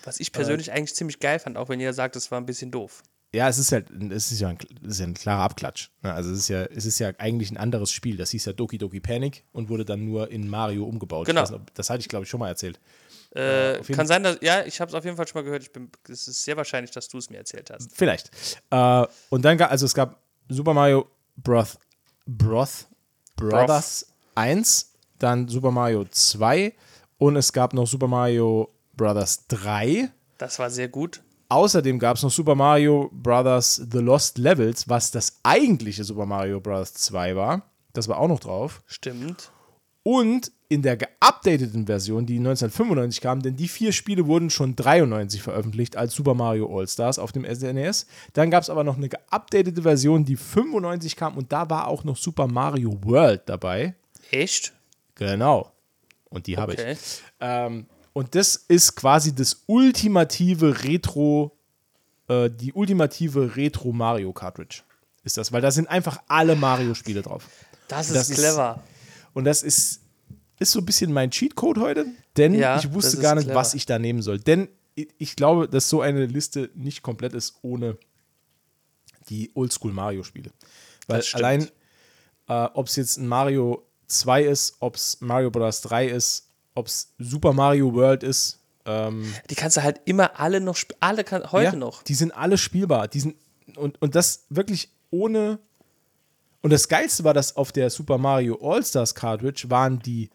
Was 0.04 0.20
ich 0.20 0.32
persönlich 0.32 0.72
eigentlich 0.72 0.96
ziemlich 0.96 1.20
geil 1.20 1.40
fand, 1.40 1.58
auch 1.58 1.70
wenn 1.70 1.80
jeder 1.80 1.94
sagt, 1.94 2.16
es 2.16 2.32
war 2.32 2.40
ein 2.40 2.46
bisschen 2.46 2.72
doof. 2.72 3.04
Ja, 3.34 3.50
es 3.50 3.58
ist 3.58 3.74
halt, 3.74 3.90
es 3.92 4.32
ist 4.32 4.40
ja 4.40 4.48
ein, 4.48 4.58
es 4.84 4.94
ist 4.94 5.00
ja 5.00 5.06
ein 5.06 5.14
klarer 5.14 5.44
Abklatsch. 5.44 5.90
Ne? 6.02 6.14
Also 6.14 6.32
es 6.32 6.40
ist 6.40 6.48
ja, 6.48 6.64
es 6.64 6.86
ist 6.86 6.98
ja 7.00 7.12
eigentlich 7.18 7.52
ein 7.52 7.58
anderes 7.58 7.92
Spiel. 7.92 8.16
Das 8.16 8.32
hieß 8.32 8.46
ja 8.46 8.54
Doki 8.54 8.78
Doki 8.78 9.02
Panic 9.02 9.44
und 9.52 9.68
wurde 9.68 9.84
dann 9.84 10.06
nur 10.06 10.32
in 10.32 10.50
Mario 10.50 10.86
umgebaut. 10.86 11.28
Genau. 11.28 11.42
Nicht, 11.42 11.54
das 11.74 11.90
hatte 11.90 12.00
ich, 12.00 12.08
glaube 12.08 12.24
ich, 12.24 12.30
schon 12.30 12.40
mal 12.40 12.48
erzählt. 12.48 12.80
Äh, 13.36 13.78
jeden 13.82 13.96
kann 13.96 14.08
sein, 14.08 14.24
dass, 14.24 14.38
ja, 14.42 14.66
ich 14.66 14.80
habe 14.80 14.90
es 14.90 14.96
auf 14.96 15.04
jeden 15.04 15.18
Fall 15.18 15.28
schon 15.28 15.42
mal 15.42 15.44
gehört. 15.44 15.62
Ich 15.62 15.74
bin, 15.74 15.92
es 16.08 16.28
ist 16.28 16.44
sehr 16.44 16.56
wahrscheinlich, 16.56 16.92
dass 16.92 17.10
du 17.10 17.18
es 17.18 17.30
mir 17.30 17.38
erzählt 17.38 17.70
hast. 17.70 17.92
Vielleicht. 17.94 18.32
Äh, 18.70 19.06
und 19.30 19.44
dann 19.44 19.58
gab, 19.58 19.72
also 19.72 19.86
es 19.86 19.94
gab 19.94 20.22
Super 20.48 20.74
Mario 20.74 21.10
Broth, 21.36 21.78
Broth, 22.26 22.88
Brothers 23.36 24.08
1, 24.36 24.94
dann 25.20 25.50
Super 25.50 25.72
Mario 25.72 26.06
2 26.06 26.74
und 27.18 27.36
es 27.36 27.52
gab 27.52 27.74
noch 27.74 27.86
Super 27.86 28.08
Mario 28.08 28.74
Brothers 28.98 29.48
3. 29.48 30.10
Das 30.38 30.60
war 30.60 30.70
sehr 30.70 30.88
gut. 30.90 31.22
Außerdem 31.50 31.98
gab 32.00 32.18
es 32.18 32.24
noch 32.24 32.32
Super 32.32 32.56
Mario 32.56 33.10
Brothers 33.14 33.76
The 33.92 34.00
Lost 34.00 34.38
Levels, 34.38 34.90
was 34.90 35.12
das 35.12 35.40
eigentliche 35.44 36.04
Super 36.04 36.26
Mario 36.26 36.60
Brothers 36.60 36.94
2 36.96 37.36
war. 37.36 37.62
Das 37.94 38.08
war 38.10 38.18
auch 38.20 38.28
noch 38.28 38.42
drauf. 38.42 38.84
Stimmt. 38.86 39.52
Und 40.04 40.52
in 40.70 40.82
der 40.82 40.98
geupdateten 40.98 41.86
Version, 41.86 42.26
die 42.26 42.38
1995 42.38 43.22
kam, 43.22 43.42
denn 43.42 43.56
die 43.56 43.68
vier 43.70 43.92
Spiele 43.94 44.26
wurden 44.28 44.50
schon 44.50 44.76
93 44.76 45.42
veröffentlicht 45.42 45.96
als 45.96 46.14
Super 46.14 46.34
Mario 46.34 46.68
All-Stars 46.78 47.20
auf 47.20 47.32
dem 47.32 47.46
SNES. 47.46 48.08
Dann 48.34 48.52
gab 48.52 48.64
es 48.64 48.70
aber 48.70 48.84
noch 48.84 48.98
eine 48.98 49.08
geupdatete 49.10 49.82
Version, 49.82 50.26
die 50.26 50.36
95 50.36 51.16
kam 51.16 51.38
und 51.38 51.52
da 51.54 51.70
war 51.70 51.88
auch 51.88 52.04
noch 52.04 52.18
Super 52.18 52.48
Mario 52.48 52.98
World 53.04 53.44
dabei. 53.48 53.96
Echt? 54.32 54.74
Genau. 55.16 55.72
Und 56.30 56.48
die 56.48 56.58
habe 56.58 56.74
Okay. 56.74 56.92
ich. 56.94 57.22
Ähm, 57.40 57.86
und 58.18 58.34
das 58.36 58.56
ist 58.56 58.96
quasi 58.96 59.34
das 59.36 59.64
ultimative 59.68 60.84
Retro, 60.84 61.56
äh, 62.28 62.50
die 62.50 62.74
ultimative 62.74 63.56
Retro 63.56 63.92
Mario 63.92 64.34
Cartridge. 64.34 64.82
Ist 65.24 65.38
das, 65.38 65.52
weil 65.52 65.62
da 65.62 65.70
sind 65.72 65.88
einfach 65.88 66.20
alle 66.28 66.56
Mario-Spiele 66.56 67.22
drauf. 67.22 67.48
Das 67.88 68.08
ist 68.08 68.16
Das 68.16 68.30
ist- 68.30 68.38
clever. 68.40 68.84
Und 69.34 69.44
das 69.46 69.62
ist, 69.62 70.02
ist 70.58 70.72
so 70.72 70.80
ein 70.80 70.86
bisschen 70.86 71.14
mein 71.14 71.30
Cheatcode 71.30 71.78
heute, 71.78 72.06
denn 72.38 72.56
Ja, 72.56 72.80
ich 72.80 72.92
wusste 72.92 73.18
ist 73.18 73.22
gar 73.22 73.36
nicht, 73.36 73.46
clever. 73.46 73.60
was 73.60 73.74
ich 73.76 73.86
da 73.86 74.00
nehmen 74.00 74.22
soll. 74.24 74.40
Denn 74.40 74.68
ich, 74.96 75.36
glaube, 75.36 75.68
dass 75.70 75.88
so 75.90 76.02
eine 76.02 76.26
Liste 76.26 76.72
nicht 76.74 77.04
komplett 77.04 77.34
ist 77.34 77.60
ohne 77.62 77.98
die 79.30 79.52
Oldschool 79.54 79.94
Mario-Spiele. 79.94 80.50
Weil 81.08 81.24
allein, 81.34 81.70
äh, 82.48 82.68
ob 82.74 82.88
es 82.88 82.96
jetzt 82.96 83.18
ein 83.18 83.28
Mario 83.28 83.84
2 84.08 84.44
ist, 84.44 84.78
ob 84.80 84.96
es 84.96 85.18
Mario 85.22 85.52
Bros. 85.52 85.82
3 85.82 86.08
ist, 86.08 86.47
ob 86.78 86.88
es 86.88 87.14
Super 87.18 87.54
Mario 87.54 87.94
World 87.94 88.24
ist, 88.24 88.60
ähm, 88.86 89.34
Die 89.50 89.56
kannst 89.56 89.76
du 89.78 89.84
halt 89.84 90.00
immer 90.06 90.40
alle 90.40 90.62
noch, 90.62 90.76
sp- 90.80 90.96
alle 91.02 91.24
kann, 91.24 91.52
heute 91.52 91.66
ja, 91.72 91.76
noch. 91.76 92.04
Die 92.04 92.14
sind 92.14 92.32
alle 92.32 92.58
spielbar. 92.58 93.08
Die 93.08 93.20
sind, 93.20 93.36
und, 93.76 94.02
und 94.02 94.16
das 94.16 94.46
wirklich 94.50 94.90
ohne. 95.10 95.60
Und 96.62 96.72
das 96.72 96.88
Geilste 96.88 97.24
war, 97.24 97.34
dass 97.34 97.56
auf 97.56 97.72
der 97.72 97.90
Super 97.90 98.18
Mario 98.18 98.58
All-Stars 98.62 99.14
Cartridge 99.16 99.70
waren 99.70 100.00
die 100.00 100.30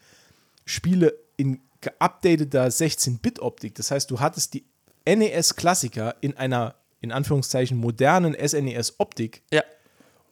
Spiele 0.65 1.15
in 1.37 1.61
geupdateter 1.81 2.67
16-Bit-Optik. 2.67 3.75
Das 3.75 3.91
heißt, 3.91 4.11
du 4.11 4.21
hattest 4.21 4.55
die 4.55 4.65
NES-Klassiker 5.07 6.15
in 6.21 6.37
einer, 6.37 6.75
in 7.01 7.11
Anführungszeichen, 7.13 7.77
modernen 7.77 8.35
SNES-Optik. 8.35 9.43
Ja. 9.53 9.63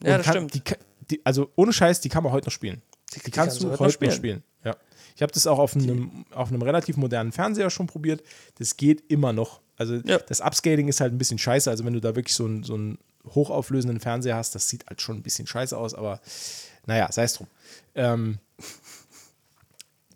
Ja, 0.03 0.17
das 0.17 0.25
kann, 0.25 0.49
stimmt. 0.49 0.53
Die, 0.55 0.61
die, 1.11 1.25
also 1.25 1.51
ohn 1.55 1.71
Scheiß, 1.73 2.01
die 2.01 2.09
kann 2.09 2.23
man 2.23 2.31
heute 2.31 2.47
noch 2.47 2.53
spielen. 2.53 2.81
Die, 3.13 3.19
die 3.19 3.31
kannst 3.31 3.59
kannst 3.59 3.63
du 3.63 3.69
heute, 3.71 3.83
noch 3.83 3.99
noch 4.09 4.11
spielen. 4.11 4.43
Ja. 4.63 4.75
Ich 5.15 5.21
habe 5.21 5.31
das 5.31 5.47
auch 5.47 5.59
auf 5.59 5.75
einem, 5.75 6.25
auf 6.31 6.49
einem 6.49 6.61
relativ 6.61 6.97
modernen 6.97 7.31
Fernseher 7.31 7.69
schon 7.69 7.87
probiert. 7.87 8.23
Das 8.59 8.77
geht 8.77 9.03
immer 9.09 9.33
noch. 9.33 9.61
Also 9.77 9.95
Ja. 10.05 10.17
das 10.19 10.41
Upscaling 10.41 10.87
ist 10.87 11.01
halt 11.01 11.13
ein 11.13 11.17
bisschen 11.17 11.37
scheiße. 11.37 11.69
Also 11.69 11.85
wenn 11.85 11.93
du 11.93 11.99
da 12.01 12.15
wirklich 12.15 12.35
so 12.35 12.45
einen, 12.45 12.63
so 12.63 12.73
einen 12.75 12.97
hochauflösenden 13.25 13.99
Fernseher 13.99 14.35
hast, 14.35 14.55
das 14.55 14.67
sieht 14.67 14.85
halt 14.87 15.01
schon 15.01 15.17
ein 15.17 15.23
bisschen 15.23 15.47
scheiße 15.47 15.77
aus, 15.77 15.93
aber 15.93 16.21
naja, 16.85 17.11
sei 17.11 17.23
es 17.23 17.33
drum. 17.33 17.47
Ähm, 17.95 18.37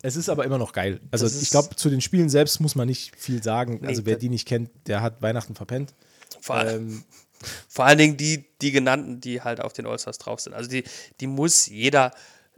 es 0.02 0.16
ist 0.16 0.28
aber 0.28 0.44
immer 0.44 0.58
noch 0.58 0.72
geil. 0.72 1.00
Also 1.10 1.26
ich 1.26 1.50
glaube, 1.50 1.74
zu 1.74 1.90
den 1.90 2.00
Spielen 2.00 2.28
selbst 2.28 2.60
muss 2.60 2.74
man 2.74 2.86
nicht 2.86 3.16
viel 3.16 3.42
sagen. 3.42 3.78
Nee, 3.80 3.88
also 3.88 4.06
wer 4.06 4.16
die 4.16 4.28
nicht 4.28 4.46
kennt, 4.46 4.70
der 4.86 5.02
hat 5.02 5.22
Weihnachten 5.22 5.54
verpennt. 5.54 5.94
Vor, 6.40 6.64
Ähm, 6.64 7.02
vor 7.68 7.84
allen 7.86 7.98
Dingen 7.98 8.16
die, 8.16 8.44
die 8.62 8.70
genannten, 8.72 9.20
die 9.20 9.42
halt 9.42 9.60
auf 9.60 9.72
den 9.72 9.86
Allstars 9.86 10.18
drauf 10.18 10.40
sind. 10.40 10.54
Also 10.54 10.70
die, 10.70 10.84
die 11.20 11.26
muss 11.26 11.66
jeder 11.66 12.12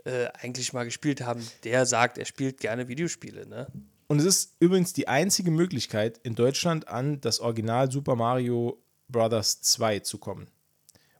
äh, 0.08 0.28
eigentlich 0.40 0.72
mal 0.72 0.84
gespielt 0.84 1.20
haben, 1.20 1.46
der 1.64 1.84
sagt, 1.84 2.16
er 2.16 2.24
spielt 2.24 2.60
gerne 2.60 2.88
Videospiele. 2.88 3.46
Ne? 3.46 3.66
Und 4.06 4.20
es 4.20 4.24
ist 4.24 4.54
übrigens 4.58 4.94
die 4.94 5.06
einzige 5.06 5.50
Möglichkeit, 5.50 6.18
in 6.22 6.34
Deutschland 6.34 6.88
an 6.88 7.20
das 7.20 7.40
Original 7.40 7.92
Super 7.92 8.16
Mario 8.16 8.82
Bros. 9.08 9.60
2 9.60 10.00
zu 10.00 10.16
kommen. 10.18 10.48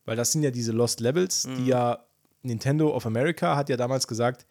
Weil 0.06 0.16
das 0.16 0.32
sind 0.32 0.42
ja 0.42 0.50
diese 0.50 0.72
Lost 0.72 1.00
Levels, 1.00 1.46
die 1.58 1.66
ja 1.66 2.02
Nintendo 2.42 2.94
of 2.94 3.04
America 3.04 3.56
hat 3.56 3.68
ja 3.68 3.76
damals 3.76 4.06
gesagt, 4.06 4.46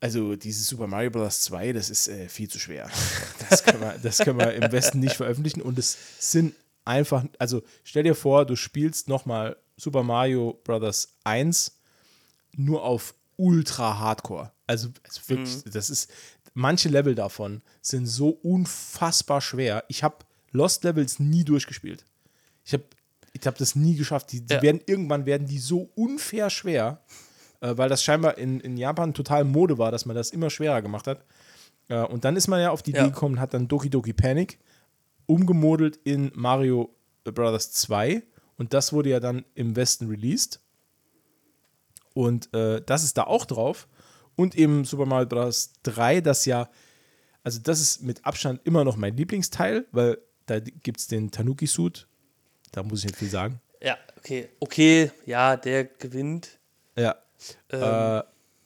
also 0.00 0.34
dieses 0.34 0.66
Super 0.66 0.86
Mario 0.86 1.10
Bros. 1.10 1.42
2, 1.42 1.74
das 1.74 1.90
ist 1.90 2.08
äh, 2.08 2.28
viel 2.28 2.48
zu 2.48 2.58
schwer. 2.58 2.88
Das 3.50 3.64
können, 3.64 3.80
wir, 3.80 3.98
das 4.00 4.18
können 4.18 4.38
wir 4.38 4.54
im 4.54 4.70
Westen 4.70 5.00
nicht 5.00 5.16
veröffentlichen. 5.16 5.60
Und 5.60 5.76
es 5.76 5.98
sind 6.20 6.54
einfach, 6.84 7.24
also 7.40 7.62
stell 7.82 8.04
dir 8.04 8.14
vor, 8.14 8.46
du 8.46 8.54
spielst 8.54 9.08
nochmal 9.08 9.56
Super 9.76 10.04
Mario 10.04 10.60
Bros. 10.62 11.16
1 11.24 11.79
nur 12.56 12.82
auf 12.84 13.14
ultra 13.36 13.98
Hardcore. 13.98 14.52
Also, 14.66 14.88
also 15.04 15.20
wirklich, 15.28 15.62
das 15.72 15.90
ist, 15.90 16.10
manche 16.54 16.88
Level 16.88 17.14
davon 17.14 17.62
sind 17.80 18.06
so 18.06 18.28
unfassbar 18.30 19.40
schwer. 19.40 19.84
Ich 19.88 20.02
habe 20.02 20.16
Lost 20.52 20.84
Levels 20.84 21.18
nie 21.18 21.44
durchgespielt. 21.44 22.04
Ich 22.64 22.72
habe 22.72 22.84
ich 23.32 23.46
hab 23.46 23.56
das 23.58 23.74
nie 23.76 23.94
geschafft. 23.96 24.32
Die, 24.32 24.40
die 24.44 24.54
Ja. 24.54 24.62
werden, 24.62 24.80
irgendwann 24.86 25.24
werden 25.26 25.46
die 25.46 25.58
so 25.58 25.90
unfair 25.94 26.50
schwer, 26.50 27.00
äh, 27.60 27.76
weil 27.76 27.88
das 27.88 28.02
scheinbar 28.02 28.36
in, 28.38 28.60
in 28.60 28.76
Japan 28.76 29.14
total 29.14 29.44
Mode 29.44 29.78
war, 29.78 29.92
dass 29.92 30.04
man 30.06 30.16
das 30.16 30.30
immer 30.30 30.50
schwerer 30.50 30.82
gemacht 30.82 31.06
hat. 31.06 31.24
Äh, 31.88 32.02
und 32.02 32.24
dann 32.24 32.36
ist 32.36 32.48
man 32.48 32.60
ja 32.60 32.70
auf 32.70 32.82
die 32.82 32.90
Ja. 32.92 33.02
Idee 33.02 33.10
gekommen, 33.12 33.38
hat 33.40 33.54
dann 33.54 33.68
Doki 33.68 33.88
Doki 33.88 34.12
Panic 34.12 34.58
umgemodelt 35.26 35.96
in 36.04 36.32
Mario 36.34 36.94
Bros. 37.24 37.70
2 37.72 38.22
und 38.56 38.74
das 38.74 38.92
wurde 38.92 39.10
ja 39.10 39.20
dann 39.20 39.44
im 39.54 39.76
Westen 39.76 40.08
released. 40.08 40.60
Und 42.14 42.52
äh, 42.54 42.82
das 42.84 43.04
ist 43.04 43.18
da 43.18 43.24
auch 43.24 43.44
drauf. 43.44 43.88
Und 44.36 44.56
eben 44.56 44.84
Super 44.84 45.06
Mario 45.06 45.26
Bros. 45.26 45.72
3, 45.82 46.20
das 46.20 46.46
ja, 46.46 46.68
also 47.42 47.58
das 47.62 47.80
ist 47.80 48.02
mit 48.02 48.24
Abstand 48.24 48.60
immer 48.64 48.84
noch 48.84 48.96
mein 48.96 49.16
Lieblingsteil, 49.16 49.86
weil 49.92 50.18
da 50.46 50.60
gibt 50.60 51.00
es 51.00 51.06
den 51.06 51.30
Tanuki-Suit. 51.30 52.06
Da 52.72 52.82
muss 52.82 53.00
ich 53.00 53.06
nicht 53.06 53.16
viel 53.16 53.30
sagen. 53.30 53.60
Ja, 53.82 53.96
okay. 54.18 54.48
Okay, 54.60 55.10
ja, 55.26 55.56
der 55.56 55.84
gewinnt. 55.84 56.58
Ja. 56.96 57.16
Ähm. 57.70 57.82
Äh, 57.82 58.22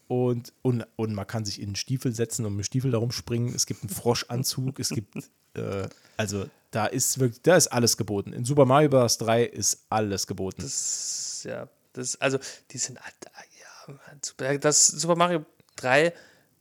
und, 0.07 0.53
und, 0.61 0.87
und 0.97 1.15
man 1.15 1.27
kann 1.27 1.45
sich 1.45 1.61
in 1.61 1.69
einen 1.69 1.77
Stiefel 1.77 2.15
setzen 2.15 2.45
und 2.45 2.55
mit 2.55 2.67
Stiefel 2.67 2.91
darum 2.91 3.11
springen. 3.11 3.55
Es 3.55 3.65
gibt 3.67 3.83
einen 3.83 3.89
Froschanzug. 3.89 4.79
es 4.79 4.91
gibt, 4.91 5.17
äh, 5.55 5.89
also 6.17 6.47
da 6.71 6.87
ist 6.87 7.19
wirklich, 7.19 7.41
da 7.43 7.57
ist 7.57 7.69
alles 7.69 7.97
geboten. 7.97 8.33
In 8.33 8.45
Super 8.45 8.67
Mario 8.67 8.91
Bros. 8.91 9.17
3 9.19 9.45
ist 9.45 9.87
alles 9.89 10.27
geboten. 10.27 10.61
Das, 10.61 11.43
ja, 11.49 11.69
das, 11.95 12.21
also, 12.21 12.39
die 12.71 12.79
sind 12.79 13.01
halt, 13.01 13.15
ja, 13.61 14.15
super. 14.23 14.57
Das 14.59 14.87
Super 14.87 15.17
Mario 15.17 15.45
3, 15.77 16.13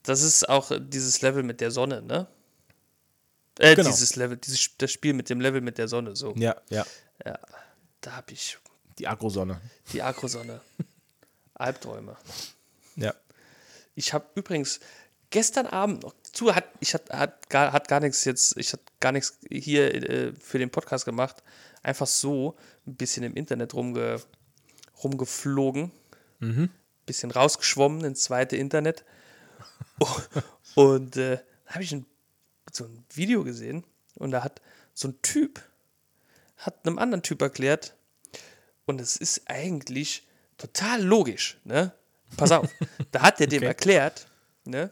das 0.03 0.21
ist 0.21 0.47
auch 0.49 0.71
dieses 0.79 1.21
Level 1.21 1.43
mit 1.43 1.59
der 1.61 1.69
Sonne, 1.71 2.01
ne? 2.01 2.27
Äh, 3.59 3.75
Genau. 3.75 3.89
dieses 3.89 4.15
Level, 4.15 4.37
dieses, 4.37 4.71
das 4.77 4.91
Spiel 4.91 5.13
mit 5.13 5.29
dem 5.29 5.39
Level 5.39 5.61
mit 5.61 5.77
der 5.77 5.87
Sonne, 5.87 6.15
so. 6.15 6.33
ja, 6.37 6.55
ja. 6.69 6.85
Ja, 7.25 7.37
da 8.01 8.13
habe 8.13 8.33
ich 8.33 8.57
Die 8.97 9.07
Agrosonne. 9.07 9.61
die 9.93 10.01
Akrosonne. 10.01 10.59
Albträume. 11.53 12.17
Ja. 12.95 13.13
Ich 13.95 14.11
habe 14.13 14.25
übrigens 14.35 14.79
gestern 15.29 15.67
Abend 15.67 16.03
noch 16.03 16.13
zu, 16.31 16.53
hat, 16.53 16.65
ich 16.79 16.93
hat, 16.95 17.09
hat, 17.11 17.49
gar, 17.49 17.71
hat 17.71 17.87
gar 17.87 17.99
nichts 17.99 18.25
jetzt, 18.25 18.57
ich 18.57 18.73
hat 18.73 18.81
gar 18.99 19.11
nichts 19.11 19.37
hier 19.49 19.93
äh, 20.09 20.33
für 20.39 20.57
den 20.59 20.69
Podcast 20.71 21.05
gemacht. 21.05 21.43
Einfach 21.83 22.07
so 22.07 22.55
ein 22.87 22.95
bisschen 22.95 23.23
im 23.23 23.35
Internet 23.35 23.73
rumge, 23.75 24.19
rumgeflogen, 25.01 25.91
bisschen 27.05 27.31
rausgeschwommen 27.31 28.03
ins 28.03 28.23
zweite 28.23 28.57
Internet. 28.57 29.05
und 30.75 31.17
äh, 31.17 31.37
da 31.65 31.73
habe 31.73 31.83
ich 31.83 31.93
ein, 31.93 32.05
so 32.71 32.85
ein 32.85 33.05
Video 33.13 33.43
gesehen 33.43 33.83
und 34.15 34.31
da 34.31 34.43
hat 34.43 34.61
so 34.93 35.07
ein 35.07 35.21
Typ, 35.21 35.61
hat 36.57 36.85
einem 36.85 36.99
anderen 36.99 37.23
Typ 37.23 37.41
erklärt, 37.41 37.95
und 38.85 38.99
es 38.99 39.15
ist 39.15 39.43
eigentlich 39.49 40.27
total 40.57 41.01
logisch, 41.01 41.57
ne? 41.63 41.93
Pass 42.37 42.51
auf, 42.51 42.69
da 43.11 43.21
hat 43.21 43.39
er 43.39 43.47
dem 43.47 43.59
Okay. 43.59 43.67
erklärt, 43.67 44.27
ne? 44.65 44.91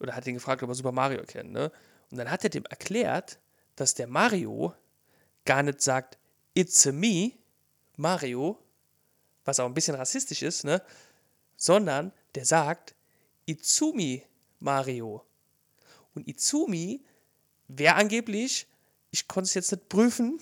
Oder 0.00 0.14
hat 0.14 0.26
ihn 0.26 0.34
gefragt, 0.34 0.62
ob 0.62 0.70
er 0.70 0.74
Super 0.74 0.92
Mario 0.92 1.22
kennt, 1.26 1.52
ne? 1.52 1.70
Und 2.10 2.18
dann 2.18 2.30
hat 2.30 2.44
er 2.44 2.50
dem 2.50 2.64
erklärt, 2.64 3.38
dass 3.76 3.94
der 3.94 4.06
Mario 4.06 4.74
gar 5.44 5.62
nicht 5.62 5.82
sagt, 5.82 6.18
it's 6.54 6.86
a 6.86 6.92
me, 6.92 7.32
Mario, 7.96 8.58
was 9.48 9.58
auch 9.58 9.66
ein 9.66 9.74
bisschen 9.74 9.96
rassistisch 9.96 10.42
ist, 10.42 10.64
ne? 10.64 10.82
Sondern 11.56 12.12
der 12.34 12.44
sagt, 12.44 12.94
Izumi 13.46 14.24
Mario. 14.60 15.24
Und 16.14 16.28
Izumi 16.28 17.02
wäre 17.66 17.94
angeblich, 17.94 18.66
ich 19.10 19.26
konnte 19.26 19.48
es 19.48 19.54
jetzt 19.54 19.72
nicht 19.72 19.88
prüfen, 19.88 20.38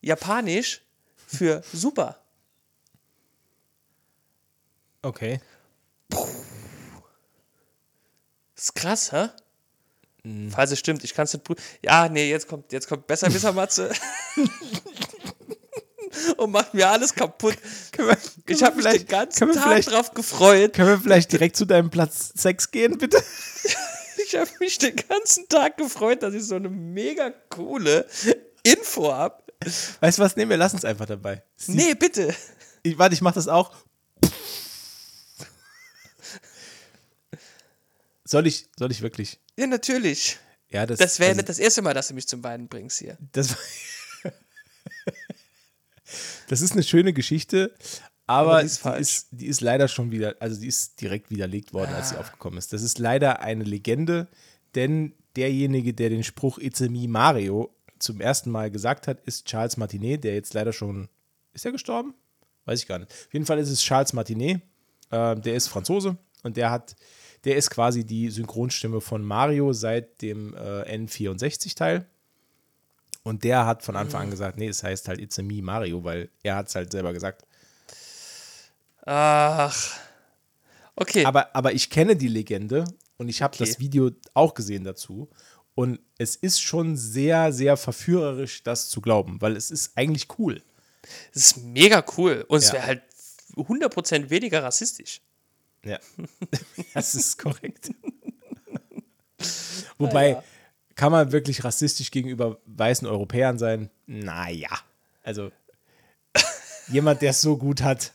Japanisch 0.00 0.82
für 1.26 1.62
super. 1.72 2.20
Okay. 5.02 5.40
Das 6.08 6.24
ist 8.64 8.74
krass, 8.74 9.12
hä? 9.12 9.28
Falls 10.50 10.72
es 10.72 10.80
stimmt, 10.80 11.04
ich 11.04 11.14
kann 11.14 11.24
es 11.24 11.32
nicht 11.32 11.44
prüfen. 11.44 11.62
Ja, 11.80 12.08
nee, 12.08 12.28
jetzt 12.28 12.48
kommt, 12.48 12.72
jetzt 12.72 12.88
kommt 12.88 13.06
besser 13.06 13.52
Matze. 13.52 13.92
und 16.36 16.50
macht 16.52 16.74
mir 16.74 16.88
alles 16.88 17.14
kaputt. 17.14 17.56
Können 17.92 18.08
wir, 18.08 18.16
können 18.16 18.32
Ich 18.46 18.62
habe 18.62 18.76
mich 18.76 18.84
den 18.86 19.06
ganzen 19.06 19.52
Tag 19.52 19.82
drauf 19.84 20.12
gefreut. 20.14 20.72
Können 20.74 20.88
wir 20.88 20.98
vielleicht 21.00 21.32
direkt 21.32 21.56
zu 21.56 21.64
deinem 21.64 21.90
Platz 21.90 22.32
6 22.36 22.70
gehen, 22.70 22.98
bitte? 22.98 23.22
Ich 24.30 24.34
habe 24.36 24.50
mich 24.60 24.76
den 24.76 24.94
ganzen 24.94 25.48
Tag 25.48 25.78
gefreut, 25.78 26.22
dass 26.22 26.34
ich 26.34 26.44
so 26.44 26.56
eine 26.56 26.68
mega 26.68 27.30
coole 27.48 28.06
Info 28.62 29.10
habe. 29.10 29.42
Weißt 30.00 30.18
du 30.18 30.22
was? 30.22 30.36
Nee, 30.36 30.46
wir 30.46 30.58
lassen 30.58 30.76
es 30.76 30.84
einfach 30.84 31.06
dabei. 31.06 31.42
Sie- 31.56 31.72
Nee, 31.72 31.94
bitte. 31.94 32.34
Ich, 32.82 32.98
warte, 32.98 33.14
ich 33.14 33.22
mach 33.22 33.32
das 33.32 33.48
auch. 33.48 33.74
Soll 38.24 38.46
ich, 38.46 38.66
soll 38.78 38.90
ich 38.90 39.00
wirklich? 39.00 39.40
Ja, 39.56 39.66
natürlich. 39.66 40.38
Ja, 40.68 40.84
das, 40.84 40.98
Das 40.98 41.18
wäre 41.20 41.30
also, 41.30 41.38
nicht 41.38 41.48
das 41.48 41.58
erste 41.58 41.80
Mal, 41.80 41.94
dass 41.94 42.08
du 42.08 42.14
mich 42.14 42.28
zum 42.28 42.44
Weinen 42.44 42.68
bringst 42.68 42.98
hier. 42.98 43.16
Das, 43.32 43.56
das 46.48 46.60
ist 46.60 46.72
eine 46.72 46.82
schöne 46.82 47.12
Geschichte, 47.12 47.74
aber, 48.28 48.50
Aber 48.50 48.58
die, 48.58 48.66
die 48.66 48.66
ist 48.66 48.78
falsch. 48.78 49.00
ist, 49.00 49.28
die 49.30 49.46
ist 49.46 49.60
leider 49.62 49.88
schon 49.88 50.10
wieder, 50.10 50.36
also 50.38 50.60
die 50.60 50.66
ist 50.66 51.00
direkt 51.00 51.30
widerlegt 51.30 51.72
worden, 51.72 51.94
als 51.94 52.10
sie 52.10 52.18
aufgekommen 52.18 52.58
ist. 52.58 52.74
Das 52.74 52.82
ist 52.82 52.98
leider 52.98 53.40
eine 53.40 53.64
Legende, 53.64 54.28
denn 54.74 55.14
derjenige, 55.34 55.94
der 55.94 56.10
den 56.10 56.22
Spruch 56.22 56.58
It's 56.58 56.82
a 56.82 56.88
me 56.88 57.08
Mario 57.08 57.74
zum 57.98 58.20
ersten 58.20 58.50
Mal 58.50 58.70
gesagt 58.70 59.08
hat, 59.08 59.20
ist 59.22 59.46
Charles 59.46 59.78
Martinet, 59.78 60.24
der 60.24 60.34
jetzt 60.34 60.52
leider 60.52 60.74
schon, 60.74 61.08
ist 61.54 61.64
er 61.64 61.72
gestorben? 61.72 62.14
Weiß 62.66 62.80
ich 62.80 62.86
gar 62.86 62.98
nicht. 62.98 63.10
Auf 63.10 63.32
jeden 63.32 63.46
Fall 63.46 63.58
ist 63.58 63.70
es 63.70 63.80
Charles 63.80 64.12
Martinet, 64.12 64.60
äh, 65.10 65.36
der 65.36 65.54
ist 65.54 65.68
Franzose 65.68 66.18
und 66.42 66.58
der 66.58 66.70
hat, 66.70 66.96
der 67.44 67.56
ist 67.56 67.70
quasi 67.70 68.04
die 68.04 68.28
Synchronstimme 68.28 69.00
von 69.00 69.24
Mario 69.24 69.72
seit 69.72 70.20
dem 70.20 70.54
äh, 70.54 70.96
N64-Teil. 70.96 72.04
Und 73.28 73.44
der 73.44 73.66
hat 73.66 73.82
von 73.82 73.94
Anfang 73.94 74.22
an 74.22 74.30
gesagt, 74.30 74.56
nee, 74.58 74.68
es 74.68 74.82
heißt 74.82 75.06
halt 75.08 75.20
It's 75.20 75.38
a 75.38 75.42
me 75.42 75.60
Mario, 75.62 76.02
weil 76.02 76.30
er 76.42 76.56
hat 76.56 76.68
es 76.68 76.74
halt 76.74 76.90
selber 76.92 77.12
gesagt. 77.12 77.44
Ach. 79.04 79.98
Okay. 80.96 81.24
Aber, 81.24 81.54
aber 81.54 81.72
ich 81.72 81.90
kenne 81.90 82.16
die 82.16 82.28
Legende 82.28 82.84
und 83.18 83.28
ich 83.28 83.42
habe 83.42 83.54
Okay. 83.54 83.64
das 83.66 83.78
Video 83.78 84.10
auch 84.34 84.54
gesehen 84.54 84.84
dazu. 84.84 85.28
Und 85.74 86.00
es 86.16 86.36
ist 86.36 86.60
schon 86.60 86.96
sehr, 86.96 87.52
sehr 87.52 87.76
verführerisch, 87.76 88.62
das 88.62 88.88
zu 88.88 89.00
glauben, 89.00 89.40
weil 89.40 89.56
es 89.56 89.70
ist 89.70 89.92
eigentlich 89.96 90.26
cool. 90.38 90.62
das 91.32 91.42
ist 91.48 91.56
mega 91.58 92.04
cool. 92.16 92.44
Und 92.48 92.58
es 92.58 92.68
Ja. 92.68 92.72
wäre 92.74 92.86
halt 92.86 93.02
100% 93.56 94.30
weniger 94.30 94.62
rassistisch. 94.62 95.20
Ja, 95.84 95.98
das 96.94 97.14
ist 97.14 97.38
korrekt. 97.38 97.90
Wobei, 99.98 100.30
ja. 100.30 100.44
Kann 100.98 101.12
man 101.12 101.30
wirklich 101.30 101.62
rassistisch 101.62 102.10
gegenüber 102.10 102.58
weißen 102.66 103.06
Europäern 103.06 103.56
sein? 103.56 103.88
Naja, 104.06 104.68
also 105.22 105.52
jemand, 106.88 107.22
der 107.22 107.30
es 107.30 107.40
so 107.40 107.56
gut 107.56 107.82
hat. 107.82 108.12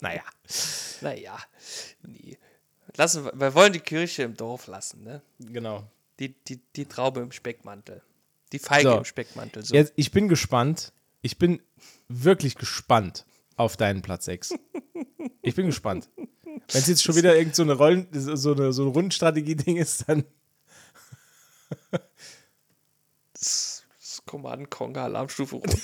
Naja, 0.00 0.22
Naja. 1.00 1.38
Nee. 2.06 2.38
Lassen 2.96 3.24
wir, 3.24 3.32
wir 3.38 3.54
wollen 3.54 3.72
die 3.72 3.80
Kirche 3.80 4.22
im 4.22 4.36
Dorf 4.36 4.68
lassen, 4.68 5.02
ne? 5.02 5.22
genau. 5.40 5.84
Die, 6.20 6.34
die, 6.44 6.60
die 6.76 6.86
Traube 6.86 7.20
im 7.20 7.32
Speckmantel. 7.32 8.02
Die 8.52 8.58
Feige 8.60 8.90
So. 8.90 8.98
im 8.98 9.04
Speckmantel. 9.04 9.64
So. 9.64 9.74
Jetzt, 9.74 9.92
ich 9.96 10.12
bin 10.12 10.28
gespannt. 10.28 10.92
Ich 11.22 11.36
bin 11.36 11.60
wirklich 12.08 12.54
gespannt 12.54 13.26
auf 13.56 13.76
deinen 13.76 14.02
Platz 14.02 14.26
6. 14.26 14.54
Ich 15.42 15.54
bin 15.56 15.66
gespannt. 15.66 16.08
Wenn 16.44 16.60
es 16.68 16.86
jetzt 16.86 17.02
schon 17.02 17.16
wieder 17.16 17.36
irgend 17.36 17.56
so 17.56 17.62
eine 17.62 17.72
Rollen, 17.72 18.06
so 18.12 18.52
eine, 18.52 18.72
so 18.72 18.82
eine 18.82 18.90
Rundenstrategie-Ding 18.92 19.76
ist, 19.76 20.08
dann. 20.08 20.24
Das, 23.32 23.84
das 23.98 24.22
Command 24.26 24.70
Conquer 24.70 25.04
Alarmstufe 25.04 25.56
Rot. 25.56 25.64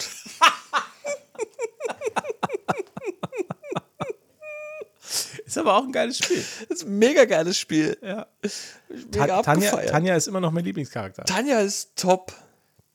Ist 5.46 5.56
aber 5.58 5.76
auch 5.76 5.84
ein 5.84 5.92
geiles 5.92 6.18
Spiel. 6.18 6.44
Das 6.68 6.80
ist 6.80 6.86
ein 6.86 6.98
mega 6.98 7.24
geiles 7.24 7.56
Spiel. 7.56 7.96
Ja. 8.02 8.26
Mega 8.88 9.26
Ta 9.26 9.42
Tanja, 9.42 9.68
abgefeiert. 9.68 9.90
Tanja 9.90 10.16
ist 10.16 10.26
immer 10.26 10.40
noch 10.40 10.50
mein 10.50 10.64
Lieblingscharakter. 10.64 11.24
Tanja 11.24 11.60
ist 11.60 11.96
top. 11.96 12.32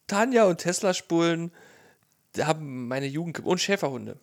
Tanja 0.07 0.43
und 0.43 0.57
Tesla-Spulen 0.57 1.51
haben 2.37 2.87
meine 2.87 3.05
Jugend 3.07 3.37
ge- 3.37 3.45
und 3.45 3.59
Schäferhunde. 3.59 4.19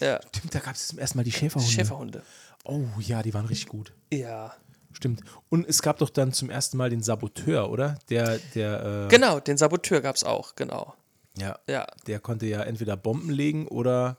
Ja, 0.00 0.20
Stimmt, 0.34 0.54
da 0.54 0.58
gab 0.58 0.74
es 0.74 0.88
zum 0.88 0.98
ersten 0.98 1.18
Mal 1.18 1.24
die 1.24 1.32
Schäferhunde. 1.32 1.72
Schäferhunde. 1.72 2.22
Oh 2.64 2.82
ja, 3.00 3.22
die 3.22 3.32
waren 3.32 3.46
richtig 3.46 3.68
gut. 3.68 3.92
Ja. 4.12 4.54
Stimmt. 4.98 5.20
Und 5.48 5.64
es 5.68 5.80
gab 5.80 5.98
doch 5.98 6.10
dann 6.10 6.32
zum 6.32 6.50
ersten 6.50 6.76
Mal 6.76 6.90
den 6.90 7.02
Saboteur, 7.04 7.70
oder? 7.70 7.96
Der, 8.10 8.38
der, 8.56 9.04
äh, 9.04 9.08
Genau, 9.08 9.38
den 9.38 9.56
Saboteur 9.56 10.00
gab 10.00 10.16
es 10.16 10.24
auch, 10.24 10.56
genau. 10.56 10.92
ja, 11.36 11.56
Ja. 11.68 11.86
der 12.08 12.18
konnte 12.18 12.46
ja 12.46 12.62
entweder 12.62 12.96
Bomben 12.96 13.30
legen 13.30 13.68
oder. 13.68 14.16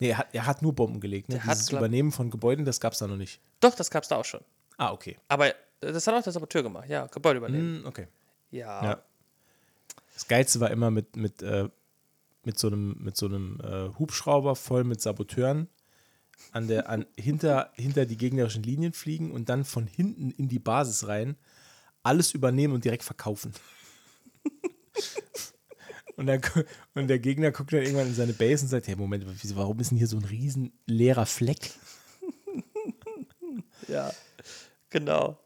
Nee, 0.00 0.08
er 0.08 0.18
hat, 0.18 0.28
er 0.32 0.46
hat 0.46 0.62
nur 0.62 0.74
Bomben 0.74 1.00
gelegt. 1.00 1.28
Ne? 1.28 1.34
Der 1.44 1.52
Dieses 1.52 1.70
Übernehmen 1.70 2.12
von 2.12 2.30
Gebäuden, 2.30 2.64
das 2.64 2.80
gab 2.80 2.94
es 2.94 3.00
da 3.00 3.06
noch 3.06 3.16
nicht. 3.18 3.42
Doch, 3.60 3.74
das 3.74 3.90
gab 3.90 4.04
es 4.04 4.08
da 4.08 4.16
auch 4.16 4.24
schon. 4.24 4.40
Ah, 4.78 4.90
okay. 4.92 5.18
Aber 5.28 5.48
äh, 5.48 5.52
das 5.80 6.06
hat 6.06 6.14
auch 6.14 6.22
der 6.22 6.32
Saboteur 6.32 6.62
gemacht. 6.62 6.88
Ja, 6.88 7.06
Gebäude 7.08 7.36
übernehmen. 7.36 7.80
Hm, 7.80 7.86
okay. 7.86 8.08
Ja. 8.50 8.82
Ja. 8.84 9.02
Das 10.14 10.26
Geilste 10.28 10.60
war 10.60 10.70
immer 10.70 10.90
mit, 10.90 11.14
mit, 11.14 11.42
äh, 11.42 11.68
mit 12.42 12.58
so 12.58 12.68
einem, 12.68 12.96
mit 13.00 13.18
so 13.18 13.26
einem 13.26 13.60
äh, 13.62 13.90
Hubschrauber 13.98 14.56
voll 14.56 14.84
mit 14.84 15.02
Saboteuren 15.02 15.68
an 16.52 16.68
der, 16.68 16.88
an, 16.88 17.06
hinter, 17.16 17.70
hinter 17.74 18.06
die 18.06 18.16
gegnerischen 18.16 18.62
Linien 18.62 18.92
fliegen 18.92 19.30
und 19.30 19.48
dann 19.48 19.64
von 19.64 19.86
hinten 19.86 20.30
in 20.30 20.48
die 20.48 20.58
Basis 20.58 21.08
rein, 21.08 21.36
alles 22.02 22.32
übernehmen 22.32 22.74
und 22.74 22.84
direkt 22.84 23.04
verkaufen. 23.04 23.52
und, 26.16 26.26
dann, 26.26 26.40
und 26.94 27.08
der 27.08 27.18
Gegner 27.18 27.52
guckt 27.52 27.72
dann 27.72 27.82
irgendwann 27.82 28.08
in 28.08 28.14
seine 28.14 28.32
Base 28.32 28.64
und 28.64 28.68
sagt, 28.68 28.88
hey, 28.88 28.96
Moment, 28.96 29.24
warum 29.54 29.80
ist 29.80 29.90
denn 29.90 29.98
hier 29.98 30.06
so 30.06 30.16
ein 30.18 30.24
riesen 30.24 30.72
leerer 30.86 31.26
Fleck? 31.26 31.70
Ja, 33.88 34.12
genau. 34.90 35.36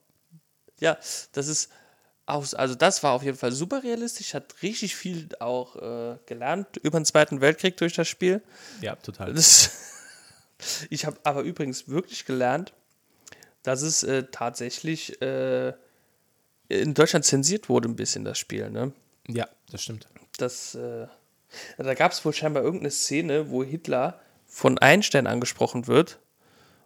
Ja, 0.78 0.98
das 1.32 1.48
ist 1.48 1.70
auch, 2.26 2.46
also 2.54 2.74
das 2.74 3.02
war 3.02 3.12
auf 3.12 3.22
jeden 3.22 3.38
Fall 3.38 3.52
super 3.52 3.82
realistisch, 3.82 4.34
hat 4.34 4.62
richtig 4.62 4.96
viel 4.96 5.28
auch 5.40 5.76
äh, 5.76 6.18
gelernt 6.26 6.76
über 6.82 6.98
den 6.98 7.04
Zweiten 7.04 7.40
Weltkrieg 7.40 7.76
durch 7.76 7.94
das 7.94 8.08
Spiel. 8.08 8.42
Ja, 8.82 8.96
total. 8.96 9.32
Das, 9.32 9.70
ich 10.90 11.06
habe 11.06 11.18
aber 11.24 11.42
übrigens 11.42 11.88
wirklich 11.88 12.24
gelernt, 12.24 12.72
dass 13.62 13.82
es 13.82 14.02
äh, 14.02 14.24
tatsächlich 14.30 15.20
äh, 15.20 15.72
in 16.68 16.94
Deutschland 16.94 17.24
zensiert 17.24 17.68
wurde 17.68 17.88
ein 17.88 17.96
bisschen, 17.96 18.24
das 18.24 18.38
Spiel, 18.38 18.70
ne? 18.70 18.92
Ja, 19.28 19.48
das 19.70 19.82
stimmt. 19.82 20.06
Das, 20.38 20.74
äh, 20.74 21.06
da 21.76 21.94
gab 21.94 22.12
es 22.12 22.24
wohl 22.24 22.32
scheinbar 22.32 22.62
irgendeine 22.62 22.90
Szene, 22.90 23.50
wo 23.50 23.64
Hitler 23.64 24.20
von 24.46 24.78
Einstein 24.78 25.26
angesprochen 25.26 25.86
wird 25.86 26.18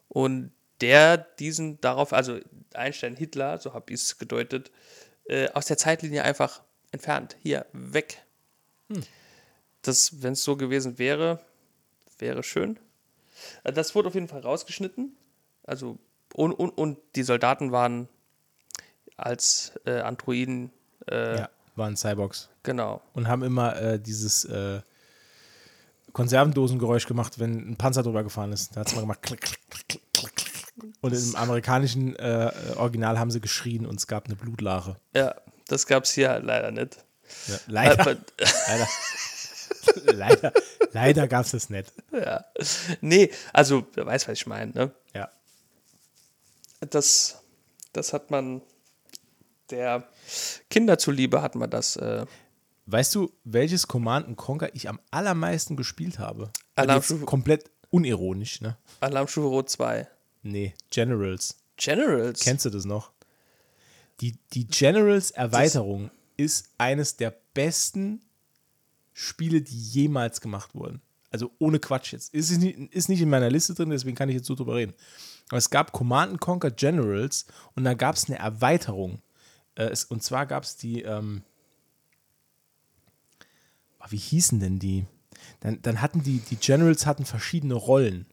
und 0.08 0.52
der 0.80 1.18
diesen 1.18 1.80
darauf, 1.80 2.12
also 2.12 2.38
Einstein 2.74 3.16
Hitler, 3.16 3.58
so 3.58 3.74
habe 3.74 3.92
ich 3.92 4.00
es 4.00 4.18
gedeutet, 4.18 4.70
äh, 5.24 5.50
aus 5.50 5.66
der 5.66 5.76
Zeitlinie 5.76 6.24
einfach 6.24 6.62
entfernt. 6.92 7.36
Hier, 7.42 7.66
weg. 7.72 8.22
Das, 9.82 10.22
wenn 10.22 10.32
es 10.32 10.42
so 10.42 10.56
gewesen 10.56 10.98
wäre, 10.98 11.40
wäre 12.18 12.42
schön. 12.42 12.78
Äh, 13.64 13.72
Das 13.72 13.94
wurde 13.94 14.08
auf 14.08 14.14
jeden 14.14 14.28
Fall 14.28 14.40
rausgeschnitten. 14.40 15.16
Also, 15.64 15.98
und, 16.34 16.52
und, 16.52 16.70
und 16.70 16.98
die 17.16 17.22
Soldaten 17.22 17.72
waren 17.72 18.08
als 19.16 19.72
äh, 19.84 20.00
Androiden, 20.00 20.70
äh, 21.10 21.38
Ja, 21.38 21.50
waren 21.76 21.96
Cyborgs. 21.96 22.48
genau. 22.62 23.02
und 23.14 23.28
haben 23.28 23.42
immer 23.42 23.76
äh, 23.80 23.98
dieses 24.00 24.44
äh, 24.46 24.80
Konservendosengeräusch 26.12 27.06
gemacht, 27.06 27.38
wenn 27.38 27.70
ein 27.72 27.76
Panzer 27.76 28.02
drüber 28.02 28.24
gefahren 28.24 28.52
ist. 28.52 28.74
Da 28.74 28.80
hat 28.80 28.88
es 28.88 28.94
mal 28.94 29.02
gemacht. 29.02 29.22
Klick, 29.22 29.40
klick, 29.42 29.60
klick, 29.70 29.86
klick, 29.88 30.02
klick, 30.12 30.36
klick. 30.36 30.94
Und 31.02 31.12
im 31.12 31.36
amerikanischen 31.36 32.16
äh, 32.16 32.50
Original 32.76 33.18
haben 33.18 33.30
sie 33.30 33.40
geschrien 33.40 33.86
und 33.86 33.96
es 33.96 34.06
gab 34.06 34.26
eine 34.26 34.34
Blutlache. 34.36 34.96
Ja, 35.14 35.34
das 35.68 35.86
gab 35.86 36.04
es 36.04 36.10
hier 36.12 36.40
leider 36.40 36.70
nicht. 36.70 37.04
Ja, 37.46 37.56
leider, 37.68 38.04
leider, 38.66 38.88
leider, 40.04 40.52
leider 40.92 41.28
gab 41.28 41.44
es 41.44 41.52
das 41.52 41.70
nicht. 41.70 41.92
ja. 42.12 42.44
Nee, 43.00 43.30
also, 43.52 43.86
wer 43.94 44.06
weiß, 44.06 44.26
was 44.28 44.38
ich 44.38 44.46
meine. 44.46 44.72
Ne? 44.72 44.90
Ja. 45.14 45.30
Das, 46.80 47.42
das 47.92 48.12
hat 48.12 48.30
man, 48.30 48.62
der 49.70 50.08
Kinder 50.70 50.98
zuliebe 50.98 51.42
hat 51.42 51.54
man 51.54 51.70
das. 51.70 51.96
Äh, 51.96 52.26
Weißt 52.86 53.14
du, 53.14 53.32
welches 53.44 53.86
Command 53.86 54.36
Conquer 54.36 54.74
ich 54.74 54.88
am 54.88 54.98
allermeisten 55.12 55.76
gespielt 55.76 56.18
habe? 56.18 56.44
Und 56.44 56.52
Alarmstufe- 56.76 57.24
komplett 57.24 57.70
unironisch, 57.90 58.60
ne? 58.62 58.76
Alarmstufe 59.00 59.46
Rot 59.46 59.70
2. 59.70 60.08
Nee, 60.42 60.74
Generals. 60.90 61.56
Generals. 61.76 62.40
Kennst 62.40 62.64
du 62.64 62.70
das 62.70 62.84
noch? 62.84 63.12
Die, 64.20 64.36
die 64.54 64.66
Generals-Erweiterung 64.66 66.10
ist 66.36 66.70
eines 66.78 67.16
der 67.16 67.34
besten 67.54 68.22
Spiele, 69.12 69.62
die 69.62 69.78
jemals 69.78 70.40
gemacht 70.40 70.74
wurden. 70.74 71.00
Also 71.30 71.52
ohne 71.58 71.78
Quatsch 71.78 72.12
jetzt. 72.12 72.34
Ist 72.34 72.50
nicht, 72.58 72.78
ist 72.92 73.08
nicht 73.08 73.20
in 73.20 73.30
meiner 73.30 73.50
Liste 73.50 73.74
drin, 73.74 73.90
deswegen 73.90 74.16
kann 74.16 74.28
ich 74.28 74.34
jetzt 74.36 74.46
so 74.46 74.54
drüber 74.54 74.76
reden. 74.76 74.94
Aber 75.48 75.58
es 75.58 75.70
gab 75.70 75.92
Command 75.92 76.40
Conquer 76.40 76.70
Generals 76.70 77.46
und 77.74 77.84
da 77.84 77.94
gab 77.94 78.16
es 78.16 78.28
eine 78.28 78.38
Erweiterung. 78.38 79.20
Äh, 79.76 79.94
und 80.08 80.22
zwar 80.22 80.46
gab 80.46 80.64
es 80.64 80.76
die, 80.76 81.02
ähm, 81.02 81.42
oh, 84.00 84.06
wie 84.08 84.16
hießen 84.16 84.60
denn 84.60 84.78
die? 84.78 85.06
Dann, 85.60 85.80
dann 85.82 86.00
hatten 86.02 86.22
die, 86.22 86.38
die 86.38 86.56
Generals 86.56 87.06
hatten 87.06 87.24
verschiedene 87.24 87.74
Rollen 87.74 88.26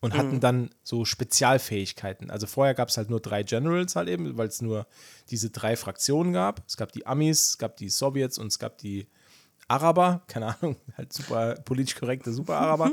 und 0.00 0.14
hatten 0.14 0.36
Mhm. 0.36 0.40
dann 0.40 0.70
so 0.82 1.04
Spezialfähigkeiten. 1.04 2.30
Also 2.30 2.46
vorher 2.46 2.74
gab 2.74 2.88
es 2.88 2.96
halt 2.96 3.10
nur 3.10 3.20
drei 3.20 3.42
Generals 3.42 3.96
halt 3.96 4.08
eben, 4.08 4.36
weil 4.36 4.48
es 4.48 4.62
nur 4.62 4.86
diese 5.28 5.50
drei 5.50 5.76
Fraktionen 5.76 6.32
gab. 6.32 6.62
Es 6.66 6.76
gab 6.76 6.92
die 6.92 7.06
Amis, 7.06 7.50
es 7.50 7.58
gab 7.58 7.76
die 7.76 7.90
Sowjets 7.90 8.38
und 8.38 8.46
es 8.48 8.58
gab 8.58 8.78
die 8.78 9.06
Araber, 9.70 10.22
keine 10.26 10.46
Ahnung, 10.46 10.76
halt 10.96 11.12
super 11.12 11.54
politisch 11.64 11.94
korrekte 11.94 12.32
Super-Araber. 12.32 12.90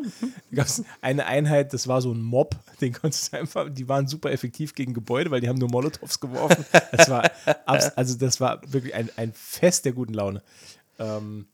Da 0.51 0.55
gab 0.55 0.67
es 0.67 0.83
eine 1.01 1.25
Einheit, 1.25 1.73
das 1.73 1.87
war 1.87 2.01
so 2.01 2.13
ein 2.13 2.21
Mob, 2.21 2.55
den 2.81 2.93
konntest 2.93 3.33
du 3.33 3.37
einfach, 3.37 3.69
die 3.69 3.89
waren 3.89 4.07
super 4.07 4.31
effektiv 4.31 4.75
gegen 4.75 4.93
Gebäude, 4.93 5.31
weil 5.31 5.41
die 5.41 5.49
haben 5.49 5.57
nur 5.57 5.71
Molotovs 5.71 6.19
geworfen. 6.19 6.65
Das 6.91 7.09
war, 7.09 7.29
also 7.65 8.17
das 8.17 8.39
war 8.39 8.61
wirklich 8.71 8.93
ein, 8.93 9.09
ein 9.17 9.33
Fest 9.33 9.85
der 9.85 9.93
guten 9.93 10.13
Laune. 10.13 10.43
Ähm, 10.99 11.47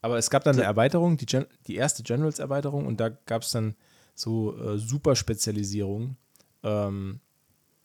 aber 0.00 0.18
es 0.18 0.30
gab 0.30 0.42
dann 0.42 0.56
eine 0.56 0.64
Erweiterung, 0.64 1.16
die, 1.16 1.26
Gen 1.26 1.46
die 1.68 1.76
erste 1.76 2.02
Generals-Erweiterung 2.02 2.86
und 2.86 2.98
da 3.00 3.10
gab 3.10 3.42
es 3.42 3.52
dann 3.52 3.76
so 4.14 4.58
äh, 4.58 4.76
Super-Spezialisierungen. 4.76 6.16
Ähm, 6.64 7.20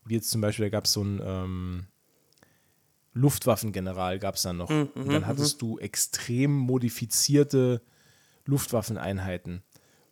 wie 0.05 0.15
jetzt 0.15 0.31
zum 0.31 0.41
Beispiel, 0.41 0.65
da 0.65 0.69
gab 0.69 0.85
es 0.85 0.93
so 0.93 1.03
ein 1.03 1.21
ähm, 1.23 1.87
Luftwaffengeneral 3.17 4.19
gab 4.19 4.35
es 4.35 4.43
dann 4.43 4.57
noch. 4.57 4.69
und 4.69 4.91
dann 5.11 5.25
hattest 5.27 5.61
du 5.61 5.77
extrem 5.79 6.51
modifizierte 6.55 7.81
Luftwaffeneinheiten. 8.45 9.61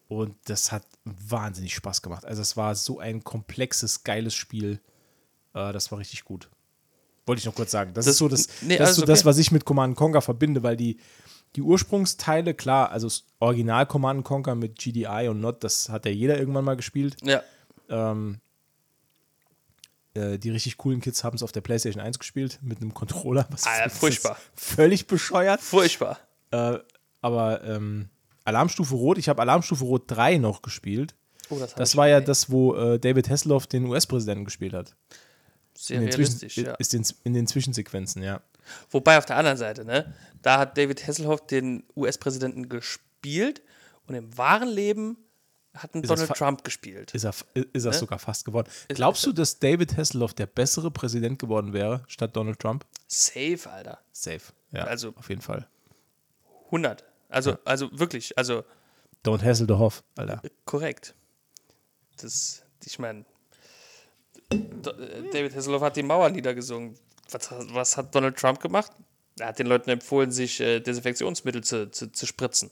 Und 0.08 0.36
das 0.46 0.72
hat 0.72 0.84
wahnsinnig 1.04 1.74
Spaß 1.76 2.02
gemacht. 2.02 2.26
Also 2.26 2.42
es 2.42 2.56
war 2.56 2.76
so 2.76 3.00
ein 3.00 3.24
komplexes, 3.24 4.04
geiles 4.04 4.36
Spiel. 4.36 4.80
Äh, 5.54 5.74
das 5.74 5.92
war 5.92 6.00
richtig 6.00 6.26
gut. 6.26 6.50
Wollte 7.26 7.40
ich 7.40 7.46
noch 7.46 7.56
kurz 7.56 7.72
sagen. 7.72 7.94
Das, 7.96 8.06
Das- 8.06 8.14
ist 8.14 8.18
so, 8.20 8.28
das, 8.28 8.48
nee, 8.62 8.78
das, 8.78 8.92
ist 8.92 8.96
so 8.98 9.06
das, 9.06 9.22
okay. 9.22 9.30
was 9.30 9.38
ich 9.40 9.52
mit 9.52 9.66
Command 9.66 9.96
Conquer 9.96 10.22
verbinde, 10.22 10.62
weil 10.62 10.78
die, 10.78 10.98
die 11.56 11.62
Ursprungsteile, 11.64 12.54
klar, 12.54 12.92
also 12.92 13.08
das 13.08 13.24
Original 13.40 13.88
Command 13.88 14.24
Conquer 14.24 14.54
mit 14.54 14.78
GDI 14.78 15.28
und 15.30 15.42
Not, 15.42 15.64
das 15.64 15.90
hat 15.90 16.06
ja 16.06 16.12
jeder 16.12 16.38
irgendwann 16.38 16.66
mal 16.66 16.76
gespielt. 16.76 17.18
Ja. 17.24 17.42
Ähm, 17.90 18.40
äh, 20.16 20.38
die 20.38 20.50
richtig 20.50 20.78
coolen 20.78 21.02
Kids 21.02 21.24
haben 21.24 21.36
es 21.36 21.44
auf 21.44 21.52
der 21.52 21.62
PlayStation 21.62 22.02
1 22.02 22.20
gespielt 22.20 22.60
mit 22.62 22.82
einem 22.82 22.94
Controller. 22.94 23.48
Was 23.50 23.66
ist 23.66 23.98
furchtbar. 23.98 24.38
Völlig 24.56 25.08
bescheuert. 25.08 25.62
Furchtbar. 25.62 26.20
Äh, 26.52 26.80
aber 27.22 27.64
ähm, 27.64 28.10
Alarmstufe 28.44 28.96
Rot, 28.96 29.18
ich 29.18 29.30
habe 29.30 29.42
Alarmstufe 29.42 29.84
Rot 29.84 30.04
3 30.08 30.38
noch 30.38 30.62
gespielt. 30.62 31.16
Oh, 31.50 31.58
das 31.60 31.76
Das 31.76 31.96
war 31.96 32.08
ja 32.08 32.20
gesehen. 32.20 32.28
das, 32.28 32.50
wo 32.50 32.76
äh, 32.76 33.00
David 33.00 33.30
Hasselhoff 33.30 33.68
den 33.68 33.86
US-Präsidenten 33.86 34.46
gespielt 34.46 34.74
hat. 34.74 34.96
Sehr 35.78 35.98
In 35.98 36.08
realistisch, 36.08 36.58
ja. 36.58 36.74
ist 36.76 36.94
den, 36.94 37.06
in 37.24 37.34
den 37.34 37.48
Zwischensequenzen, 37.48 38.24
ja. 38.24 38.42
Wobei 38.90 39.18
auf 39.18 39.26
der 39.26 39.36
anderen 39.36 39.58
Seite, 39.58 39.86
ne, 39.86 40.14
da 40.42 40.60
hat 40.60 40.78
David 40.78 41.06
Hasselhoff 41.06 41.46
den 41.46 41.84
US-Präsidenten 41.96 42.70
gespielt 42.70 43.62
und 44.08 44.16
im 44.16 44.38
wahren 44.38 44.70
Leben 44.70 45.18
hat 45.76 45.94
ein 45.96 46.02
das 46.02 46.10
Donald 46.10 46.38
Trump 46.38 46.64
gespielt. 46.64 47.14
Ist 47.14 47.24
er, 47.26 47.34
ist 47.54 47.86
er 47.86 47.92
Ne? 47.92 47.98
sogar 47.98 48.20
fast 48.20 48.46
geworden. 48.46 48.70
Glaubst 48.90 49.26
du, 49.26 49.32
dass 49.34 49.60
David 49.60 49.96
Hasselhoff 49.98 50.34
der 50.34 50.46
bessere 50.48 50.90
Präsident 50.92 51.40
geworden 51.40 51.74
wäre 51.74 52.04
statt 52.08 52.36
Donald 52.36 52.60
Trump? 52.60 52.86
Safe, 53.08 53.60
Alter. 53.70 54.00
Safe. 54.12 54.42
Ja, 54.72 54.86
Also- 54.86 55.14
auf 55.16 55.30
jeden 55.30 55.42
Fall. 55.42 55.68
100. 56.72 57.04
Also, 57.30 57.58
also 57.66 57.90
wirklich, 57.98 58.38
also 58.38 58.64
Don't 59.26 59.44
Hassel 59.44 59.68
the 59.68 59.74
Hoff, 59.74 60.04
Alter. 60.16 60.42
korrekt. 60.66 61.16
Das, 62.18 62.64
ich 62.86 63.00
meine, 63.00 63.26
David 64.50 65.56
Hasselhoff 65.56 65.82
hat 65.82 65.96
die 65.96 66.04
Mauer 66.04 66.30
niedergesungen. 66.30 66.98
Was, 67.32 67.50
was 67.74 67.98
hat 67.98 68.14
Donald 68.14 68.38
Trump 68.38 68.60
gemacht? 68.62 68.92
Er 69.40 69.48
hat 69.48 69.60
den 69.60 69.68
Leuten 69.68 69.90
empfohlen, 69.90 70.32
sich 70.32 70.60
äh, 70.62 70.80
Desinfektionsmittel 70.80 71.64
zu, 71.64 71.90
zu, 71.92 72.12
zu 72.12 72.26
spritzen. 72.26 72.70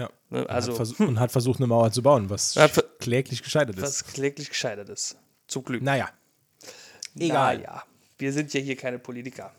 Ja. 0.00 0.10
Ne? 0.30 0.48
Also, 0.48 0.72
hat 0.72 0.76
versuch, 0.76 1.00
und 1.00 1.20
hat 1.20 1.30
versucht, 1.30 1.58
eine 1.58 1.66
Mauer 1.66 1.92
zu 1.92 2.02
bauen, 2.02 2.30
was 2.30 2.58
kläglich 2.98 3.42
gescheitert 3.42 3.76
ist. 3.76 3.82
was 3.82 4.04
kläglich 4.04 4.48
gescheitert 4.48 4.88
ist. 4.88 5.16
Zum 5.46 5.62
Glück. 5.62 5.82
Naja. 5.82 6.08
egal. 7.18 7.58
Naja, 7.58 7.84
wir 8.16 8.32
sind 8.32 8.52
ja 8.54 8.60
hier 8.60 8.76
keine 8.76 8.98
Politiker. 8.98 9.54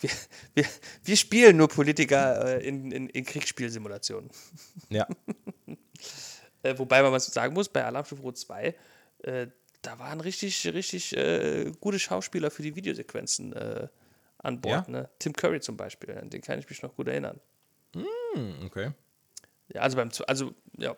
Wir, 0.00 0.10
wir, 0.54 0.64
wir 1.04 1.16
spielen 1.16 1.56
nur 1.56 1.68
Politiker 1.68 2.58
äh, 2.58 2.66
in, 2.66 2.90
in, 2.90 3.08
in 3.08 3.24
Kriegsspielsimulationen. 3.24 4.30
Ja. 4.90 5.06
Äh, 6.62 6.78
wobei 6.78 7.00
man 7.00 7.12
was 7.12 7.26
sagen 7.26 7.54
muss, 7.54 7.68
bei 7.68 7.84
Alarmstufe 7.84 8.22
Rot 8.22 8.38
2, 8.38 8.74
äh, 9.22 9.46
da 9.82 9.98
waren 10.00 10.20
richtig, 10.20 10.66
richtig 10.66 11.16
äh, 11.16 11.70
gute 11.78 12.00
Schauspieler 12.00 12.50
für 12.50 12.62
die 12.62 12.74
Videosequenzen 12.74 13.52
äh, 13.52 13.88
an 14.38 14.60
Bord. 14.60 14.88
Ja? 14.88 14.92
Ne? 14.92 15.10
Tim 15.20 15.32
Curry 15.32 15.60
zum 15.60 15.76
Beispiel, 15.76 16.18
an 16.18 16.30
den 16.30 16.40
kann 16.40 16.58
ich 16.58 16.68
mich 16.68 16.82
noch 16.82 16.96
gut 16.96 17.06
erinnern. 17.06 17.40
Hm, 17.94 18.64
okay. 18.64 18.90
Ja, 19.72 19.82
also 19.82 19.96
beim, 19.96 20.10
also, 20.26 20.54
ja. 20.78 20.96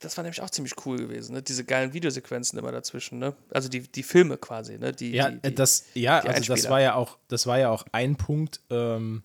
Das 0.00 0.16
war 0.16 0.24
nämlich 0.24 0.40
auch 0.40 0.48
ziemlich 0.48 0.74
cool 0.86 0.96
gewesen, 0.96 1.34
ne? 1.34 1.42
Diese 1.42 1.64
geilen 1.64 1.92
Videosequenzen 1.92 2.58
immer 2.58 2.72
dazwischen, 2.72 3.18
ne? 3.18 3.34
Also 3.50 3.68
die, 3.68 3.80
die 3.80 4.02
Filme 4.02 4.38
quasi, 4.38 4.78
ne? 4.78 4.92
Die, 4.92 5.12
Ja, 5.12 5.30
die, 5.30 5.40
die, 5.40 5.54
das, 5.54 5.84
ja, 5.94 6.20
also 6.20 6.54
das 6.54 6.70
war 6.70 6.80
ja 6.80 6.94
auch, 6.94 7.18
das 7.28 7.46
war 7.46 7.58
ja 7.58 7.70
auch 7.70 7.84
ein 7.92 8.16
Punkt, 8.16 8.60
ähm, 8.70 9.22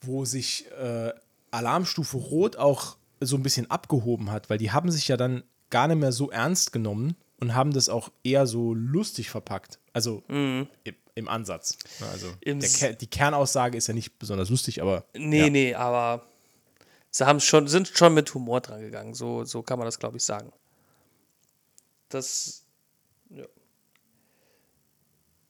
wo 0.00 0.24
sich 0.24 0.70
äh, 0.70 1.12
Alarmstufe 1.50 2.16
Rot 2.16 2.56
auch 2.56 2.96
so 3.20 3.36
ein 3.36 3.42
bisschen 3.42 3.70
abgehoben 3.70 4.30
hat, 4.30 4.48
weil 4.50 4.58
die 4.58 4.70
haben 4.70 4.90
sich 4.90 5.08
ja 5.08 5.16
dann 5.16 5.42
gar 5.68 5.88
nicht 5.88 5.98
mehr 5.98 6.12
so 6.12 6.30
ernst 6.30 6.72
genommen 6.72 7.16
und 7.40 7.54
haben 7.54 7.72
das 7.72 7.88
auch 7.88 8.10
eher 8.22 8.46
so 8.46 8.72
lustig 8.74 9.30
verpackt. 9.30 9.78
Also 9.92 10.22
im, 10.28 10.94
im 11.14 11.28
Ansatz. 11.28 11.76
Also 12.12 12.28
Ker- 12.44 12.92
die 12.94 13.06
Kernaussage 13.06 13.76
ist 13.76 13.86
ja 13.86 13.94
nicht 13.94 14.18
besonders 14.18 14.48
lustig, 14.50 14.80
aber 14.82 15.04
Nee, 15.14 15.40
ja. 15.44 15.50
nee, 15.50 15.74
aber 15.74 16.26
sie 17.10 17.26
haben 17.26 17.40
schon, 17.40 17.68
sind 17.68 17.88
schon 17.88 18.14
mit 18.14 18.32
Humor 18.34 18.60
dran 18.60 18.80
gegangen. 18.80 19.14
So, 19.14 19.44
so 19.44 19.62
kann 19.62 19.78
man 19.78 19.86
das, 19.86 19.98
glaube 19.98 20.16
ich, 20.16 20.22
sagen. 20.24 20.52
Das 22.08 22.64
ja. 23.30 23.44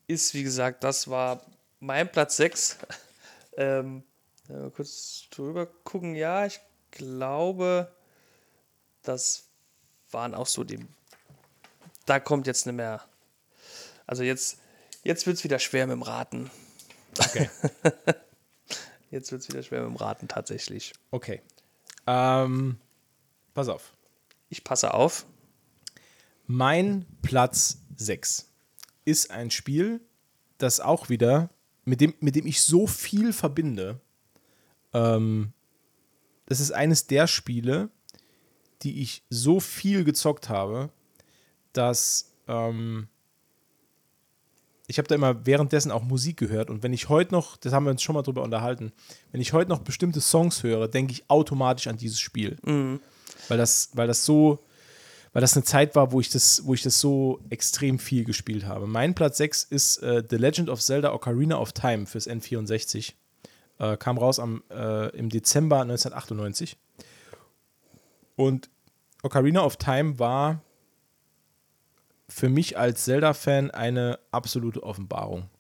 ist, 0.07 0.35
wie 0.35 0.43
gesagt, 0.43 0.85
das 0.85 1.09
war 1.09 1.41
mein 1.79 2.11
Platz 2.11 2.37
6. 2.37 2.79
ähm, 3.57 4.03
ja, 4.49 4.69
kurz 4.71 5.25
drüber 5.31 5.67
gucken. 5.67 6.15
Ja, 6.15 6.47
ich 6.47 6.61
glaube, 6.91 7.93
das 9.03 9.45
waren 10.11 10.35
auch 10.35 10.47
so 10.47 10.65
die. 10.65 10.85
Da 12.07 12.19
kommt 12.19 12.47
jetzt 12.47 12.67
nicht 12.67 12.75
mehr. 12.75 13.05
Also 14.07 14.25
jetzt, 14.25 14.59
jetzt 15.05 15.27
wird 15.27 15.37
es 15.37 15.45
wieder 15.45 15.59
schwer 15.59 15.87
mit 15.87 15.95
dem 15.95 16.03
Raten. 16.03 16.51
Okay. 17.19 17.51
Jetzt 19.11 19.33
wird 19.33 19.43
es 19.43 19.49
wieder 19.49 19.63
schwer 19.63 19.81
mit 19.83 19.91
dem 19.91 19.97
Raten 19.97 20.29
tatsächlich. 20.29 20.93
okay. 21.11 21.43
Ähm, 22.07 22.79
pass 23.55 23.69
auf. 23.69 23.93
Ich 24.49 24.65
passe 24.65 24.95
auf. 24.95 25.27
Mein 26.47 27.07
Platz 27.23 27.79
6 27.97 28.49
ist 29.05 29.31
ein 29.31 29.51
Spiel, 29.51 30.01
das 30.59 30.81
auch 30.81 31.09
wieder, 31.09 31.51
mit 31.85 32.01
dem, 32.01 32.15
mit 32.21 32.37
dem 32.37 32.47
ich 32.47 32.63
so 32.63 32.87
viel 32.87 33.33
verbinde. 33.33 34.01
Ähm, 34.93 35.53
das 36.47 36.61
ist 36.61 36.73
eines 36.73 37.07
der 37.07 37.27
Spiele, 37.27 37.91
die 38.83 39.03
ich 39.03 39.25
so 39.29 39.61
viel 39.61 40.05
gezockt 40.05 40.49
habe, 40.49 40.91
dass 41.73 42.33
ähm, 42.49 43.09
ich 44.91 44.99
habe 44.99 45.07
da 45.07 45.15
immer 45.15 45.47
währenddessen 45.47 45.93
auch 45.93 46.03
Musik 46.03 46.37
gehört 46.37 46.69
und 46.69 46.83
wenn 46.83 46.93
ich 46.93 47.09
heute 47.09 47.33
noch, 47.33 47.57
das 47.57 47.73
haben 47.73 47.85
wir 47.85 47.93
uns 47.93 48.03
schon 48.03 48.15
mal 48.15 48.23
drüber 48.23 48.43
unterhalten, 48.43 48.91
wenn 49.31 49.41
ich 49.41 49.53
heute 49.53 49.71
noch 49.71 49.79
bestimmte 49.79 50.21
Songs 50.21 50.65
höre, 50.65 50.89
denke 50.89 51.13
ich 51.13 51.31
automatisch 51.31 51.87
an 51.87 51.97
dieses 51.97 52.19
Spiel. 52.19 52.57
Weil 53.49 53.57
das, 53.57 53.91
weil 53.95 54.09
das 54.09 54.25
so, 54.25 54.65
weil 55.33 55.43
das 55.43 55.55
eine 55.55 55.63
Zeit 55.63 55.95
war, 55.95 56.11
wo 56.11 56.21
ich 56.21 56.29
das, 56.29 56.67
wo 56.67 56.75
ich 56.75 56.83
das 56.83 56.99
so 56.99 57.39
extrem 57.51 58.01
viel 58.01 58.25
gespielt 58.25 58.67
habe. 58.67 58.89
Mein 58.89 59.15
Platz 59.15 59.39
6 59.39 59.63
ist 59.63 59.99
äh, 59.99 60.25
The 60.29 60.37
Legend 60.37 60.69
of 60.69 60.81
Zelda 60.81 61.13
Ocarina 61.15 61.57
of 61.59 61.71
Time 61.71 62.07
fürs 62.07 62.29
N64. 62.29 63.13
Äh, 63.79 63.97
kam 63.97 64.19
raus 64.19 64.41
am, 64.41 64.65
äh, 64.71 65.17
im 65.17 65.29
Dezember 65.29 65.83
1998. 65.83 66.77
Und 68.35 68.69
Ocarina 69.23 69.65
of 69.65 69.77
Time 69.77 70.19
war 70.19 70.63
für 72.31 72.49
mich 72.49 72.79
als 72.79 73.05
Zelda-Fan 73.05 73.71
eine 73.71 74.19
absolute 74.31 74.83
Offenbarung. 74.83 75.51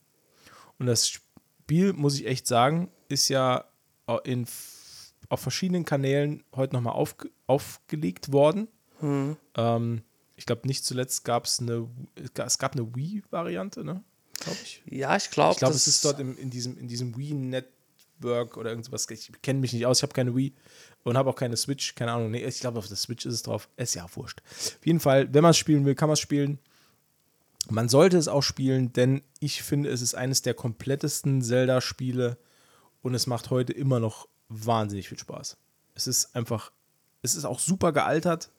Und 0.78 0.86
das 0.86 1.08
Spiel, 1.08 1.92
muss 1.92 2.14
ich 2.14 2.26
echt 2.26 2.46
sagen, 2.46 2.90
ist 3.08 3.28
ja 3.28 3.64
in, 4.24 4.46
auf 5.28 5.40
verschiedenen 5.40 5.84
Kanälen 5.84 6.42
heute 6.54 6.74
nochmal 6.74 6.94
aufge, 6.94 7.30
aufgelegt 7.46 8.32
worden. 8.32 8.68
Ähm, 9.56 10.02
ich 10.36 10.46
glaube, 10.46 10.66
nicht 10.66 10.84
zuletzt 10.84 11.24
gab 11.24 11.44
es 11.44 11.60
eine, 11.60 11.88
es 12.34 12.58
gab 12.58 12.72
eine 12.74 12.94
Wii-Variante, 12.94 13.84
ne? 13.84 14.02
Glaube 14.40 14.58
ich. 14.62 14.82
Ja, 14.86 15.16
ich 15.16 15.30
glaube, 15.30 15.52
Ich 15.52 15.58
glaube, 15.58 15.74
es 15.74 15.86
ist 15.86 16.04
dort 16.04 16.18
im, 16.18 16.36
in 16.38 16.50
diesem, 16.50 16.78
in 16.78 16.88
diesem 16.88 17.16
Wii-Net, 17.16 17.66
Work 18.22 18.56
oder 18.56 18.70
irgendwas. 18.70 19.08
Ich 19.10 19.30
kenne 19.42 19.60
mich 19.60 19.72
nicht 19.72 19.86
aus, 19.86 19.98
ich 19.98 20.02
habe 20.02 20.12
keine 20.12 20.34
Wii 20.34 20.52
und 21.04 21.16
habe 21.16 21.30
auch 21.30 21.36
keine 21.36 21.56
Switch, 21.56 21.94
keine 21.94 22.12
Ahnung. 22.12 22.30
Nee, 22.30 22.44
ich 22.44 22.60
glaube, 22.60 22.78
auf 22.78 22.88
der 22.88 22.96
Switch 22.96 23.26
ist 23.26 23.34
es 23.34 23.42
drauf. 23.42 23.68
Ist 23.76 23.94
ja 23.94 24.06
wurscht. 24.14 24.40
Auf 24.44 24.86
jeden 24.86 25.00
Fall, 25.00 25.32
wenn 25.32 25.42
man 25.42 25.52
es 25.52 25.58
spielen 25.58 25.84
will, 25.84 25.94
kann 25.94 26.08
man 26.08 26.14
es 26.14 26.20
spielen. 26.20 26.58
Man 27.68 27.88
sollte 27.88 28.16
es 28.16 28.28
auch 28.28 28.42
spielen, 28.42 28.92
denn 28.92 29.22
ich 29.38 29.62
finde, 29.62 29.90
es 29.90 30.02
ist 30.02 30.14
eines 30.14 30.42
der 30.42 30.54
komplettesten 30.54 31.42
Zelda-Spiele 31.42 32.38
und 33.02 33.14
es 33.14 33.26
macht 33.26 33.50
heute 33.50 33.72
immer 33.72 34.00
noch 34.00 34.28
wahnsinnig 34.48 35.08
viel 35.08 35.18
Spaß. 35.18 35.56
Es 35.94 36.06
ist 36.06 36.34
einfach, 36.34 36.72
es 37.22 37.34
ist 37.34 37.44
auch 37.44 37.60
super 37.60 37.92
gealtert. 37.92 38.50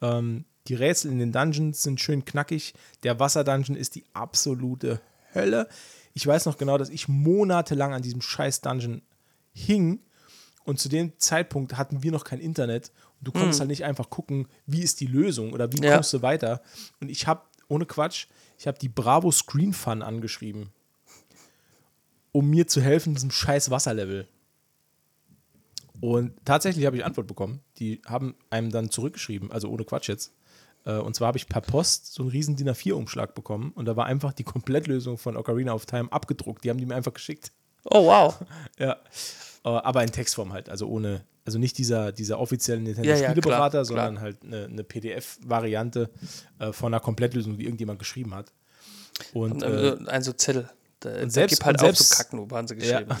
Ähm, 0.00 0.44
die 0.68 0.74
Rätsel 0.74 1.10
in 1.10 1.18
den 1.18 1.32
Dungeons 1.32 1.82
sind 1.82 2.00
schön 2.00 2.24
knackig. 2.24 2.74
Der 3.02 3.18
Wasser-Dungeon 3.18 3.76
ist 3.76 3.94
die 3.94 4.04
absolute 4.12 5.00
Hölle. 5.34 5.68
Ich 6.14 6.26
weiß 6.26 6.46
noch 6.46 6.58
genau, 6.58 6.78
dass 6.78 6.90
ich 6.90 7.08
monatelang 7.08 7.94
an 7.94 8.02
diesem 8.02 8.20
scheiß 8.20 8.60
Dungeon 8.60 9.02
hing 9.52 10.00
und 10.64 10.78
zu 10.78 10.88
dem 10.88 11.18
Zeitpunkt 11.18 11.76
hatten 11.76 12.02
wir 12.02 12.12
noch 12.12 12.24
kein 12.24 12.40
Internet 12.40 12.92
und 13.18 13.28
du 13.28 13.32
konntest 13.32 13.54
hm. 13.54 13.60
halt 13.60 13.70
nicht 13.70 13.84
einfach 13.84 14.10
gucken, 14.10 14.48
wie 14.66 14.82
ist 14.82 15.00
die 15.00 15.06
Lösung 15.06 15.52
oder 15.52 15.72
wie 15.72 15.82
ja. 15.82 15.94
kommst 15.94 16.12
du 16.12 16.22
weiter. 16.22 16.62
Und 17.00 17.10
ich 17.10 17.26
habe, 17.26 17.42
ohne 17.68 17.86
Quatsch, 17.86 18.26
ich 18.58 18.66
habe 18.66 18.78
die 18.78 18.88
Bravo 18.88 19.30
Screen 19.30 19.72
Fun 19.72 20.02
angeschrieben, 20.02 20.70
um 22.30 22.48
mir 22.48 22.66
zu 22.66 22.80
helfen 22.80 23.14
diesem 23.14 23.30
scheiß 23.30 23.70
Wasserlevel. 23.70 24.28
Und 26.00 26.32
tatsächlich 26.44 26.86
habe 26.86 26.96
ich 26.96 27.04
Antwort 27.04 27.26
bekommen. 27.28 27.60
Die 27.78 28.02
haben 28.06 28.34
einem 28.50 28.70
dann 28.70 28.90
zurückgeschrieben, 28.90 29.52
also 29.52 29.68
ohne 29.68 29.84
Quatsch 29.84 30.08
jetzt. 30.08 30.32
Äh, 30.84 30.94
und 30.94 31.14
zwar 31.14 31.28
habe 31.28 31.38
ich 31.38 31.48
per 31.48 31.60
Post 31.60 32.12
so 32.12 32.22
einen 32.22 32.30
riesen 32.30 32.56
DIN 32.56 32.68
A4-Umschlag 32.68 33.34
bekommen 33.34 33.72
und 33.74 33.86
da 33.86 33.96
war 33.96 34.06
einfach 34.06 34.32
die 34.32 34.44
Komplettlösung 34.44 35.18
von 35.18 35.36
Ocarina 35.36 35.72
of 35.72 35.86
Time 35.86 36.10
abgedruckt. 36.10 36.64
Die 36.64 36.70
haben 36.70 36.78
die 36.78 36.86
mir 36.86 36.94
einfach 36.94 37.14
geschickt. 37.14 37.52
Oh, 37.84 38.06
wow. 38.06 38.38
ja. 38.78 38.96
Äh, 39.64 39.68
aber 39.68 40.02
in 40.02 40.10
Textform 40.10 40.52
halt, 40.52 40.68
also 40.68 40.88
ohne, 40.88 41.24
also 41.44 41.58
nicht 41.58 41.78
dieser, 41.78 42.12
dieser 42.12 42.38
offizielle 42.38 42.80
Nintendo-Spieleberater, 42.80 43.78
ja, 43.78 43.80
ja, 43.80 43.84
sondern 43.84 44.20
halt 44.20 44.38
eine, 44.44 44.64
eine 44.64 44.84
PDF-Variante 44.84 46.10
äh, 46.58 46.72
von 46.72 46.92
einer 46.92 47.00
Komplettlösung, 47.00 47.56
die 47.56 47.64
irgendjemand 47.64 47.98
geschrieben 47.98 48.34
hat. 48.34 48.52
Und, 49.34 49.62
und 49.62 49.62
äh, 49.62 49.96
ein 50.08 50.22
so 50.22 50.32
Zettel. 50.32 50.68
Da, 51.00 51.20
und 51.20 51.30
selbst, 51.30 51.56
gibt 51.56 51.66
halt 51.66 51.80
selbst, 51.80 52.12
auch 52.12 52.16
so 52.16 52.22
Kacken, 52.22 52.56
haben 52.56 52.68
sie 52.68 52.76
geschrieben. 52.76 53.10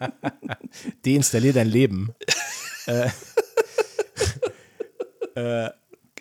Ja. 0.00 0.08
Deinstallier 1.04 1.52
dein 1.52 1.68
Leben. 1.68 2.14
äh, 2.86 3.08
äh, 5.34 5.70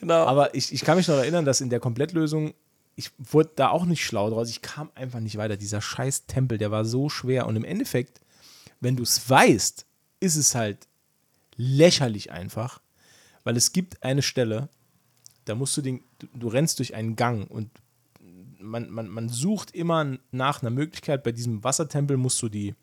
genau. 0.02 0.26
Aber 0.26 0.53
ich, 0.53 0.73
ich 0.73 0.82
kann 0.82 0.98
mich 0.98 1.07
noch 1.07 1.15
erinnern, 1.15 1.45
dass 1.45 1.61
in 1.61 1.69
der 1.69 1.80
Komplettlösung, 1.80 2.53
ich 2.98 3.11
wurde 3.18 3.52
da 3.56 3.69
auch 3.69 3.86
nicht 3.86 4.06
schlau 4.06 4.30
draus. 4.30 4.49
Ich 4.49 4.61
kam 4.61 4.91
einfach 4.95 5.22
nicht 5.22 5.38
weiter. 5.38 5.56
Dieser 5.56 5.80
scheiß 5.80 6.26
Tempel, 6.26 6.57
der 6.57 6.72
war 6.72 6.84
so 6.84 7.07
schwer. 7.07 7.48
Und 7.48 7.56
im 7.56 7.64
Endeffekt 7.64 8.19
wenn 8.82 8.98
du 8.98 9.03
es 9.03 9.30
weißt, 9.30 9.86
ist 10.19 10.36
es 10.36 10.56
halt 10.56 10.88
lächerlich 11.56 12.32
einfach, 12.32 12.82
weil 13.44 13.56
es 13.56 13.72
gibt 13.72 14.03
eine 14.03 14.23
Stelle, 14.23 14.69
da 15.45 15.56
musst 15.56 15.78
du 15.78 15.82
den, 15.82 16.03
du, 16.19 16.28
du 16.34 16.48
rennst 16.49 16.80
durch 16.80 16.94
einen 16.95 17.15
Gang 17.15 17.49
und 17.49 17.69
man, 18.60 18.90
man, 18.90 19.07
man 19.07 19.30
sucht 19.30 19.72
immer 19.72 20.18
nach 20.32 20.61
einer 20.61 20.69
Möglichkeit, 20.72 21.23
bei 21.23 21.32
diesem 21.32 21.64
Wassertempel 21.64 22.18
musst 22.18 22.41
du 22.41 22.49
die, 22.49 22.76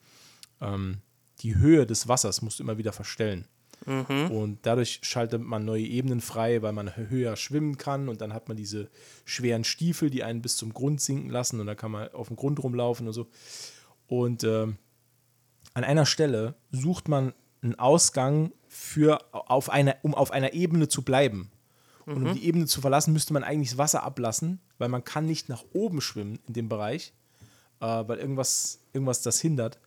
ähm, 0.61 0.99
die 1.41 1.57
Höhe 1.57 1.87
des 1.87 2.09
Wassers 2.09 2.43
musst 2.43 2.59
du 2.59 2.65
immer 2.65 2.79
wieder 2.79 2.93
verstellen. 2.93 3.47
Mhm. 3.89 4.31
Und 4.31 4.59
dadurch 4.63 5.01
schaltet 5.03 5.43
man 5.43 5.65
neue 5.65 5.83
Ebenen 5.83 6.21
frei, 6.21 6.61
weil 6.61 6.73
man 6.73 6.95
höher 6.97 7.37
schwimmen 7.37 7.79
kann 7.79 8.09
und 8.09 8.21
dann 8.21 8.35
hat 8.35 8.49
man 8.49 8.57
diese 8.57 8.91
schweren 9.25 9.65
Stiefel, 9.65 10.11
die 10.11 10.23
einen 10.23 10.43
bis 10.43 10.57
zum 10.57 10.75
Grund 10.75 11.01
sinken 11.01 11.31
lassen 11.31 11.59
und 11.59 11.67
dann 11.67 11.77
kann 11.77 11.91
man 11.91 12.09
auf 12.13 12.29
dem 12.29 12.37
Grund 12.37 12.63
rumlaufen 12.63 13.07
und 13.07 13.15
so. 13.15 13.27
Und 14.07 14.45
ähm, 14.45 14.77
an 15.73 15.85
einer 15.85 16.07
Stelle 16.07 16.55
sucht 16.71 17.09
man 17.09 17.33
einen 17.63 17.79
Ausgang 17.79 18.53
für 18.69 19.21
auf 19.33 19.71
einer, 19.71 19.97
um 20.03 20.15
auf 20.15 20.31
einer 20.31 20.53
Ebene 20.53 20.89
zu 20.89 21.03
bleiben. 21.03 21.51
Und 22.05 22.17
um 22.17 22.23
mhm. 22.25 22.35
die 22.35 22.45
Ebene 22.47 22.67
zu 22.67 22.81
verlassen, 22.81 23.13
müsste 23.13 23.33
man 23.33 23.45
eigentlich 23.45 23.71
das 23.71 23.79
Wasser 23.79 24.03
ablassen, 24.03 24.61
weil 24.79 24.89
man 24.89 25.05
kann 25.05 25.27
nicht 25.27 25.49
nach 25.49 25.65
oben 25.73 26.01
schwimmen 26.01 26.39
in 26.47 26.55
dem 26.55 26.69
Bereich, 26.69 27.13
äh, 27.81 27.87
weil 27.87 28.19
irgendwas, 28.19 28.81
irgendwas 28.93 29.23
das 29.23 29.41
hindert. 29.41 29.79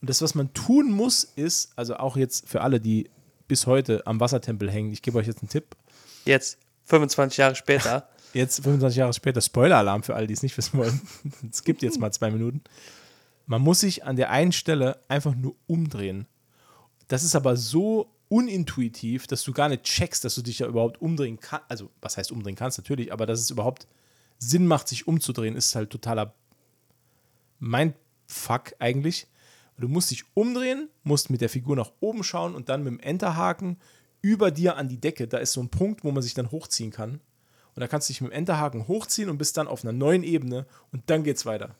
Und 0.00 0.08
das, 0.08 0.22
was 0.22 0.34
man 0.34 0.54
tun 0.54 0.90
muss, 0.90 1.24
ist, 1.24 1.72
also 1.76 1.96
auch 1.96 2.16
jetzt 2.16 2.48
für 2.48 2.62
alle, 2.62 2.80
die 2.80 3.10
bis 3.50 3.66
heute 3.66 4.06
am 4.06 4.20
Wassertempel 4.20 4.70
hängen, 4.70 4.92
ich 4.92 5.02
gebe 5.02 5.18
euch 5.18 5.26
jetzt 5.26 5.42
einen 5.42 5.48
Tipp. 5.48 5.74
Jetzt, 6.24 6.56
25 6.84 7.36
Jahre 7.36 7.56
später. 7.56 8.08
Jetzt, 8.32 8.62
25 8.62 8.96
Jahre 8.96 9.12
später, 9.12 9.40
Spoiler-Alarm 9.40 10.04
für 10.04 10.14
alle, 10.14 10.28
die 10.28 10.34
es 10.34 10.44
nicht 10.44 10.56
wissen 10.56 10.78
wollen. 10.78 11.00
Es 11.50 11.64
gibt 11.64 11.82
jetzt 11.82 11.98
mal 11.98 12.12
zwei 12.12 12.30
Minuten. 12.30 12.62
Man 13.46 13.60
muss 13.60 13.80
sich 13.80 14.04
an 14.04 14.14
der 14.14 14.30
einen 14.30 14.52
Stelle 14.52 15.00
einfach 15.08 15.34
nur 15.34 15.56
umdrehen. 15.66 16.28
Das 17.08 17.24
ist 17.24 17.34
aber 17.34 17.56
so 17.56 18.08
unintuitiv, 18.28 19.26
dass 19.26 19.42
du 19.42 19.52
gar 19.52 19.68
nicht 19.68 19.82
checkst, 19.82 20.24
dass 20.24 20.36
du 20.36 20.42
dich 20.42 20.60
ja 20.60 20.68
überhaupt 20.68 21.02
umdrehen 21.02 21.40
kannst. 21.40 21.68
Also, 21.68 21.90
was 22.00 22.16
heißt 22.18 22.30
umdrehen 22.30 22.54
kannst 22.54 22.78
natürlich, 22.78 23.12
aber 23.12 23.26
dass 23.26 23.40
es 23.40 23.50
überhaupt 23.50 23.88
Sinn 24.38 24.68
macht, 24.68 24.86
sich 24.86 25.08
umzudrehen, 25.08 25.56
ist 25.56 25.74
halt 25.74 25.90
totaler 25.90 26.34
Mindfuck 27.58 28.74
eigentlich. 28.78 29.26
Du 29.80 29.88
musst 29.88 30.10
dich 30.10 30.24
umdrehen, 30.34 30.88
musst 31.02 31.30
mit 31.30 31.40
der 31.40 31.48
Figur 31.48 31.76
nach 31.76 31.92
oben 32.00 32.22
schauen 32.22 32.54
und 32.54 32.68
dann 32.68 32.84
mit 32.84 32.92
dem 32.92 33.00
Enterhaken 33.00 33.78
über 34.22 34.50
dir 34.50 34.76
an 34.76 34.88
die 34.88 35.00
Decke. 35.00 35.26
Da 35.26 35.38
ist 35.38 35.52
so 35.52 35.60
ein 35.60 35.70
Punkt, 35.70 36.04
wo 36.04 36.10
man 36.10 36.22
sich 36.22 36.34
dann 36.34 36.50
hochziehen 36.50 36.90
kann. 36.90 37.20
Und 37.74 37.80
da 37.80 37.88
kannst 37.88 38.08
du 38.08 38.12
dich 38.12 38.20
mit 38.20 38.32
dem 38.32 38.36
Enterhaken 38.36 38.88
hochziehen 38.88 39.30
und 39.30 39.38
bist 39.38 39.56
dann 39.56 39.68
auf 39.68 39.84
einer 39.84 39.92
neuen 39.92 40.22
Ebene 40.22 40.66
und 40.92 41.08
dann 41.08 41.24
geht's 41.24 41.46
weiter 41.46 41.74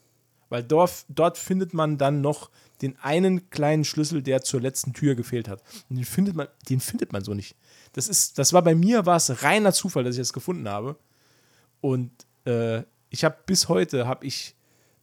weil 0.51 0.65
dort, 0.65 1.07
dort 1.09 1.39
findet 1.39 1.73
man 1.73 1.97
dann 1.97 2.21
noch 2.21 2.51
den 2.83 2.99
einen 2.99 3.49
kleinen 3.51 3.85
Schlüssel, 3.85 4.23
der 4.23 4.43
zur 4.43 4.61
letzten 4.61 4.93
Tür 4.93 5.15
gefehlt 5.15 5.49
hat. 5.49 5.63
Und 5.89 5.97
den 5.97 6.05
findet 6.05 6.35
man, 6.35 6.49
den 6.69 6.81
findet 6.81 7.13
man 7.13 7.25
so 7.25 7.33
nicht. 7.33 7.57
Das 7.93 8.09
ist, 8.09 8.39
das 8.39 8.53
war 8.53 8.63
bei 8.63 8.75
mir 8.75 9.07
war 9.07 9.17
es 9.17 9.43
reiner 9.43 9.73
Zufall, 9.73 10.05
dass 10.05 10.17
ich 10.17 10.21
das 10.21 10.33
gefunden 10.33 10.69
habe. 10.69 10.97
Und 11.81 12.11
äh, 12.45 12.83
ich 13.09 13.25
habe 13.25 13.37
bis 13.47 13.69
heute 13.69 14.07
habe 14.07 14.27
ich 14.27 14.57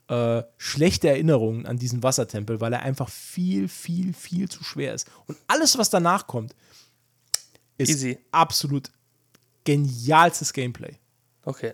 äh, 0.08 0.44
schlechte 0.58 1.10
Erinnerungen 1.10 1.66
an 1.66 1.78
diesen 1.78 2.04
Wassertempel, 2.04 2.62
weil 2.62 2.74
er 2.74 2.82
einfach 2.82 3.10
viel, 3.10 3.68
viel, 3.68 4.14
viel 4.14 4.50
zu 4.50 4.64
schwer 4.64 4.94
ist. 4.94 5.10
Und 5.26 5.38
alles, 5.48 5.78
was 5.78 5.90
danach 5.90 6.28
kommt, 6.28 6.56
ist 7.78 7.90
Easy. 7.90 8.20
absolut 8.32 8.92
genialstes 9.64 10.54
Gameplay. 10.54 10.96
Okay. 11.44 11.74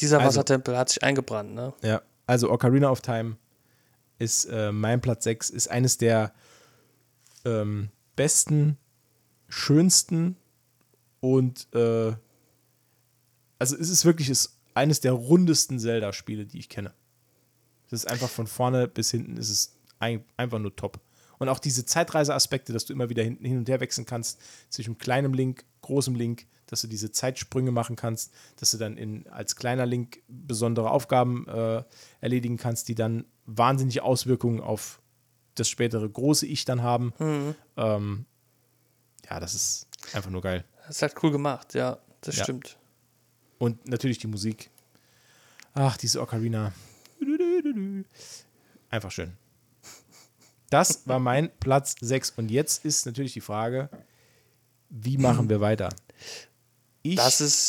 Dieser 0.00 0.18
also, 0.18 0.28
Wassertempel 0.28 0.76
hat 0.76 0.90
sich 0.90 1.02
eingebrannt, 1.02 1.54
ne? 1.54 1.72
Ja, 1.82 2.02
also 2.26 2.50
Ocarina 2.50 2.90
of 2.90 3.00
Time 3.00 3.36
ist 4.18 4.46
äh, 4.46 4.72
mein 4.72 5.00
Platz 5.00 5.24
6, 5.24 5.50
ist 5.50 5.68
eines 5.68 5.98
der 5.98 6.32
ähm, 7.44 7.90
besten, 8.14 8.78
schönsten 9.48 10.36
und 11.20 11.68
äh, 11.74 12.14
also 13.58 13.76
es 13.76 13.88
ist 13.88 14.04
wirklich 14.04 14.28
ist 14.28 14.55
eines 14.76 15.00
der 15.00 15.12
rundesten 15.12 15.78
Zelda-Spiele, 15.78 16.44
die 16.44 16.58
ich 16.58 16.68
kenne. 16.68 16.92
Es 17.86 17.92
ist 17.92 18.06
einfach 18.06 18.28
von 18.28 18.46
vorne 18.46 18.88
bis 18.88 19.10
hinten 19.10 19.36
ist 19.36 19.48
es 19.48 19.76
ein, 19.98 20.24
einfach 20.36 20.58
nur 20.58 20.76
top. 20.76 21.00
Und 21.38 21.48
auch 21.48 21.58
diese 21.58 21.86
Zeitreise-Aspekte, 21.86 22.72
dass 22.72 22.84
du 22.84 22.92
immer 22.92 23.08
wieder 23.08 23.22
hin, 23.22 23.38
hin 23.40 23.58
und 23.58 23.68
her 23.68 23.80
wechseln 23.80 24.06
kannst 24.06 24.40
zwischen 24.68 24.98
kleinem 24.98 25.32
Link, 25.32 25.64
großem 25.82 26.14
Link, 26.14 26.46
dass 26.66 26.82
du 26.82 26.88
diese 26.88 27.10
Zeitsprünge 27.10 27.70
machen 27.70 27.96
kannst, 27.96 28.34
dass 28.56 28.72
du 28.72 28.78
dann 28.78 28.96
in, 28.96 29.26
als 29.28 29.56
kleiner 29.56 29.86
Link 29.86 30.22
besondere 30.28 30.90
Aufgaben 30.90 31.46
äh, 31.48 31.82
erledigen 32.20 32.56
kannst, 32.56 32.88
die 32.88 32.94
dann 32.94 33.24
wahnsinnige 33.46 34.02
Auswirkungen 34.02 34.60
auf 34.60 35.00
das 35.54 35.68
spätere 35.68 36.08
große 36.08 36.46
Ich 36.46 36.64
dann 36.64 36.82
haben. 36.82 37.14
Mhm. 37.18 37.54
Ähm, 37.76 38.26
ja, 39.30 39.40
das 39.40 39.54
ist 39.54 39.86
einfach 40.12 40.30
nur 40.30 40.42
geil. 40.42 40.64
Das 40.86 40.96
ist 40.96 41.02
halt 41.02 41.14
cool 41.22 41.30
gemacht, 41.30 41.74
ja, 41.74 41.98
das 42.20 42.36
ja. 42.36 42.42
stimmt. 42.42 42.76
Und 43.58 43.88
natürlich 43.88 44.18
die 44.18 44.26
Musik. 44.26 44.70
Ach, 45.74 45.96
diese 45.96 46.20
Ocarina. 46.20 46.72
Einfach 48.90 49.10
schön. 49.10 49.32
Das 50.70 51.06
war 51.06 51.18
mein 51.18 51.50
Platz 51.60 51.96
6. 52.00 52.30
Und 52.36 52.50
jetzt 52.50 52.84
ist 52.84 53.06
natürlich 53.06 53.32
die 53.32 53.40
Frage, 53.40 53.88
wie 54.90 55.18
machen 55.18 55.48
wir 55.48 55.60
weiter? 55.60 55.90
Ich 57.02 57.18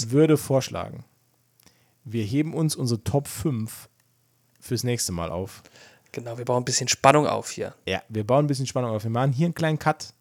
würde 0.09 0.37
vorschlagen, 0.37 1.05
wir 2.03 2.23
heben 2.23 2.53
uns 2.53 2.75
unsere 2.75 3.03
Top 3.03 3.27
5 3.27 3.89
fürs 4.59 4.83
nächste 4.83 5.11
Mal 5.11 5.29
auf. 5.31 5.61
Genau, 6.11 6.37
wir 6.37 6.45
bauen 6.45 6.63
ein 6.63 6.65
bisschen 6.65 6.87
Spannung 6.87 7.27
auf 7.27 7.51
hier. 7.51 7.75
Ja, 7.85 8.01
wir 8.09 8.25
bauen 8.25 8.45
ein 8.45 8.47
bisschen 8.47 8.65
Spannung 8.65 8.91
auf. 8.91 9.03
Wir 9.03 9.11
machen 9.11 9.33
hier 9.33 9.45
einen 9.45 9.53
kleinen 9.53 9.77
Cut. 9.77 10.13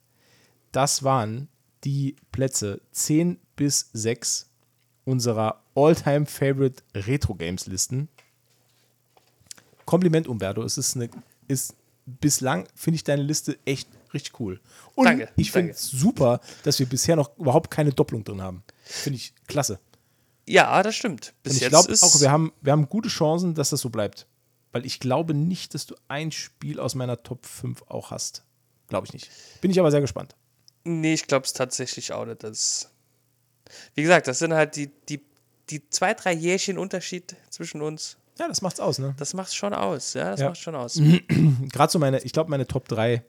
Das 0.72 1.02
waren 1.02 1.48
die 1.84 2.16
Plätze 2.32 2.80
10 2.92 3.38
bis 3.54 3.88
6 3.92 4.50
unserer 5.06 5.62
All-Time 5.74 6.26
Favorite 6.26 6.82
Retro 6.94 7.34
Games 7.34 7.66
Listen. 7.66 8.08
Kompliment, 9.86 10.28
Umberto. 10.28 10.62
Es 10.62 10.76
ist 10.76 10.96
eine, 10.96 11.08
ist 11.48 11.74
bislang, 12.04 12.68
finde 12.74 12.96
ich 12.96 13.04
deine 13.04 13.22
Liste 13.22 13.56
echt 13.64 13.88
richtig 14.12 14.38
cool. 14.40 14.60
Und 14.94 15.06
danke, 15.06 15.30
ich 15.36 15.50
finde 15.52 15.72
es 15.72 15.88
super, 15.88 16.40
dass 16.64 16.78
wir 16.78 16.86
bisher 16.86 17.16
noch 17.16 17.36
überhaupt 17.38 17.70
keine 17.70 17.92
Doppelung 17.92 18.24
drin 18.24 18.42
haben. 18.42 18.62
Finde 18.84 19.18
ich 19.18 19.32
klasse. 19.46 19.78
Ja, 20.48 20.82
das 20.82 20.94
stimmt. 20.94 21.34
Bis 21.42 21.54
Und 21.54 21.62
ich 21.62 21.68
glaube 21.68 21.92
auch, 21.92 22.20
wir 22.20 22.30
haben, 22.30 22.52
wir 22.60 22.72
haben 22.72 22.88
gute 22.88 23.08
Chancen, 23.08 23.54
dass 23.54 23.70
das 23.70 23.80
so 23.80 23.90
bleibt. 23.90 24.26
Weil 24.72 24.84
ich 24.86 25.00
glaube 25.00 25.34
nicht, 25.34 25.74
dass 25.74 25.86
du 25.86 25.94
ein 26.08 26.32
Spiel 26.32 26.78
aus 26.80 26.94
meiner 26.94 27.22
Top 27.22 27.46
5 27.46 27.82
auch 27.88 28.10
hast. 28.10 28.44
Glaube 28.88 29.06
ich 29.06 29.12
nicht. 29.12 29.30
Bin 29.60 29.70
ich 29.70 29.80
aber 29.80 29.90
sehr 29.90 30.00
gespannt. 30.00 30.36
Nee, 30.84 31.14
ich 31.14 31.26
glaube 31.26 31.46
es 31.46 31.52
tatsächlich 31.52 32.12
auch 32.12 32.24
nicht. 32.24 32.44
Das 32.44 32.90
Wie 33.94 34.02
gesagt, 34.02 34.26
das 34.26 34.38
sind 34.38 34.52
halt 34.54 34.76
die, 34.76 34.88
die, 35.08 35.20
die 35.70 35.88
zwei, 35.90 36.14
drei 36.14 36.32
Jährchen 36.32 36.78
Unterschied 36.78 37.36
zwischen 37.50 37.82
uns. 37.82 38.16
Ja, 38.38 38.48
das 38.48 38.60
macht's 38.62 38.80
aus, 38.80 38.98
ne? 38.98 39.14
Das 39.18 39.32
macht 39.34 39.54
schon 39.54 39.72
aus, 39.72 40.14
ja, 40.14 40.30
das 40.32 40.40
Ja. 40.40 40.48
macht 40.50 40.58
schon 40.58 40.74
aus. 40.74 40.94
Gerade 41.72 41.90
so 41.90 41.98
meine, 41.98 42.20
ich 42.20 42.32
glaube, 42.32 42.50
meine 42.50 42.66
Top 42.66 42.86
3, 42.88 43.24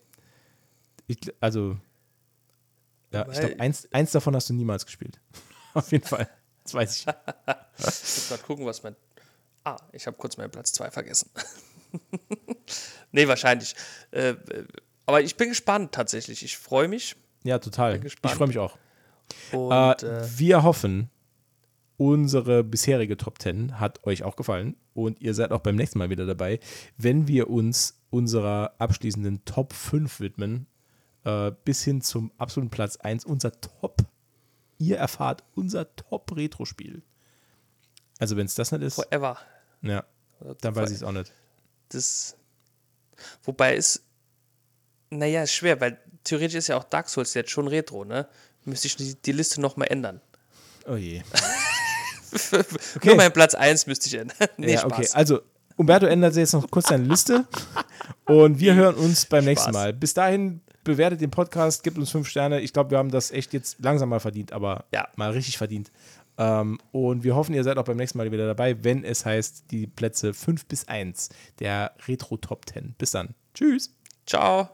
ich, 1.07 1.17
also, 1.39 1.77
ja, 3.11 3.21
ich 3.21 3.27
Weil- 3.37 3.39
glaube, 3.47 3.59
eins, 3.61 3.87
eins 3.91 4.11
davon 4.11 4.35
hast 4.35 4.49
du 4.49 4.53
niemals 4.53 4.85
gespielt. 4.85 5.19
Auf 5.73 5.91
jeden 5.91 6.05
Fall. 6.05 6.27
Das 6.63 6.73
weiß 6.73 6.95
ich. 6.97 7.05
Ich 7.07 7.85
muss 7.85 8.25
gerade 8.27 8.43
gucken, 8.43 8.65
was 8.65 8.83
mein. 8.83 8.95
Ah, 9.63 9.77
ich 9.93 10.05
habe 10.07 10.17
kurz 10.17 10.35
meinen 10.35 10.51
Platz 10.51 10.73
2 10.73 10.91
vergessen. 10.91 11.29
nee, 13.11 13.27
wahrscheinlich. 13.27 13.75
Äh, 14.11 14.29
äh, 14.31 14.65
aber 15.05 15.21
ich 15.21 15.37
bin 15.37 15.49
gespannt 15.49 15.93
tatsächlich. 15.93 16.43
Ich 16.43 16.57
freue 16.57 16.87
mich. 16.89 17.15
Ja, 17.43 17.59
total. 17.59 18.05
Ich 18.05 18.15
freue 18.19 18.47
mich 18.47 18.57
auch. 18.57 18.77
Und 19.51 20.03
äh, 20.03 20.21
äh, 20.21 20.27
wir 20.37 20.63
hoffen, 20.63 21.09
unsere 21.97 22.63
bisherige 22.63 23.17
Top 23.17 23.41
10 23.41 23.79
hat 23.79 24.05
euch 24.05 24.23
auch 24.23 24.35
gefallen 24.35 24.75
und 24.93 25.21
ihr 25.21 25.33
seid 25.33 25.51
auch 25.51 25.61
beim 25.61 25.75
nächsten 25.75 25.99
Mal 25.99 26.09
wieder 26.09 26.25
dabei, 26.25 26.59
wenn 26.97 27.27
wir 27.27 27.49
uns 27.49 27.99
unserer 28.09 28.73
abschließenden 28.77 29.45
Top 29.45 29.73
5 29.73 30.19
widmen, 30.19 30.67
äh, 31.23 31.51
bis 31.65 31.83
hin 31.83 32.01
zum 32.01 32.31
absoluten 32.37 32.69
Platz 32.69 32.97
1, 32.97 33.25
unser 33.25 33.51
Top. 33.59 34.01
Ihr 34.79 34.97
erfahrt 34.97 35.43
unser 35.55 35.95
Top-Retro-Spiel. 35.95 37.01
Also, 38.19 38.37
wenn 38.37 38.45
es 38.45 38.55
das 38.55 38.71
nicht 38.71 38.83
ist, 38.83 38.95
forever. 38.95 39.37
ja, 39.81 40.03
dann 40.61 40.75
weiß 40.75 40.91
ich 40.91 40.97
es 40.97 41.03
auch 41.03 41.11
nicht. 41.11 41.31
Das. 41.89 42.37
Wobei 43.43 43.75
es. 43.75 44.03
Naja, 45.09 45.43
ist 45.43 45.53
schwer, 45.53 45.79
weil 45.79 45.99
theoretisch 46.23 46.55
ist 46.55 46.67
ja 46.67 46.77
auch 46.77 46.83
Dark 46.83 47.09
Souls 47.09 47.33
jetzt 47.33 47.49
schon 47.49 47.67
Retro, 47.67 48.05
ne? 48.05 48.27
Müsste 48.67 48.87
ich 48.87 48.95
die, 48.97 49.15
die 49.15 49.31
Liste 49.31 49.61
nochmal 49.61 49.87
ändern. 49.89 50.21
Oh 50.87 50.95
je. 50.95 51.21
Nur 53.03 53.15
meinen 53.15 53.31
Platz 53.31 53.55
1 53.55 53.87
müsste 53.87 54.07
ich 54.07 54.13
ändern. 54.15 54.35
nee, 54.57 54.73
ja, 54.73 54.79
Spaß. 54.81 54.91
okay. 54.91 55.07
Also, 55.13 55.39
Umberto 55.77 56.05
ändert 56.05 56.35
jetzt 56.35 56.53
noch 56.53 56.69
kurz 56.69 56.89
seine 56.89 57.05
Liste. 57.05 57.47
Und 58.25 58.59
wir 58.59 58.75
hören 58.75 58.95
uns 58.95 59.25
beim 59.25 59.45
nächsten 59.45 59.69
Spaß. 59.69 59.73
Mal. 59.73 59.93
Bis 59.93 60.13
dahin, 60.13 60.61
bewertet 60.83 61.21
den 61.21 61.31
Podcast, 61.31 61.83
gibt 61.83 61.97
uns 61.97 62.11
fünf 62.11 62.27
Sterne. 62.27 62.59
Ich 62.61 62.73
glaube, 62.73 62.91
wir 62.91 62.97
haben 62.97 63.11
das 63.11 63.31
echt 63.31 63.53
jetzt 63.53 63.77
langsam 63.79 64.09
mal 64.09 64.19
verdient, 64.19 64.51
aber 64.51 64.85
Ja. 64.93 65.07
mal 65.15 65.31
richtig 65.31 65.57
verdient. 65.57 65.91
Ähm, 66.37 66.79
und 66.91 67.23
wir 67.23 67.35
hoffen, 67.35 67.55
ihr 67.55 67.63
seid 67.63 67.77
auch 67.77 67.85
beim 67.85 67.97
nächsten 67.97 68.17
Mal 68.17 68.31
wieder 68.31 68.45
dabei, 68.47 68.83
wenn 68.83 69.03
es 69.03 69.25
heißt, 69.25 69.65
die 69.71 69.87
Plätze 69.87 70.33
5 70.33 70.65
bis 70.65 70.87
1 70.87 71.29
der 71.59 71.93
Retro 72.07 72.37
Top 72.37 72.65
10. 72.69 72.95
Bis 72.97 73.11
dann. 73.11 73.29
Tschüss. 73.53 73.95
Ciao. 74.25 74.69